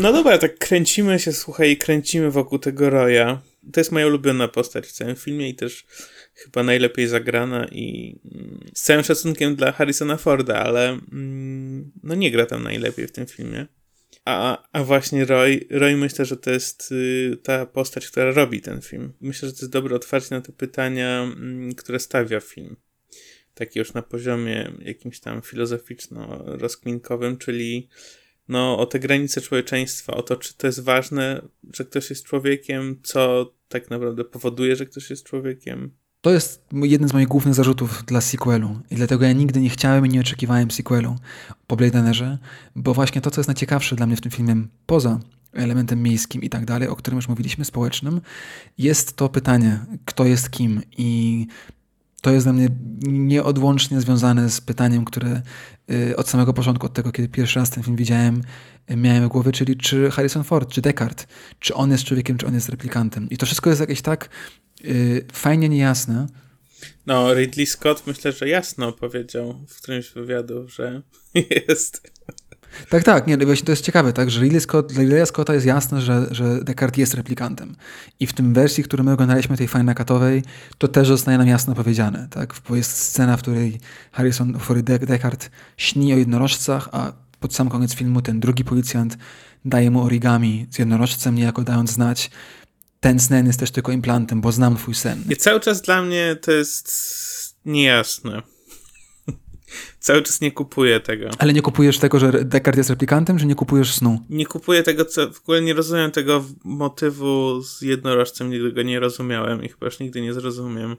No 0.00 0.12
dobra, 0.12 0.38
tak 0.38 0.58
kręcimy 0.58 1.18
się, 1.18 1.32
słuchaj, 1.32 1.76
kręcimy 1.76 2.30
wokół 2.30 2.58
tego 2.58 2.90
Roya. 2.90 3.38
To 3.72 3.80
jest 3.80 3.92
moja 3.92 4.06
ulubiona 4.06 4.48
postać 4.48 4.86
w 4.86 4.92
całym 4.92 5.16
filmie 5.16 5.48
i 5.48 5.54
też 5.54 5.86
chyba 6.34 6.62
najlepiej 6.62 7.06
zagrana 7.08 7.66
i 7.72 8.16
mm, 8.34 8.70
z 8.74 8.82
całym 8.82 9.04
szacunkiem 9.04 9.56
dla 9.56 9.72
Harrisona 9.72 10.16
Forda, 10.16 10.58
ale 10.58 10.88
mm, 10.88 11.92
no 12.02 12.14
nie 12.14 12.30
gra 12.30 12.46
tam 12.46 12.62
najlepiej 12.62 13.06
w 13.06 13.12
tym 13.12 13.26
filmie. 13.26 13.66
A, 14.24 14.68
a 14.72 14.84
właśnie 14.84 15.24
Roy, 15.24 15.66
Roy 15.70 15.96
myślę, 15.96 16.24
że 16.24 16.36
to 16.36 16.50
jest 16.50 16.92
y, 16.92 17.36
ta 17.42 17.66
postać, 17.66 18.06
która 18.06 18.32
robi 18.32 18.60
ten 18.60 18.82
film. 18.82 19.12
Myślę, 19.20 19.48
że 19.48 19.54
to 19.54 19.60
jest 19.60 19.72
dobre 19.72 19.96
otwarcie 19.96 20.34
na 20.34 20.40
te 20.40 20.52
pytania, 20.52 21.22
mm, 21.22 21.74
które 21.74 21.98
stawia 21.98 22.40
film. 22.40 22.76
Taki 23.54 23.78
już 23.78 23.94
na 23.94 24.02
poziomie 24.02 24.72
jakimś 24.82 25.20
tam 25.20 25.40
filozoficzno-rozkminkowym, 25.40 27.38
czyli 27.38 27.88
no, 28.50 28.78
o 28.78 28.86
te 28.86 28.98
granice 28.98 29.40
człowieczeństwa, 29.40 30.14
o 30.14 30.22
to, 30.22 30.36
czy 30.36 30.54
to 30.56 30.66
jest 30.66 30.80
ważne, 30.80 31.42
że 31.74 31.84
ktoś 31.84 32.10
jest 32.10 32.24
człowiekiem, 32.24 33.00
co 33.02 33.52
tak 33.68 33.90
naprawdę 33.90 34.24
powoduje, 34.24 34.76
że 34.76 34.86
ktoś 34.86 35.10
jest 35.10 35.24
człowiekiem. 35.24 35.90
To 36.20 36.30
jest 36.30 36.64
jeden 36.72 37.08
z 37.08 37.12
moich 37.12 37.28
głównych 37.28 37.54
zarzutów 37.54 38.04
dla 38.06 38.20
sequelu 38.20 38.80
i 38.90 38.94
dlatego 38.94 39.24
ja 39.24 39.32
nigdy 39.32 39.60
nie 39.60 39.70
chciałem 39.70 40.06
i 40.06 40.08
nie 40.08 40.20
oczekiwałem 40.20 40.70
sequelu 40.70 41.16
po 41.66 41.76
Blade 41.76 41.98
Runnerze, 41.98 42.38
bo 42.76 42.94
właśnie 42.94 43.20
to, 43.20 43.30
co 43.30 43.40
jest 43.40 43.48
najciekawsze 43.48 43.96
dla 43.96 44.06
mnie 44.06 44.16
w 44.16 44.20
tym 44.20 44.30
filmie, 44.30 44.56
poza 44.86 45.20
elementem 45.52 46.02
miejskim 46.02 46.42
i 46.42 46.50
tak 46.50 46.64
dalej, 46.64 46.88
o 46.88 46.96
którym 46.96 47.16
już 47.18 47.28
mówiliśmy, 47.28 47.64
społecznym, 47.64 48.20
jest 48.78 49.16
to 49.16 49.28
pytanie, 49.28 49.78
kto 50.04 50.24
jest 50.24 50.50
kim 50.50 50.82
i 50.98 51.46
to 52.20 52.30
jest 52.30 52.46
dla 52.46 52.52
mnie 52.52 52.68
nieodłącznie 53.02 54.00
związane 54.00 54.50
z 54.50 54.60
pytaniem, 54.60 55.04
które 55.04 55.42
y, 55.90 56.16
od 56.16 56.28
samego 56.28 56.52
początku, 56.52 56.86
od 56.86 56.94
tego, 56.94 57.12
kiedy 57.12 57.28
pierwszy 57.28 57.58
raz 57.58 57.70
ten 57.70 57.82
film 57.82 57.96
widziałem, 57.96 58.42
y, 58.90 58.96
miałem 58.96 59.24
w 59.24 59.28
głowie, 59.28 59.52
czyli 59.52 59.76
czy 59.76 60.10
Harrison 60.10 60.44
Ford, 60.44 60.72
czy 60.72 60.80
Descartes, 60.80 61.26
czy 61.58 61.74
on 61.74 61.90
jest 61.90 62.04
człowiekiem, 62.04 62.38
czy 62.38 62.46
on 62.46 62.54
jest 62.54 62.68
replikantem. 62.68 63.30
I 63.30 63.36
to 63.36 63.46
wszystko 63.46 63.70
jest 63.70 63.80
jakieś 63.80 64.02
tak 64.02 64.28
yy, 64.84 65.24
fajnie 65.32 65.68
niejasne. 65.68 66.26
No, 67.06 67.34
Ridley 67.34 67.66
Scott 67.66 68.06
myślę, 68.06 68.32
że 68.32 68.48
jasno 68.48 68.92
powiedział 68.92 69.66
w 69.68 69.76
którymś 69.82 70.10
wywiadu, 70.10 70.68
że 70.68 71.02
jest. 71.68 72.12
Tak, 72.88 73.04
tak, 73.04 73.26
nie, 73.26 73.36
właśnie 73.36 73.66
to 73.66 73.72
jest 73.72 73.84
ciekawe, 73.84 74.12
tak, 74.12 74.30
że 74.30 74.40
Ridley 74.40 74.60
Scott, 74.60 74.92
dla 74.92 75.02
Ridleya 75.02 75.26
Scotta 75.26 75.54
jest 75.54 75.66
jasne, 75.66 76.00
że, 76.00 76.26
że 76.30 76.64
Descartes 76.64 76.98
jest 76.98 77.14
replikantem. 77.14 77.76
I 78.20 78.26
w 78.26 78.32
tym 78.32 78.54
wersji, 78.54 78.84
którą 78.84 79.04
my 79.04 79.12
oglądaliśmy, 79.12 79.56
tej 79.56 79.68
Final 79.68 79.94
Cutowej, 79.94 80.42
to 80.78 80.88
też 80.88 81.08
zostaje 81.08 81.38
nam 81.38 81.48
jasno 81.48 81.74
powiedziane, 81.74 82.28
tak, 82.30 82.54
bo 82.68 82.76
jest 82.76 82.96
scena, 82.96 83.36
w 83.36 83.42
której 83.42 83.80
Harrison, 84.12 84.58
w 84.58 84.62
której 84.64 84.82
Descartes 84.82 85.50
śni 85.76 86.14
o 86.14 86.16
jednorożcach, 86.16 86.88
a 86.92 87.12
pod 87.40 87.54
sam 87.54 87.68
koniec 87.68 87.94
filmu 87.94 88.22
ten 88.22 88.40
drugi 88.40 88.64
policjant 88.64 89.18
daje 89.64 89.90
mu 89.90 90.02
origami 90.02 90.66
z 90.70 90.78
jednorożcem, 90.78 91.34
niejako 91.34 91.62
dając 91.62 91.90
znać, 91.90 92.30
ten 93.00 93.20
sen 93.20 93.46
jest 93.46 93.60
też 93.60 93.70
tylko 93.70 93.92
implantem, 93.92 94.40
bo 94.40 94.52
znam 94.52 94.76
twój 94.76 94.94
sen. 94.94 95.24
I 95.28 95.36
cały 95.36 95.60
czas 95.60 95.82
dla 95.82 96.02
mnie 96.02 96.36
to 96.42 96.52
jest 96.52 96.90
niejasne. 97.64 98.42
Cały 99.98 100.22
czas 100.22 100.40
nie 100.40 100.52
kupuję 100.52 101.00
tego. 101.00 101.30
Ale 101.38 101.52
nie 101.52 101.62
kupujesz 101.62 101.98
tego, 101.98 102.18
że 102.18 102.44
Descartes 102.44 102.76
jest 102.78 102.90
replikantem, 102.90 103.38
czy 103.38 103.46
nie 103.46 103.54
kupujesz 103.54 103.94
snu? 103.94 104.18
Nie 104.30 104.46
kupuję 104.46 104.82
tego, 104.82 105.04
co 105.04 105.32
w 105.32 105.40
ogóle 105.40 105.62
nie 105.62 105.74
rozumiem 105.74 106.10
tego 106.10 106.44
motywu 106.64 107.62
z 107.62 107.82
jednorożcem, 107.82 108.50
nigdy 108.50 108.72
go 108.72 108.82
nie 108.82 109.00
rozumiałem 109.00 109.64
i 109.64 109.68
chyba 109.68 109.86
już 109.86 110.00
nigdy 110.00 110.20
nie 110.20 110.34
zrozumiem. 110.34 110.96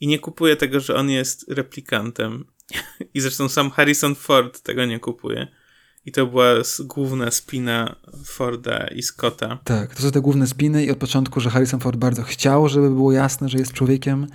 I 0.00 0.06
nie 0.06 0.18
kupuję 0.18 0.56
tego, 0.56 0.80
że 0.80 0.94
on 0.94 1.10
jest 1.10 1.44
replikantem. 1.48 2.44
I 3.14 3.20
zresztą 3.20 3.48
sam 3.48 3.70
Harrison 3.70 4.14
Ford 4.14 4.60
tego 4.60 4.84
nie 4.84 4.98
kupuje. 4.98 5.59
I 6.06 6.12
to 6.12 6.26
była 6.26 6.54
główna 6.80 7.30
spina 7.30 7.96
Forda 8.24 8.86
i 8.86 9.02
Scotta. 9.02 9.58
Tak, 9.64 9.94
to 9.94 10.02
są 10.02 10.10
te 10.10 10.20
główne 10.20 10.46
spiny 10.46 10.84
i 10.84 10.90
od 10.90 10.98
początku, 10.98 11.40
że 11.40 11.50
Harrison 11.50 11.80
Ford 11.80 11.96
bardzo 11.96 12.22
chciał, 12.22 12.68
żeby 12.68 12.90
było 12.90 13.12
jasne, 13.12 13.48
że 13.48 13.58
jest 13.58 13.72
człowiekiem, 13.72 14.26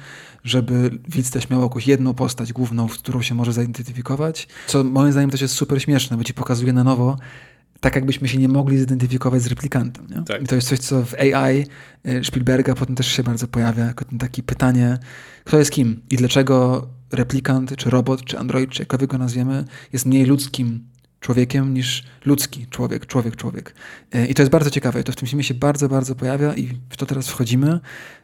żeby 0.43 0.91
widz 1.09 1.31
też 1.31 1.49
miał 1.49 1.61
jakąś 1.61 1.87
jedną 1.87 2.13
postać 2.13 2.53
główną, 2.53 2.87
w 2.87 2.97
którą 2.97 3.21
się 3.21 3.35
może 3.35 3.53
zidentyfikować, 3.53 4.47
co 4.67 4.83
moim 4.83 5.11
zdaniem 5.11 5.29
też 5.29 5.41
jest 5.41 5.53
super 5.53 5.81
śmieszne, 5.81 6.17
bo 6.17 6.23
ci 6.23 6.33
pokazuje 6.33 6.73
na 6.73 6.83
nowo, 6.83 7.17
tak 7.79 7.95
jakbyśmy 7.95 8.27
się 8.27 8.37
nie 8.37 8.47
mogli 8.47 8.77
zidentyfikować 8.77 9.41
z 9.41 9.47
replikantem. 9.47 10.07
Nie? 10.07 10.23
Tak. 10.23 10.43
I 10.43 10.45
to 10.45 10.55
jest 10.55 10.67
coś, 10.67 10.79
co 10.79 11.05
w 11.05 11.13
AI 11.13 11.65
y, 12.07 12.23
Spielberga 12.23 12.75
potem 12.75 12.95
też 12.95 13.07
się 13.07 13.23
bardzo 13.23 13.47
pojawia, 13.47 13.85
jako 13.85 14.05
ten 14.05 14.19
takie 14.19 14.43
pytanie, 14.43 14.97
kto 15.43 15.59
jest 15.59 15.71
kim 15.71 16.01
i 16.09 16.17
dlaczego 16.17 16.87
replikant, 17.11 17.75
czy 17.75 17.89
robot, 17.89 18.23
czy 18.23 18.39
android, 18.39 18.69
czy 18.69 18.81
jakkolwiek 18.81 19.09
go 19.09 19.17
nazwiemy, 19.17 19.65
jest 19.93 20.05
mniej 20.05 20.25
ludzkim 20.25 20.94
człowiekiem 21.25 21.73
niż 21.73 22.03
ludzki 22.25 22.67
człowiek, 22.69 23.05
człowiek, 23.05 23.35
człowiek. 23.35 23.75
E, 24.11 24.25
I 24.25 24.33
to 24.33 24.41
jest 24.41 24.51
bardzo 24.51 24.69
ciekawe. 24.69 25.03
To 25.03 25.11
w 25.11 25.15
tym 25.15 25.27
filmie 25.27 25.43
się 25.43 25.53
bardzo, 25.53 25.89
bardzo 25.89 26.15
pojawia 26.15 26.53
i 26.53 26.67
w 26.89 26.97
to 26.97 27.05
teraz 27.05 27.27
wchodzimy. 27.27 27.79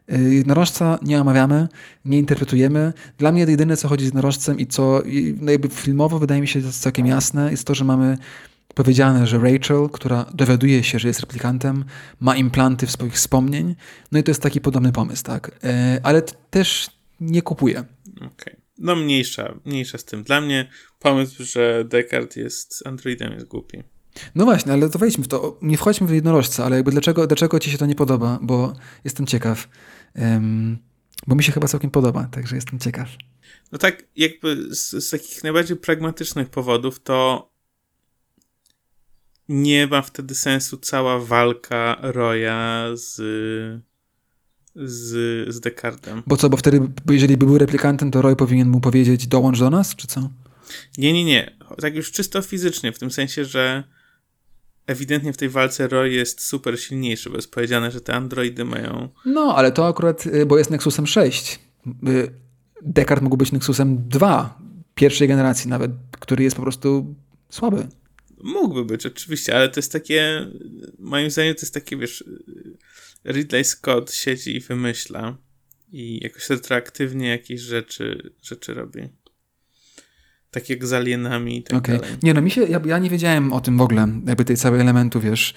E, 0.07 0.19
jednorożca 0.19 0.99
nie 1.01 1.21
omawiamy, 1.21 1.67
nie 2.05 2.19
interpretujemy. 2.19 2.93
Dla 3.17 3.31
mnie 3.31 3.41
jedyne, 3.41 3.77
co 3.77 3.87
chodzi 3.87 4.03
z 4.03 4.07
jednorożcem 4.07 4.59
i 4.59 4.67
co 4.67 5.01
no 5.41 5.51
jakby 5.51 5.69
filmowo 5.69 6.19
wydaje 6.19 6.41
mi 6.41 6.47
się 6.47 6.71
całkiem 6.71 7.05
jasne, 7.05 7.51
jest 7.51 7.67
to, 7.67 7.75
że 7.75 7.85
mamy 7.85 8.17
powiedziane, 8.75 9.27
że 9.27 9.37
Rachel, 9.37 9.89
która 9.89 10.25
dowiaduje 10.33 10.83
się, 10.83 10.99
że 10.99 11.07
jest 11.07 11.19
replikantem, 11.19 11.85
ma 12.19 12.35
implanty 12.35 12.87
w 12.87 12.91
swoich 12.91 13.13
wspomnień. 13.13 13.75
No 14.11 14.19
i 14.19 14.23
to 14.23 14.31
jest 14.31 14.41
taki 14.41 14.61
podobny 14.61 14.91
pomysł, 14.91 15.23
tak? 15.23 15.51
E, 15.63 15.99
ale 16.03 16.21
też 16.49 16.89
nie 17.19 17.41
kupuje. 17.41 17.83
Okay. 18.17 18.60
No 18.77 18.95
mniejsza, 18.95 19.59
mniejsza 19.65 19.97
z 19.97 20.05
tym. 20.05 20.23
Dla 20.23 20.41
mnie 20.41 20.69
pomysł, 20.99 21.43
że 21.43 21.85
Descartes 21.85 22.35
jest 22.35 22.87
androidem 22.87 23.33
jest 23.33 23.47
głupi. 23.47 23.83
No 24.35 24.45
właśnie, 24.45 24.73
ale 24.73 24.89
to 24.89 24.99
wejdźmy 24.99 25.23
w 25.23 25.27
to. 25.27 25.59
Nie 25.61 25.77
wchodźmy 25.77 26.07
w 26.07 26.13
jednorożca, 26.13 26.65
ale 26.65 26.75
jakby 26.75 26.91
dlaczego, 26.91 27.27
dlaczego 27.27 27.59
ci 27.59 27.71
się 27.71 27.77
to 27.77 27.85
nie 27.85 27.95
podoba? 27.95 28.39
Bo 28.41 28.73
jestem 29.03 29.27
ciekaw. 29.27 29.69
Um, 30.15 30.77
bo 31.27 31.35
mi 31.35 31.43
się 31.43 31.51
chyba 31.51 31.67
całkiem 31.67 31.91
podoba, 31.91 32.23
także 32.23 32.55
jestem 32.55 32.79
ciekaw. 32.79 33.09
No 33.71 33.77
tak, 33.77 34.03
jakby 34.15 34.75
z, 34.75 35.05
z 35.05 35.09
takich 35.09 35.43
najbardziej 35.43 35.77
pragmatycznych 35.77 36.49
powodów 36.49 36.99
to 36.99 37.51
nie 39.49 39.87
ma 39.87 40.01
wtedy 40.01 40.35
sensu 40.35 40.77
cała 40.77 41.19
walka 41.19 41.97
Roya 42.01 42.91
z 42.93 43.21
z, 44.75 45.53
z 45.53 45.59
Descartem. 45.59 46.23
Bo 46.27 46.37
co, 46.37 46.49
bo 46.49 46.57
wtedy, 46.57 46.81
bo 47.05 47.13
jeżeli 47.13 47.37
by 47.37 47.45
był 47.45 47.57
replikantem, 47.57 48.11
to 48.11 48.21
Roy 48.21 48.35
powinien 48.35 48.69
mu 48.69 48.81
powiedzieć 48.81 49.27
dołącz 49.27 49.59
do 49.59 49.69
nas, 49.69 49.95
czy 49.95 50.07
co? 50.07 50.29
Nie, 50.97 51.13
nie, 51.13 51.23
nie. 51.23 51.57
Tak 51.81 51.95
już 51.95 52.11
czysto 52.11 52.41
fizycznie, 52.41 52.91
w 52.91 52.99
tym 52.99 53.11
sensie, 53.11 53.45
że 53.45 53.83
ewidentnie 54.87 55.33
w 55.33 55.37
tej 55.37 55.49
walce 55.49 55.87
Roy 55.87 56.09
jest 56.09 56.41
super 56.41 56.79
silniejszy, 56.79 57.29
bo 57.29 57.35
jest 57.35 57.51
powiedziane, 57.51 57.91
że 57.91 58.01
te 58.01 58.13
androidy 58.13 58.65
mają... 58.65 59.09
No, 59.25 59.55
ale 59.55 59.71
to 59.71 59.87
akurat, 59.87 60.25
y, 60.25 60.45
bo 60.45 60.57
jest 60.57 60.71
Nexusem 60.71 61.07
6. 61.07 61.59
Y, 62.07 62.31
Descartes 62.81 63.23
mógł 63.23 63.37
być 63.37 63.51
Nexusem 63.51 64.09
2, 64.09 64.59
pierwszej 64.95 65.27
generacji 65.27 65.69
nawet, 65.69 65.91
który 66.19 66.43
jest 66.43 66.55
po 66.55 66.61
prostu 66.61 67.15
słaby. 67.49 67.87
Mógłby 68.43 68.85
być, 68.85 69.05
oczywiście, 69.05 69.55
ale 69.55 69.69
to 69.69 69.79
jest 69.79 69.91
takie, 69.91 70.47
moim 70.99 71.31
zdaniem 71.31 71.55
to 71.55 71.61
jest 71.61 71.73
takie, 71.73 71.97
wiesz, 71.97 72.23
Ridley 73.25 73.63
Scott 73.63 74.13
siedzi 74.13 74.55
i 74.55 74.59
wymyśla 74.59 75.37
i 75.91 76.19
jakoś 76.23 76.49
retroaktywnie 76.49 77.29
jakieś 77.29 77.61
rzeczy, 77.61 78.33
rzeczy 78.41 78.73
robi. 78.73 79.09
Tak 80.51 80.69
jak 80.69 80.85
z 80.85 80.93
alienami 80.93 81.57
i 81.57 81.63
tak 81.63 81.77
okay. 81.77 81.97
dalej. 81.97 82.15
Nie 82.23 82.33
no, 82.33 82.41
mi 82.41 82.51
się, 82.51 82.63
ja, 82.63 82.81
ja 82.85 82.99
nie 82.99 83.09
wiedziałem 83.09 83.53
o 83.53 83.61
tym 83.61 83.77
w 83.77 83.81
ogóle, 83.81 84.07
jakby 84.25 84.45
tej 84.45 84.57
całej 84.57 84.81
elementu, 84.81 85.19
wiesz, 85.19 85.53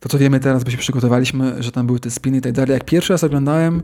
to 0.00 0.08
co 0.08 0.18
wiemy 0.18 0.40
teraz, 0.40 0.64
bo 0.64 0.70
się 0.70 0.76
przygotowaliśmy, 0.78 1.62
że 1.62 1.72
tam 1.72 1.86
były 1.86 2.00
te 2.00 2.10
spiny 2.10 2.38
i 2.38 2.40
tak 2.40 2.52
dalej. 2.52 2.72
Jak 2.72 2.84
pierwszy 2.84 3.12
raz 3.12 3.24
oglądałem, 3.24 3.82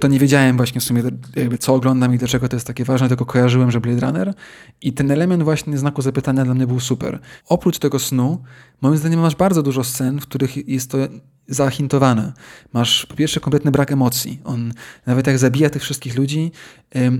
to 0.00 0.08
nie 0.08 0.18
wiedziałem 0.18 0.56
właśnie 0.56 0.80
w 0.80 0.84
sumie, 0.84 1.02
jakby 1.36 1.58
co 1.58 1.74
oglądam 1.74 2.14
i 2.14 2.18
dlaczego 2.18 2.48
to 2.48 2.56
jest 2.56 2.66
takie 2.66 2.84
ważne, 2.84 3.08
tylko 3.08 3.26
kojarzyłem, 3.26 3.70
że 3.70 3.80
Blade 3.80 4.06
Runner 4.06 4.34
i 4.82 4.92
ten 4.92 5.10
element 5.10 5.42
właśnie 5.42 5.78
znaku 5.78 6.02
zapytania 6.02 6.44
dla 6.44 6.54
mnie 6.54 6.66
był 6.66 6.80
super. 6.80 7.18
Oprócz 7.48 7.78
tego 7.78 7.98
snu, 7.98 8.42
moim 8.80 8.96
zdaniem 8.96 9.20
masz 9.20 9.36
bardzo 9.36 9.62
dużo 9.62 9.84
scen, 9.84 10.20
w 10.20 10.22
których 10.22 10.68
jest 10.68 10.90
to 10.90 10.98
zahintowane. 11.48 12.32
Masz 12.72 13.06
po 13.06 13.16
pierwsze 13.16 13.40
kompletny 13.40 13.70
brak 13.70 13.92
emocji. 13.92 14.40
On 14.44 14.72
nawet 15.06 15.26
jak 15.26 15.38
zabija 15.38 15.70
tych 15.70 15.82
wszystkich 15.82 16.16
ludzi, 16.16 16.52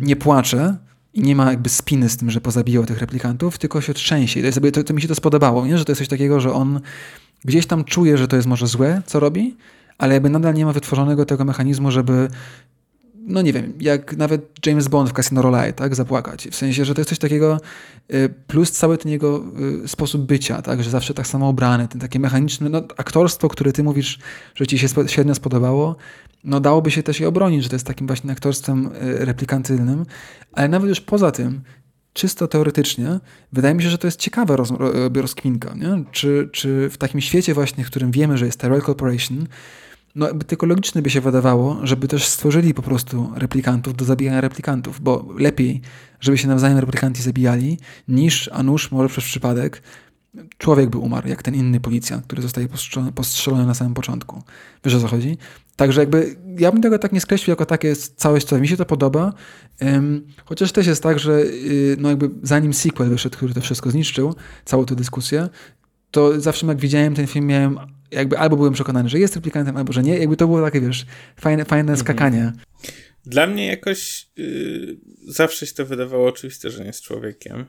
nie 0.01 0.16
płacze, 0.16 0.76
i 1.14 1.22
nie 1.22 1.37
ma 1.37 1.51
jakby 1.51 1.68
spiny 1.68 2.09
z 2.09 2.16
tym, 2.16 2.31
że 2.31 2.41
pozabijał 2.41 2.87
tych 2.87 2.99
replikantów, 2.99 3.59
tylko 3.59 3.81
się 3.81 3.95
trzęsie. 3.95 4.53
To, 4.53 4.70
to, 4.70 4.85
to 4.85 4.95
mi 4.95 5.03
się 5.03 5.09
to 5.09 5.14
spodobało, 5.14 5.66
nie? 5.66 5.78
że 5.78 5.85
to 5.85 5.93
jest 5.93 5.99
coś 5.99 6.09
takiego, 6.09 6.41
że 6.41 6.53
on 6.53 6.81
gdzieś 7.45 7.66
tam 7.66 7.85
czuje, 7.85 8.18
że 8.18 8.28
to 8.28 8.37
jest 8.37 8.49
może 8.49 8.66
złe, 8.66 9.03
co 9.07 9.20
robi, 9.20 9.57
ale 10.01 10.15
jakby 10.15 10.31
nadal 10.31 10.55
nie 10.55 10.65
ma 10.65 10.73
wytworzonego 10.73 11.25
tego 11.25 11.45
mechanizmu, 11.45 11.91
żeby 11.91 12.29
no 13.27 13.43
nie 13.43 13.53
wiem, 13.53 13.73
jak 13.81 14.17
nawet 14.17 14.67
James 14.67 14.89
Bond 14.89 15.11
w 15.11 15.13
Casino 15.13 15.43
Royale, 15.43 15.73
tak, 15.73 15.95
zapłakać. 15.95 16.49
W 16.49 16.55
sensie, 16.55 16.85
że 16.85 16.95
to 16.95 17.01
jest 17.01 17.09
coś 17.09 17.19
takiego, 17.19 17.61
y, 18.15 18.35
plus 18.47 18.71
cały 18.71 18.99
ten 18.99 19.13
jego 19.13 19.45
y, 19.85 19.89
sposób 19.89 20.23
bycia, 20.23 20.63
tak, 20.63 20.83
że 20.83 20.91
zawsze 20.91 21.15
tak 21.15 21.27
samo 21.27 21.49
ubrany, 21.49 21.89
ten 21.89 22.01
takie 22.01 22.19
mechaniczne, 22.19 22.69
no 22.69 22.79
aktorstwo, 22.97 23.49
które 23.49 23.73
ty 23.73 23.83
mówisz, 23.83 24.19
że 24.55 24.67
ci 24.67 24.79
się 24.79 24.89
średnio 25.07 25.35
spodobało, 25.35 25.97
no 26.45 26.61
dałoby 26.61 26.91
się 26.91 27.03
też 27.03 27.21
je 27.21 27.29
obronić, 27.29 27.63
że 27.63 27.69
to 27.69 27.75
jest 27.75 27.87
takim 27.87 28.07
właśnie 28.07 28.33
aktorstwem 28.33 28.87
y, 28.87 29.25
replikantylnym, 29.25 30.07
ale 30.53 30.69
nawet 30.69 30.89
już 30.89 31.01
poza 31.01 31.31
tym, 31.31 31.61
czysto 32.13 32.49
teoretycznie, 32.49 33.21
wydaje 33.53 33.75
mi 33.75 33.83
się, 33.83 33.91
że 33.91 33.99
to 33.99 34.07
jest 34.07 34.21
ciekawa 34.21 34.57
roz, 34.57 34.73
rozkminka, 35.15 35.75
nie? 35.75 36.05
Czy, 36.13 36.49
czy 36.53 36.91
w 36.91 36.99
takim 36.99 37.21
świecie 37.21 37.55
właśnie, 37.55 37.85
w 37.85 37.87
którym 37.87 38.11
wiemy, 38.11 38.39
że 38.39 38.47
jest 38.47 38.61
Tyrell 38.61 38.83
Corporation, 38.83 39.47
no 40.15 40.29
tylko 40.47 40.67
logiczne 40.67 41.03
by 41.03 41.11
się 41.11 41.21
wydawało, 41.21 41.79
żeby 41.83 42.09
też 42.09 42.27
stworzyli 42.27 42.75
po 42.75 42.83
prostu 42.83 43.33
replikantów 43.35 43.97
do 43.97 44.05
zabijania 44.05 44.41
replikantów, 44.41 45.01
bo 45.01 45.29
lepiej, 45.39 45.81
żeby 46.21 46.39
się 46.39 46.49
nawzajem 46.49 46.79
replikanci 46.79 47.23
zabijali, 47.23 47.79
niż, 48.09 48.51
a 48.53 48.63
nuż 48.63 48.91
może 48.91 49.09
przez 49.09 49.25
przypadek, 49.25 49.83
człowiek 50.59 50.91
by 50.91 50.99
umarł, 50.99 51.29
jak 51.29 51.43
ten 51.43 51.55
inny 51.55 51.81
policjant, 51.81 52.27
który 52.27 52.43
zostaje 52.43 52.69
postrzelony, 52.69 53.13
postrzelony 53.13 53.67
na 53.67 53.75
samym 53.75 53.95
początku. 53.95 54.43
Wiesz 54.85 54.95
o 54.95 55.01
co 55.01 55.09
chodzi? 55.09 55.39
Także 55.77 56.01
jakby, 56.01 56.37
ja 56.59 56.73
bym 56.73 56.83
tego 56.83 56.99
tak 56.99 57.13
nie 57.13 57.21
skreślił 57.21 57.53
jako 57.53 57.67
takie 57.67 57.97
całość, 57.97 58.47
co 58.47 58.59
mi 58.59 58.69
się 58.69 58.77
to 58.77 58.87
podoba, 58.87 59.33
um, 59.81 60.27
chociaż 60.45 60.73
też 60.73 60.87
jest 60.87 61.03
tak, 61.03 61.19
że 61.19 61.41
yy, 61.41 61.97
no 62.01 62.09
jakby 62.09 62.31
zanim 62.43 62.75
sequel 62.75 63.09
wyszedł, 63.09 63.37
który 63.37 63.55
to 63.55 63.61
wszystko 63.61 63.91
zniszczył, 63.91 64.35
całą 64.65 64.85
tę 64.85 64.95
dyskusję, 64.95 65.49
to 66.11 66.41
zawsze 66.41 66.67
jak 66.67 66.79
widziałem 66.79 67.15
ten 67.15 67.27
film, 67.27 67.47
miałem 67.47 67.79
jakby 68.11 68.39
albo 68.39 68.57
byłem 68.57 68.73
przekonany, 68.73 69.09
że 69.09 69.19
jest 69.19 69.35
replikantem, 69.35 69.77
albo 69.77 69.93
że 69.93 70.03
nie. 70.03 70.19
Jakby 70.19 70.37
to 70.37 70.47
było 70.47 70.63
takie, 70.63 70.81
wiesz, 70.81 71.07
fajne, 71.37 71.65
fajne 71.65 71.93
mhm. 71.93 71.99
skakanie. 71.99 72.53
Dla 73.27 73.47
mnie 73.47 73.67
jakoś 73.67 74.29
yy, 74.37 74.97
zawsze 75.29 75.67
się 75.67 75.75
to 75.75 75.87
wydawało 75.87 76.29
oczywiste, 76.29 76.71
że 76.71 76.81
nie 76.81 76.87
jest 76.87 77.03
człowiekiem. 77.03 77.65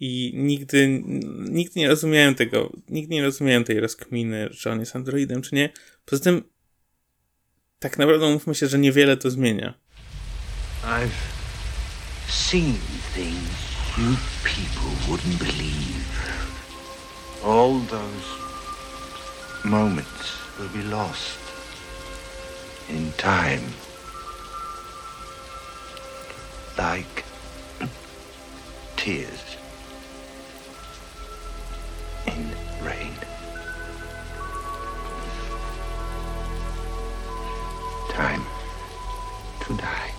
I 0.00 0.32
nigdy, 0.34 1.02
nigdy 1.50 1.80
nie 1.80 1.88
rozumiałem 1.88 2.34
tego, 2.34 2.72
nigdy 2.88 3.14
nie 3.14 3.22
rozumiałem 3.22 3.64
tej 3.64 3.80
rozkminy, 3.80 4.50
czy 4.50 4.70
on 4.70 4.80
jest 4.80 4.96
androidem, 4.96 5.42
czy 5.42 5.54
nie. 5.54 5.72
Poza 6.04 6.24
tym, 6.24 6.42
tak 7.78 7.98
naprawdę 7.98 8.32
mówmy 8.32 8.54
się, 8.54 8.66
że 8.66 8.78
niewiele 8.78 9.16
to 9.16 9.30
zmienia. 9.30 9.74
I've 10.84 11.10
seen 12.28 12.74
things 13.14 13.68
you 13.98 14.16
people 14.44 14.90
wouldn't 15.08 15.38
believe. 15.38 16.06
All 17.44 17.80
those 17.80 18.37
moments 19.64 20.36
will 20.58 20.68
be 20.68 20.82
lost 20.82 21.38
in 22.88 23.12
time. 23.12 23.62
Like 26.76 27.24
tears 28.96 29.56
in 32.26 32.50
rain. 32.82 33.12
Time 38.10 38.44
to 39.60 39.76
die. 39.76 40.17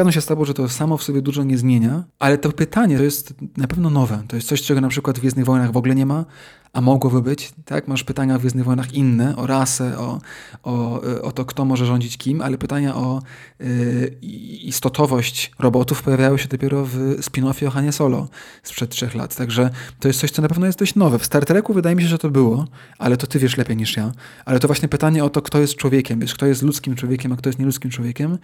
Zgadzam 0.00 0.12
się 0.12 0.20
z 0.20 0.26
Tobą, 0.26 0.44
że 0.44 0.54
to 0.54 0.68
samo 0.68 0.96
w 0.96 1.02
sobie 1.02 1.22
dużo 1.22 1.44
nie 1.44 1.58
zmienia, 1.58 2.04
ale 2.18 2.38
to 2.38 2.52
pytanie 2.52 2.96
to 2.96 3.02
jest 3.02 3.34
na 3.56 3.66
pewno 3.66 3.90
nowe. 3.90 4.22
To 4.28 4.36
jest 4.36 4.48
coś, 4.48 4.62
czego 4.62 4.80
na 4.80 4.88
przykład 4.88 5.16
w 5.16 5.20
Gwiezdnych 5.20 5.44
Wojnach 5.44 5.72
w 5.72 5.76
ogóle 5.76 5.94
nie 5.94 6.06
ma, 6.06 6.24
a 6.72 6.80
mogłoby 6.80 7.22
być. 7.22 7.52
Tak? 7.64 7.88
Masz 7.88 8.04
pytania 8.04 8.38
w 8.38 8.40
Gwiezdnych 8.40 8.64
Wojnach 8.64 8.94
inne, 8.94 9.36
o 9.36 9.46
rasę, 9.46 9.98
o, 9.98 10.20
o, 10.62 11.00
o 11.22 11.32
to, 11.32 11.44
kto 11.44 11.64
może 11.64 11.86
rządzić 11.86 12.16
kim, 12.16 12.42
ale 12.42 12.58
pytania 12.58 12.96
o 12.96 13.22
y, 13.60 14.18
istotowość 14.62 15.52
robotów 15.58 16.02
pojawiały 16.02 16.38
się 16.38 16.48
dopiero 16.48 16.84
w 16.84 16.96
spin-offie 17.20 17.66
o 17.66 17.70
Hanie 17.70 17.92
Solo 17.92 18.28
sprzed 18.62 18.90
trzech 18.90 19.14
lat. 19.14 19.36
Także 19.36 19.70
to 20.00 20.08
jest 20.08 20.20
coś, 20.20 20.30
co 20.30 20.42
na 20.42 20.48
pewno 20.48 20.66
jest 20.66 20.78
dość 20.78 20.94
nowe. 20.94 21.18
W 21.18 21.24
Star 21.24 21.44
Treku 21.44 21.74
wydaje 21.74 21.96
mi 21.96 22.02
się, 22.02 22.08
że 22.08 22.18
to 22.18 22.30
było, 22.30 22.66
ale 22.98 23.16
to 23.16 23.26
ty 23.26 23.38
wiesz 23.38 23.56
lepiej 23.56 23.76
niż 23.76 23.96
ja. 23.96 24.12
Ale 24.44 24.60
to 24.60 24.68
właśnie 24.68 24.88
pytanie 24.88 25.24
o 25.24 25.30
to, 25.30 25.42
kto 25.42 25.60
jest 25.60 25.76
człowiekiem, 25.76 26.20
wiesz, 26.20 26.34
kto 26.34 26.46
jest 26.46 26.62
ludzkim 26.62 26.96
człowiekiem, 26.96 27.32
a 27.32 27.36
kto 27.36 27.48
jest 27.48 27.58
nieludzkim 27.58 27.90
człowiekiem, 27.90 28.38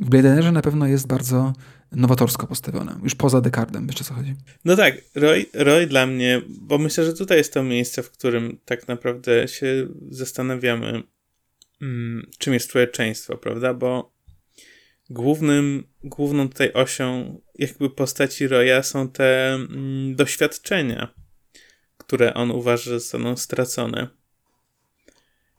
w 0.00 0.08
Blade 0.08 0.28
Runnerze 0.28 0.52
na 0.52 0.62
pewno 0.62 0.86
jest 0.86 1.06
bardzo 1.06 1.52
nowatorsko 1.92 2.46
postawione. 2.46 3.00
Już 3.02 3.14
poza 3.14 3.40
wiesz 3.86 4.00
o 4.00 4.04
co 4.04 4.14
chodzi. 4.14 4.34
No 4.64 4.76
tak, 4.76 4.94
Roy, 5.14 5.46
Roy 5.54 5.86
dla 5.86 6.06
mnie, 6.06 6.42
bo 6.48 6.78
myślę, 6.78 7.04
że 7.04 7.14
tutaj 7.14 7.38
jest 7.38 7.52
to 7.52 7.62
miejsce, 7.62 8.02
w 8.02 8.10
którym 8.10 8.58
tak 8.64 8.88
naprawdę 8.88 9.48
się 9.48 9.88
zastanawiamy, 10.10 11.02
mm, 11.82 12.30
czym 12.38 12.54
jest 12.54 12.70
człowieczeństwo, 12.70 13.36
prawda? 13.36 13.74
Bo 13.74 14.12
głównym, 15.10 15.86
główną 16.04 16.48
tutaj 16.48 16.72
osią 16.72 17.40
jakby 17.54 17.90
postaci 17.90 18.48
Roya 18.48 18.82
są 18.82 19.08
te 19.08 19.54
mm, 19.54 20.16
doświadczenia, 20.16 21.14
które 21.98 22.34
on 22.34 22.50
uważa, 22.50 22.82
że 22.82 23.00
zostaną 23.00 23.36
stracone. 23.36 24.08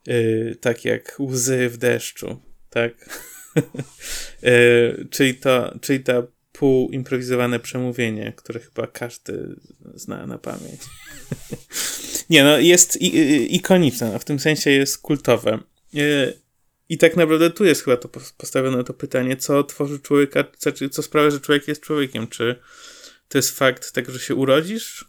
Yy, 0.07 0.57
tak 0.61 0.85
jak 0.85 1.15
łzy 1.19 1.69
w 1.69 1.77
deszczu, 1.77 2.41
tak? 2.69 3.09
E, 4.43 4.51
czyli, 5.09 5.35
to, 5.35 5.79
czyli 5.81 5.99
to 6.03 6.27
półimprowizowane 6.51 7.59
przemówienie, 7.59 8.33
które 8.35 8.59
chyba 8.59 8.87
każdy 8.87 9.55
zna 9.93 10.27
na 10.27 10.37
pamięć. 10.37 10.81
Nie, 12.29 12.43
no 12.43 12.57
jest 12.57 13.01
ikoniczne, 13.49 14.11
no, 14.11 14.19
w 14.19 14.25
tym 14.25 14.39
sensie 14.39 14.71
jest 14.71 14.97
kultowe. 14.97 15.59
E, 15.95 16.33
I 16.89 16.97
tak 16.97 17.15
naprawdę 17.17 17.49
tu 17.49 17.65
jest 17.65 17.83
chyba 17.83 17.97
to 17.97 18.09
postawione 18.37 18.83
to 18.83 18.93
pytanie, 18.93 19.37
co 19.37 19.63
tworzy 19.63 19.99
człowieka, 19.99 20.43
znaczy 20.59 20.89
co 20.89 21.03
sprawia, 21.03 21.31
że 21.31 21.39
człowiek 21.39 21.67
jest 21.67 21.81
człowiekiem. 21.81 22.27
Czy 22.27 22.55
to 23.27 23.37
jest 23.37 23.57
fakt 23.57 23.91
tego, 23.91 24.11
że 24.11 24.19
się 24.19 24.35
urodzisz 24.35 25.05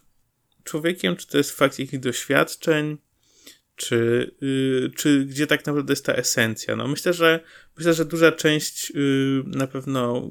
człowiekiem, 0.63 1.15
czy 1.15 1.27
to 1.27 1.37
jest 1.37 1.51
fakt 1.51 1.79
jakichś 1.79 2.03
doświadczeń, 2.03 2.97
czy, 3.81 4.31
yy, 4.41 4.91
czy 4.95 5.25
gdzie 5.25 5.47
tak 5.47 5.65
naprawdę 5.65 5.91
jest 5.91 6.05
ta 6.05 6.13
esencja. 6.13 6.75
No 6.75 6.87
myślę, 6.87 7.13
że 7.13 7.39
myślę, 7.77 7.93
że 7.93 8.05
duża 8.05 8.31
część 8.31 8.89
yy, 8.89 9.43
na 9.45 9.67
pewno 9.67 10.29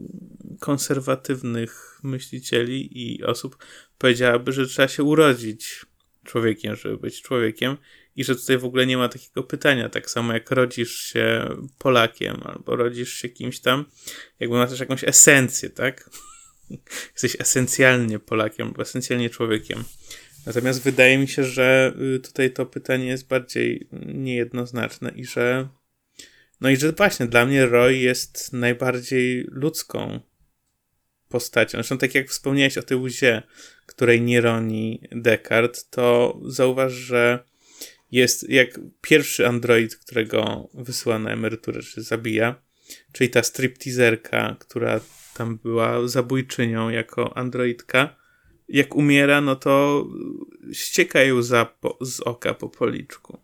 konserwatywnych 0.61 2.01
myślicieli 2.03 2.89
i 3.03 3.25
osób 3.25 3.57
powiedziałaby, 3.99 4.53
że 4.53 4.67
trzeba 4.67 4.89
się 4.89 5.03
urodzić 5.03 5.87
człowiekiem, 6.25 6.77
żeby 6.77 6.97
być 6.97 7.23
człowiekiem 7.23 7.77
i 8.17 8.25
że 8.25 8.37
tutaj 8.37 8.59
w 8.59 8.65
ogóle 8.65 8.87
nie 8.87 8.97
ma 8.97 9.09
takiego 9.09 9.43
pytania, 9.43 9.89
tak 9.89 10.11
samo 10.11 10.33
jak 10.33 10.51
rodzisz 10.51 10.97
się 10.97 11.49
Polakiem 11.79 12.41
albo 12.45 12.77
rodzisz 12.77 13.13
się 13.13 13.29
kimś 13.29 13.61
tam, 13.61 13.85
jakby 14.41 14.57
masz 14.57 14.71
też 14.71 14.81
jakąś 14.81 15.05
esencję, 15.05 15.71
tak? 15.71 16.11
Jesteś 17.13 17.37
esencjalnie 17.41 18.19
Polakiem 18.19 18.67
albo 18.67 18.83
esencjalnie 18.83 19.31
człowiekiem. 19.31 19.85
Natomiast 20.47 20.83
wydaje 20.83 21.19
mi 21.19 21.29
się, 21.29 21.45
że 21.45 21.95
y, 22.17 22.21
tutaj 22.21 22.51
to 22.51 22.67
pytanie 22.67 23.07
jest 23.07 23.29
bardziej 23.29 23.89
niejednoznaczne 24.07 25.11
i 25.17 25.25
że 25.25 25.69
no 26.61 26.71
i 26.71 26.77
że 26.77 26.93
właśnie 26.93 27.27
dla 27.27 27.47
mnie 27.47 27.67
Roy 27.67 27.97
jest 27.97 28.53
najbardziej 28.53 29.47
ludzką 29.51 30.21
postacią. 31.29 31.79
Zresztą 31.79 31.99
tak 31.99 32.15
jak 32.15 32.29
wspomniałeś 32.29 32.79
o 32.79 32.83
tej 32.83 32.97
łzie, 32.97 33.43
której 33.87 34.21
nie 34.21 34.41
roni 34.41 35.01
Descartes, 35.13 35.89
to 35.89 36.39
zauważ, 36.47 36.93
że 36.93 37.45
jest 38.13 38.49
jak 38.49 38.81
pierwszy 39.01 39.47
android, 39.47 39.97
którego 39.97 40.69
wysyła 40.75 41.19
na 41.19 41.31
emeryturę, 41.31 41.83
czy 41.83 42.03
zabija, 42.03 42.63
czyli 43.13 43.31
ta 43.31 43.43
stripteaserka, 43.43 44.57
która 44.61 45.01
tam 45.35 45.59
była 45.59 46.09
zabójczynią 46.09 46.91
jako 46.91 47.37
androidka, 47.37 48.20
jak 48.71 48.97
umiera, 48.97 49.41
no 49.41 49.57
to 49.57 50.07
ścieka 50.73 51.19
łza 51.35 51.65
po, 51.65 51.99
z 52.01 52.21
oka 52.21 52.55
po 52.55 52.69
policzku. 52.69 53.39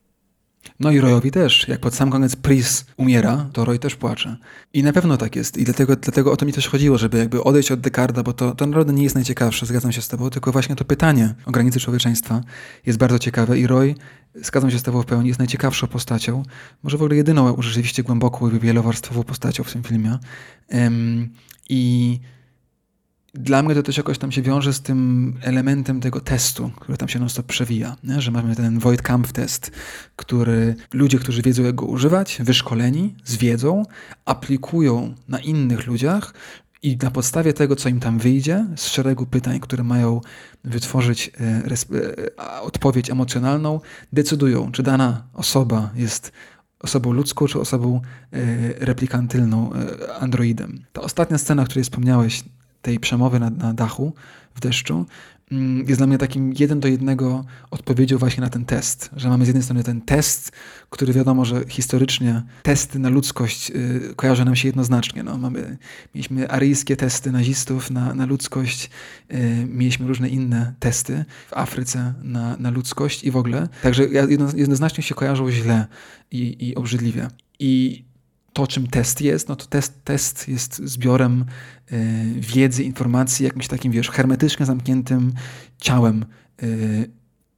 No 0.81 0.91
i 0.91 1.01
Royowi 1.01 1.31
też. 1.31 1.69
Jak 1.69 1.81
pod 1.81 1.95
sam 1.95 2.11
koniec 2.11 2.37
Pris 2.37 2.87
umiera, 2.97 3.51
to 3.53 3.65
Roy 3.65 3.79
też 3.79 3.97
płacze. 3.97 4.37
I 4.73 4.83
na 4.83 4.93
pewno 4.93 5.17
tak 5.17 5.37
jest. 5.37 5.59
I 5.59 5.65
dlatego, 5.65 5.97
dlatego 5.97 6.33
o 6.33 6.37
to 6.37 6.47
mi 6.47 6.53
też 6.53 6.69
chodziło, 6.69 6.99
żeby 6.99 7.19
jakby 7.19 7.43
odejść 7.43 7.73
od 7.73 7.81
Descarda, 7.81 8.23
bo 8.23 8.33
to, 8.33 8.55
to 8.55 8.67
naprawdę 8.67 8.93
nie 8.93 9.03
jest 9.03 9.15
najciekawsze, 9.15 9.67
zgadzam 9.67 9.93
się 9.93 10.03
z 10.03 10.09
tobą, 10.09 10.31
tylko 10.31 10.53
właśnie 10.53 10.77
to 10.77 10.85
pytanie 10.85 11.35
o 11.47 11.51
granicy 11.51 11.81
człowieczeństwa 11.81 12.41
jest 12.87 12.99
bardzo 12.99 13.19
ciekawe 13.19 13.59
i 13.59 13.67
Roy, 13.67 13.95
zgadzam 14.35 14.71
się 14.71 14.79
z 14.79 14.83
tobą 14.83 15.03
w 15.03 15.07
pełni, 15.07 15.29
jest 15.29 15.39
najciekawszą 15.39 15.87
postacią, 15.87 16.43
może 16.83 16.99
w 16.99 17.03
ogóle 17.03 17.17
jedyną 17.17 17.63
rzeczywiście 17.63 18.03
głęboką 18.03 18.51
i 18.51 18.59
wielowarstwową 18.59 19.23
postacią 19.23 19.65
w 19.65 19.73
tym 19.73 19.83
filmie. 19.83 20.19
I 21.69 22.21
dla 23.39 23.63
mnie 23.63 23.75
to 23.75 23.83
też 23.83 23.97
jakoś 23.97 24.19
tam 24.19 24.33
się 24.33 24.43
wiąże 24.43 24.73
z 24.73 24.81
tym 24.81 25.35
elementem 25.43 26.01
tego 26.01 26.21
testu, 26.21 26.71
który 26.81 26.99
tam 26.99 27.09
się 27.09 27.19
non 27.19 27.29
stop 27.29 27.47
przewija, 27.47 27.97
nie? 28.05 28.21
że 28.21 28.31
mamy 28.31 28.57
ten 28.57 28.79
Void 28.79 29.03
Camp 29.03 29.33
test, 29.33 29.71
który 30.17 30.77
ludzie, 30.93 31.19
którzy 31.19 31.43
wiedzą 31.43 31.63
jak 31.63 31.75
go 31.75 31.87
używać, 31.87 32.39
wyszkoleni, 32.41 33.15
z 33.25 33.37
wiedzą, 33.37 33.83
aplikują 34.25 35.15
na 35.29 35.39
innych 35.39 35.87
ludziach 35.87 36.35
i 36.83 36.97
na 37.03 37.11
podstawie 37.11 37.53
tego, 37.53 37.77
co 37.77 37.89
im 37.89 38.01
tam 38.01 38.19
wyjdzie, 38.19 38.67
z 38.77 38.87
szeregu 38.87 39.27
pytań, 39.27 39.61
które 39.61 39.85
mają 39.85 40.21
wytworzyć 40.65 41.31
e, 41.41 41.63
e, 41.97 42.61
odpowiedź 42.61 43.11
emocjonalną, 43.11 43.81
decydują, 44.13 44.73
czy 44.73 44.83
dana 44.83 45.23
osoba 45.35 45.91
jest 45.95 46.33
osobą 46.81 47.13
ludzką, 47.13 47.47
czy 47.47 47.61
osobą 47.61 48.01
e, 48.33 48.39
replikantylną, 48.85 49.71
androidem. 50.21 50.85
Ta 50.93 51.01
ostatnia 51.01 51.39
scena, 51.39 51.63
o 51.63 51.65
której 51.65 51.85
wspomniałeś, 51.85 52.45
tej 52.83 53.01
przemowy 53.01 53.41
na, 53.41 53.51
na 53.51 53.75
dachu 53.75 54.13
w 54.55 54.61
deszczu 54.61 55.07
mm, 55.53 55.89
jest 55.89 56.01
dla 56.01 56.07
mnie 56.07 56.19
takim 56.19 56.53
jeden 56.59 56.81
do 56.81 56.89
jednego 56.89 57.45
odpowiedzią 57.71 58.19
właśnie 58.19 58.41
na 58.41 58.51
ten 58.51 58.65
test, 58.65 59.11
że 59.17 59.29
mamy 59.29 59.45
z 59.45 59.49
jednej 59.49 59.65
strony 59.65 59.85
ten 59.85 60.01
test, 60.01 60.53
który 60.91 61.13
wiadomo, 61.13 61.45
że 61.45 61.65
historycznie 61.69 62.43
testy 62.63 62.99
na 62.99 63.09
ludzkość 63.09 63.71
y, 63.71 64.15
kojarzą 64.17 64.45
nam 64.45 64.57
się 64.57 64.69
jednoznacznie. 64.69 65.23
No, 65.23 65.39
mamy, 65.39 65.79
mieliśmy 66.15 66.51
aryjskie 66.51 66.97
testy 66.97 67.33
nazistów 67.33 67.91
na, 67.91 68.15
na 68.15 68.27
ludzkość, 68.27 68.91
y, 69.33 69.67
mieliśmy 69.69 70.07
różne 70.07 70.29
inne 70.29 70.75
testy 70.81 71.25
w 71.49 71.57
Afryce 71.57 72.15
na, 72.23 72.57
na 72.57 72.71
ludzkość 72.71 73.25
i 73.25 73.31
w 73.31 73.37
ogóle. 73.37 73.69
Także 73.83 74.05
jedno, 74.05 74.49
jednoznacznie 74.57 75.03
się 75.03 75.15
kojarzą 75.15 75.51
źle 75.51 75.87
i, 76.31 76.69
i 76.69 76.75
obrzydliwie. 76.75 77.29
I 77.59 78.05
to, 78.57 78.67
czym 78.67 78.87
test 78.87 79.21
jest, 79.21 79.49
no 79.49 79.57
to 79.57 79.67
test, 79.67 80.05
test 80.05 80.49
jest 80.49 80.77
zbiorem 80.77 81.45
y, 81.93 82.35
wiedzy, 82.41 82.85
informacji, 82.85 83.45
jakimś 83.45 83.69
takim, 83.69 83.93
wiesz, 83.93 84.11
hermetycznie 84.11 84.67
zamkniętym 84.67 85.33
ciałem. 85.81 86.25
Y, 86.63 87.11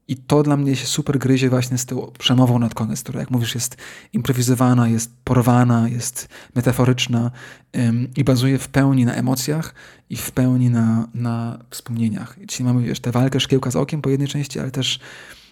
I 0.08 0.16
to 0.16 0.42
dla 0.42 0.56
mnie 0.56 0.76
się 0.76 0.86
super 0.86 1.18
gryzie 1.18 1.50
właśnie 1.50 1.78
z 1.78 1.86
tą 1.86 2.12
przemową 2.18 2.58
nad 2.58 2.74
koniec, 2.74 3.02
która, 3.02 3.20
jak 3.20 3.30
mówisz, 3.30 3.54
jest 3.54 3.76
improwizowana, 4.12 4.88
jest 4.88 5.10
porwana, 5.24 5.88
jest 5.88 6.28
metaforyczna 6.54 7.30
y, 7.76 7.92
i 8.16 8.24
bazuje 8.24 8.58
w 8.58 8.68
pełni 8.68 9.04
na 9.04 9.14
emocjach 9.14 9.74
i 10.10 10.16
w 10.16 10.30
pełni 10.30 10.70
na, 10.70 11.08
na 11.14 11.58
wspomnieniach. 11.70 12.36
Czyli 12.48 12.64
mamy, 12.64 12.82
wiesz, 12.82 13.00
tę 13.00 13.12
walkę 13.12 13.40
szkiełka 13.40 13.70
z 13.70 13.76
okiem 13.76 14.02
po 14.02 14.10
jednej 14.10 14.28
części, 14.28 14.60
ale 14.60 14.70
też 14.70 15.00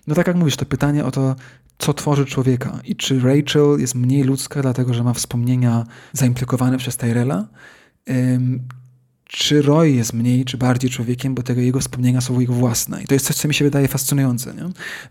no 0.07 0.14
tak 0.14 0.26
jak 0.26 0.36
mówisz, 0.36 0.57
to 0.57 0.64
pytanie 0.64 1.04
o 1.04 1.11
to, 1.11 1.36
co 1.78 1.94
tworzy 1.94 2.24
człowieka 2.24 2.80
i 2.84 2.96
czy 2.96 3.20
Rachel 3.20 3.76
jest 3.78 3.94
mniej 3.94 4.22
ludzka, 4.22 4.62
dlatego 4.62 4.94
że 4.94 5.04
ma 5.04 5.12
wspomnienia 5.12 5.84
zaimplikowane 6.12 6.78
przez 6.78 6.96
Tyrella, 6.96 7.48
czy 9.24 9.62
Roy 9.62 9.90
jest 9.90 10.12
mniej 10.12 10.44
czy 10.44 10.59
bardziej 10.59 10.90
człowiekiem, 10.90 11.34
bo 11.34 11.42
tego 11.42 11.61
jego 11.61 11.80
wspomnienia 11.80 12.20
są 12.20 12.40
jego 12.40 12.52
własne. 12.52 13.02
I 13.02 13.07
to 13.07 13.14
jest 13.14 13.26
coś, 13.26 13.36
co 13.36 13.48
mi 13.48 13.54
się 13.54 13.64
wydaje 13.64 13.88
fascynujące, 13.88 14.54
nie? 14.54 14.62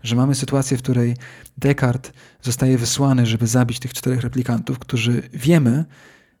że 0.02 0.16
mamy 0.16 0.34
sytuację, 0.34 0.76
w 0.76 0.82
której 0.82 1.16
Descartes 1.58 2.12
zostaje 2.42 2.78
wysłany, 2.78 3.26
żeby 3.26 3.46
zabić 3.46 3.78
tych 3.78 3.94
czterech 3.94 4.20
replikantów, 4.20 4.78
którzy 4.78 5.22
wiemy, 5.32 5.84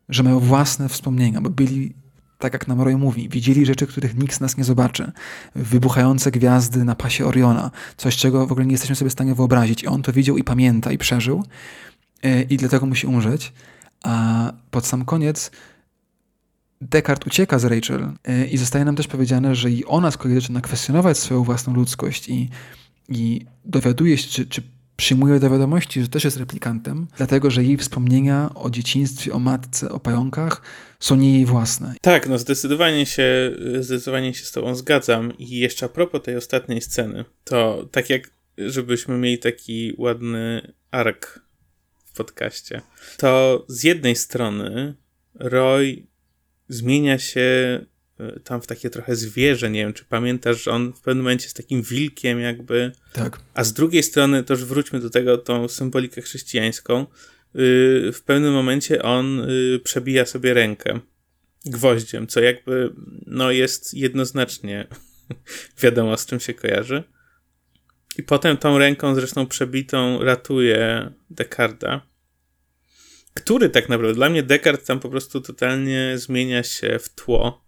że 0.08 0.22
mają 0.22 0.40
własne 0.40 0.88
wspomnienia, 0.88 1.40
bo 1.40 1.50
byli, 1.50 1.94
tak 2.38 2.52
jak 2.52 2.68
nam 2.68 2.80
Roy 2.80 2.96
mówi, 2.96 3.28
widzieli 3.28 3.66
rzeczy, 3.66 3.86
których 3.86 4.16
nikt 4.16 4.34
z 4.34 4.40
nas 4.40 4.56
nie 4.56 4.64
zobaczy. 4.64 5.12
Wybuchające 5.54 6.30
gwiazdy 6.30 6.84
na 6.84 6.94
pasie 6.94 7.26
Oriona, 7.26 7.70
coś, 7.96 8.16
czego 8.16 8.46
w 8.46 8.52
ogóle 8.52 8.66
nie 8.66 8.72
jesteśmy 8.72 8.96
sobie 8.96 9.08
w 9.08 9.12
stanie 9.12 9.34
wyobrazić. 9.34 9.82
I 9.82 9.86
on 9.86 10.02
to 10.02 10.12
widział 10.12 10.36
i 10.36 10.44
pamięta 10.44 10.92
i 10.92 10.98
przeżył 10.98 11.44
e, 12.22 12.42
i 12.42 12.56
dlatego 12.56 12.86
musi 12.86 13.06
umrzeć. 13.06 13.52
A 14.04 14.52
pod 14.70 14.86
sam 14.86 15.04
koniec 15.04 15.50
Descartes 16.80 17.26
ucieka 17.26 17.58
z 17.58 17.64
Rachel 17.64 18.12
e, 18.24 18.46
i 18.46 18.56
zostaje 18.56 18.84
nam 18.84 18.96
też 18.96 19.06
powiedziane, 19.06 19.54
że 19.54 19.70
i 19.70 19.84
ona 19.84 20.10
z 20.10 20.16
kolei 20.16 20.34
zaczyna 20.34 20.60
kwestionować 20.60 21.18
swoją 21.18 21.42
własną 21.42 21.74
ludzkość 21.74 22.28
i, 22.28 22.50
i 23.08 23.46
dowiaduje 23.64 24.18
się, 24.18 24.28
czy, 24.28 24.46
czy 24.46 24.62
przyjmuje 24.96 25.40
do 25.40 25.50
wiadomości, 25.50 26.02
że 26.02 26.08
też 26.08 26.24
jest 26.24 26.36
replikantem, 26.36 27.06
dlatego 27.16 27.50
że 27.50 27.64
jej 27.64 27.76
wspomnienia 27.76 28.50
o 28.54 28.70
dzieciństwie, 28.70 29.32
o 29.32 29.38
matce, 29.38 29.88
o 29.88 30.00
pająkach 30.00 30.62
są 31.00 31.16
nie 31.16 31.32
jej 31.32 31.46
własne. 31.46 31.94
Tak, 32.00 32.28
no 32.28 32.38
zdecydowanie 32.38 33.06
się, 33.06 33.52
zdecydowanie 33.80 34.34
się 34.34 34.44
z 34.44 34.52
tobą 34.52 34.74
zgadzam. 34.74 35.38
I 35.38 35.58
jeszcze 35.58 35.86
a 35.86 35.88
propos 35.88 36.22
tej 36.22 36.36
ostatniej 36.36 36.80
sceny, 36.80 37.24
to 37.44 37.88
tak 37.90 38.10
jak 38.10 38.30
żebyśmy 38.58 39.18
mieli 39.18 39.38
taki 39.38 39.94
ładny 39.98 40.72
ark 40.90 41.40
w 42.04 42.16
podcaście, 42.16 42.82
to 43.16 43.64
z 43.68 43.84
jednej 43.84 44.16
strony 44.16 44.94
Roy 45.34 46.06
zmienia 46.68 47.18
się 47.18 47.46
tam 48.44 48.62
w 48.62 48.66
takie 48.66 48.90
trochę 48.90 49.16
zwierzę, 49.16 49.70
nie 49.70 49.80
wiem, 49.80 49.92
czy 49.92 50.04
pamiętasz, 50.04 50.62
że 50.62 50.70
on 50.70 50.92
w 50.92 51.00
pewnym 51.00 51.24
momencie 51.24 51.44
jest 51.44 51.56
takim 51.56 51.82
wilkiem 51.82 52.40
jakby. 52.40 52.92
Tak. 53.12 53.40
A 53.54 53.64
z 53.64 53.72
drugiej 53.72 54.02
strony, 54.02 54.44
to 54.44 54.54
już 54.54 54.64
wróćmy 54.64 55.00
do 55.00 55.10
tego, 55.10 55.38
tą 55.38 55.68
symbolikę 55.68 56.22
chrześcijańską, 56.22 57.02
y, 57.02 57.06
w 58.12 58.22
pewnym 58.26 58.52
momencie 58.52 59.02
on 59.02 59.40
y, 59.40 59.80
przebija 59.84 60.26
sobie 60.26 60.54
rękę 60.54 61.00
gwoździem, 61.64 62.26
co 62.26 62.40
jakby 62.40 62.92
no 63.26 63.50
jest 63.50 63.94
jednoznacznie 63.94 64.86
wiadomo 65.82 66.16
z 66.16 66.26
czym 66.26 66.40
się 66.40 66.54
kojarzy. 66.54 67.02
I 68.18 68.22
potem 68.22 68.56
tą 68.56 68.78
ręką 68.78 69.14
zresztą 69.14 69.46
przebitą 69.46 70.24
ratuje 70.24 71.10
Dekarda 71.30 72.06
który 73.36 73.70
tak 73.70 73.88
naprawdę, 73.88 74.14
dla 74.14 74.30
mnie 74.30 74.42
Descartes 74.42 74.86
tam 74.86 75.00
po 75.00 75.08
prostu 75.08 75.40
totalnie 75.40 76.12
zmienia 76.18 76.62
się 76.62 76.98
w 76.98 77.08
tło, 77.08 77.65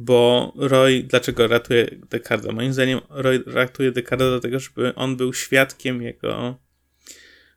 bo 0.00 0.52
Roy, 0.56 1.02
dlaczego 1.02 1.48
ratuje 1.48 1.96
Descartes? 2.10 2.52
Moim 2.52 2.72
zdaniem 2.72 3.00
Roy 3.08 3.42
ratuje 3.46 3.92
Descartes 3.92 4.28
dlatego, 4.30 4.60
żeby 4.60 4.94
on 4.94 5.16
był 5.16 5.32
świadkiem 5.32 6.02
jego 6.02 6.58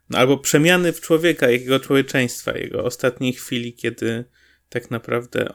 no, 0.09 0.17
albo 0.17 0.37
przemiany 0.37 0.93
w 0.93 1.01
człowieka, 1.01 1.49
jego 1.49 1.79
człowieczeństwa, 1.79 2.57
jego 2.57 2.83
ostatniej 2.83 3.33
chwili, 3.33 3.73
kiedy 3.73 4.25
tak 4.69 4.91
naprawdę 4.91 5.49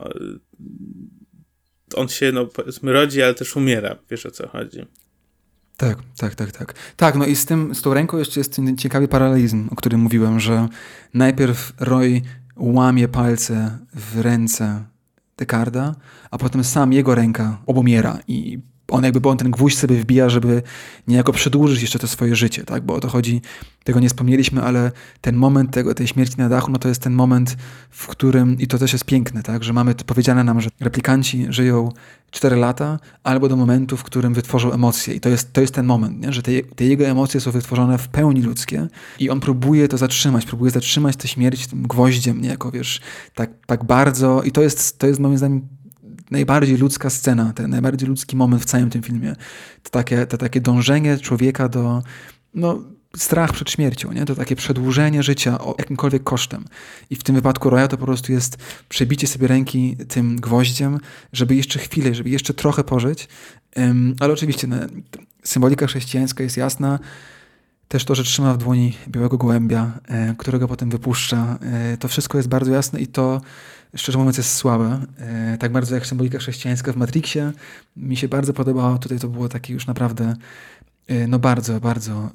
on 1.95 2.09
się, 2.09 2.33
no 2.33 2.47
powiedzmy, 2.47 2.93
rodzi, 2.93 3.23
ale 3.23 3.35
też 3.35 3.57
umiera. 3.57 3.97
Wiesz 4.11 4.27
o 4.27 4.31
co 4.31 4.49
chodzi. 4.49 4.87
Tak, 5.77 5.99
tak, 6.19 6.35
tak, 6.35 6.53
tak. 6.53 6.75
Tak, 6.97 7.15
no 7.15 7.27
i 7.27 7.37
z 7.37 7.47
tym, 7.47 7.75
z 7.75 7.83
tą 7.83 7.95
ręką 7.95 8.19
jeszcze 8.19 8.41
jest 8.41 8.61
ciekawy 8.79 9.09
paralelizm, 9.09 9.69
o 9.73 9.77
którym 9.77 10.01
mówiłem, 10.01 10.41
że 10.41 10.69
najpierw 11.15 11.73
Roy 11.81 12.23
łamie 12.57 13.09
palce 13.09 13.79
w 13.95 14.21
ręce 14.21 14.85
Dekarda, 15.39 15.95
a 16.31 16.39
potem 16.39 16.65
sam 16.65 16.93
jego 16.93 17.15
ręka 17.15 17.59
obumiera 17.67 18.19
i 18.29 18.59
on 18.91 19.05
jakby, 19.05 19.21
bo 19.21 19.31
on 19.31 19.37
ten 19.37 19.51
gwóźdź 19.51 19.79
sobie 19.79 19.97
wbija, 19.97 20.29
żeby 20.29 20.63
niejako 21.09 21.33
przedłużyć 21.33 21.83
jeszcze 21.83 21.99
to 21.99 22.07
swoje 22.07 22.37
życie, 22.37 22.65
tak? 22.65 22.85
Bo 22.85 22.95
o 22.95 23.01
to 23.01 23.09
chodzi, 23.09 23.43
tego 23.85 24.01
nie 24.01 24.09
wspomnieliśmy, 24.09 24.63
ale 24.63 24.93
ten 25.21 25.37
moment 25.37 25.71
tego, 25.71 25.95
tej 25.95 26.07
śmierci 26.07 26.35
na 26.39 26.49
dachu, 26.49 26.71
no 26.71 26.79
to 26.79 26.89
jest 26.89 27.03
ten 27.03 27.13
moment, 27.13 27.57
w 27.91 28.07
którym, 28.07 28.59
i 28.59 28.67
to 28.67 28.79
też 28.79 28.93
jest 28.93 29.05
piękne, 29.05 29.43
tak? 29.43 29.65
Że 29.65 29.73
mamy 29.73 29.95
powiedziane 29.95 30.45
nam, 30.45 30.61
że 30.61 30.71
replikanci 30.81 31.47
żyją 31.49 31.93
4 32.31 32.57
lata, 32.57 32.99
albo 33.25 33.49
do 33.49 33.57
momentu, 33.57 33.97
w 33.97 34.03
którym 34.03 34.35
wytworzą 34.35 34.73
emocje. 34.73 35.15
I 35.15 35.21
to 35.21 35.29
jest, 35.29 35.53
to 35.53 35.61
jest 35.61 35.75
ten 35.75 35.87
moment, 35.87 36.21
nie? 36.21 36.33
że 36.33 36.43
te, 36.43 36.53
te 36.63 36.85
jego 36.85 37.07
emocje 37.07 37.41
są 37.41 37.51
wytworzone 37.51 37.99
w 37.99 38.09
pełni 38.09 38.43
ludzkie 38.43 38.89
i 39.19 39.31
on 39.31 39.41
próbuje 39.41 39.89
to 39.89 39.99
zatrzymać, 39.99 40.45
próbuje 40.45 40.71
zatrzymać 40.71 41.17
tę 41.17 41.29
śmierć 41.29 41.67
tym 41.67 41.83
gwoździem, 41.83 42.41
niejako, 42.41 42.71
wiesz, 42.71 43.01
tak, 43.35 43.51
tak 43.67 43.85
bardzo. 43.85 44.43
I 44.43 44.53
to 44.53 44.63
jest, 44.63 44.99
to 44.99 45.07
jest 45.07 45.21
moim 45.21 45.39
zdaniem 45.39 45.69
najbardziej 46.31 46.77
ludzka 46.77 47.11
scena, 47.11 47.53
ten 47.53 47.71
najbardziej 47.71 48.09
ludzki 48.09 48.37
moment 48.37 48.63
w 48.63 48.65
całym 48.65 48.91
tym 48.91 49.03
filmie. 49.03 49.37
To 49.83 49.91
takie, 49.91 50.27
to 50.27 50.39
takie 50.39 50.61
dążenie 50.61 51.19
człowieka 51.19 51.69
do 51.69 52.03
no, 52.55 52.83
strach 53.17 53.53
przed 53.53 53.71
śmiercią, 53.71 54.13
nie? 54.13 54.25
to 54.25 54.35
takie 54.35 54.57
przedłużenie 54.57 55.23
życia 55.23 55.59
o 55.59 55.75
jakimkolwiek 55.79 56.25
kosztem. 56.25 56.65
I 57.11 57.17
w 57.17 57.23
tym 57.23 57.35
wypadku 57.35 57.71
Roya 57.71 57.89
to 57.89 57.97
po 57.97 58.05
prostu 58.05 58.33
jest 58.33 58.57
przebicie 58.89 59.27
sobie 59.27 59.47
ręki 59.47 59.97
tym 60.09 60.37
gwoździem, 60.37 61.01
żeby 61.33 61.55
jeszcze 61.55 61.79
chwilę, 61.79 62.15
żeby 62.15 62.31
jeszcze 62.31 62.55
trochę 62.55 62.85
pożyć. 62.85 63.29
Um, 63.77 64.15
ale 64.21 64.33
oczywiście 64.33 64.67
no, 64.67 64.77
symbolika 65.45 65.87
chrześcijańska 65.87 66.43
jest 66.43 66.57
jasna. 66.57 66.99
Też 67.89 68.05
to, 68.05 68.15
że 68.15 68.25
trzyma 68.25 68.55
w 68.55 68.59
dłoni 68.59 68.97
białego 69.09 69.39
gołębia, 69.39 70.01
e, 70.09 70.35
którego 70.39 70.69
potem 70.69 70.91
wypuszcza. 70.91 71.59
E, 71.63 71.97
to 71.97 72.09
wszystko 72.09 72.39
jest 72.39 72.49
bardzo 72.49 72.73
jasne 72.73 73.01
i 73.01 73.07
to 73.07 73.41
szczerze 73.97 74.19
mówiąc 74.19 74.37
jest 74.37 74.55
słabe. 74.55 75.01
E, 75.19 75.59
tak 75.59 75.73
bardzo 75.73 75.95
jak 75.95 76.07
symbolika 76.07 76.39
chrześcijańska 76.39 76.93
w 76.93 76.97
Matrixie. 76.97 77.53
Mi 77.97 78.17
się 78.17 78.29
bardzo 78.29 78.53
podobało. 78.53 78.99
Tutaj 78.99 79.19
to 79.19 79.29
było 79.29 79.49
takie 79.49 79.73
już 79.73 79.87
naprawdę 79.87 80.37
e, 81.07 81.27
no 81.27 81.39
bardzo, 81.39 81.81
bardzo 81.81 82.13
e, 82.13 82.31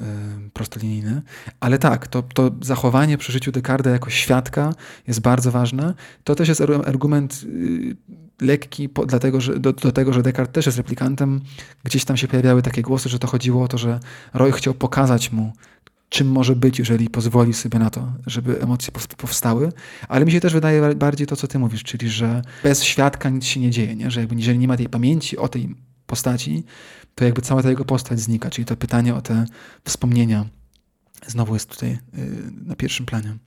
prostolinijne. 0.53 1.21
Ale 1.59 1.77
tak, 1.77 2.07
to, 2.07 2.21
to 2.21 2.51
zachowanie 2.61 3.17
przy 3.17 3.31
życiu 3.31 3.51
Descartes 3.51 3.93
jako 3.93 4.09
świadka 4.09 4.73
jest 5.07 5.19
bardzo 5.19 5.51
ważne. 5.51 5.93
To 6.23 6.35
też 6.35 6.49
jest 6.49 6.61
argument 6.61 7.45
lekki 8.41 8.89
po, 8.89 9.05
dlatego, 9.05 9.41
że, 9.41 9.59
do, 9.59 9.73
do, 9.73 9.91
tego, 9.91 10.13
że 10.13 10.23
Descartes 10.23 10.53
też 10.53 10.65
jest 10.65 10.77
replikantem. 10.77 11.41
Gdzieś 11.83 12.05
tam 12.05 12.17
się 12.17 12.27
pojawiały 12.27 12.61
takie 12.61 12.81
głosy, 12.81 13.09
że 13.09 13.19
to 13.19 13.27
chodziło 13.27 13.63
o 13.63 13.67
to, 13.67 13.77
że 13.77 13.99
Roy 14.33 14.51
chciał 14.51 14.73
pokazać 14.73 15.31
mu 15.31 15.53
czym 16.13 16.27
może 16.27 16.55
być, 16.55 16.79
jeżeli 16.79 17.09
pozwoli 17.09 17.53
sobie 17.53 17.79
na 17.79 17.89
to, 17.89 18.13
żeby 18.27 18.61
emocje 18.61 18.93
powstały. 19.17 19.71
Ale 20.07 20.25
mi 20.25 20.31
się 20.31 20.39
też 20.39 20.53
wydaje 20.53 20.95
bardziej 20.95 21.27
to, 21.27 21.35
co 21.35 21.47
ty 21.47 21.59
mówisz, 21.59 21.83
czyli 21.83 22.09
że 22.09 22.41
bez 22.63 22.83
świadka 22.83 23.29
nic 23.29 23.45
się 23.45 23.59
nie 23.59 23.71
dzieje, 23.71 23.95
nie? 23.95 24.11
że 24.11 24.19
jakby 24.19 24.35
jeżeli 24.35 24.59
nie 24.59 24.67
ma 24.67 24.77
tej 24.77 24.89
pamięci 24.89 25.37
o 25.37 25.47
tej 25.47 25.75
postaci, 26.05 26.63
to 27.15 27.25
jakby 27.25 27.41
cała 27.41 27.63
ta 27.63 27.69
jego 27.69 27.85
postać 27.85 28.19
znika. 28.19 28.49
Czyli 28.49 28.65
to 28.65 28.75
pytanie 28.75 29.15
o 29.15 29.21
te 29.21 29.45
wspomnienia 29.83 30.45
znowu 31.27 31.53
jest 31.53 31.69
tutaj 31.69 31.89
yy, 31.89 31.99
na 32.65 32.75
pierwszym 32.75 33.05
planie. 33.05 33.37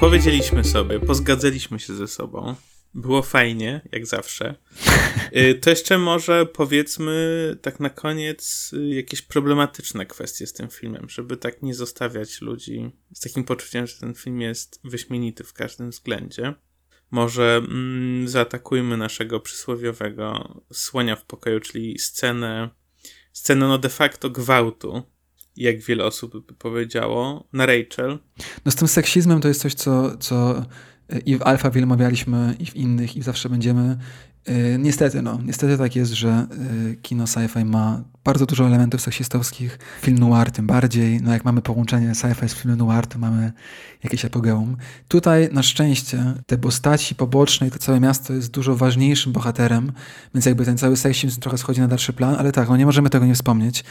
Powiedzieliśmy 0.00 0.64
sobie, 0.64 1.00
pozgadzaliśmy 1.00 1.78
się 1.80 1.94
ze 1.94 2.08
sobą. 2.08 2.54
Było 2.94 3.22
fajnie, 3.22 3.80
jak 3.92 4.06
zawsze. 4.06 4.54
Y, 5.36 5.54
to 5.54 5.70
jeszcze 5.70 5.98
może 5.98 6.46
powiedzmy 6.46 7.56
tak 7.62 7.80
na 7.80 7.90
koniec 7.90 8.70
y, 8.72 8.94
jakieś 8.94 9.22
problematyczne 9.22 10.06
kwestie 10.06 10.46
z 10.46 10.52
tym 10.52 10.68
filmem, 10.68 11.08
żeby 11.08 11.36
tak 11.36 11.62
nie 11.62 11.74
zostawiać 11.74 12.40
ludzi 12.40 12.90
z 13.14 13.20
takim 13.20 13.44
poczuciem, 13.44 13.86
że 13.86 14.00
ten 14.00 14.14
film 14.14 14.40
jest 14.40 14.80
wyśmienity 14.84 15.44
w 15.44 15.52
każdym 15.52 15.90
względzie. 15.90 16.54
Może 17.10 17.62
mm, 17.64 18.28
zaatakujmy 18.28 18.96
naszego 18.96 19.40
przysłowiowego 19.40 20.54
słonia 20.72 21.16
w 21.16 21.24
pokoju, 21.24 21.60
czyli 21.60 21.98
scenę, 21.98 22.70
scenę 23.32 23.68
no 23.68 23.78
de 23.78 23.88
facto 23.88 24.30
gwałtu 24.30 25.02
jak 25.56 25.80
wiele 25.80 26.04
osób 26.04 26.46
by 26.46 26.54
powiedziało, 26.54 27.48
na 27.52 27.66
Rachel. 27.66 28.18
No 28.64 28.72
z 28.72 28.74
tym 28.74 28.88
seksizmem 28.88 29.40
to 29.40 29.48
jest 29.48 29.60
coś, 29.60 29.74
co, 29.74 30.16
co 30.16 30.64
i 31.26 31.36
w 31.36 31.42
Alpha 31.42 31.70
omawialiśmy, 31.82 32.56
i 32.58 32.66
w 32.66 32.76
innych, 32.76 33.16
i 33.16 33.22
zawsze 33.22 33.48
będziemy. 33.48 33.98
Yy, 34.48 34.78
niestety, 34.78 35.22
no. 35.22 35.38
Niestety 35.44 35.78
tak 35.78 35.96
jest, 35.96 36.12
że 36.12 36.46
yy, 36.84 36.96
kino 36.96 37.24
sci-fi 37.24 37.64
ma 37.64 38.02
bardzo 38.24 38.46
dużo 38.46 38.66
elementów 38.66 39.00
seksistowskich. 39.00 39.78
Film 40.02 40.18
noir 40.18 40.50
tym 40.50 40.66
bardziej. 40.66 41.20
No 41.22 41.32
jak 41.32 41.44
mamy 41.44 41.62
połączenie 41.62 42.12
sci-fi 42.12 42.48
z 42.48 42.54
filmem 42.54 42.78
noir, 42.78 43.06
to 43.06 43.18
mamy 43.18 43.52
jakieś 44.04 44.24
apogeum. 44.24 44.76
Tutaj 45.08 45.48
na 45.52 45.62
szczęście 45.62 46.34
te 46.46 46.58
postaci 46.58 47.14
poboczne 47.14 47.66
i 47.66 47.70
to 47.70 47.78
całe 47.78 48.00
miasto 48.00 48.32
jest 48.32 48.50
dużo 48.50 48.76
ważniejszym 48.76 49.32
bohaterem, 49.32 49.92
więc 50.34 50.46
jakby 50.46 50.64
ten 50.64 50.78
cały 50.78 50.96
seksizm 50.96 51.40
trochę 51.40 51.58
schodzi 51.58 51.80
na 51.80 51.88
dalszy 51.88 52.12
plan, 52.12 52.36
ale 52.38 52.52
tak, 52.52 52.68
no 52.68 52.76
nie 52.76 52.86
możemy 52.86 53.10
tego 53.10 53.26
nie 53.26 53.34
wspomnieć. 53.34 53.84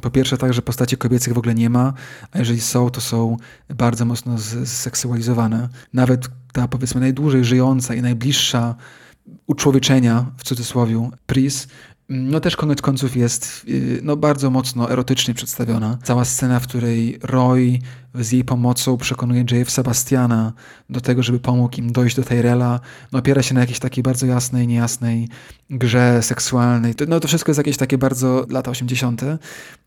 Po 0.00 0.10
pierwsze 0.10 0.38
tak, 0.38 0.52
że 0.52 0.62
postaci 0.62 0.96
kobiecych 0.96 1.34
w 1.34 1.38
ogóle 1.38 1.54
nie 1.54 1.70
ma, 1.70 1.92
a 2.32 2.38
jeżeli 2.38 2.60
są, 2.60 2.90
to 2.90 3.00
są 3.00 3.36
bardzo 3.68 4.04
mocno 4.04 4.38
zseksualizowane. 4.64 5.68
Nawet 5.92 6.28
ta 6.52 6.68
powiedzmy 6.68 7.00
najdłużej 7.00 7.44
żyjąca 7.44 7.94
i 7.94 8.02
najbliższa 8.02 8.74
uczłowieczenia, 9.46 10.26
w 10.36 10.44
cudzysłowie, 10.44 11.10
Pris, 11.26 11.68
no 12.08 12.40
też 12.40 12.56
koniec 12.56 12.82
końców 12.82 13.16
jest 13.16 13.64
y, 13.68 14.00
no, 14.02 14.16
bardzo 14.16 14.50
mocno 14.50 14.90
erotycznie 14.90 15.34
przedstawiona. 15.34 15.98
Cała 16.02 16.24
scena, 16.24 16.60
w 16.60 16.66
której 16.66 17.18
Roy 17.22 17.78
z 18.14 18.32
jej 18.32 18.44
pomocą 18.44 18.96
przekonuje 18.96 19.44
J.F. 19.50 19.70
Sebastiana 19.70 20.52
do 20.90 21.00
tego, 21.00 21.22
żeby 21.22 21.40
pomógł 21.40 21.76
im 21.76 21.92
dojść 21.92 22.16
do 22.16 22.22
Tyrella, 22.22 22.80
no 23.12 23.18
opiera 23.18 23.42
się 23.42 23.54
na 23.54 23.60
jakiejś 23.60 23.78
takiej 23.78 24.02
bardzo 24.02 24.26
jasnej, 24.26 24.66
niejasnej 24.66 25.28
grze 25.70 26.22
seksualnej. 26.22 26.94
No 27.08 27.20
to 27.20 27.28
wszystko 27.28 27.50
jest 27.50 27.58
jakieś 27.58 27.76
takie 27.76 27.98
bardzo 27.98 28.46
lata 28.50 28.70
80. 28.70 29.22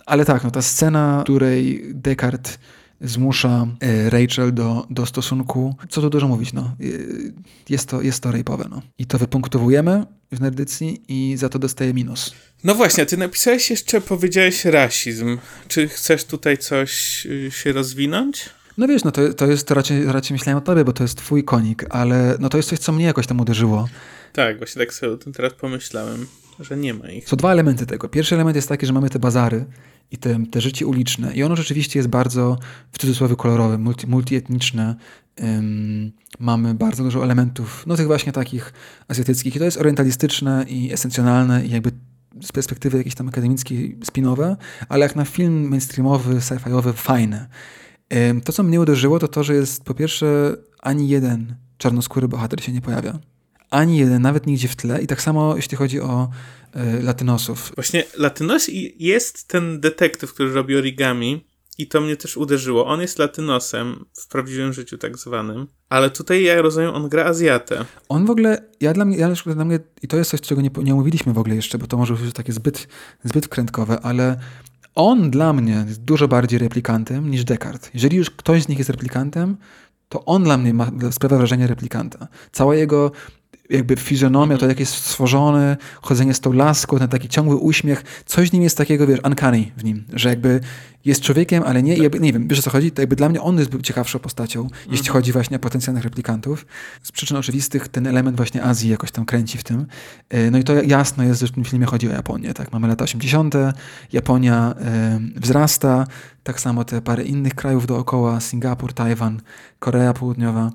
Ale 0.06 0.26
tak, 0.26 0.44
no 0.44 0.52
ta 0.52 0.62
scena, 0.62 1.20
w 1.20 1.24
której 1.24 1.82
Descartes 1.94 2.58
zmusza 3.02 3.68
e, 3.80 4.10
Rachel 4.10 4.54
do, 4.54 4.88
do 4.90 5.06
stosunku. 5.06 5.76
Co 5.90 6.02
tu 6.02 6.10
dużo 6.10 6.28
mówić, 6.28 6.54
no. 6.54 6.62
E, 6.62 6.86
jest 7.70 7.90
to, 7.90 8.02
jest 8.02 8.24
to 8.24 8.30
rape'owe, 8.30 8.70
no. 8.70 8.82
I 8.98 9.06
to 9.06 9.18
wypunktowujemy 9.18 10.06
w 10.32 10.42
nerdycji 10.42 11.02
i 11.08 11.38
za 11.38 11.50
to 11.50 11.60
dostaje 11.60 11.94
minus. 11.94 12.34
No 12.64 12.76
właśnie, 12.76 13.06
ty 13.06 13.18
napisałeś 13.18 13.70
jeszcze, 13.70 14.02
powiedziałeś 14.02 14.66
rasizm. 14.66 15.38
Czy 15.68 15.88
chcesz 15.88 16.24
tutaj 16.24 16.58
coś 16.58 17.26
y, 17.26 17.52
się 17.52 17.72
rozwinąć? 17.72 18.50
No 18.78 18.88
wiesz, 18.88 19.04
no 19.04 19.12
to, 19.12 19.34
to 19.34 19.48
jest, 19.48 19.68
to 19.68 19.74
raczej, 19.74 20.06
raczej 20.06 20.36
myślałem 20.36 20.58
o 20.58 20.62
tobie, 20.62 20.86
bo 20.86 20.94
to 20.94 21.04
jest 21.04 21.18
twój 21.18 21.44
konik, 21.44 21.86
ale 21.90 22.38
no 22.40 22.50
to 22.50 22.58
jest 22.58 22.70
coś, 22.70 22.80
co 22.80 22.92
mnie 22.92 23.06
jakoś 23.06 23.28
tam 23.28 23.40
uderzyło. 23.40 23.88
Tak, 24.34 24.58
właśnie 24.58 24.80
tak 24.80 24.94
sobie 24.94 25.12
o 25.12 25.18
tym 25.18 25.34
teraz 25.34 25.54
pomyślałem, 25.54 26.28
że 26.64 26.78
nie 26.78 26.94
ma 26.94 27.10
ich. 27.10 27.30
Są 27.30 27.38
dwa 27.38 27.52
elementy 27.52 27.86
tego. 27.86 28.10
Pierwszy 28.10 28.36
element 28.36 28.56
jest 28.56 28.70
taki, 28.70 28.86
że 28.86 28.94
mamy 28.94 29.10
te 29.10 29.20
bazary 29.20 29.66
i 30.12 30.18
te, 30.18 30.46
te 30.52 30.62
życie 30.62 30.88
uliczne. 30.88 31.34
I 31.34 31.44
ono 31.44 31.56
rzeczywiście 31.56 32.00
jest 32.00 32.10
bardzo, 32.10 32.58
w 32.92 32.98
cudzysłowie, 32.98 33.36
kolorowe, 33.36 33.78
multi, 33.78 34.08
multietniczne. 34.08 34.96
Mamy 36.40 36.74
bardzo 36.74 37.04
dużo 37.04 37.24
elementów, 37.24 37.84
no 37.88 37.96
tych 37.96 38.08
właśnie 38.08 38.32
takich 38.32 38.74
azjatyckich. 39.08 39.56
I 39.56 39.60
to 39.60 39.66
jest 39.66 39.78
orientalistyczne 39.78 40.66
i 40.68 40.94
esencjonalne 40.94 41.66
i 41.66 41.72
jakby 41.72 41.92
z 42.42 42.52
perspektywy 42.52 42.98
jakiejś 42.98 43.16
tam 43.16 43.28
akademickiej 43.28 43.98
spinowe, 44.04 44.58
ale 44.90 45.06
jak 45.06 45.16
na 45.16 45.26
film 45.26 45.70
mainstreamowy, 45.70 46.36
sci-fiowy, 46.36 46.94
fajne. 46.94 47.48
To, 48.44 48.54
co 48.54 48.64
mnie 48.64 48.82
uderzyło, 48.82 49.20
to 49.20 49.28
to, 49.28 49.44
że 49.44 49.54
jest 49.54 49.84
po 49.84 49.94
pierwsze 49.94 50.58
ani 50.82 51.10
jeden 51.10 51.56
czarnoskóry 51.78 52.28
bohater 52.28 52.64
się 52.64 52.72
nie 52.72 52.82
pojawia. 52.82 53.20
Ani 53.72 53.98
jeden, 53.98 54.22
nawet 54.22 54.48
nigdzie 54.48 54.68
w 54.68 54.76
tle. 54.76 55.02
I 55.02 55.08
tak 55.08 55.22
samo 55.22 55.56
jeśli 55.56 55.78
chodzi 55.78 56.02
o 56.02 56.30
y, 56.76 57.02
latynosów. 57.04 57.72
Właśnie 57.76 58.04
latynos 58.18 58.70
jest 59.00 59.48
ten 59.48 59.80
detektyw, 59.80 60.34
który 60.34 60.54
robi 60.54 60.76
origami 60.76 61.46
i 61.78 61.88
to 61.88 62.02
mnie 62.02 62.16
też 62.16 62.38
uderzyło. 62.38 62.86
On 62.86 63.02
jest 63.02 63.20
latynosem 63.20 64.06
w 64.14 64.28
prawdziwym 64.28 64.74
życiu 64.74 64.98
tak 64.98 65.18
zwanym, 65.18 65.68
ale 65.90 66.10
tutaj 66.10 66.44
ja 66.44 66.62
rozumiem, 66.62 66.90
on 66.96 67.10
gra 67.10 67.26
Azjatę. 67.26 67.86
On 68.10 68.26
w 68.26 68.30
ogóle, 68.30 68.70
ja 68.82 68.94
dla 68.94 69.06
mnie, 69.06 69.18
ja 69.18 69.30
dla 69.46 69.66
mnie 69.66 69.80
i 70.02 70.08
to 70.08 70.18
jest 70.18 70.32
coś, 70.32 70.42
czego 70.42 70.62
nie, 70.62 70.70
nie 70.84 70.94
omówiliśmy 70.94 71.34
w 71.34 71.38
ogóle 71.38 71.56
jeszcze, 71.56 71.78
bo 71.78 71.88
to 71.88 71.98
może 71.98 72.14
być 72.14 72.34
takie 72.34 72.54
zbyt, 72.54 72.88
zbyt 73.24 73.46
wkrętkowe, 73.46 74.00
ale 74.02 74.40
on 74.96 75.32
dla 75.32 75.54
mnie 75.54 75.86
jest 75.88 76.02
dużo 76.02 76.28
bardziej 76.28 76.60
replikantem 76.60 77.32
niż 77.32 77.44
Descartes. 77.44 77.92
Jeżeli 77.94 78.18
już 78.18 78.30
ktoś 78.30 78.64
z 78.64 78.68
nich 78.68 78.78
jest 78.78 78.90
replikantem, 78.90 79.58
to 80.10 80.26
on 80.26 80.44
dla 80.44 80.58
mnie 80.58 80.74
ma, 80.74 80.92
sprawia 81.12 81.38
wrażenie 81.38 81.68
replikanta. 81.68 82.28
Cała 82.52 82.76
jego 82.76 83.12
jakby 83.70 83.96
fizjonomia, 83.96 84.58
to 84.58 84.68
jak 84.68 84.80
jest 84.80 84.94
stworzony, 84.94 85.78
chodzenie 86.02 86.34
z 86.34 86.40
tą 86.40 86.54
laską, 86.54 87.00
ten 87.00 87.08
taki 87.08 87.30
ciągły 87.30 87.56
uśmiech, 87.56 88.04
coś 88.26 88.50
w 88.50 88.54
nim 88.54 88.64
jest 88.64 88.78
takiego, 88.78 89.08
wiesz, 89.08 89.20
uncanny 89.24 89.72
w 89.78 89.84
nim, 89.84 90.04
że 90.14 90.30
jakby 90.30 90.60
jest 91.06 91.22
człowiekiem, 91.22 91.64
ale 91.64 91.84
nie, 91.84 91.98
jakby, 91.98 92.20
nie 92.20 92.34
wiem, 92.34 92.48
wiesz 92.48 92.60
o 92.60 92.62
co 92.62 92.70
chodzi? 92.70 92.92
To 92.92 93.02
jakby 93.02 93.16
dla 93.16 93.30
mnie 93.30 93.42
on 93.42 93.60
jest 93.60 93.72
ciekawszą 93.84 94.20
postacią, 94.20 94.68
jeśli 94.74 94.98
mhm. 94.98 95.14
chodzi 95.14 95.32
właśnie 95.32 95.58
o 95.58 95.60
potencjalnych 95.60 96.04
replikantów. 96.04 96.66
Z 97.04 97.12
przyczyn 97.12 97.38
oczywistych 97.38 97.88
ten 97.88 98.08
element 98.08 98.38
właśnie 98.38 98.64
Azji 98.64 98.90
jakoś 98.90 99.12
tam 99.12 99.26
kręci 99.26 99.58
w 99.58 99.64
tym. 99.64 99.86
E, 100.30 100.52
no 100.52 100.58
i 100.58 100.64
to 100.64 100.74
jasno 100.74 101.24
jest, 101.24 101.42
że 101.42 101.48
w 101.48 101.52
tym 101.52 101.64
filmie 101.64 101.86
chodzi 101.86 102.10
o 102.10 102.12
Japonię, 102.12 102.54
tak? 102.54 102.72
Mamy 102.72 102.88
lata 102.88 103.04
80., 103.04 103.56
Japonia 104.14 104.76
y, 105.36 105.40
wzrasta, 105.40 106.08
tak 106.44 106.60
samo 106.60 106.84
te 106.84 107.02
parę 107.02 107.24
innych 107.24 107.56
krajów 107.56 107.88
dookoła, 107.88 108.40
Singapur, 108.40 108.94
Tajwan, 108.94 109.42
Korea 109.80 110.14
Południowa. 110.14 110.72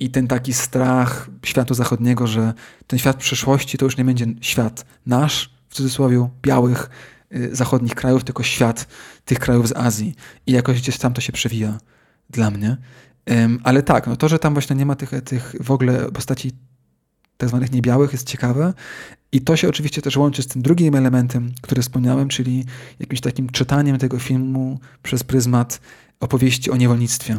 I 0.00 0.10
ten 0.10 0.26
taki 0.26 0.52
strach 0.52 1.30
światu 1.46 1.74
zachodniego, 1.74 2.26
że 2.26 2.54
ten 2.86 2.98
świat 2.98 3.16
przyszłości 3.16 3.78
to 3.78 3.84
już 3.84 3.96
nie 3.96 4.04
będzie 4.04 4.26
świat 4.40 4.84
nasz, 5.06 5.50
w 5.68 5.74
cudzysłowie, 5.74 6.28
białych, 6.42 6.90
y, 7.34 7.56
zachodnich 7.56 7.94
krajów, 7.94 8.24
tylko 8.24 8.42
świat 8.42 8.86
tych 9.24 9.38
krajów 9.38 9.68
z 9.68 9.76
Azji. 9.76 10.14
I 10.46 10.52
jakoś 10.52 10.80
gdzieś 10.80 10.98
tam 10.98 11.12
to 11.12 11.20
się 11.20 11.32
przewija 11.32 11.78
dla 12.30 12.50
mnie. 12.50 12.76
Ale 13.64 13.82
tak, 13.82 14.06
no 14.06 14.16
to, 14.16 14.28
że 14.28 14.38
tam 14.38 14.52
właśnie 14.52 14.76
nie 14.76 14.86
ma 14.86 14.94
tych, 14.94 15.10
tych 15.24 15.54
w 15.60 15.70
ogóle 15.70 16.12
postaci 16.12 16.52
tak 17.36 17.48
zwanych 17.48 17.72
niebiałych 17.72 18.12
jest 18.12 18.28
ciekawe. 18.28 18.74
I 19.32 19.40
to 19.40 19.56
się 19.56 19.68
oczywiście 19.68 20.02
też 20.02 20.16
łączy 20.16 20.42
z 20.42 20.46
tym 20.46 20.62
drugim 20.62 20.94
elementem, 20.94 21.52
który 21.62 21.82
wspomniałem, 21.82 22.28
czyli 22.28 22.64
jakimś 22.98 23.20
takim 23.20 23.48
czytaniem 23.48 23.98
tego 23.98 24.18
filmu 24.18 24.80
przez 25.02 25.24
pryzmat 25.24 25.80
opowieści 26.20 26.70
o 26.70 26.76
niewolnictwie 26.76 27.38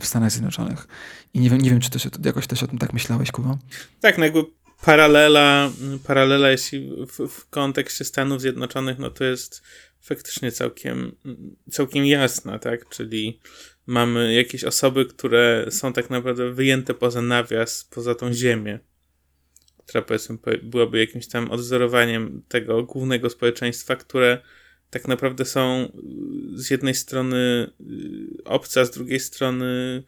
w 0.00 0.06
Stanach 0.06 0.30
Zjednoczonych. 0.30 0.88
I 1.34 1.40
nie 1.40 1.50
wiem, 1.50 1.60
nie 1.60 1.70
wiem 1.70 1.80
czy 1.80 1.98
się, 1.98 2.10
jakoś 2.24 2.46
też 2.46 2.62
o 2.62 2.66
tym 2.66 2.78
tak 2.78 2.92
myślałeś, 2.92 3.30
Kuba? 3.30 3.58
Tak, 4.00 4.18
no 4.18 4.24
jakby 4.24 4.44
paralela, 4.84 5.70
paralela 6.06 6.50
jeśli 6.50 6.90
w, 7.06 7.28
w 7.28 7.48
kontekście 7.50 8.04
Stanów 8.04 8.40
Zjednoczonych, 8.40 8.98
no 8.98 9.10
to 9.10 9.24
jest 9.24 9.62
faktycznie 10.00 10.52
całkiem, 10.52 11.12
całkiem 11.70 12.06
jasna, 12.06 12.58
tak? 12.58 12.88
Czyli 12.88 13.40
mamy 13.86 14.34
jakieś 14.34 14.64
osoby, 14.64 15.06
które 15.06 15.66
są 15.70 15.92
tak 15.92 16.10
naprawdę 16.10 16.52
wyjęte 16.52 16.94
poza 16.94 17.22
nawias, 17.22 17.84
poza 17.90 18.14
tą 18.14 18.32
ziemię, 18.32 18.78
która 19.86 20.02
powiedzmy 20.02 20.38
byłaby 20.62 20.98
jakimś 20.98 21.28
tam 21.28 21.50
odwzorowaniem 21.50 22.42
tego 22.48 22.82
głównego 22.82 23.30
społeczeństwa, 23.30 23.96
które 23.96 24.42
tak 24.90 25.08
naprawdę 25.08 25.44
są 25.44 25.92
z 26.54 26.70
jednej 26.70 26.94
strony 26.94 27.70
obce, 28.44 28.80
a 28.80 28.84
z 28.84 28.90
drugiej 28.90 29.20
strony 29.20 30.02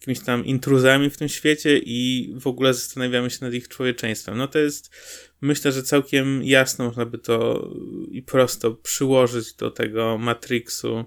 jakimiś 0.00 0.20
tam 0.20 0.44
intruzami 0.44 1.10
w 1.10 1.16
tym 1.16 1.28
świecie 1.28 1.78
i 1.78 2.32
w 2.40 2.46
ogóle 2.46 2.74
zastanawiamy 2.74 3.30
się 3.30 3.38
nad 3.40 3.54
ich 3.54 3.68
człowieczeństwem. 3.68 4.38
No 4.38 4.48
to 4.48 4.58
jest, 4.58 4.90
myślę, 5.40 5.72
że 5.72 5.82
całkiem 5.82 6.42
jasno 6.44 6.84
można 6.84 7.06
by 7.06 7.18
to 7.18 7.68
i 8.10 8.22
prosto 8.22 8.70
przyłożyć 8.70 9.54
do 9.54 9.70
tego 9.70 10.18
Matrixu 10.18 11.04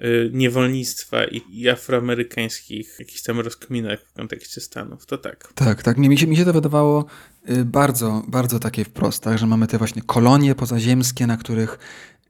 y, 0.00 0.30
niewolnictwa 0.32 1.24
i, 1.24 1.42
i 1.50 1.68
afroamerykańskich 1.68 2.96
jakichś 2.98 3.22
tam 3.22 3.40
rozkminek 3.40 4.00
w 4.00 4.12
kontekście 4.12 4.60
Stanów. 4.60 5.06
To 5.06 5.18
tak. 5.18 5.52
Tak, 5.54 5.82
tak. 5.82 5.98
Mi 5.98 6.18
się, 6.18 6.26
mi 6.26 6.36
się 6.36 6.44
to 6.44 6.52
wydawało 6.52 7.06
y, 7.50 7.64
bardzo, 7.64 8.22
bardzo 8.28 8.58
takie 8.58 8.84
wprost, 8.84 9.22
tak, 9.22 9.38
że 9.38 9.46
mamy 9.46 9.66
te 9.66 9.78
właśnie 9.78 10.02
kolonie 10.02 10.54
pozaziemskie, 10.54 11.26
na 11.26 11.36
których 11.36 11.78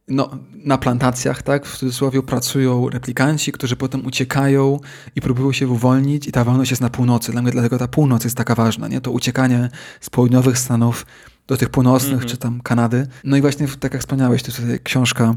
no, 0.08 0.30
na 0.64 0.78
plantacjach, 0.78 1.42
tak, 1.42 1.66
w 1.66 1.78
cudzysłowie 1.78 2.22
pracują 2.22 2.88
replikanci, 2.88 3.52
którzy 3.52 3.76
potem 3.76 4.06
uciekają 4.06 4.80
i 5.16 5.20
próbują 5.20 5.52
się 5.52 5.68
uwolnić 5.68 6.28
i 6.28 6.32
ta 6.32 6.44
wolność 6.44 6.70
jest 6.70 6.82
na 6.82 6.90
północy. 6.90 7.32
Dla 7.32 7.42
mnie 7.42 7.52
dlatego 7.52 7.78
ta 7.78 7.88
północ 7.88 8.24
jest 8.24 8.36
taka 8.36 8.54
ważna, 8.54 8.88
nie? 8.88 9.00
To 9.00 9.10
uciekanie 9.10 9.68
z 10.00 10.10
południowych 10.10 10.58
Stanów 10.58 11.06
do 11.46 11.56
tych 11.56 11.70
północnych, 11.70 12.12
mm 12.12 12.26
-hmm. 12.26 12.30
czy 12.30 12.36
tam 12.36 12.60
Kanady. 12.60 13.06
No 13.24 13.36
i 13.36 13.40
właśnie, 13.40 13.68
tak 13.80 13.92
jak 13.92 14.02
wspomniałeś, 14.02 14.42
to 14.42 14.52
jest 14.52 14.82
książka 14.82 15.34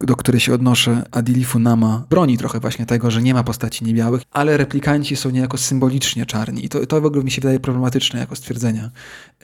do 0.00 0.16
której 0.16 0.40
się 0.40 0.54
odnoszę, 0.54 1.02
Adili 1.10 1.44
Funama, 1.44 2.04
broni 2.10 2.38
trochę 2.38 2.60
właśnie 2.60 2.86
tego, 2.86 3.10
że 3.10 3.22
nie 3.22 3.34
ma 3.34 3.42
postaci 3.42 3.84
niebiałych, 3.84 4.22
ale 4.30 4.56
replikanci 4.56 5.16
są 5.16 5.30
niejako 5.30 5.58
symbolicznie 5.58 6.26
czarni. 6.26 6.64
I 6.64 6.68
to, 6.68 6.86
to 6.86 7.00
w 7.00 7.04
ogóle 7.04 7.24
mi 7.24 7.30
się 7.30 7.40
wydaje 7.40 7.60
problematyczne 7.60 8.20
jako 8.20 8.36
stwierdzenie, 8.36 8.90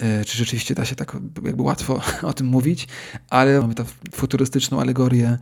yy, 0.00 0.24
czy 0.24 0.38
rzeczywiście 0.38 0.74
da 0.74 0.84
się 0.84 0.96
tak 0.96 1.16
jakby 1.44 1.62
łatwo 1.62 2.00
o 2.22 2.32
tym 2.32 2.46
mówić, 2.46 2.88
ale 3.30 3.60
mamy 3.60 3.74
tę 3.74 3.84
futurystyczną 4.14 4.80
alegorię 4.80 5.38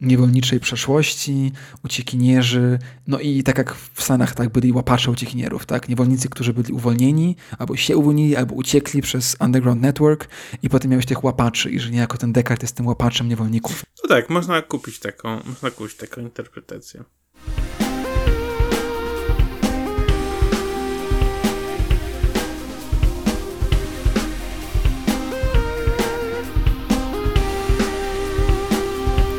niewolniczej 0.00 0.60
przeszłości, 0.60 1.52
uciekinierzy, 1.84 2.78
no 3.06 3.20
i 3.20 3.42
tak 3.42 3.58
jak 3.58 3.74
w 3.74 4.02
Stanach 4.02 4.34
tak 4.34 4.48
byli 4.48 4.72
łapacze 4.72 5.10
uciekinierów, 5.10 5.66
tak? 5.66 5.88
Niewolnicy, 5.88 6.28
którzy 6.28 6.52
byli 6.52 6.72
uwolnieni, 6.72 7.36
albo 7.58 7.76
się 7.76 7.96
uwolnili, 7.96 8.36
albo 8.36 8.54
uciekli 8.54 9.02
przez 9.02 9.36
Underground 9.40 9.82
Network 9.82 10.28
i 10.62 10.68
potem 10.68 10.90
miałeś 10.90 11.06
tych 11.06 11.24
łapaczy 11.24 11.70
i 11.70 11.80
że 11.80 11.90
niejako 11.90 12.18
ten 12.18 12.32
Descartes 12.32 12.62
jest 12.62 12.76
tym 12.76 12.86
łapaczem 12.86 13.28
niewolników. 13.28 13.84
No 14.02 14.08
tak, 14.08 14.30
można 14.30 14.62
kupić 14.62 14.98
taką, 14.98 15.40
można 15.44 15.70
kupić 15.70 15.94
taką 15.94 16.20
interpretację. 16.20 17.04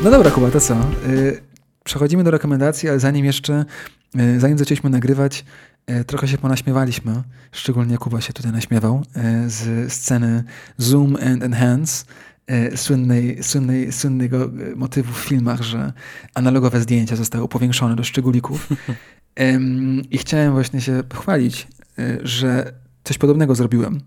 No 0.04 0.10
dobra, 0.10 0.30
Kuba, 0.30 0.50
to 0.50 0.60
co? 0.60 0.76
Y, 1.06 1.40
przechodzimy 1.84 2.24
do 2.24 2.30
rekomendacji, 2.30 2.88
ale 2.88 3.00
zanim 3.00 3.24
jeszcze, 3.24 3.64
y, 4.20 4.40
zanim 4.40 4.58
zaczęliśmy 4.58 4.90
nagrywać, 4.90 5.44
y, 5.90 6.04
trochę 6.04 6.28
się 6.28 6.38
ponaśmiewaliśmy, 6.38 7.22
szczególnie 7.52 7.98
Kuba 7.98 8.20
się 8.20 8.32
tutaj 8.32 8.52
naśmiewał, 8.52 9.02
z 9.46 9.92
sceny 9.92 10.44
Zoom 10.78 11.16
and 11.16 11.42
Enhance, 11.42 12.04
słynnej, 12.76 13.42
słynnej, 13.42 13.92
słynnego 13.92 14.50
motywu 14.76 15.12
w 15.12 15.18
filmach, 15.18 15.62
że 15.62 15.92
analogowe 16.34 16.80
zdjęcia 16.80 17.16
zostały 17.16 17.48
powiększone 17.48 17.96
do 17.96 18.04
szczególików. 18.04 18.68
I 20.10 20.18
chciałem 20.18 20.52
właśnie 20.52 20.80
się 20.80 21.02
pochwalić, 21.08 21.68
że 22.22 22.72
coś 23.04 23.18
podobnego 23.18 23.54
zrobiłem. 23.54 24.00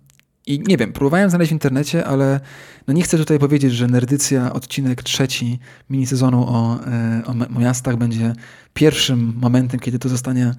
I 0.47 0.59
nie 0.59 0.77
wiem, 0.77 0.93
próbowałem 0.93 1.29
znaleźć 1.29 1.49
w 1.49 1.53
internecie, 1.53 2.05
ale 2.05 2.39
no 2.87 2.93
nie 2.93 3.03
chcę 3.03 3.17
tutaj 3.17 3.39
powiedzieć, 3.39 3.73
że 3.73 3.87
Nerdycja 3.87 4.53
odcinek 4.53 5.03
trzeci 5.03 5.59
minisezonu 5.89 6.45
o, 6.47 6.79
e, 6.85 7.23
o, 7.25 7.59
miastach 7.59 7.95
będzie 7.95 8.33
pierwszym 8.73 9.33
momentem, 9.41 9.79
kiedy 9.79 9.99
to 9.99 10.09
zostanie, 10.09 10.53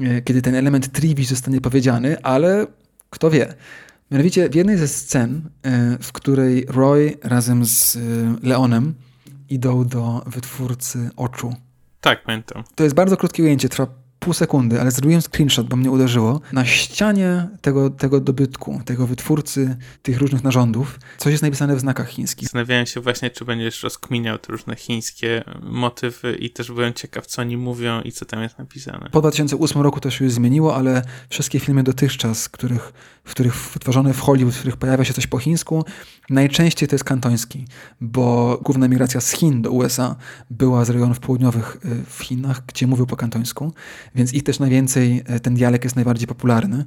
e, 0.00 0.22
kiedy 0.22 0.42
ten 0.42 0.54
element 0.54 0.92
trivii 0.92 1.24
zostanie 1.24 1.60
powiedziany, 1.60 2.22
ale 2.22 2.66
kto 3.10 3.30
wie. 3.30 3.54
Mianowicie 4.10 4.48
w 4.48 4.54
jednej 4.54 4.76
ze 4.76 4.88
scen, 4.88 5.50
e, 5.62 5.98
w 6.02 6.12
której 6.12 6.66
Roy 6.68 7.18
razem 7.22 7.64
z 7.64 7.98
Leonem 8.42 8.94
idą 9.48 9.84
do 9.84 10.22
wytwórcy 10.26 11.10
oczu. 11.16 11.54
Tak, 12.00 12.22
pamiętam. 12.24 12.64
To 12.74 12.84
jest 12.84 12.96
bardzo 12.96 13.16
krótkie 13.16 13.42
ujęcie, 13.42 13.68
pół 14.20 14.32
sekundy, 14.32 14.80
ale 14.80 14.90
zrobiłem 14.90 15.22
screenshot, 15.22 15.68
bo 15.68 15.76
mnie 15.76 15.90
uderzyło. 15.90 16.40
Na 16.52 16.64
ścianie 16.64 17.48
tego, 17.60 17.90
tego 17.90 18.20
dobytku, 18.20 18.80
tego 18.84 19.06
wytwórcy 19.06 19.76
tych 20.02 20.18
różnych 20.18 20.44
narządów, 20.44 20.98
coś 21.18 21.30
jest 21.30 21.42
napisane 21.42 21.76
w 21.76 21.80
znakach 21.80 22.08
chińskich. 22.08 22.48
Zastanawiałem 22.48 22.86
się 22.86 23.00
właśnie, 23.00 23.30
czy 23.30 23.44
będziesz 23.44 23.82
rozkminiał 23.82 24.38
te 24.38 24.52
różne 24.52 24.76
chińskie 24.76 25.44
motywy 25.62 26.36
i 26.36 26.50
też 26.50 26.72
byłem 26.72 26.94
ciekaw, 26.94 27.26
co 27.26 27.42
oni 27.42 27.56
mówią 27.56 28.00
i 28.00 28.12
co 28.12 28.24
tam 28.24 28.42
jest 28.42 28.58
napisane. 28.58 29.10
Po 29.12 29.20
2008 29.20 29.82
roku 29.82 30.00
to 30.00 30.10
się 30.10 30.24
już 30.24 30.34
zmieniło, 30.34 30.76
ale 30.76 31.02
wszystkie 31.28 31.60
filmy 31.60 31.82
dotychczas, 31.82 32.48
których, 32.48 32.92
w 33.24 33.30
których 33.30 33.54
wytworzone 33.54 34.14
w 34.14 34.20
Hollywood, 34.20 34.54
w 34.54 34.58
których 34.58 34.76
pojawia 34.76 35.04
się 35.04 35.14
coś 35.14 35.26
po 35.26 35.38
chińsku, 35.38 35.84
najczęściej 36.30 36.88
to 36.88 36.94
jest 36.94 37.04
kantoński, 37.04 37.64
bo 38.00 38.58
główna 38.62 38.88
migracja 38.88 39.20
z 39.20 39.30
Chin 39.30 39.62
do 39.62 39.70
USA 39.70 40.16
była 40.50 40.84
z 40.84 40.90
rejonów 40.90 41.20
południowych 41.20 41.76
y, 41.84 42.04
w 42.10 42.22
Chinach, 42.22 42.62
gdzie 42.66 42.86
mówił 42.86 43.06
po 43.06 43.16
kantońsku, 43.16 43.72
więc 44.14 44.34
ich 44.34 44.42
też 44.42 44.58
najwięcej, 44.58 45.24
y, 45.36 45.40
ten 45.40 45.54
dialekt 45.54 45.84
jest 45.84 45.96
najbardziej 45.96 46.28
popularny. 46.28 46.84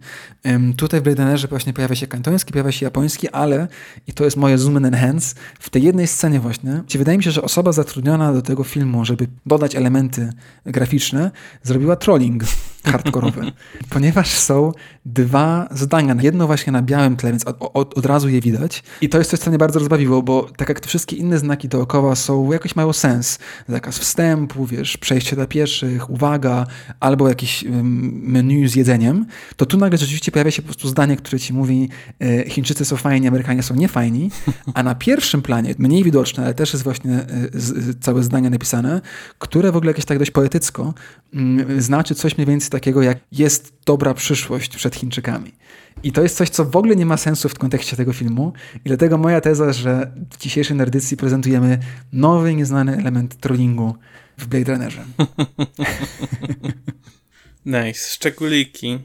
Tutaj 0.77 0.99
w 0.99 1.03
Blade 1.03 1.37
właśnie 1.49 1.73
pojawia 1.73 1.95
się 1.95 2.07
kantoński, 2.07 2.53
pojawia 2.53 2.71
się 2.71 2.85
japoński, 2.85 3.29
ale, 3.29 3.67
i 4.07 4.13
to 4.13 4.25
jest 4.25 4.37
moje 4.37 4.57
zoom 4.57 4.77
and 4.77 4.85
enhance, 4.85 5.35
w 5.59 5.69
tej 5.69 5.83
jednej 5.83 6.07
scenie 6.07 6.39
właśnie, 6.39 6.83
gdzie 6.87 6.99
wydaje 6.99 7.17
mi 7.17 7.23
się, 7.23 7.31
że 7.31 7.41
osoba 7.41 7.71
zatrudniona 7.71 8.33
do 8.33 8.41
tego 8.41 8.63
filmu, 8.63 9.05
żeby 9.05 9.27
dodać 9.45 9.75
elementy 9.75 10.33
graficzne, 10.65 11.31
zrobiła 11.63 11.95
trolling 11.95 12.43
hardkorowy, 12.83 13.41
ponieważ 13.89 14.29
są 14.29 14.71
dwa 15.05 15.67
zdania, 15.71 16.15
jedno 16.21 16.47
właśnie 16.47 16.73
na 16.73 16.81
białym 16.81 17.15
tle, 17.15 17.29
więc 17.29 17.47
od, 17.47 17.57
od, 17.59 17.97
od 17.97 18.05
razu 18.05 18.29
je 18.29 18.41
widać. 18.41 18.83
I 19.01 19.09
to 19.09 19.17
jest 19.17 19.31
coś, 19.31 19.39
co 19.39 19.49
mnie 19.49 19.57
bardzo 19.57 19.79
rozbawiło, 19.79 20.23
bo 20.23 20.49
tak 20.57 20.69
jak 20.69 20.79
te 20.79 20.87
wszystkie 20.87 21.15
inne 21.15 21.39
znaki 21.39 21.69
dookoła 21.69 22.15
są, 22.15 22.51
jakoś 22.51 22.75
mają 22.75 22.93
sens. 22.93 23.39
Zakaz 23.69 23.97
wstępu, 23.97 24.65
wiesz, 24.65 24.97
przejście 24.97 25.35
dla 25.35 25.47
pieszych, 25.47 26.09
uwaga, 26.09 26.67
albo 26.99 27.29
jakieś 27.29 27.65
menu 28.13 28.67
z 28.67 28.75
jedzeniem, 28.75 29.25
to 29.55 29.65
tu 29.65 29.77
nagle 29.77 29.97
rzeczywiście 29.97 30.31
pojawia 30.31 30.51
się 30.51 30.61
po 30.61 30.65
prostu 30.65 30.87
zdanie, 30.87 31.17
które 31.17 31.39
ci 31.39 31.53
mówi 31.53 31.89
e, 32.19 32.49
Chińczycy 32.49 32.85
są 32.85 32.95
fajni, 32.95 33.27
Amerykanie 33.27 33.63
są 33.63 33.75
niefajni, 33.75 34.31
a 34.73 34.83
na 34.83 34.95
pierwszym 34.95 35.41
planie, 35.41 35.75
mniej 35.77 36.03
widoczne, 36.03 36.43
ale 36.43 36.53
też 36.53 36.73
jest 36.73 36.83
właśnie 36.83 37.11
e, 37.11 37.25
całe 38.01 38.23
zdanie 38.23 38.49
napisane, 38.49 39.01
które 39.39 39.71
w 39.71 39.75
ogóle 39.75 39.89
jakieś 39.89 40.05
tak 40.05 40.19
dość 40.19 40.31
poetycko 40.31 40.93
mm, 41.33 41.81
znaczy 41.81 42.15
coś 42.15 42.37
mniej 42.37 42.47
więcej 42.47 42.69
takiego 42.73 43.01
jak 43.01 43.17
jest 43.31 43.73
dobra 43.85 44.13
przyszłość 44.13 44.75
przed 44.75 44.95
Chińczykami. 44.95 45.51
I 46.03 46.11
to 46.11 46.21
jest 46.21 46.37
coś, 46.37 46.49
co 46.49 46.65
w 46.65 46.75
ogóle 46.75 46.95
nie 46.95 47.05
ma 47.05 47.17
sensu 47.17 47.49
w 47.49 47.59
kontekście 47.59 47.97
tego 47.97 48.13
filmu 48.13 48.53
i 48.75 48.81
dlatego 48.85 49.17
moja 49.17 49.41
teza, 49.41 49.73
że 49.73 50.11
w 50.31 50.37
dzisiejszej 50.37 50.77
nerdycji 50.77 51.17
prezentujemy 51.17 51.79
nowy, 52.13 52.55
nieznany 52.55 52.97
element 52.97 53.35
trollingu 53.37 53.95
w 54.37 54.47
Blade 54.47 54.71
Runnerze. 54.71 55.05
Nice. 57.65 58.09
Szczególiki. 58.09 58.99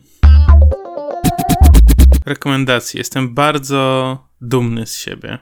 Rekomendacje. 2.27 2.99
Jestem 2.99 3.35
bardzo 3.35 4.19
dumny 4.41 4.87
z 4.87 4.95
siebie, 4.95 5.39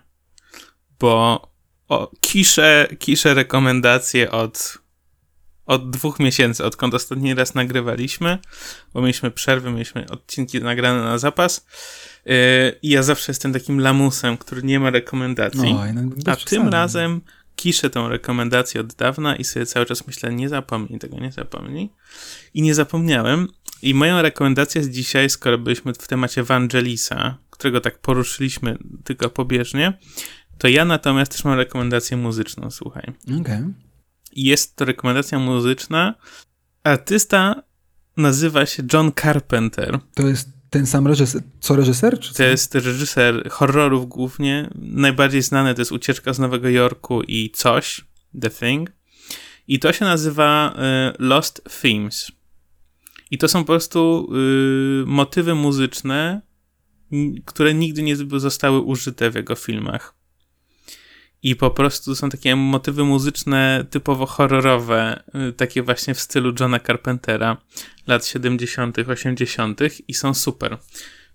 bo 1.01 1.43
o, 1.89 2.11
kiszę, 2.21 2.89
kiszę 2.99 3.35
rekomendacje 3.35 4.31
od, 4.31 4.79
od 5.67 5.91
dwóch 5.91 6.21
miesięcy, 6.21 6.65
odkąd 6.65 6.95
ostatni 6.95 7.35
raz 7.35 7.55
nagrywaliśmy, 7.55 8.39
bo 8.95 9.01
mieliśmy 9.01 9.31
przerwy, 9.31 9.71
mieliśmy 9.71 10.07
odcinki 10.11 10.61
nagrane 10.61 11.03
na 11.03 11.19
zapas. 11.19 11.67
Yy, 12.27 12.35
I 12.83 12.89
ja 12.89 13.03
zawsze 13.03 13.33
jestem 13.33 13.53
takim 13.53 13.81
lamusem, 13.81 14.37
który 14.37 14.63
nie 14.63 14.81
ma 14.81 14.91
rekomendacji. 14.91 15.75
No, 15.75 15.85
A 16.27 16.37
tym 16.37 16.69
razem 16.69 17.21
kiszę 17.57 17.91
tą 17.91 18.09
rekomendację 18.09 18.81
od 18.81 18.95
dawna 18.95 19.37
i 19.37 19.45
sobie 19.45 19.67
cały 19.67 19.87
czas 19.87 20.07
myślę, 20.07 20.35
nie 20.35 20.49
zapomnij 20.49 20.99
tego, 20.99 21.21
nie 21.21 21.33
zapomnij. 21.33 21.91
I 22.55 22.63
nie 22.63 22.75
zapomniałem. 22.75 23.49
I 23.83 23.95
moją 23.95 24.23
rekomendację 24.23 24.83
z 24.83 24.91
dzisiaj, 24.91 25.31
skoro 25.31 25.59
byliśmy 25.59 25.95
w 25.95 26.09
temacie 26.09 26.43
Vangelisa, 26.43 27.39
którego 27.51 27.81
tak 27.81 27.99
poruszyliśmy 27.99 28.79
tylko 29.05 29.31
pobieżnie, 29.31 29.99
to 30.59 30.69
ja 30.69 30.85
natomiast 30.85 31.33
też 31.33 31.45
mam 31.45 31.55
rekomendację 31.55 32.17
muzyczną, 32.17 32.71
słuchaj. 32.71 33.13
Okej. 33.41 33.61
I 33.61 33.86
jest 34.37 34.77
to 34.77 34.85
rekomendacja 34.85 35.39
muzyczna. 35.39 36.15
Artysta 36.85 37.63
nazywa 38.17 38.67
się 38.67 38.83
John 38.93 39.13
Carpenter. 39.23 39.99
To 40.15 40.29
jest 40.29 40.49
ten 40.71 40.87
sam 40.87 41.07
reżyser, 41.07 41.43
co 41.61 41.77
reżyser? 41.77 42.21
Czy 42.21 42.33
co? 42.33 42.37
To 42.37 42.43
jest 42.43 42.75
reżyser 42.75 43.51
horrorów 43.51 44.09
głównie. 44.09 44.71
Najbardziej 44.75 45.43
znany 45.43 45.75
to 45.75 45.81
jest 45.81 45.93
Ucieczka 45.93 46.33
z 46.33 46.39
Nowego 46.39 46.69
Jorku 46.69 47.23
i 47.23 47.51
coś, 47.51 48.05
The 48.41 48.51
Thing. 48.51 48.93
I 49.69 49.79
to 49.79 49.93
się 49.93 50.05
nazywa 50.05 50.75
y, 50.75 51.17
Lost 51.19 51.63
Themes. 51.83 52.33
I 53.31 53.39
to 53.39 53.49
są 53.49 53.61
po 53.61 53.67
prostu 53.67 54.29
y, 55.03 55.07
motywy 55.07 55.55
muzyczne, 55.55 56.43
które 57.45 57.75
nigdy 57.75 58.03
nie 58.03 58.17
zostały 58.17 58.81
użyte 58.81 59.31
w 59.31 59.35
jego 59.35 59.55
filmach. 59.55 60.16
I 61.47 61.57
po 61.57 61.71
prostu 61.71 62.15
są 62.15 62.31
takie 62.31 62.57
motywy 62.57 63.05
muzyczne 63.05 63.85
typowo 63.91 64.27
horrorowe, 64.27 65.23
y, 65.49 65.53
takie 65.53 65.83
właśnie 65.83 66.15
w 66.15 66.21
stylu 66.21 66.55
Johna 66.61 66.81
Carpentera 66.81 67.57
lat 68.07 68.27
70., 68.27 68.99
80. 69.09 69.81
i 70.09 70.15
są 70.15 70.35
super. 70.35 70.79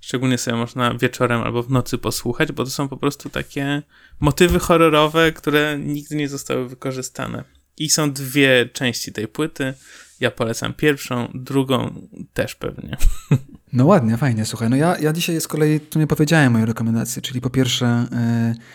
Szczególnie 0.02 0.38
sobie 0.38 0.58
można 0.58 0.94
wieczorem 0.94 1.42
albo 1.42 1.64
w 1.64 1.72
nocy 1.72 1.98
posłuchać, 1.98 2.52
bo 2.52 2.64
to 2.64 2.70
są 2.70 2.88
po 2.88 2.98
prostu 2.98 3.30
takie 3.30 3.82
motywy 4.20 4.60
horrorowe, 4.60 5.32
które 5.32 5.80
nigdy 5.80 6.16
nie 6.16 6.30
zostały 6.30 6.70
wykorzystane. 6.70 7.44
I 7.78 7.90
są 7.90 8.12
dwie 8.12 8.70
części 8.74 9.14
tej 9.14 9.28
płyty. 9.28 9.74
Ja 10.20 10.32
polecam 10.32 10.74
pierwszą, 10.74 11.32
drugą 11.34 12.08
też 12.34 12.56
pewnie. 12.56 12.98
No 13.73 13.85
ładnie, 13.85 14.18
fajnie, 14.18 14.45
słuchaj. 14.45 14.69
No 14.69 14.76
ja, 14.76 14.98
ja 14.98 15.14
dzisiaj 15.14 15.41
z 15.41 15.48
kolei 15.48 15.80
tu 15.80 15.99
nie 15.99 16.07
powiedziałem 16.07 16.52
mojej 16.52 16.65
rekomendacji, 16.65 17.22
czyli 17.22 17.41
po 17.41 17.49
pierwsze, 17.49 18.06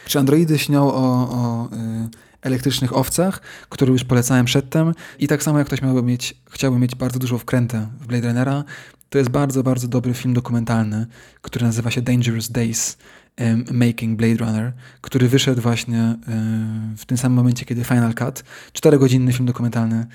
y, 0.06 0.08
czy 0.08 0.18
androidy 0.18 0.58
śnią 0.58 0.82
o, 0.82 1.30
o 1.30 1.68
y, 1.72 2.08
elektrycznych 2.42 2.96
owcach, 2.96 3.40
który 3.68 3.92
już 3.92 4.04
polecałem 4.04 4.46
przedtem 4.46 4.94
i 5.18 5.28
tak 5.28 5.42
samo 5.42 5.58
jak 5.58 5.66
ktoś 5.66 5.82
miałby 5.82 6.02
mieć, 6.02 6.36
chciałby 6.50 6.78
mieć 6.78 6.94
bardzo 6.94 7.18
dużą 7.18 7.38
wkrętę 7.38 7.88
w 8.00 8.06
Blade 8.06 8.28
Runnera, 8.28 8.64
to 9.10 9.18
jest 9.18 9.30
bardzo, 9.30 9.62
bardzo 9.62 9.88
dobry 9.88 10.14
film 10.14 10.34
dokumentalny, 10.34 11.06
który 11.42 11.66
nazywa 11.66 11.90
się 11.90 12.02
Dangerous 12.02 12.50
Days 12.50 12.96
Making 13.72 14.18
Blade 14.18 14.44
Runner, 14.44 14.72
który 15.00 15.28
wyszedł 15.28 15.62
właśnie 15.62 16.16
y, 16.94 16.96
w 16.96 17.04
tym 17.06 17.18
samym 17.18 17.36
momencie, 17.36 17.64
kiedy 17.64 17.84
Final 17.84 18.14
Cut. 18.14 18.44
Czterogodzinny 18.72 19.32
film 19.32 19.46
dokumentalny 19.46 20.06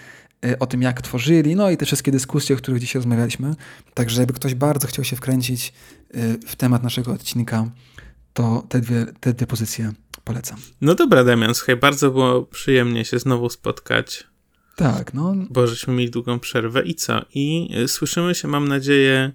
o 0.60 0.66
tym, 0.68 0.82
jak 0.82 1.02
tworzyli, 1.02 1.56
no 1.56 1.72
i 1.72 1.78
te 1.78 1.86
wszystkie 1.86 2.12
dyskusje, 2.12 2.56
o 2.56 2.58
których 2.58 2.80
dzisiaj 2.82 3.00
rozmawialiśmy. 3.00 3.56
Także 3.94 4.22
jakby 4.22 4.34
ktoś 4.34 4.56
bardzo 4.56 4.88
chciał 4.88 5.06
się 5.06 5.16
wkręcić 5.16 5.74
y, 6.16 6.40
w 6.48 6.56
temat 6.56 6.84
naszego 6.84 7.12
odcinka, 7.12 7.72
to 8.34 8.66
te 8.70 8.82
dwie, 8.82 9.06
te 9.20 9.34
dwie 9.34 9.48
pozycje 9.48 9.92
polecam. 10.24 10.58
No 10.82 10.96
dobra, 10.96 11.24
Damian, 11.24 11.56
słuchaj, 11.56 11.76
bardzo 11.76 12.12
było 12.12 12.42
przyjemnie 12.44 13.06
się 13.06 13.20
znowu 13.20 13.50
spotkać, 13.50 14.24
Tak, 14.76 15.14
no 15.14 15.36
bo 15.50 15.68
żeśmy 15.68 15.94
mieli 15.94 16.12
długą 16.12 16.40
przerwę 16.40 16.84
i 16.84 16.96
co? 16.96 17.22
I 17.34 17.70
y, 17.84 17.88
słyszymy 17.88 18.36
się, 18.36 18.48
mam 18.48 18.68
nadzieję, 18.68 19.32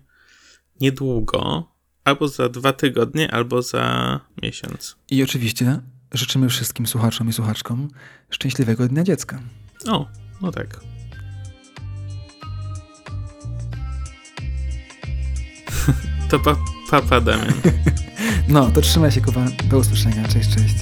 niedługo, 0.80 1.72
albo 2.04 2.28
za 2.28 2.48
dwa 2.48 2.72
tygodnie, 2.72 3.30
albo 3.34 3.62
za 3.62 4.20
miesiąc. 4.42 4.96
i 5.10 5.22
oczywiście 5.22 5.80
życzymy 6.12 6.48
wszystkim 6.48 6.86
słuchaczom 6.86 7.28
i 7.28 7.32
słuchaczkom 7.32 7.88
szczęśliwego 8.30 8.88
Dnia 8.88 9.04
Dziecka. 9.04 9.40
O, 9.88 10.06
no 10.42 10.52
tak. 10.52 10.95
To 16.30 16.38
pa, 16.38 16.56
pa, 16.90 17.02
pa 17.02 17.20
Damian. 17.20 17.52
No, 18.48 18.70
to 18.70 18.80
trzymaj 18.80 19.12
się, 19.12 19.20
Kuba. 19.20 19.44
Do 19.64 19.78
usłyszenia. 19.78 20.28
Cześć, 20.28 20.54
cześć. 20.54 20.74